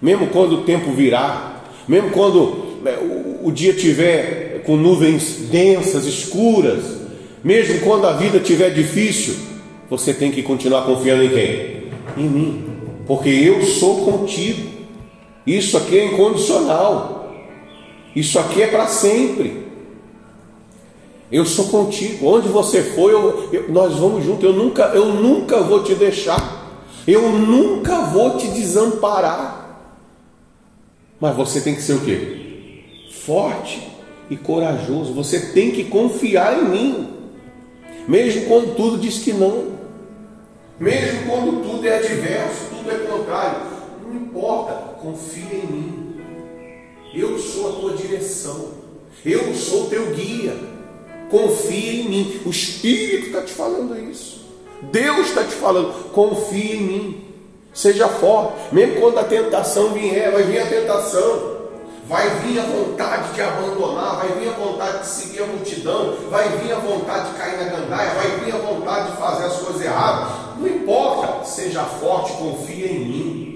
Mesmo 0.00 0.28
quando 0.28 0.54
o 0.54 0.62
tempo 0.62 0.92
virar, 0.92 1.70
mesmo 1.86 2.10
quando 2.10 2.78
é, 2.86 2.98
o 3.42 3.52
dia 3.52 3.74
tiver 3.74 4.62
com 4.64 4.76
nuvens 4.76 5.48
densas, 5.50 6.06
escuras, 6.06 6.84
mesmo 7.44 7.80
quando 7.80 8.06
a 8.06 8.12
vida 8.12 8.40
tiver 8.40 8.70
difícil, 8.70 9.34
você 9.90 10.14
tem 10.14 10.30
que 10.30 10.42
continuar 10.42 10.82
confiando 10.82 11.24
em 11.24 11.28
quem? 11.28 11.78
Em 12.16 12.28
mim, 12.28 12.64
porque 13.06 13.28
eu 13.28 13.62
sou 13.62 14.04
contigo. 14.04 14.68
Isso 15.46 15.76
aqui 15.76 15.98
é 15.98 16.06
incondicional. 16.06 17.34
Isso 18.14 18.38
aqui 18.38 18.62
é 18.62 18.66
para 18.66 18.86
sempre. 18.86 19.67
Eu 21.30 21.44
sou 21.44 21.66
contigo. 21.68 22.26
Onde 22.26 22.48
você 22.48 22.82
for, 22.82 23.10
eu, 23.10 23.48
eu, 23.52 23.68
nós 23.70 23.94
vamos 23.94 24.24
juntos. 24.24 24.44
Eu 24.44 24.52
nunca, 24.52 24.84
eu 24.94 25.06
nunca 25.06 25.60
vou 25.60 25.82
te 25.82 25.94
deixar. 25.94 26.82
Eu 27.06 27.30
nunca 27.30 28.00
vou 28.02 28.36
te 28.36 28.48
desamparar. 28.48 29.58
Mas 31.20 31.36
você 31.36 31.60
tem 31.60 31.74
que 31.74 31.82
ser 31.82 31.94
o 31.94 32.00
quê? 32.00 32.84
Forte 33.24 33.88
e 34.30 34.36
corajoso. 34.36 35.12
Você 35.12 35.52
tem 35.52 35.70
que 35.70 35.84
confiar 35.84 36.62
em 36.62 36.68
mim. 36.68 37.08
Mesmo 38.06 38.46
quando 38.46 38.74
tudo 38.74 38.98
diz 38.98 39.18
que 39.18 39.32
não. 39.32 39.78
Mesmo 40.80 41.26
quando 41.26 41.62
tudo 41.62 41.86
é 41.86 41.98
adverso, 41.98 42.68
tudo 42.70 42.90
é 42.90 42.94
contrário. 42.98 43.60
Não 44.06 44.14
importa, 44.14 44.72
confia 45.00 45.54
em 45.54 45.66
mim. 45.66 46.14
Eu 47.12 47.38
sou 47.38 47.68
a 47.68 47.80
tua 47.80 47.92
direção. 47.94 48.68
Eu 49.24 49.52
sou 49.54 49.88
teu 49.88 50.14
guia. 50.14 50.77
Confia 51.30 52.02
em 52.02 52.08
mim. 52.08 52.40
O 52.44 52.50
Espírito 52.50 53.26
está 53.26 53.42
te 53.42 53.52
falando 53.52 53.98
isso. 54.10 54.46
Deus 54.90 55.28
está 55.28 55.44
te 55.44 55.54
falando. 55.54 56.10
Confia 56.12 56.76
em 56.76 56.82
mim. 56.82 57.24
Seja 57.72 58.08
forte. 58.08 58.54
Mesmo 58.72 59.00
quando 59.00 59.18
a 59.18 59.24
tentação 59.24 59.92
vier, 59.92 60.32
vai 60.32 60.42
vir 60.44 60.60
a 60.60 60.66
tentação. 60.66 61.58
Vai 62.08 62.26
vir 62.40 62.58
a 62.58 62.62
vontade 62.62 63.34
de 63.34 63.42
abandonar, 63.42 64.16
vai 64.16 64.28
vir 64.40 64.48
a 64.48 64.52
vontade 64.52 65.00
de 65.00 65.06
seguir 65.08 65.42
a 65.42 65.46
multidão, 65.46 66.16
vai 66.30 66.48
vir 66.56 66.72
a 66.72 66.78
vontade 66.78 67.32
de 67.32 67.36
cair 67.36 67.58
na 67.58 67.64
gandaia, 67.64 68.14
vai 68.14 68.30
vir 68.38 68.54
a 68.54 68.56
vontade 68.56 69.10
de 69.10 69.18
fazer 69.18 69.44
as 69.44 69.58
coisas 69.58 69.82
erradas. 69.82 70.30
Não 70.58 70.66
importa, 70.66 71.44
seja 71.44 71.84
forte, 71.84 72.32
confia 72.32 72.86
em 72.86 73.00
mim. 73.00 73.48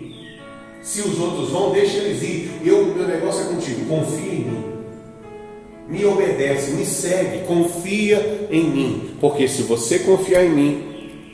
Se 0.82 1.00
os 1.00 1.18
outros 1.18 1.48
vão, 1.48 1.70
deixa 1.70 1.96
eles 1.96 2.22
ir. 2.22 2.60
Eu, 2.62 2.84
meu 2.86 3.06
negócio 3.06 3.42
é 3.42 3.44
contigo. 3.46 3.88
Confia 3.88 4.32
em 4.32 4.44
mim. 4.44 4.71
Me 5.93 6.05
obedece, 6.05 6.73
me 6.73 6.85
segue, 6.85 7.47
confia 7.47 8.48
em 8.51 8.64
mim. 8.64 9.10
Porque 9.20 9.47
se 9.47 9.62
você 9.62 9.98
confiar 10.01 10.44
em 10.44 10.51
mim, 10.51 10.85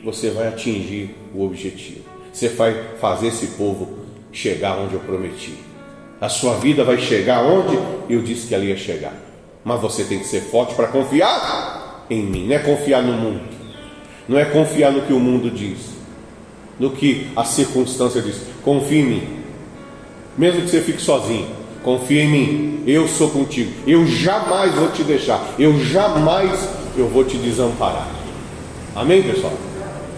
você 0.03 0.29
vai 0.29 0.47
atingir 0.47 1.15
o 1.33 1.43
objetivo. 1.43 2.01
Você 2.31 2.49
vai 2.49 2.75
fazer 2.99 3.27
esse 3.27 3.47
povo 3.47 3.99
chegar 4.31 4.77
onde 4.77 4.93
eu 4.93 4.99
prometi. 4.99 5.55
A 6.19 6.29
sua 6.29 6.55
vida 6.55 6.83
vai 6.83 6.97
chegar 6.97 7.41
onde 7.43 7.79
eu 8.09 8.21
disse 8.21 8.47
que 8.47 8.53
ela 8.53 8.65
ia 8.65 8.77
chegar. 8.77 9.13
Mas 9.63 9.79
você 9.79 10.03
tem 10.03 10.19
que 10.19 10.25
ser 10.25 10.41
forte 10.41 10.75
para 10.75 10.87
confiar 10.87 12.05
em 12.09 12.21
mim. 12.21 12.47
Não 12.47 12.55
é 12.55 12.59
confiar 12.59 13.01
no 13.01 13.13
mundo. 13.13 13.41
Não 14.27 14.37
é 14.37 14.45
confiar 14.45 14.91
no 14.91 15.03
que 15.03 15.13
o 15.13 15.19
mundo 15.19 15.49
diz. 15.49 15.79
No 16.77 16.91
que 16.91 17.29
a 17.35 17.45
circunstância 17.45 18.21
diz. 18.21 18.41
Confie 18.61 18.99
em 18.99 19.05
mim 19.05 19.39
mesmo 20.39 20.61
que 20.61 20.69
você 20.69 20.79
fique 20.79 21.01
sozinho. 21.01 21.58
Confia 21.89 22.21
em 22.21 22.27
mim, 22.27 22.83
eu 22.85 23.07
sou 23.07 23.31
contigo. 23.31 23.71
Eu 23.87 24.05
jamais 24.05 24.75
vou 24.75 24.91
te 24.91 25.01
deixar. 25.01 25.55
Eu 25.57 25.83
jamais 25.83 26.69
eu 26.95 27.07
vou 27.07 27.23
te 27.23 27.35
desamparar. 27.35 28.07
Amém, 28.95 29.23
pessoal? 29.23 29.53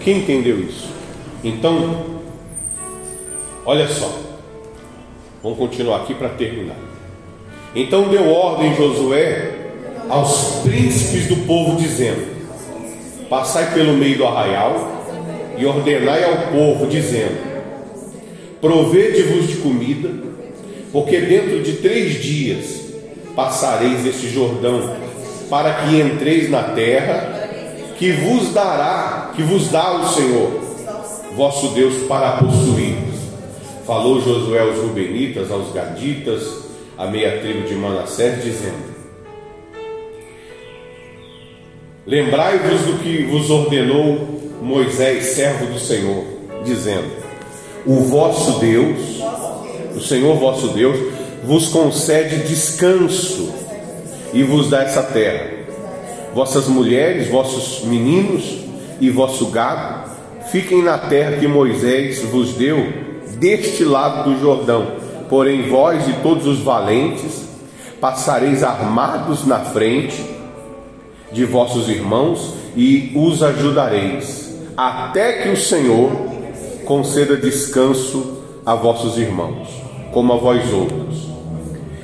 Quem 0.04 0.18
entendeu 0.18 0.60
isso? 0.60 0.90
Então, 1.42 2.04
olha 3.64 3.88
só. 3.88 4.14
Vamos 5.42 5.56
continuar 5.56 6.02
aqui 6.02 6.12
para 6.12 6.28
terminar. 6.28 6.76
Então 7.74 8.10
deu 8.10 8.30
ordem 8.30 8.76
Josué 8.76 9.70
aos 10.10 10.60
príncipes 10.62 11.26
do 11.26 11.36
povo, 11.46 11.80
dizendo: 11.80 12.20
Passai 13.30 13.72
pelo 13.72 13.94
meio 13.94 14.18
do 14.18 14.26
arraial 14.26 14.92
e 15.56 15.64
ordenai 15.64 16.22
ao 16.22 16.52
povo, 16.52 16.86
dizendo: 16.86 17.50
provede-vos 18.60 19.48
de 19.48 19.56
comida, 19.56 20.31
porque 20.92 21.20
dentro 21.20 21.62
de 21.62 21.74
três 21.74 22.22
dias 22.22 22.82
passareis 23.34 24.04
este 24.04 24.28
Jordão, 24.28 24.94
para 25.48 25.72
que 25.74 26.00
entreis 26.00 26.50
na 26.50 26.62
terra 26.62 27.40
que 27.98 28.12
vos 28.12 28.52
dará, 28.52 29.32
que 29.34 29.42
vos 29.42 29.70
dá 29.70 29.96
o 29.96 30.08
Senhor, 30.08 30.60
vosso 31.34 31.68
Deus, 31.68 32.06
para 32.06 32.32
possuir. 32.32 32.96
Falou 33.86 34.20
Josué 34.20 34.60
aos 34.60 34.76
Rubenitas, 34.76 35.50
aos 35.50 35.72
Gaditas, 35.72 36.42
a 36.96 37.06
meia 37.06 37.40
tribo 37.40 37.66
de 37.66 37.74
Manassés, 37.74 38.42
dizendo: 38.42 38.92
Lembrai-vos 42.06 42.80
do 42.82 42.98
que 43.02 43.24
vos 43.24 43.50
ordenou 43.50 44.40
Moisés, 44.60 45.24
servo 45.34 45.66
do 45.66 45.78
Senhor, 45.78 46.24
dizendo: 46.64 47.10
o 47.84 47.96
vosso 47.96 48.60
Deus, 48.60 49.21
o 49.94 50.00
Senhor 50.00 50.36
vosso 50.36 50.68
Deus, 50.68 50.98
vos 51.44 51.68
concede 51.68 52.48
descanso 52.48 53.52
e 54.32 54.42
vos 54.42 54.70
dá 54.70 54.82
essa 54.82 55.02
terra. 55.02 55.50
Vossas 56.34 56.66
mulheres, 56.68 57.28
vossos 57.28 57.84
meninos 57.84 58.58
e 59.00 59.10
vosso 59.10 59.46
gado 59.46 60.10
fiquem 60.50 60.82
na 60.82 60.98
terra 60.98 61.38
que 61.38 61.46
Moisés 61.46 62.22
vos 62.22 62.54
deu, 62.54 62.76
deste 63.38 63.84
lado 63.84 64.30
do 64.30 64.40
Jordão. 64.40 64.92
Porém, 65.28 65.68
vós 65.68 66.06
e 66.08 66.12
todos 66.22 66.46
os 66.46 66.60
valentes 66.60 67.48
passareis 68.00 68.62
armados 68.62 69.46
na 69.46 69.60
frente 69.60 70.22
de 71.32 71.44
vossos 71.44 71.88
irmãos 71.88 72.54
e 72.76 73.12
os 73.14 73.42
ajudareis, 73.42 74.54
até 74.76 75.42
que 75.42 75.48
o 75.48 75.56
Senhor 75.56 76.10
conceda 76.84 77.36
descanso 77.36 78.42
a 78.66 78.74
vossos 78.74 79.16
irmãos, 79.16 79.68
como 80.12 80.32
a 80.32 80.36
vós 80.36 80.72
outros. 80.72 81.28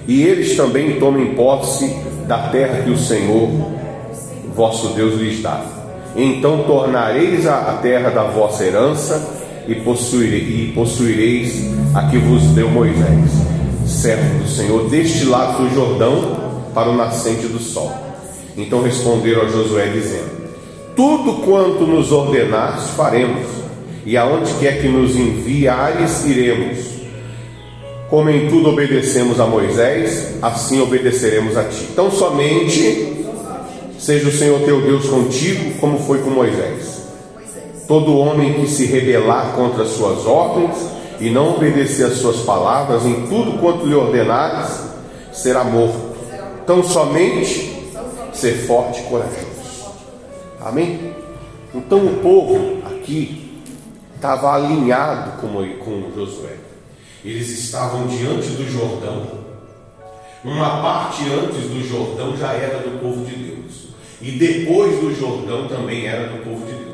E 0.06 0.22
eles 0.22 0.56
também 0.56 0.98
tomem 0.98 1.34
posse 1.34 1.94
da 2.26 2.48
terra 2.48 2.82
que 2.82 2.90
o 2.90 2.98
Senhor, 2.98 3.48
vosso 4.54 4.88
Deus, 4.88 5.20
lhes 5.20 5.42
dá. 5.42 5.62
Então 6.16 6.64
tornareis 6.64 7.46
a 7.46 7.78
terra 7.82 8.10
da 8.10 8.24
vossa 8.24 8.64
herança 8.64 9.36
e, 9.68 9.74
possuireis, 10.74 11.64
a 11.94 12.08
que 12.08 12.16
vos 12.18 12.42
deu 12.54 12.68
Moisés, 12.70 13.30
servo 13.86 14.42
do 14.42 14.48
Senhor, 14.48 14.88
deste 14.88 15.24
lado 15.26 15.62
do 15.62 15.74
Jordão 15.74 16.36
para 16.74 16.88
o 16.88 16.96
nascente 16.96 17.46
do 17.46 17.58
sol. 17.58 17.92
Então 18.56 18.82
responderam 18.82 19.42
a 19.42 19.48
Josué, 19.48 19.88
dizendo: 19.92 20.30
Tudo 20.96 21.44
quanto 21.44 21.86
nos 21.86 22.10
ordenaste 22.10 22.92
faremos 22.92 23.46
e 24.04 24.16
aonde 24.16 24.52
quer 24.54 24.80
que 24.80 24.88
nos 24.88 25.14
enviares, 25.14 26.24
iremos. 26.24 26.97
Como 28.08 28.30
em 28.30 28.48
tudo 28.48 28.70
obedecemos 28.70 29.38
a 29.38 29.46
Moisés, 29.46 30.36
assim 30.40 30.80
obedeceremos 30.80 31.56
a 31.56 31.64
ti. 31.64 31.88
Então 31.92 32.10
somente 32.10 33.26
seja 33.98 34.28
o 34.28 34.32
Senhor 34.32 34.60
teu 34.60 34.80
Deus 34.80 35.06
contigo, 35.06 35.78
como 35.78 35.98
foi 35.98 36.20
com 36.20 36.30
Moisés. 36.30 37.02
Todo 37.86 38.16
homem 38.16 38.54
que 38.54 38.66
se 38.66 38.86
rebelar 38.86 39.52
contra 39.54 39.82
as 39.82 39.90
suas 39.90 40.26
ordens 40.26 40.76
e 41.20 41.28
não 41.28 41.56
obedecer 41.56 42.04
às 42.04 42.14
suas 42.14 42.38
palavras, 42.38 43.04
em 43.04 43.26
tudo 43.26 43.58
quanto 43.58 43.86
lhe 43.86 43.94
ordenares, 43.94 44.80
será 45.32 45.64
morto. 45.64 46.16
Então 46.62 46.82
somente 46.82 47.92
ser 48.32 48.54
forte 48.66 49.00
e 49.00 49.04
corajoso. 49.04 49.48
Amém? 50.60 51.12
Então 51.74 52.06
o 52.06 52.16
povo 52.22 52.78
aqui 52.86 53.62
estava 54.14 54.54
alinhado 54.54 55.40
com, 55.40 55.48
com 55.84 56.12
Josué. 56.14 56.67
Eles 57.24 57.48
estavam 57.50 58.06
diante 58.06 58.48
do 58.50 58.70
Jordão. 58.70 59.48
Uma 60.44 60.80
parte 60.80 61.24
antes 61.24 61.68
do 61.68 61.86
Jordão 61.86 62.36
já 62.36 62.52
era 62.52 62.78
do 62.78 63.00
povo 63.00 63.24
de 63.24 63.34
Deus. 63.34 63.88
E 64.22 64.32
depois 64.32 65.00
do 65.00 65.14
Jordão 65.14 65.66
também 65.66 66.06
era 66.06 66.28
do 66.28 66.44
povo 66.44 66.64
de 66.64 66.72
Deus. 66.72 66.88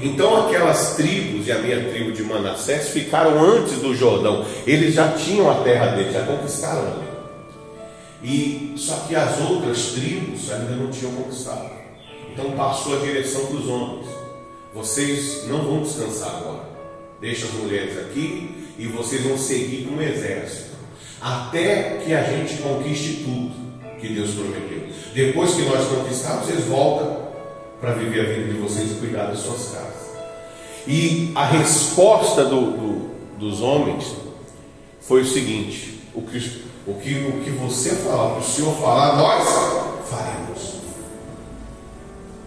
Então 0.00 0.46
aquelas 0.46 0.94
tribos 0.94 1.46
e 1.46 1.52
a 1.52 1.58
minha 1.58 1.90
tribo 1.90 2.12
de 2.12 2.22
Manassés 2.22 2.90
ficaram 2.90 3.42
antes 3.42 3.80
do 3.80 3.94
Jordão. 3.94 4.44
Eles 4.66 4.94
já 4.94 5.12
tinham 5.12 5.50
a 5.50 5.62
terra 5.62 5.96
deles, 5.96 6.12
já 6.12 6.24
conquistaram. 6.24 7.02
E 8.22 8.74
só 8.76 8.94
que 9.08 9.16
as 9.16 9.40
outras 9.40 9.92
tribos 9.92 10.50
ainda 10.52 10.76
não 10.76 10.90
tinham 10.90 11.12
conquistado. 11.12 11.70
Então 12.32 12.52
passou 12.52 12.96
a 12.96 13.04
direção 13.04 13.46
dos 13.46 13.66
homens. 13.68 14.06
Vocês 14.74 15.46
não 15.48 15.58
vão 15.62 15.82
descansar 15.82 16.36
agora. 16.36 16.68
Deixa 17.20 17.46
as 17.46 17.52
mulheres 17.52 17.98
aqui 17.98 18.65
e 18.78 18.86
vocês 18.86 19.22
vão 19.22 19.38
seguir 19.38 19.88
o 19.88 20.00
exército. 20.00 20.76
até 21.20 22.02
que 22.04 22.12
a 22.12 22.22
gente 22.22 22.58
conquiste 22.58 23.24
tudo 23.24 23.50
que 23.98 24.08
Deus 24.08 24.32
prometeu. 24.32 24.88
Depois 25.14 25.54
que 25.54 25.62
nós 25.62 25.88
conquistarmos, 25.88 26.46
vocês 26.46 26.64
voltam 26.66 27.26
para 27.80 27.92
viver 27.94 28.20
a 28.20 28.34
vida 28.34 28.52
de 28.52 28.58
vocês 28.58 28.92
e 28.92 28.94
cuidar 28.96 29.26
das 29.26 29.38
suas 29.38 29.70
casas. 29.70 30.06
E 30.86 31.32
a 31.34 31.44
resposta 31.46 32.44
do, 32.44 32.72
do, 32.72 33.10
dos 33.38 33.60
homens 33.60 34.14
foi 35.00 35.22
o 35.22 35.26
seguinte: 35.26 36.00
o 36.14 36.22
que, 36.22 36.38
o, 36.86 36.94
que, 36.94 37.14
o 37.14 37.44
que 37.44 37.50
você 37.50 37.90
falar, 37.90 38.32
o 38.32 38.36
que 38.36 38.46
o 38.46 38.50
Senhor 38.50 38.74
falar, 38.76 39.16
nós 39.16 39.48
faremos. 40.08 40.76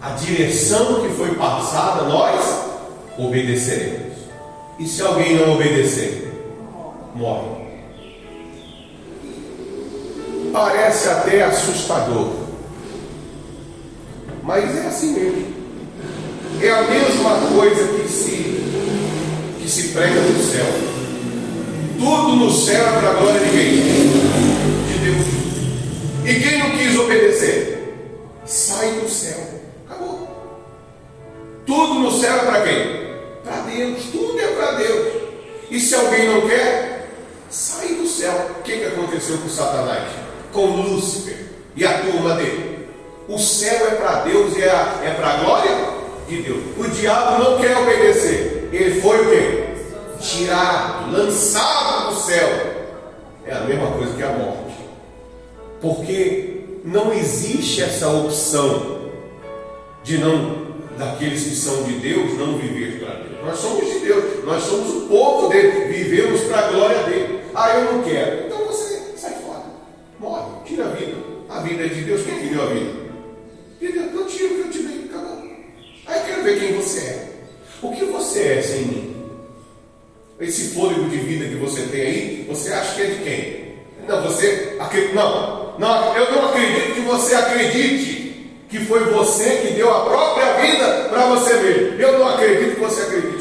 A 0.01 0.11
direção 0.11 1.01
que 1.01 1.09
foi 1.09 1.35
passada, 1.35 2.03
nós 2.03 2.39
obedeceremos. 3.17 4.08
E 4.79 4.87
se 4.87 5.01
alguém 5.01 5.35
não 5.35 5.55
obedecer, 5.55 6.31
morre. 7.13 7.59
Parece 10.53 11.09
até 11.09 11.43
assustador, 11.43 12.31
mas 14.41 14.77
é 14.77 14.87
assim 14.87 15.13
mesmo. 15.13 15.53
É 16.61 16.71
a 16.71 16.83
mesma 16.83 17.31
coisa 17.53 17.87
que 17.89 18.09
se, 18.09 18.63
que 19.59 19.69
se 19.69 19.89
prega 19.89 20.21
no 20.21 20.43
céu. 20.43 20.65
Tudo 21.99 22.35
no 22.37 22.51
céu 22.51 22.87
é 22.87 22.99
para 22.99 23.09
a 23.09 23.13
glória 23.13 23.39
de 23.41 23.49
quem? 23.49 23.71
De 24.87 24.97
Deus. 25.03 25.27
E 26.25 26.39
quem 26.41 26.59
não 26.59 26.71
quis 26.71 26.97
obedecer? 26.97 27.95
Sai 28.45 28.93
do 28.93 29.09
céu. 29.09 29.39
Acabou. 29.85 30.27
Tudo 31.65 31.95
no 31.95 32.11
céu 32.11 32.33
é 32.33 32.39
para 32.39 32.61
quem? 32.61 33.08
Para 33.49 33.61
Deus. 33.61 34.03
Tudo 34.11 34.39
é 34.39 34.47
para 34.47 34.71
Deus. 34.73 35.13
E 35.71 35.79
se 35.79 35.95
alguém 35.95 36.27
não 36.27 36.47
quer, 36.47 37.09
sai 37.49 37.95
do 37.95 38.07
céu. 38.07 38.51
O 38.59 38.61
que, 38.61 38.77
que 38.77 38.85
aconteceu 38.85 39.39
com 39.39 39.49
Satanás? 39.49 40.07
Com 40.53 40.65
Lúcifer 40.67 41.47
e 41.75 41.83
a 41.83 41.99
turma 41.99 42.35
dele. 42.35 42.87
O 43.27 43.39
céu 43.39 43.87
é 43.87 43.95
para 43.95 44.21
Deus 44.21 44.55
e 44.55 44.61
é, 44.61 44.67
é 44.67 45.15
para 45.17 45.29
a 45.29 45.37
glória 45.37 45.71
de 46.27 46.43
Deus. 46.43 46.63
O 46.77 46.87
diabo 46.89 47.43
não 47.43 47.59
quer 47.59 47.75
obedecer. 47.75 48.69
Ele 48.71 49.01
foi 49.01 49.19
o 49.19 49.29
quê? 49.29 49.63
Tirado, 50.19 51.11
lançado 51.11 52.13
do 52.13 52.21
céu. 52.21 52.47
É 53.45 53.53
a 53.53 53.61
mesma 53.61 53.91
coisa 53.91 54.13
que 54.13 54.21
a 54.21 54.29
morte. 54.29 54.75
Porque 55.81 56.61
não 56.83 57.11
existe 57.11 57.81
essa 57.81 58.09
opção 58.09 59.09
de 60.03 60.19
não 60.19 60.69
daqueles 60.97 61.43
que 61.43 61.55
são 61.55 61.83
de 61.83 61.93
Deus 61.93 62.37
não 62.37 62.57
viver 62.57 62.99
para 62.99 63.15
Deus. 63.15 63.28
Nós 63.49 63.59
somos 63.61 63.91
de 63.91 63.99
Deus, 64.01 64.43
nós 64.45 64.63
somos 64.63 64.89
o 64.89 65.07
povo 65.07 65.47
dele, 65.49 65.91
vivemos 65.91 66.41
para 66.41 66.67
a 66.67 66.71
glória 66.71 67.03
dele. 67.05 67.39
Ah, 67.55 67.79
eu 67.79 67.93
não 67.93 68.03
quero. 68.03 68.45
Então 68.45 68.63
você 68.65 69.01
sai 69.17 69.33
fora, 69.41 69.63
morre, 70.19 70.51
tira 70.65 70.85
a 70.85 70.89
vida. 70.89 71.17
A 71.49 71.59
vida 71.61 71.83
é 71.83 71.87
de 71.87 72.01
Deus, 72.01 72.21
quem 72.21 72.37
que 72.37 72.53
deu 72.53 72.61
a 72.61 72.67
vida? 72.67 72.91
De 73.81 73.91
Deus, 73.91 74.13
não 74.13 74.27
tira 74.27 74.53
o 74.53 74.55
que 74.55 74.59
eu 74.59 74.69
te 74.69 74.83
dei, 74.83 75.05
acabou. 75.09 75.43
Aí 76.05 76.19
eu 76.19 76.25
quero 76.25 76.43
ver 76.43 76.59
quem 76.59 76.73
você 76.73 76.99
é. 76.99 77.29
O 77.81 77.91
que 77.91 78.05
você 78.05 78.39
é 78.39 78.61
sem 78.61 78.81
mim? 78.81 79.15
Esse 80.39 80.75
fôlego 80.75 81.09
de 81.09 81.17
vida 81.17 81.45
que 81.47 81.55
você 81.55 81.81
tem 81.87 82.01
aí, 82.01 82.45
você 82.47 82.71
acha 82.71 82.93
que 82.93 83.01
é 83.01 83.05
de 83.05 83.23
quem? 83.23 83.75
Não, 84.07 84.21
você 84.21 84.75
acredita. 84.79 85.15
Não, 85.15 85.79
não, 85.79 86.15
eu 86.15 86.31
não 86.33 86.49
acredito 86.49 86.93
que 86.93 87.01
você 87.01 87.33
acredite 87.33 88.19
que 88.69 88.79
foi 88.85 89.03
você 89.05 89.49
que 89.57 89.73
deu 89.73 89.91
a 89.91 90.05
própria 90.05 90.53
vida 90.61 91.09
para 91.09 91.25
você 91.25 91.55
mesmo. 91.55 91.99
Eu 91.99 92.19
não 92.19 92.27
acredito 92.29 92.75
que 92.75 92.81
você 92.81 93.01
acredite. 93.01 93.38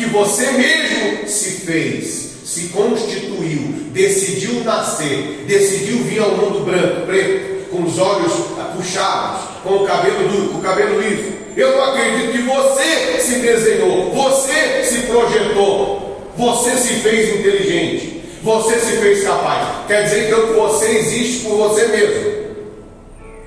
Que 0.00 0.06
você 0.06 0.50
mesmo 0.52 1.28
se 1.28 1.66
fez, 1.66 2.06
se 2.42 2.68
constituiu, 2.68 3.90
decidiu 3.92 4.64
nascer, 4.64 5.44
decidiu 5.46 5.98
vir 6.04 6.22
ao 6.22 6.38
mundo 6.38 6.64
branco, 6.64 7.04
preto, 7.04 7.68
com 7.68 7.82
os 7.82 7.98
olhos 7.98 8.32
puxados, 8.74 9.42
com 9.62 9.74
o 9.74 9.86
cabelo 9.86 10.26
duro, 10.26 10.48
com 10.52 10.58
o 10.58 10.62
cabelo 10.62 11.02
liso. 11.02 11.34
Eu 11.54 11.76
não 11.76 11.84
acredito 11.84 12.32
que 12.32 12.38
você 12.38 13.20
se 13.20 13.40
desenhou, 13.40 14.10
você 14.10 14.84
se 14.84 15.02
projetou, 15.02 16.32
você 16.34 16.78
se 16.78 16.94
fez 17.00 17.38
inteligente, 17.38 18.22
você 18.42 18.80
se 18.80 18.96
fez 18.96 19.22
capaz. 19.22 19.86
Quer 19.86 20.04
dizer 20.04 20.28
então 20.28 20.46
que 20.46 20.54
você 20.54 20.96
existe 20.96 21.44
por 21.44 21.58
você 21.58 21.88
mesmo. 21.88 22.56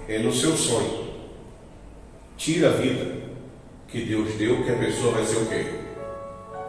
É 0.08 0.20
no 0.20 0.32
seu 0.32 0.56
sonho. 0.56 1.04
Tira 2.38 2.70
a 2.70 2.74
vida 2.74 3.08
que 3.88 4.02
Deus 4.02 4.36
deu, 4.36 4.64
que 4.64 4.72
a 4.72 4.76
pessoa 4.76 5.14
vai 5.14 5.26
ser 5.26 5.38
o 5.38 5.48
quê? 5.48 5.83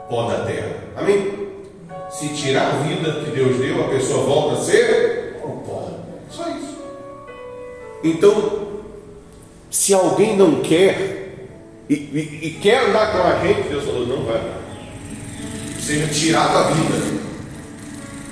Pó 0.08 0.28
da 0.28 0.44
terra. 0.44 0.76
Amém? 0.96 1.48
Se 2.10 2.28
tirar 2.28 2.68
a 2.68 2.78
vida 2.78 3.24
que 3.24 3.30
Deus 3.30 3.56
deu, 3.58 3.84
a 3.84 3.88
pessoa 3.88 4.24
volta 4.24 4.60
a 4.60 4.64
ser 4.64 5.40
o 5.42 5.48
pó. 5.66 5.90
Só 6.30 6.48
isso. 6.50 6.78
Então, 8.02 8.68
se 9.70 9.92
alguém 9.94 10.36
não 10.36 10.60
quer 10.60 11.24
e, 11.88 11.94
e, 11.94 12.38
e, 12.42 12.50
quer 12.62 12.88
andar 12.88 13.12
com 13.12 13.18
a 13.18 13.44
gente, 13.44 13.68
Deus 13.68 13.84
falou, 13.84 14.06
não 14.06 14.24
vai. 14.24 14.40
Seja 15.78 16.06
tirado 16.06 16.56
a 16.56 16.70
vida. 16.70 17.24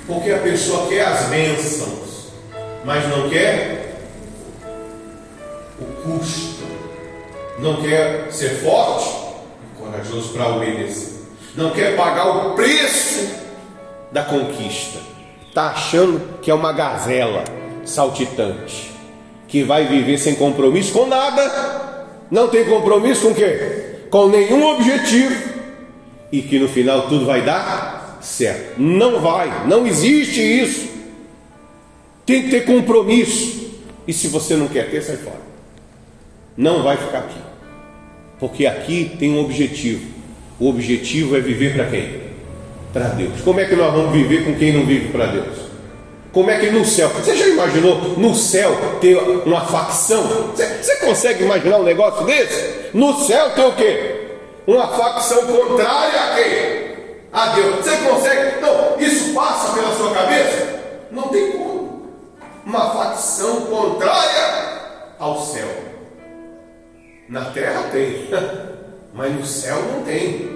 Porque 0.07 0.31
a 0.31 0.39
pessoa 0.39 0.87
quer 0.87 1.05
as 1.05 1.27
bênçãos, 1.27 2.29
mas 2.83 3.07
não 3.09 3.29
quer 3.29 3.95
o 5.79 5.85
custo. 6.03 6.63
Não 7.59 7.81
quer 7.81 8.31
ser 8.31 8.61
forte 8.61 9.07
e 9.63 9.79
corajoso 9.79 10.33
para 10.33 10.55
obedecer. 10.55 11.12
Não 11.55 11.71
quer 11.71 11.95
pagar 11.95 12.27
o 12.27 12.55
preço 12.55 13.29
da 14.11 14.23
conquista. 14.23 14.99
Está 15.47 15.67
achando 15.67 16.39
que 16.41 16.49
é 16.49 16.53
uma 16.53 16.73
gazela 16.73 17.43
saltitante, 17.85 18.91
que 19.47 19.63
vai 19.63 19.85
viver 19.85 20.17
sem 20.17 20.35
compromisso 20.35 20.91
com 20.93 21.05
nada 21.05 21.83
não 22.33 22.47
tem 22.47 22.65
compromisso 22.65 23.27
com 23.27 23.35
quê? 23.35 24.07
Com 24.09 24.27
nenhum 24.27 24.65
objetivo 24.65 25.53
e 26.31 26.41
que 26.41 26.57
no 26.57 26.67
final 26.67 27.07
tudo 27.07 27.27
vai 27.27 27.43
dar 27.43 28.17
certo. 28.23 28.81
Não 28.81 29.21
vai, 29.21 29.67
não 29.67 29.85
existe 29.85 30.41
isso. 30.41 30.89
Tem 32.25 32.41
que 32.41 32.49
ter 32.49 32.65
compromisso. 32.65 33.71
E 34.07 34.11
se 34.11 34.29
você 34.29 34.55
não 34.55 34.67
quer 34.67 34.89
ter, 34.89 35.03
sai 35.03 35.17
fora. 35.17 35.41
Não 36.57 36.81
vai 36.81 36.97
ficar 36.97 37.19
aqui. 37.19 37.39
Porque 38.39 38.65
aqui 38.65 39.15
tem 39.19 39.31
um 39.31 39.41
objetivo. 39.41 40.12
O 40.63 40.69
objetivo 40.69 41.35
é 41.35 41.41
viver 41.41 41.75
para 41.75 41.87
quem? 41.87 42.21
Para 42.93 43.09
Deus. 43.09 43.41
Como 43.43 43.59
é 43.59 43.65
que 43.65 43.75
nós 43.75 43.93
vamos 43.93 44.13
viver 44.13 44.45
com 44.45 44.55
quem 44.55 44.71
não 44.71 44.85
vive 44.85 45.09
para 45.09 45.25
Deus? 45.25 45.57
Como 46.31 46.49
é 46.49 46.57
que 46.57 46.69
no 46.69 46.85
céu, 46.85 47.09
você 47.09 47.35
já 47.35 47.47
imaginou 47.47 48.17
no 48.17 48.33
céu 48.33 48.73
ter 49.01 49.17
uma 49.45 49.59
facção? 49.65 50.23
Você, 50.23 50.65
você 50.81 50.95
consegue 51.05 51.43
imaginar 51.43 51.79
um 51.79 51.83
negócio 51.83 52.25
desse? 52.25 52.91
No 52.93 53.13
céu 53.25 53.49
tem 53.49 53.65
o 53.65 53.75
quê? 53.75 54.37
Uma 54.65 54.87
facção 54.87 55.45
contrária 55.47 56.21
a 56.21 56.35
quem? 56.35 56.95
A 57.33 57.47
Deus. 57.55 57.75
Você 57.83 57.97
consegue? 57.97 58.61
Não, 58.61 59.01
isso 59.01 59.33
passa 59.33 59.73
pela 59.73 59.93
sua 59.97 60.13
cabeça? 60.13 60.79
Não 61.11 61.23
tem 61.23 61.51
como. 61.51 62.07
Uma 62.65 62.89
facção 62.91 63.65
contrária 63.65 64.79
ao 65.19 65.41
céu. 65.41 65.67
Na 67.27 67.45
terra 67.51 67.89
tem, 67.91 68.29
mas 69.13 69.33
no 69.33 69.45
céu 69.45 69.77
não 69.91 70.03
tem. 70.03 70.51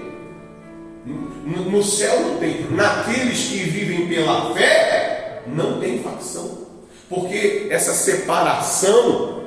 No, 1.44 1.82
céu 1.82 2.20
não 2.20 2.38
tem. 2.38 2.70
Naqueles 2.70 3.48
que 3.48 3.58
vivem 3.58 4.08
pela 4.08 4.52
fé, 4.54 5.42
não 5.46 5.80
tem 5.80 6.00
facção. 6.00 6.66
Porque 7.08 7.68
essa 7.70 7.94
separação 7.94 9.38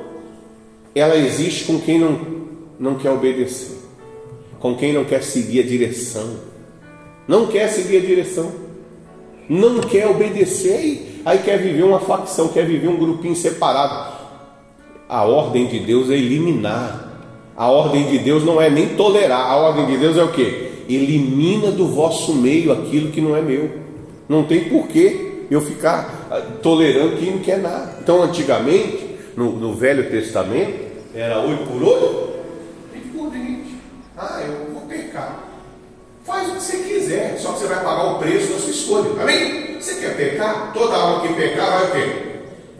ela 0.95 1.15
existe 1.15 1.65
com 1.65 1.79
quem 1.79 1.99
não, 1.99 2.19
não 2.79 2.95
quer 2.95 3.11
obedecer, 3.11 3.77
com 4.59 4.75
quem 4.75 4.91
não 4.91 5.05
quer 5.05 5.23
seguir 5.23 5.61
a 5.61 5.63
direção, 5.63 6.37
não 7.27 7.47
quer 7.47 7.69
seguir 7.69 7.97
a 7.97 8.01
direção, 8.01 8.51
não 9.47 9.79
quer 9.81 10.07
obedecer 10.07 10.83
e 10.83 11.21
aí 11.25 11.39
quer 11.39 11.57
viver 11.57 11.83
uma 11.83 11.99
facção, 11.99 12.47
quer 12.49 12.65
viver 12.65 12.87
um 12.87 12.97
grupinho 12.97 13.35
separado. 13.35 14.19
A 15.07 15.23
ordem 15.23 15.67
de 15.67 15.79
Deus 15.79 16.09
é 16.09 16.13
eliminar. 16.13 17.10
A 17.61 17.67
ordem 17.67 18.07
de 18.07 18.17
Deus 18.17 18.43
não 18.43 18.59
é 18.59 18.71
nem 18.71 18.95
tolerar. 18.95 19.51
A 19.51 19.55
ordem 19.55 19.85
de 19.85 19.95
Deus 19.95 20.17
é 20.17 20.23
o 20.23 20.31
que? 20.31 20.71
Elimina 20.89 21.69
do 21.69 21.85
vosso 21.85 22.33
meio 22.33 22.71
aquilo 22.71 23.11
que 23.11 23.21
não 23.21 23.37
é 23.37 23.41
meu. 23.43 23.69
Não 24.27 24.43
tem 24.45 24.63
porquê 24.63 25.45
eu 25.51 25.61
ficar 25.61 26.27
ah, 26.31 26.41
tolerando 26.63 27.17
quem 27.17 27.33
não 27.33 27.37
quer 27.37 27.59
nada. 27.59 27.99
Então, 28.01 28.23
antigamente, 28.23 29.15
no, 29.37 29.51
no 29.51 29.75
Velho 29.75 30.09
Testamento, 30.09 30.73
era 31.13 31.39
olho 31.39 31.59
por 31.67 31.83
olho, 31.83 32.29
dente 32.91 33.09
por 33.09 33.29
dente. 33.29 33.75
Ah, 34.17 34.41
eu 34.41 34.73
vou 34.73 34.81
pecar. 34.87 35.43
Faz 36.25 36.49
o 36.49 36.53
que 36.53 36.63
você 36.63 36.77
quiser, 36.77 37.37
só 37.37 37.51
que 37.51 37.59
você 37.59 37.67
vai 37.67 37.83
pagar 37.83 38.13
o 38.13 38.17
preço 38.17 38.53
da 38.53 38.57
sua 38.57 38.71
escolha. 38.71 39.21
Amém? 39.21 39.79
Você 39.79 40.01
quer 40.01 40.17
pecar? 40.17 40.73
Toda 40.73 40.95
alma 40.95 41.27
que 41.27 41.33
pecar 41.35 41.69
vai 41.69 41.89
o 41.89 41.91
quê? 41.91 42.30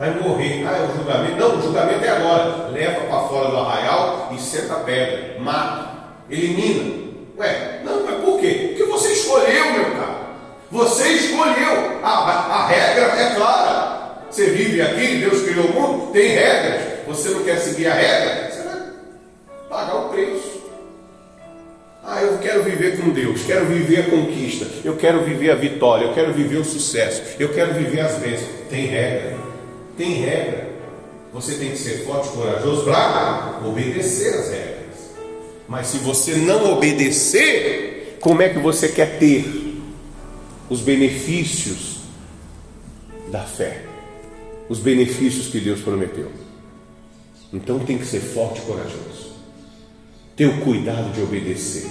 Vai 0.02 0.10
morrer. 0.19 0.65
Ah, 0.65 0.78
é 0.78 0.91
o 0.91 0.98
julgamento. 0.98 1.36
Não, 1.36 1.60
o 1.60 1.61
julgamento 1.61 2.03
é 2.03 2.10
agora. 2.10 2.69
Leva 2.69 3.02
para 3.02 3.28
fora 3.28 3.52
do 3.52 3.57
arraial 3.57 4.34
e 4.36 4.41
senta 4.41 4.73
a 4.73 4.78
pedra. 4.78 5.36
Mata. 5.40 5.91
Elimina. 6.28 7.02
Ué, 7.38 7.82
não, 7.84 8.03
mas 8.03 8.15
por 8.26 8.40
quê? 8.40 8.69
Porque 8.69 8.91
você 8.91 9.10
escolheu, 9.10 9.73
meu 9.73 9.91
caro. 9.91 10.15
Você 10.72 11.07
escolheu. 11.07 11.99
A, 12.02 12.10
a, 12.10 12.64
a 12.64 12.68
regra 12.68 13.03
é 13.15 13.36
clara. 13.36 14.18
Você 14.32 14.49
vive 14.49 14.82
aqui, 14.82 15.18
Deus 15.18 15.44
criou 15.44 15.68
o 15.68 15.73
mundo, 15.73 16.11
tem 16.11 16.30
regras. 16.30 16.82
Você 17.06 17.30
não 17.30 17.44
quer 17.44 17.57
seguir 17.60 17.86
a 17.86 17.94
regra, 17.94 18.49
você 18.49 18.64
vai 18.64 18.82
pagar 19.69 19.95
o 19.98 20.10
preço. 20.10 20.61
Ah, 22.03 22.23
eu 22.23 22.40
quero 22.40 22.64
viver 22.64 22.99
com 22.99 23.10
Deus, 23.10 23.44
quero 23.44 23.65
viver 23.65 23.99
a 23.99 24.10
conquista, 24.10 24.65
eu 24.84 24.95
quero 24.95 25.23
viver 25.23 25.52
a 25.52 25.56
vitória, 25.56 26.06
eu 26.06 26.14
quero 26.14 26.34
viver 26.34 26.57
o 26.57 26.65
sucesso, 26.65 27.22
eu 27.40 27.49
quero 27.49 27.73
viver 27.76 27.99
as 27.99 28.15
bênçãos. 28.15 28.49
Tem 28.69 28.86
regra, 28.86 29.38
tem 30.02 30.14
regra. 30.14 30.72
Você 31.32 31.56
tem 31.56 31.72
que 31.72 31.78
ser 31.78 32.03
forte 32.06 32.30
e 32.30 32.32
corajoso 32.32 32.84
para 32.84 33.61
obedecer 33.64 34.34
as 34.34 34.49
regras. 34.49 34.82
Mas 35.68 35.88
se 35.88 35.99
você 35.99 36.36
não 36.36 36.73
obedecer, 36.73 38.18
como 38.19 38.41
é 38.41 38.49
que 38.49 38.60
você 38.60 38.90
quer 38.90 39.19
ter 39.19 39.45
os 40.69 40.82
benefícios 40.82 41.99
da 43.32 43.44
fé? 43.44 43.84
Os 44.68 44.80
benefícios 44.80 45.48
que 45.48 45.60
Deus 45.60 45.82
prometeu. 45.82 46.32
Então 47.53 47.80
tem 47.80 47.98
que 47.98 48.06
ser 48.06 48.19
forte 48.19 48.60
e 48.60 48.65
corajoso. 48.65 49.32
Ter 50.36 50.48
o 50.48 50.61
cuidado 50.61 51.14
de 51.14 51.22
obedecer. 51.22 51.88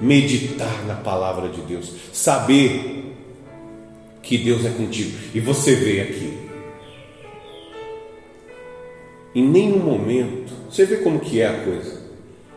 Meditar 0.00 0.84
na 0.86 0.94
palavra 0.94 1.48
de 1.48 1.60
Deus. 1.62 1.92
Saber 2.12 3.16
que 4.22 4.38
Deus 4.38 4.64
é 4.64 4.70
contigo. 4.70 5.16
E 5.34 5.40
você 5.40 5.74
vê 5.74 6.02
aqui. 6.02 6.39
Em 9.34 9.46
nenhum 9.46 9.78
momento, 9.78 10.52
você 10.68 10.84
vê 10.84 10.96
como 10.96 11.20
que 11.20 11.40
é 11.40 11.46
a 11.46 11.64
coisa. 11.64 12.00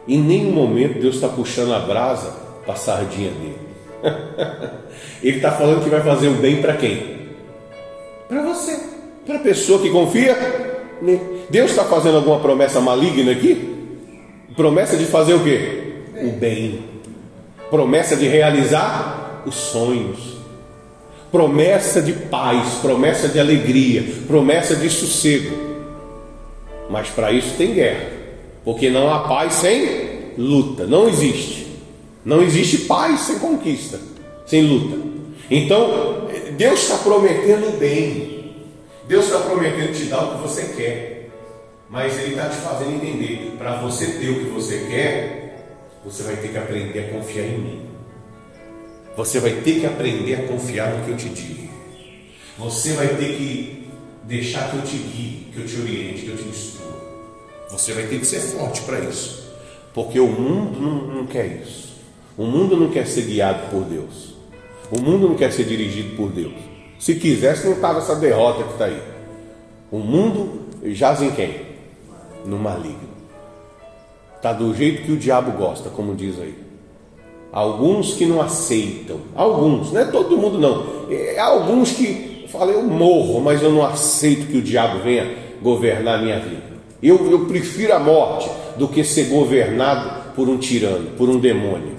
Em 0.07 0.19
nenhum 0.19 0.51
momento 0.51 0.99
Deus 0.99 1.15
está 1.15 1.27
puxando 1.27 1.73
a 1.73 1.79
brasa 1.79 2.31
para 2.65 2.73
a 2.73 2.77
sardinha 2.77 3.31
dele. 3.31 3.57
Ele 5.23 5.37
está 5.37 5.51
falando 5.51 5.83
que 5.83 5.89
vai 5.89 6.01
fazer 6.01 6.27
o 6.27 6.33
bem 6.33 6.61
para 6.61 6.75
quem? 6.75 7.13
Para 8.27 8.41
você, 8.41 8.77
para 9.25 9.35
a 9.35 9.39
pessoa 9.39 9.81
que 9.81 9.89
confia 9.89 10.35
nele. 11.01 11.43
Deus 11.49 11.71
está 11.71 11.83
fazendo 11.83 12.17
alguma 12.17 12.39
promessa 12.39 12.81
maligna 12.81 13.31
aqui? 13.31 13.73
Promessa 14.55 14.97
de 14.97 15.05
fazer 15.05 15.33
o 15.33 15.43
quê? 15.43 15.93
O 16.21 16.31
bem. 16.31 16.83
Promessa 17.69 18.15
de 18.15 18.27
realizar 18.27 19.43
os 19.45 19.55
sonhos. 19.55 20.33
Promessa 21.31 22.01
de 22.01 22.13
paz, 22.13 22.75
promessa 22.81 23.27
de 23.27 23.39
alegria, 23.39 24.03
promessa 24.27 24.75
de 24.75 24.89
sossego. 24.89 25.72
Mas 26.89 27.09
para 27.09 27.31
isso 27.31 27.55
tem 27.57 27.73
guerra. 27.73 28.11
Porque 28.63 28.89
não 28.89 29.11
há 29.13 29.27
paz 29.27 29.53
sem 29.53 30.33
luta, 30.37 30.85
não 30.85 31.07
existe. 31.07 31.67
Não 32.23 32.41
existe 32.41 32.79
paz 32.79 33.21
sem 33.21 33.39
conquista, 33.39 33.99
sem 34.45 34.63
luta. 34.63 34.97
Então, 35.51 36.29
Deus 36.57 36.83
está 36.83 36.97
prometendo 36.97 37.77
bem. 37.77 38.55
Deus 39.07 39.25
está 39.25 39.39
prometendo 39.39 39.93
te 39.93 40.05
dar 40.05 40.23
o 40.23 40.35
que 40.35 40.47
você 40.47 40.73
quer. 40.75 41.29
Mas 41.89 42.17
Ele 42.17 42.29
está 42.29 42.47
te 42.47 42.57
fazendo 42.57 42.95
entender: 42.95 43.55
para 43.57 43.75
você 43.81 44.05
ter 44.05 44.29
o 44.29 44.39
que 44.39 44.49
você 44.49 44.85
quer, 44.89 45.65
você 46.05 46.23
vai 46.23 46.37
ter 46.37 46.47
que 46.47 46.57
aprender 46.57 46.99
a 46.99 47.13
confiar 47.13 47.45
em 47.45 47.57
mim. 47.57 47.81
Você 49.15 49.39
vai 49.39 49.51
ter 49.51 49.79
que 49.79 49.85
aprender 49.85 50.35
a 50.35 50.47
confiar 50.47 50.91
no 50.93 51.05
que 51.05 51.11
eu 51.11 51.17
te 51.17 51.29
digo. 51.29 51.69
Você 52.57 52.93
vai 52.93 53.09
ter 53.09 53.35
que 53.35 53.82
deixar 54.23 54.69
que 54.69 54.77
eu 54.77 54.81
te 54.81 54.97
guie, 54.97 55.47
que 55.53 55.59
eu 55.59 55.65
te 55.65 55.81
oriente, 55.81 56.21
que 56.21 56.29
eu 56.29 56.37
te 56.37 56.47
instrua. 56.47 56.93
Você 57.69 57.93
vai 57.93 58.05
ter 58.05 58.19
que 58.19 58.25
ser 58.25 58.39
forte 58.39 58.81
para 58.81 58.99
isso. 58.99 59.51
Porque 59.93 60.19
o 60.19 60.27
mundo 60.27 60.79
não, 60.79 61.15
não, 61.15 61.25
quer 61.25 61.61
isso. 61.61 61.93
O 62.37 62.45
mundo 62.45 62.75
não 62.77 62.89
quer 62.89 63.05
ser 63.05 63.23
guiado 63.23 63.69
por 63.69 63.83
Deus. 63.83 64.33
O 64.91 64.99
mundo 64.99 65.29
não 65.29 65.35
quer 65.35 65.51
ser 65.51 65.65
dirigido 65.65 66.15
por 66.15 66.31
Deus. 66.31 66.53
Se 66.99 67.15
quisesse, 67.15 67.65
não 67.65 67.73
estava 67.73 67.99
essa 67.99 68.15
derrota 68.15 68.63
que 68.63 68.71
está 68.73 68.85
aí. 68.85 69.01
O 69.91 69.99
mundo 69.99 70.61
jaz 70.85 71.21
em 71.21 71.31
quem? 71.31 71.61
No 72.45 72.57
maligno. 72.57 73.13
Está 74.35 74.53
do 74.53 74.73
jeito 74.73 75.03
que 75.03 75.11
o 75.11 75.17
diabo 75.17 75.51
gosta, 75.51 75.89
como 75.89 76.15
diz 76.15 76.39
aí. 76.39 76.55
Alguns 77.51 78.13
que 78.13 78.25
não 78.25 78.41
aceitam. 78.41 79.19
Alguns, 79.35 79.91
não 79.91 80.01
é 80.01 80.05
todo 80.05 80.37
mundo 80.37 80.57
não. 80.59 81.11
É 81.11 81.39
alguns 81.39 81.91
que 81.91 82.32
falam, 82.53 82.75
eu 82.75 82.83
morro, 82.83 83.41
mas 83.41 83.61
eu 83.63 83.71
não 83.71 83.83
aceito 83.83 84.47
que 84.47 84.57
o 84.57 84.61
diabo 84.61 84.99
venha 85.03 85.27
governar 85.61 86.19
a 86.19 86.21
minha 86.21 86.39
vida. 86.39 86.73
Eu, 87.01 87.29
eu 87.29 87.45
prefiro 87.45 87.93
a 87.93 87.99
morte 87.99 88.49
do 88.77 88.87
que 88.87 89.03
ser 89.03 89.25
governado 89.25 90.33
por 90.35 90.47
um 90.47 90.57
tirano, 90.57 91.11
por 91.17 91.27
um 91.29 91.39
demônio. 91.39 91.93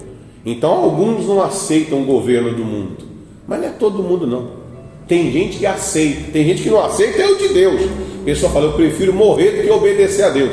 Então 0.45 0.71
alguns 0.71 1.27
não 1.27 1.41
aceitam 1.41 2.01
o 2.01 2.05
governo 2.05 2.53
do 2.53 2.63
mundo, 2.63 3.05
mas 3.45 3.59
não 3.59 3.67
é 3.67 3.71
todo 3.71 4.01
mundo 4.01 4.25
não. 4.25 4.65
Tem 5.07 5.31
gente 5.31 5.57
que 5.57 5.65
aceita, 5.65 6.31
tem 6.31 6.45
gente 6.45 6.63
que 6.63 6.69
não 6.69 6.83
aceita 6.83 7.21
é 7.21 7.27
o 7.27 7.37
de 7.37 7.49
Deus. 7.49 7.81
A 8.21 8.25
pessoa 8.25 8.51
fala, 8.51 8.65
eu 8.65 8.73
prefiro 8.73 9.13
morrer 9.13 9.51
do 9.51 9.63
que 9.63 9.69
obedecer 9.69 10.23
a 10.23 10.29
Deus. 10.29 10.51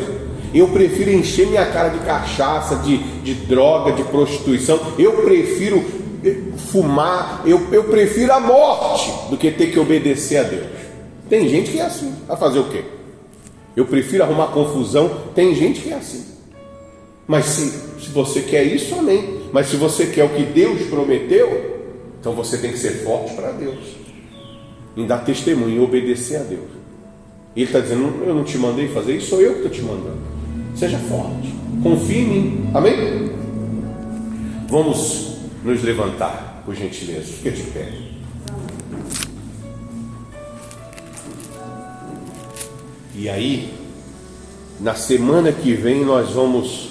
Eu 0.53 0.69
prefiro 0.69 1.11
encher 1.11 1.47
minha 1.47 1.65
cara 1.65 1.89
de 1.89 2.01
cachaça, 2.01 2.77
de, 2.77 2.99
de 2.99 3.33
droga, 3.33 3.93
de 3.93 4.03
prostituição. 4.05 4.79
Eu 4.99 5.23
prefiro 5.23 5.83
fumar, 6.71 7.43
eu, 7.45 7.73
eu 7.73 7.85
prefiro 7.85 8.33
a 8.33 8.41
morte 8.41 9.11
do 9.31 9.37
que 9.37 9.51
ter 9.51 9.73
que 9.73 9.79
obedecer 9.79 10.39
a 10.39 10.43
Deus. 10.45 10.67
Tem 11.29 11.49
gente 11.49 11.71
que 11.71 11.81
é 11.81 11.83
assim. 11.83 12.15
Vai 12.27 12.37
fazer 12.37 12.59
o 12.59 12.69
quê? 12.69 12.85
Eu 13.77 13.87
prefiro 13.87 14.23
arrumar 14.23 14.49
confusão. 14.49 15.11
Tem 15.35 15.55
gente 15.55 15.81
que 15.81 15.91
é 15.91 15.95
assim. 15.95 16.25
Mas 17.27 17.47
se, 17.47 17.71
se 18.01 18.11
você 18.11 18.43
quer 18.43 18.65
isso, 18.65 18.95
amém. 18.95 19.41
Mas 19.53 19.69
se 19.69 19.77
você 19.77 20.07
quer 20.07 20.25
o 20.25 20.31
que 20.31 20.45
Deus 20.45 20.83
prometeu, 20.89 21.81
então 22.21 22.33
você 22.33 22.59
tem 22.59 22.71
que 22.71 22.79
ser 22.79 23.03
forte 23.05 23.35
para 23.35 23.51
Deus. 23.53 23.97
Em 24.97 25.07
dar 25.07 25.25
testemunho, 25.25 25.77
em 25.77 25.83
obedecer 25.83 26.37
a 26.37 26.43
Deus. 26.43 26.71
Ele 27.57 27.67
está 27.67 27.81
dizendo: 27.81 28.23
Eu 28.27 28.35
não 28.35 28.45
te 28.45 28.59
mandei 28.59 28.89
fazer 28.89 29.17
isso, 29.17 29.31
sou 29.31 29.41
eu 29.41 29.53
que 29.53 29.67
estou 29.67 29.71
te 29.71 29.83
mandando. 29.83 30.21
Seja 30.75 30.99
forte, 30.99 31.55
confie 31.83 32.19
em 32.19 32.27
mim. 32.27 32.71
Amém? 32.75 33.31
Vamos 34.69 35.32
nos 35.63 35.83
levantar, 35.83 36.63
por 36.65 36.75
gentileza. 36.75 37.33
Fique 37.33 37.51
de 37.51 37.63
pé. 37.71 37.93
E 43.15 43.29
aí, 43.29 43.73
na 44.81 44.95
semana 44.95 45.53
que 45.53 45.75
vem, 45.75 46.05
nós 46.05 46.31
vamos 46.31 46.91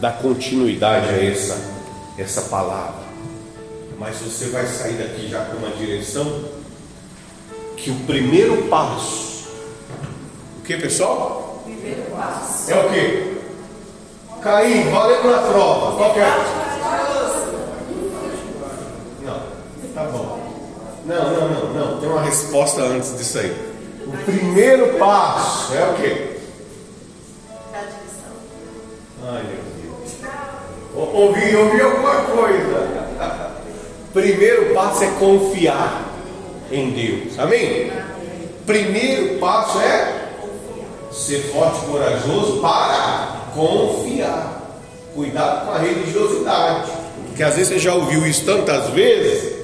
dar 0.00 0.18
continuidade 0.18 1.08
a 1.08 1.24
essa, 1.24 1.58
essa 2.16 2.42
palavra. 2.42 3.08
Mas 3.98 4.16
você 4.16 4.50
vai 4.50 4.66
sair 4.66 4.94
daqui 4.94 5.28
já 5.28 5.44
com 5.46 5.56
uma 5.56 5.70
direção 5.70 6.44
que 7.76 7.90
o 7.90 7.94
primeiro 8.06 8.68
passo, 8.68 9.48
o 10.58 10.62
que 10.62 10.76
pessoal? 10.76 11.62
Primeiro 11.64 12.02
passo. 12.10 12.70
É 12.70 12.84
o 12.84 12.90
que? 12.90 13.38
Cair, 14.42 14.88
valendo 14.90 15.30
na 15.30 15.38
prova. 15.38 15.96
Qual 15.96 16.14
que 16.14 16.20
é? 16.20 16.30
Não, 19.24 19.42
tá 19.94 20.04
bom. 20.04 20.38
Não, 21.08 21.30
não, 21.30 21.48
não, 21.48 21.72
não. 21.72 22.00
Tem 22.00 22.08
uma 22.10 22.20
resposta 22.20 22.82
antes 22.82 23.16
disso 23.16 23.38
aí. 23.38 23.56
O 24.06 24.16
primeiro 24.26 24.98
passo 24.98 25.74
é 25.74 25.90
o 25.90 25.94
quê? 25.94 26.36
Da 27.72 27.78
direção. 27.78 28.36
Ai 29.24 29.42
meu 29.42 29.58
Deus. 29.82 31.14
Ouvi, 31.14 31.56
ouvi 31.56 31.80
alguma 31.80 32.14
coisa. 32.24 33.08
Primeiro 34.12 34.74
passo 34.74 35.04
é 35.04 35.10
confiar 35.18 36.12
em 36.70 36.90
Deus. 36.90 37.38
Amém? 37.38 37.90
Primeiro 38.66 39.38
passo 39.38 39.80
é 39.80 40.28
ser 41.10 41.40
forte 41.52 41.84
e 41.84 41.90
corajoso 41.90 42.60
para 42.60 43.46
confiar. 43.54 44.78
Cuidado 45.14 45.66
com 45.66 45.72
a 45.72 45.78
religiosidade. 45.78 46.90
Porque 47.28 47.42
às 47.42 47.54
vezes 47.54 47.68
você 47.68 47.78
já 47.78 47.94
ouviu 47.94 48.26
isso 48.26 48.44
tantas 48.44 48.90
vezes 48.90 49.57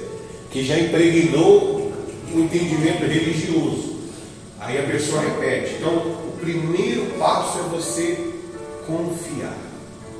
que 0.55 0.63
já 0.63 0.79
impregnou 0.79 1.91
o 2.33 2.39
entendimento 2.39 3.03
religioso. 3.05 3.95
Aí 4.57 4.77
a 4.79 4.83
pessoa 4.83 5.19
repete. 5.19 5.75
Então, 5.75 5.91
o 5.97 6.37
primeiro 6.39 7.07
passo 7.19 7.59
é 7.59 7.61
você 7.63 8.17
confiar. 8.87 9.57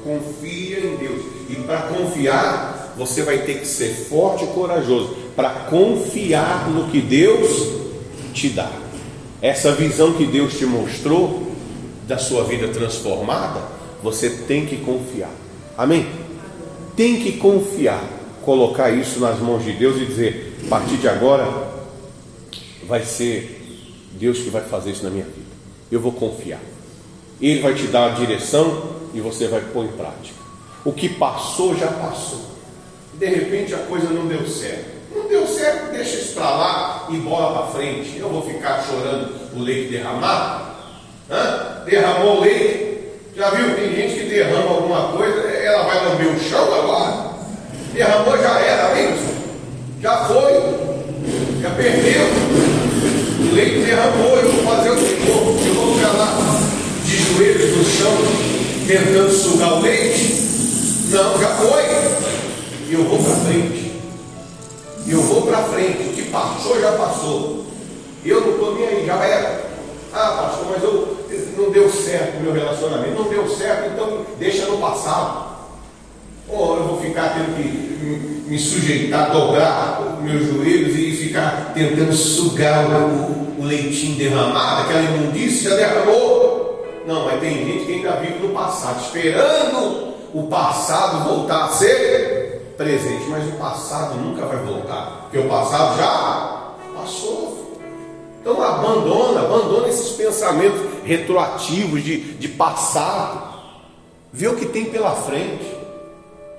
Confia 0.04 0.80
em 0.80 0.98
Deus. 0.98 1.22
E 1.50 1.56
para 1.66 1.84
confiar, 1.84 2.94
você 2.98 3.24
vai 3.24 3.44
ter 3.44 3.62
que 3.62 3.66
ser 3.66 3.94
forte 4.10 4.44
e 4.44 4.48
corajoso 4.48 5.16
para 5.38 5.52
confiar 5.70 6.70
no 6.70 6.90
que 6.90 7.00
Deus 7.00 7.70
te 8.34 8.50
dá. 8.50 8.70
Essa 9.42 9.72
visão 9.72 10.16
que 10.16 10.26
Deus 10.26 10.58
te 10.58 10.66
mostrou 10.66 11.50
da 12.10 12.18
sua 12.18 12.44
vida 12.44 12.68
transformada, 12.68 13.62
você 14.04 14.30
tem 14.30 14.66
que 14.66 14.76
confiar. 14.80 15.32
Amém? 15.78 16.06
Tem 16.94 17.22
que 17.22 17.38
confiar, 17.38 18.04
colocar 18.46 18.92
isso 18.92 19.20
nas 19.20 19.40
mãos 19.40 19.64
de 19.64 19.74
Deus 19.74 19.98
e 19.98 20.06
dizer: 20.06 20.58
a 20.66 20.70
partir 20.70 20.98
de 20.98 21.10
agora 21.10 21.46
vai 22.88 23.04
ser 23.04 23.62
Deus 24.12 24.38
que 24.38 24.50
vai 24.50 24.62
fazer 24.62 24.92
isso 24.92 25.04
na 25.04 25.10
minha 25.10 25.26
vida. 25.26 25.56
Eu 25.92 26.00
vou 26.00 26.14
confiar. 26.14 26.62
Ele 27.42 27.60
vai 27.62 27.74
te 27.74 27.88
dar 27.88 28.12
a 28.12 28.16
direção 28.16 28.96
e 29.14 29.20
você 29.20 29.48
vai 29.48 29.62
pôr 29.62 29.86
em 29.86 29.92
prática. 29.92 30.40
O 30.86 30.94
que 30.94 31.10
passou, 31.10 31.76
já 31.76 31.88
passou. 31.88 32.42
De 33.16 33.26
repente 33.26 33.74
a 33.74 33.80
coisa 33.80 34.10
não 34.10 34.28
deu 34.28 34.48
certo. 34.48 34.96
Não 35.14 35.28
deu 35.28 35.48
certo, 35.48 35.92
deixa 35.92 36.18
isso 36.18 36.34
para 36.34 36.50
lá 36.50 37.08
e 37.10 37.18
bola 37.18 37.54
para 37.58 37.80
frente. 37.80 38.18
Eu 38.18 38.30
vou 38.30 38.42
ficar 38.42 38.84
chorando 38.84 39.34
o 39.56 39.62
leite 39.62 39.92
derramado? 39.92 40.76
Hã? 41.30 41.84
Derramou 41.86 42.38
o 42.38 42.42
leite. 42.42 42.96
Já 43.36 43.50
viu? 43.50 43.76
Tem 43.76 43.96
gente 43.96 44.20
que 44.20 44.30
derrama 44.30 44.72
alguma 44.72 45.12
coisa, 45.14 45.42
ela 45.42 45.84
vai 45.84 46.06
lamber 46.06 46.28
o 46.28 46.40
chão 46.40 46.74
agora. 46.74 47.25
Derramou, 47.96 48.38
já 48.38 48.60
era, 48.60 48.92
amigos. 48.92 49.22
Já 50.02 50.26
foi. 50.26 50.52
Já 51.62 51.70
perdeu. 51.70 52.28
O 53.40 53.56
leite 53.56 53.86
derramou, 53.86 54.38
eu 54.38 54.52
vou 54.52 54.64
fazer 54.66 54.90
o 54.90 54.98
que? 54.98 55.30
Eu 55.30 55.34
vou 55.34 55.96
ficar 55.96 56.12
lá 56.18 56.38
de 57.06 57.16
joelhos 57.16 57.78
no 57.78 57.86
chão, 57.86 58.12
tentando 58.86 59.32
sugar 59.32 59.76
o 59.76 59.82
leite. 59.82 60.46
Não, 61.10 61.40
já 61.40 61.48
foi. 61.56 61.84
E 62.90 62.94
eu 62.94 63.06
vou 63.06 63.18
para 63.24 63.36
frente. 63.46 64.02
Eu 65.08 65.22
vou 65.22 65.42
para 65.44 65.64
frente. 65.64 66.10
O 66.10 66.14
que 66.14 66.24
passou, 66.24 66.82
já 66.82 66.92
passou. 66.92 67.66
Eu 68.26 68.42
não 68.42 68.52
estou 68.52 68.76
nem 68.76 68.88
aí, 68.88 69.06
já 69.06 69.24
era. 69.24 69.64
Ah, 70.12 70.50
pastor, 70.52 70.66
mas 70.70 70.84
eu, 70.84 71.18
não 71.58 71.72
deu 71.72 71.90
certo 71.90 72.40
o 72.40 72.44
meu 72.44 72.52
relacionamento. 72.52 73.16
Não 73.16 73.30
deu 73.30 73.48
certo, 73.48 73.92
então 73.94 74.26
deixa 74.38 74.66
no 74.66 74.80
passado. 74.80 75.55
Ou 76.48 76.78
eu 76.78 76.84
vou 76.84 77.02
ficar 77.02 77.34
tendo 77.34 77.56
que 77.56 78.46
me 78.48 78.60
sujeitar, 78.60 79.32
dobrar 79.32 80.20
meus 80.22 80.46
joelhos 80.48 80.96
e 80.96 81.12
ficar 81.12 81.72
tentando 81.74 82.14
sugar 82.14 82.86
o, 82.86 83.62
o 83.62 83.66
leitinho 83.66 84.16
derramado, 84.18 84.84
aquela 84.84 85.02
imundícia 85.02 85.76
derramou. 85.76 86.86
Não, 87.08 87.26
mas 87.26 87.40
tem 87.40 87.66
gente 87.66 87.86
que 87.86 87.94
ainda 87.94 88.14
vive 88.18 88.48
no 88.48 88.54
passado, 88.54 89.02
esperando 89.02 90.14
o 90.34 90.48
passado 90.48 91.24
voltar 91.24 91.66
a 91.66 91.70
ser 91.70 92.74
presente, 92.78 93.26
mas 93.30 93.48
o 93.48 93.54
passado 93.54 94.16
nunca 94.16 94.46
vai 94.46 94.58
voltar, 94.58 95.22
porque 95.24 95.38
o 95.38 95.48
passado 95.48 95.98
já 95.98 96.74
passou. 96.96 97.80
Então 98.42 98.62
abandona, 98.62 99.42
abandona 99.42 99.88
esses 99.88 100.12
pensamentos 100.12 100.82
retroativos 101.04 102.04
de, 102.04 102.34
de 102.36 102.48
passado. 102.50 103.56
Vê 104.32 104.48
o 104.48 104.56
que 104.56 104.66
tem 104.66 104.86
pela 104.86 105.12
frente. 105.12 105.75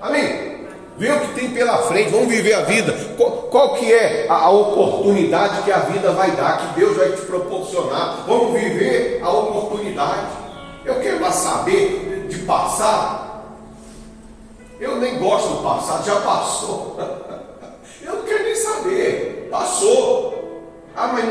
Amém? 0.00 0.56
Vê 0.98 1.12
o 1.12 1.20
que 1.20 1.34
tem 1.34 1.50
pela 1.50 1.78
frente, 1.82 2.10
vamos 2.10 2.28
viver 2.28 2.54
a 2.54 2.62
vida. 2.62 2.92
Qual, 3.18 3.30
qual 3.50 3.74
que 3.74 3.92
é 3.92 4.26
a, 4.28 4.34
a, 4.34 4.50
oportunidade 4.50 5.62
que 5.62 5.70
a 5.70 5.80
vida 5.80 6.10
vai 6.12 6.30
dar, 6.30 6.58
que 6.58 6.80
Deus 6.80 6.96
vai 6.96 7.12
te 7.12 7.20
proporcionar? 7.22 8.24
Vamos 8.26 8.58
viver 8.58 9.20
a 9.22 9.30
oportunidade. 9.30 10.26
Eu 10.84 10.94
quero 11.00 11.20
lá 11.20 11.30
saber 11.30 12.26
de 12.28 12.38
passar. 12.40 13.44
Eu 14.80 14.96
nem 14.96 15.18
gosto 15.18 15.48
do 15.56 15.62
passado, 15.62 16.06
já 16.06 16.16
passou. 16.20 16.98
Eu 18.02 18.16
não 18.16 18.22
quero 18.22 18.44
nem 18.44 18.54
saber. 18.54 19.48
Passou. 19.50 20.62
Ah, 20.94 21.08
mas 21.08 21.24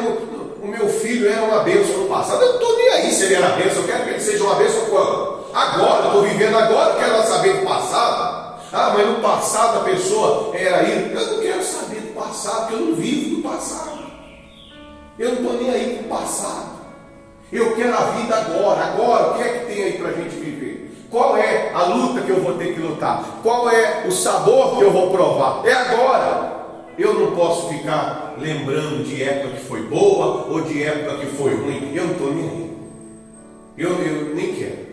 o 0.61 0.67
meu 0.67 0.89
filho 0.89 1.31
era 1.31 1.43
uma 1.43 1.59
bênção 1.59 1.97
no 1.99 2.07
passado. 2.07 2.41
Eu 2.41 2.49
não 2.49 2.55
estou 2.55 2.77
nem 2.77 2.89
aí 2.89 3.11
se 3.11 3.23
ele 3.23 3.35
era 3.35 3.55
bênção. 3.55 3.81
Eu 3.81 3.87
quero 3.87 4.03
que 4.03 4.09
ele 4.09 4.19
seja 4.19 4.43
uma 4.43 4.55
bênção 4.55 4.85
quando? 4.89 5.45
Agora, 5.53 6.07
estou 6.07 6.23
vivendo 6.23 6.57
agora, 6.57 6.95
quero 6.95 7.23
saber 7.23 7.53
do 7.53 7.65
passado. 7.65 8.44
Ah, 8.71 8.93
mas 8.95 9.07
no 9.07 9.15
passado 9.21 9.79
a 9.79 9.83
pessoa 9.83 10.55
era 10.55 10.83
isso. 10.83 11.17
Eu 11.17 11.31
não 11.31 11.41
quero 11.41 11.63
saber 11.63 12.01
do 12.01 12.13
passado, 12.13 12.67
porque 12.67 12.73
eu 12.73 12.87
não 12.87 12.95
vivo 12.95 13.35
do 13.37 13.41
passado. 13.41 14.05
Eu 15.17 15.29
não 15.29 15.41
estou 15.41 15.53
nem 15.61 15.69
aí 15.69 15.97
com 15.97 16.05
o 16.05 16.17
passado. 16.17 16.75
Eu 17.51 17.75
quero 17.75 17.93
a 17.93 18.05
vida 18.11 18.35
agora. 18.35 18.83
Agora, 18.85 19.31
o 19.31 19.37
que 19.37 19.43
é 19.43 19.47
que 19.47 19.65
tem 19.65 19.83
aí 19.83 19.93
para 19.97 20.09
a 20.09 20.13
gente 20.13 20.35
viver? 20.35 21.05
Qual 21.09 21.37
é 21.37 21.71
a 21.73 21.83
luta 21.83 22.21
que 22.21 22.29
eu 22.29 22.41
vou 22.41 22.55
ter 22.55 22.73
que 22.73 22.81
lutar? 22.81 23.39
Qual 23.41 23.69
é 23.69 24.05
o 24.05 24.11
sabor 24.11 24.77
que 24.77 24.83
eu 24.83 24.91
vou 24.91 25.11
provar? 25.11 25.65
É 25.65 25.73
agora. 25.73 26.55
Eu 26.97 27.13
não 27.13 27.35
posso 27.35 27.69
ficar 27.69 28.35
lembrando 28.37 29.03
de 29.03 29.23
época 29.23 29.55
que 29.55 29.65
foi 29.65 29.83
boa 29.83 30.47
ou 30.49 30.61
de 30.61 30.83
época 30.83 31.17
que 31.17 31.27
foi 31.27 31.55
ruim. 31.55 31.93
Eu 31.93 32.05
não 32.05 32.13
estou 32.13 32.33
nem 32.33 32.49
aí. 32.49 32.77
Eu, 33.77 33.89
eu 33.91 34.35
nem 34.35 34.53
quero. 34.55 34.85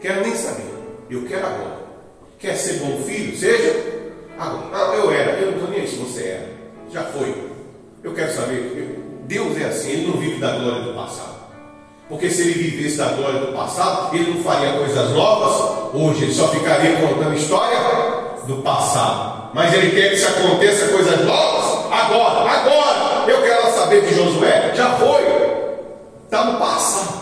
Quero 0.00 0.20
nem 0.22 0.34
saber. 0.34 0.74
Eu 1.08 1.24
quero 1.26 1.46
agora. 1.46 1.79
Quer 2.40 2.56
ser 2.56 2.78
bom 2.78 3.02
filho? 3.02 3.36
Seja. 3.36 4.00
Ah, 4.38 4.94
eu 4.94 5.12
era, 5.12 5.32
eu 5.32 5.48
não 5.48 5.54
estou 5.58 5.68
nem 5.68 5.80
aí 5.80 5.86
se 5.86 5.96
você 5.96 6.22
era. 6.22 6.48
Já 6.90 7.02
foi. 7.04 7.34
Eu 8.02 8.14
quero 8.14 8.32
saber. 8.32 8.98
Deus 9.24 9.60
é 9.60 9.64
assim, 9.64 9.90
ele 9.90 10.06
não 10.06 10.16
vive 10.16 10.40
da 10.40 10.52
glória 10.52 10.82
do 10.84 10.94
passado. 10.94 11.38
Porque 12.08 12.30
se 12.30 12.40
ele 12.42 12.54
vivesse 12.54 12.96
da 12.96 13.08
glória 13.08 13.40
do 13.40 13.52
passado, 13.52 14.16
ele 14.16 14.32
não 14.32 14.42
faria 14.42 14.72
coisas 14.72 15.10
novas 15.10 15.94
hoje, 15.94 16.24
ele 16.24 16.32
só 16.32 16.48
ficaria 16.48 16.96
contando 16.96 17.36
história 17.36 17.78
do 18.46 18.56
passado. 18.62 19.50
Mas 19.52 19.74
ele 19.74 19.90
quer 19.90 20.10
que 20.10 20.16
se 20.16 20.26
aconteça 20.26 20.88
coisas 20.88 21.24
novas 21.24 21.92
agora, 21.92 22.50
agora. 22.50 23.30
Eu 23.30 23.42
quero 23.42 23.70
saber 23.74 24.00
de 24.06 24.14
Josué, 24.14 24.72
já 24.74 24.96
foi, 24.96 25.22
está 26.24 26.44
no 26.44 26.58
passado. 26.58 27.20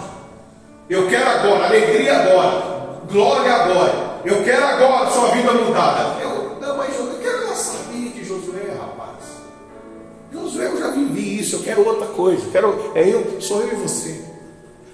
Eu 0.88 1.08
quero 1.08 1.28
agora, 1.28 1.66
alegria 1.66 2.16
agora, 2.16 2.62
glória 3.10 3.52
agora. 3.52 4.07
Eu 4.24 4.42
quero 4.44 4.64
agora 4.64 5.10
sua 5.10 5.28
vida 5.28 5.52
mudada. 5.52 6.20
Eu, 6.20 6.58
não, 6.60 6.76
mas 6.76 6.96
eu 6.96 7.18
quero 7.22 7.54
saber 7.54 8.10
de 8.10 8.24
Josué, 8.24 8.74
rapaz. 8.78 9.16
Josué, 10.32 10.66
eu 10.66 10.78
já 10.78 10.90
vivi 10.90 11.40
isso, 11.40 11.56
eu 11.56 11.62
quero 11.62 11.86
outra 11.86 12.06
coisa. 12.08 12.44
Quero, 12.50 12.92
é 12.94 13.08
eu, 13.08 13.40
sou 13.40 13.60
eu 13.60 13.72
e 13.72 13.76
você. 13.76 14.24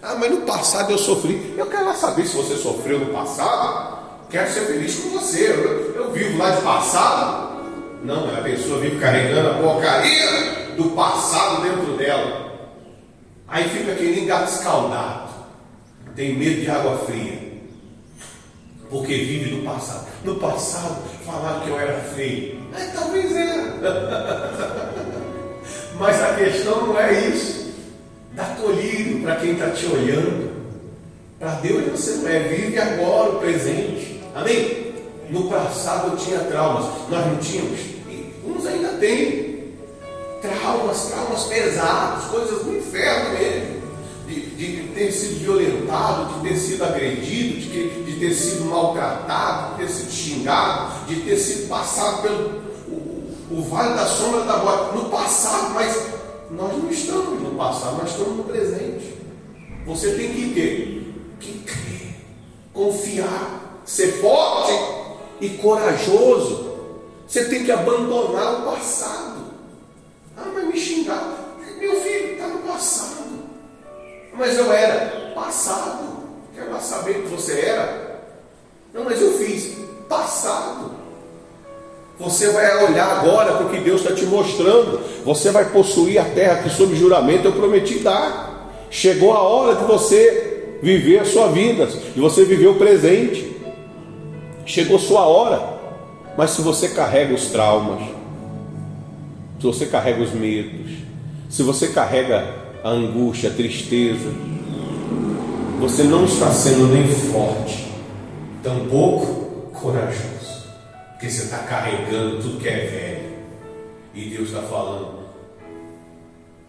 Ah, 0.03 0.17
mas 0.17 0.31
no 0.31 0.43
passado 0.43 0.91
eu 0.91 0.99
sofri. 0.99 1.55
Eu 1.57 1.67
quero 1.67 1.87
lá 1.87 1.95
saber 1.95 2.27
se 2.27 2.37
você 2.37 2.57
sofreu 2.57 2.99
no 2.99 3.07
passado. 3.07 3.99
Quero 4.29 4.53
ser 4.53 4.61
feliz 4.63 4.99
com 4.99 5.11
você. 5.11 5.51
Eu, 5.51 5.95
eu 5.95 6.13
vivo 6.13 6.39
lá 6.39 6.51
de 6.51 6.63
passado. 6.63 7.55
Não, 8.03 8.29
a 8.37 8.43
pessoa 8.43 8.81
vive 8.81 8.99
carregando 8.99 9.51
a 9.51 9.55
porcaria 9.55 10.75
do 10.77 10.91
passado 10.91 11.63
dentro 11.63 11.97
dela. 11.97 12.53
Aí 13.49 13.69
fica 13.71 13.93
aquele 13.93 14.27
gato 14.27 14.53
escaldado. 14.53 15.33
Tem 16.15 16.37
medo 16.37 16.61
de 16.61 16.71
água 16.71 16.99
fria 16.99 17.44
porque 18.91 19.15
vive 19.15 19.57
no 19.57 19.63
passado. 19.65 20.07
No 20.25 20.35
passado 20.37 21.03
falaram 21.25 21.61
que 21.61 21.71
eu 21.71 21.79
era 21.79 21.99
feio. 22.15 22.59
É, 22.77 22.85
talvez 22.95 23.35
era. 23.35 24.95
Mas 25.99 26.21
a 26.23 26.35
questão 26.35 26.87
não 26.87 26.99
é 26.99 27.13
isso. 27.29 27.73
Dá 28.33 28.45
colírio 28.61 29.23
para 29.23 29.37
quem 29.37 29.53
está 29.53 29.71
te 29.71 29.87
olhando. 29.87 30.53
Para 31.39 31.55
Deus 31.57 31.91
você 31.91 32.13
não 32.17 32.29
é. 32.29 32.39
Vive 32.41 32.79
agora 32.79 33.31
o 33.31 33.39
presente. 33.39 34.21
Amém? 34.35 34.93
No 35.31 35.49
passado 35.49 36.13
eu 36.13 36.17
tinha 36.17 36.39
traumas. 36.41 36.85
Nós 37.09 37.27
não 37.27 37.37
tínhamos. 37.37 37.81
E 38.09 38.33
uns 38.45 38.67
ainda 38.67 38.89
têm. 38.99 39.55
Traumas, 40.43 41.07
traumas 41.07 41.45
pesados, 41.45 42.27
coisas 42.27 42.65
do 42.65 42.77
inferno 42.77 43.39
mesmo 43.39 43.74
de, 44.57 44.89
ter 44.95 45.13
sido 45.13 45.41
violentado, 45.41 46.35
de 46.35 46.49
ter 46.49 46.57
sido 46.57 46.85
agredido, 46.85 47.61
de, 47.61 48.05
de 48.05 48.21
ter 48.21 48.35
sido 48.35 48.65
maltratado, 48.67 49.77
de 49.77 49.83
ter 49.83 49.93
sido 49.93 50.11
xingado, 50.11 51.07
de 51.07 51.21
ter 51.23 51.37
sido 51.37 51.69
passado 51.69 52.23
pelo 52.23 52.63
o, 52.89 53.37
o 53.51 53.63
vale 53.63 53.95
da 53.95 54.07
sombra 54.07 54.43
da 54.43 54.59
morte 54.59 54.97
no 54.97 55.05
passado, 55.11 55.75
mas 55.75 55.97
nós 56.51 56.73
não 56.77 56.91
estamos 56.91 57.41
no 57.41 57.51
passado, 57.57 57.99
nós 57.99 58.11
estamos 58.11 58.37
no 58.37 58.45
presente. 58.45 59.15
Você 59.87 60.13
tem 60.13 60.33
que 60.33 60.55
ter 60.55 61.15
que 61.41 61.59
crer, 61.61 62.17
confiar, 62.73 63.83
ser 63.85 64.13
forte 64.21 64.73
e 65.41 65.51
corajoso. 65.51 66.75
Você 67.27 67.45
tem 67.47 67.65
que 67.65 67.73
abandonar 67.73 68.61
o 68.61 68.71
passado. 68.71 69.45
Ah, 70.37 70.51
mas 70.55 70.67
me 70.67 70.79
xingar. 70.79 71.57
Meu 71.79 72.01
filho 72.01 72.33
está 72.33 72.49
no 72.49 72.61
passado. 72.61 73.24
Mas 74.37 74.59
eu 74.59 74.73
era 74.73 75.33
passado. 75.35 76.25
Quer 76.55 76.65
lá 76.65 76.81
saber 76.81 77.23
que 77.23 77.29
você 77.29 77.61
era? 77.61 78.21
Não, 78.93 79.05
mas 79.05 79.21
eu 79.21 79.33
fiz 79.39 79.77
passado. 80.09 80.93
Você 82.19 82.51
vai 82.53 82.85
olhar 82.85 83.19
agora 83.19 83.55
para 83.55 83.67
o 83.67 83.71
que 83.71 83.81
Deus 83.81 84.01
está 84.01 84.15
te 84.15 84.25
mostrando. 84.25 85.01
Você 85.25 85.51
vai 85.51 85.71
possuir 85.71 86.19
a 86.19 86.25
terra 86.25 86.63
que, 86.63 86.71
sob 86.71 86.95
juramento, 86.95 87.49
eu 87.49 87.53
prometi 87.53 87.99
dar. 87.99 88.71
Chegou 88.89 89.33
a 89.33 89.43
hora 89.43 89.75
de 89.75 89.85
você 89.85 90.79
viver 90.81 91.19
a 91.19 91.25
sua 91.25 91.49
vida, 91.49 91.87
de 91.87 92.21
você 92.21 92.45
viver 92.45 92.69
o 92.69 92.77
presente. 92.77 93.57
Chegou 94.65 94.99
sua 94.99 95.27
hora. 95.27 95.75
Mas 96.37 96.51
se 96.51 96.63
você 96.63 96.89
carrega 96.89 97.35
os 97.35 97.47
traumas, 97.47 98.03
se 99.61 99.67
você 99.67 99.87
carrega 99.87 100.23
os 100.23 100.33
medos, 100.33 100.93
se 101.49 101.63
você 101.63 101.89
carrega 101.89 102.64
a 102.85 102.91
angústia, 102.91 103.49
a 103.51 103.55
tristeza. 103.55 104.31
Você 105.81 106.05
não 106.05 106.27
está 106.27 106.51
sendo 106.53 106.89
nem 106.89 107.09
forte, 107.09 107.91
tampouco 108.63 109.71
corajoso, 109.73 110.69
porque 111.13 111.31
você 111.31 111.45
está 111.45 111.59
carregando 111.59 112.43
tudo 112.43 112.61
que 112.61 112.69
é 112.69 112.87
velho. 112.87 113.35
E 114.15 114.31
Deus 114.37 114.49
está 114.49 114.63
falando: 114.63 115.25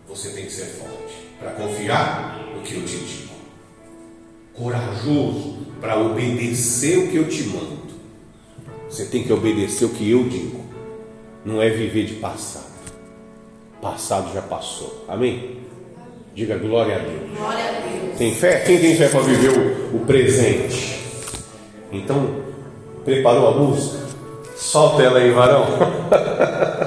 você 0.07 0.29
tem 0.29 0.45
que 0.45 0.51
ser 0.51 0.65
forte 0.65 1.27
para 1.37 1.51
confiar 1.51 2.39
no 2.55 2.61
que 2.61 2.75
eu 2.75 2.85
te 2.85 2.95
digo, 2.95 3.33
corajoso 4.53 5.57
para 5.81 5.99
obedecer 5.99 6.97
o 6.99 7.11
que 7.11 7.17
eu 7.17 7.27
te 7.27 7.43
mando. 7.43 7.75
Você 8.89 9.05
tem 9.05 9.23
que 9.23 9.33
obedecer 9.33 9.83
o 9.85 9.89
que 9.89 10.09
eu 10.09 10.23
digo. 10.29 10.63
não 11.43 11.61
é 11.61 11.69
viver 11.69 12.05
de 12.05 12.13
passado. 12.15 12.73
Passado 13.81 14.33
já 14.33 14.41
passou. 14.41 15.05
Amém? 15.07 15.54
Diga 16.35 16.57
glória 16.57 16.97
a 16.97 16.99
Deus. 16.99 17.21
Glória 17.37 17.63
a 17.63 17.71
Deus. 17.71 18.17
Tem 18.17 18.35
fé? 18.35 18.59
Quem 18.59 18.77
tem 18.77 18.93
fé 18.97 19.07
para 19.07 19.21
viver 19.21 19.57
o, 19.57 19.95
o 19.95 19.99
presente? 20.05 20.99
Então, 21.93 22.29
preparou 23.05 23.47
a 23.47 23.51
música? 23.51 24.03
Solta 24.57 25.01
ela 25.01 25.19
aí, 25.19 25.31
varão. 25.31 25.65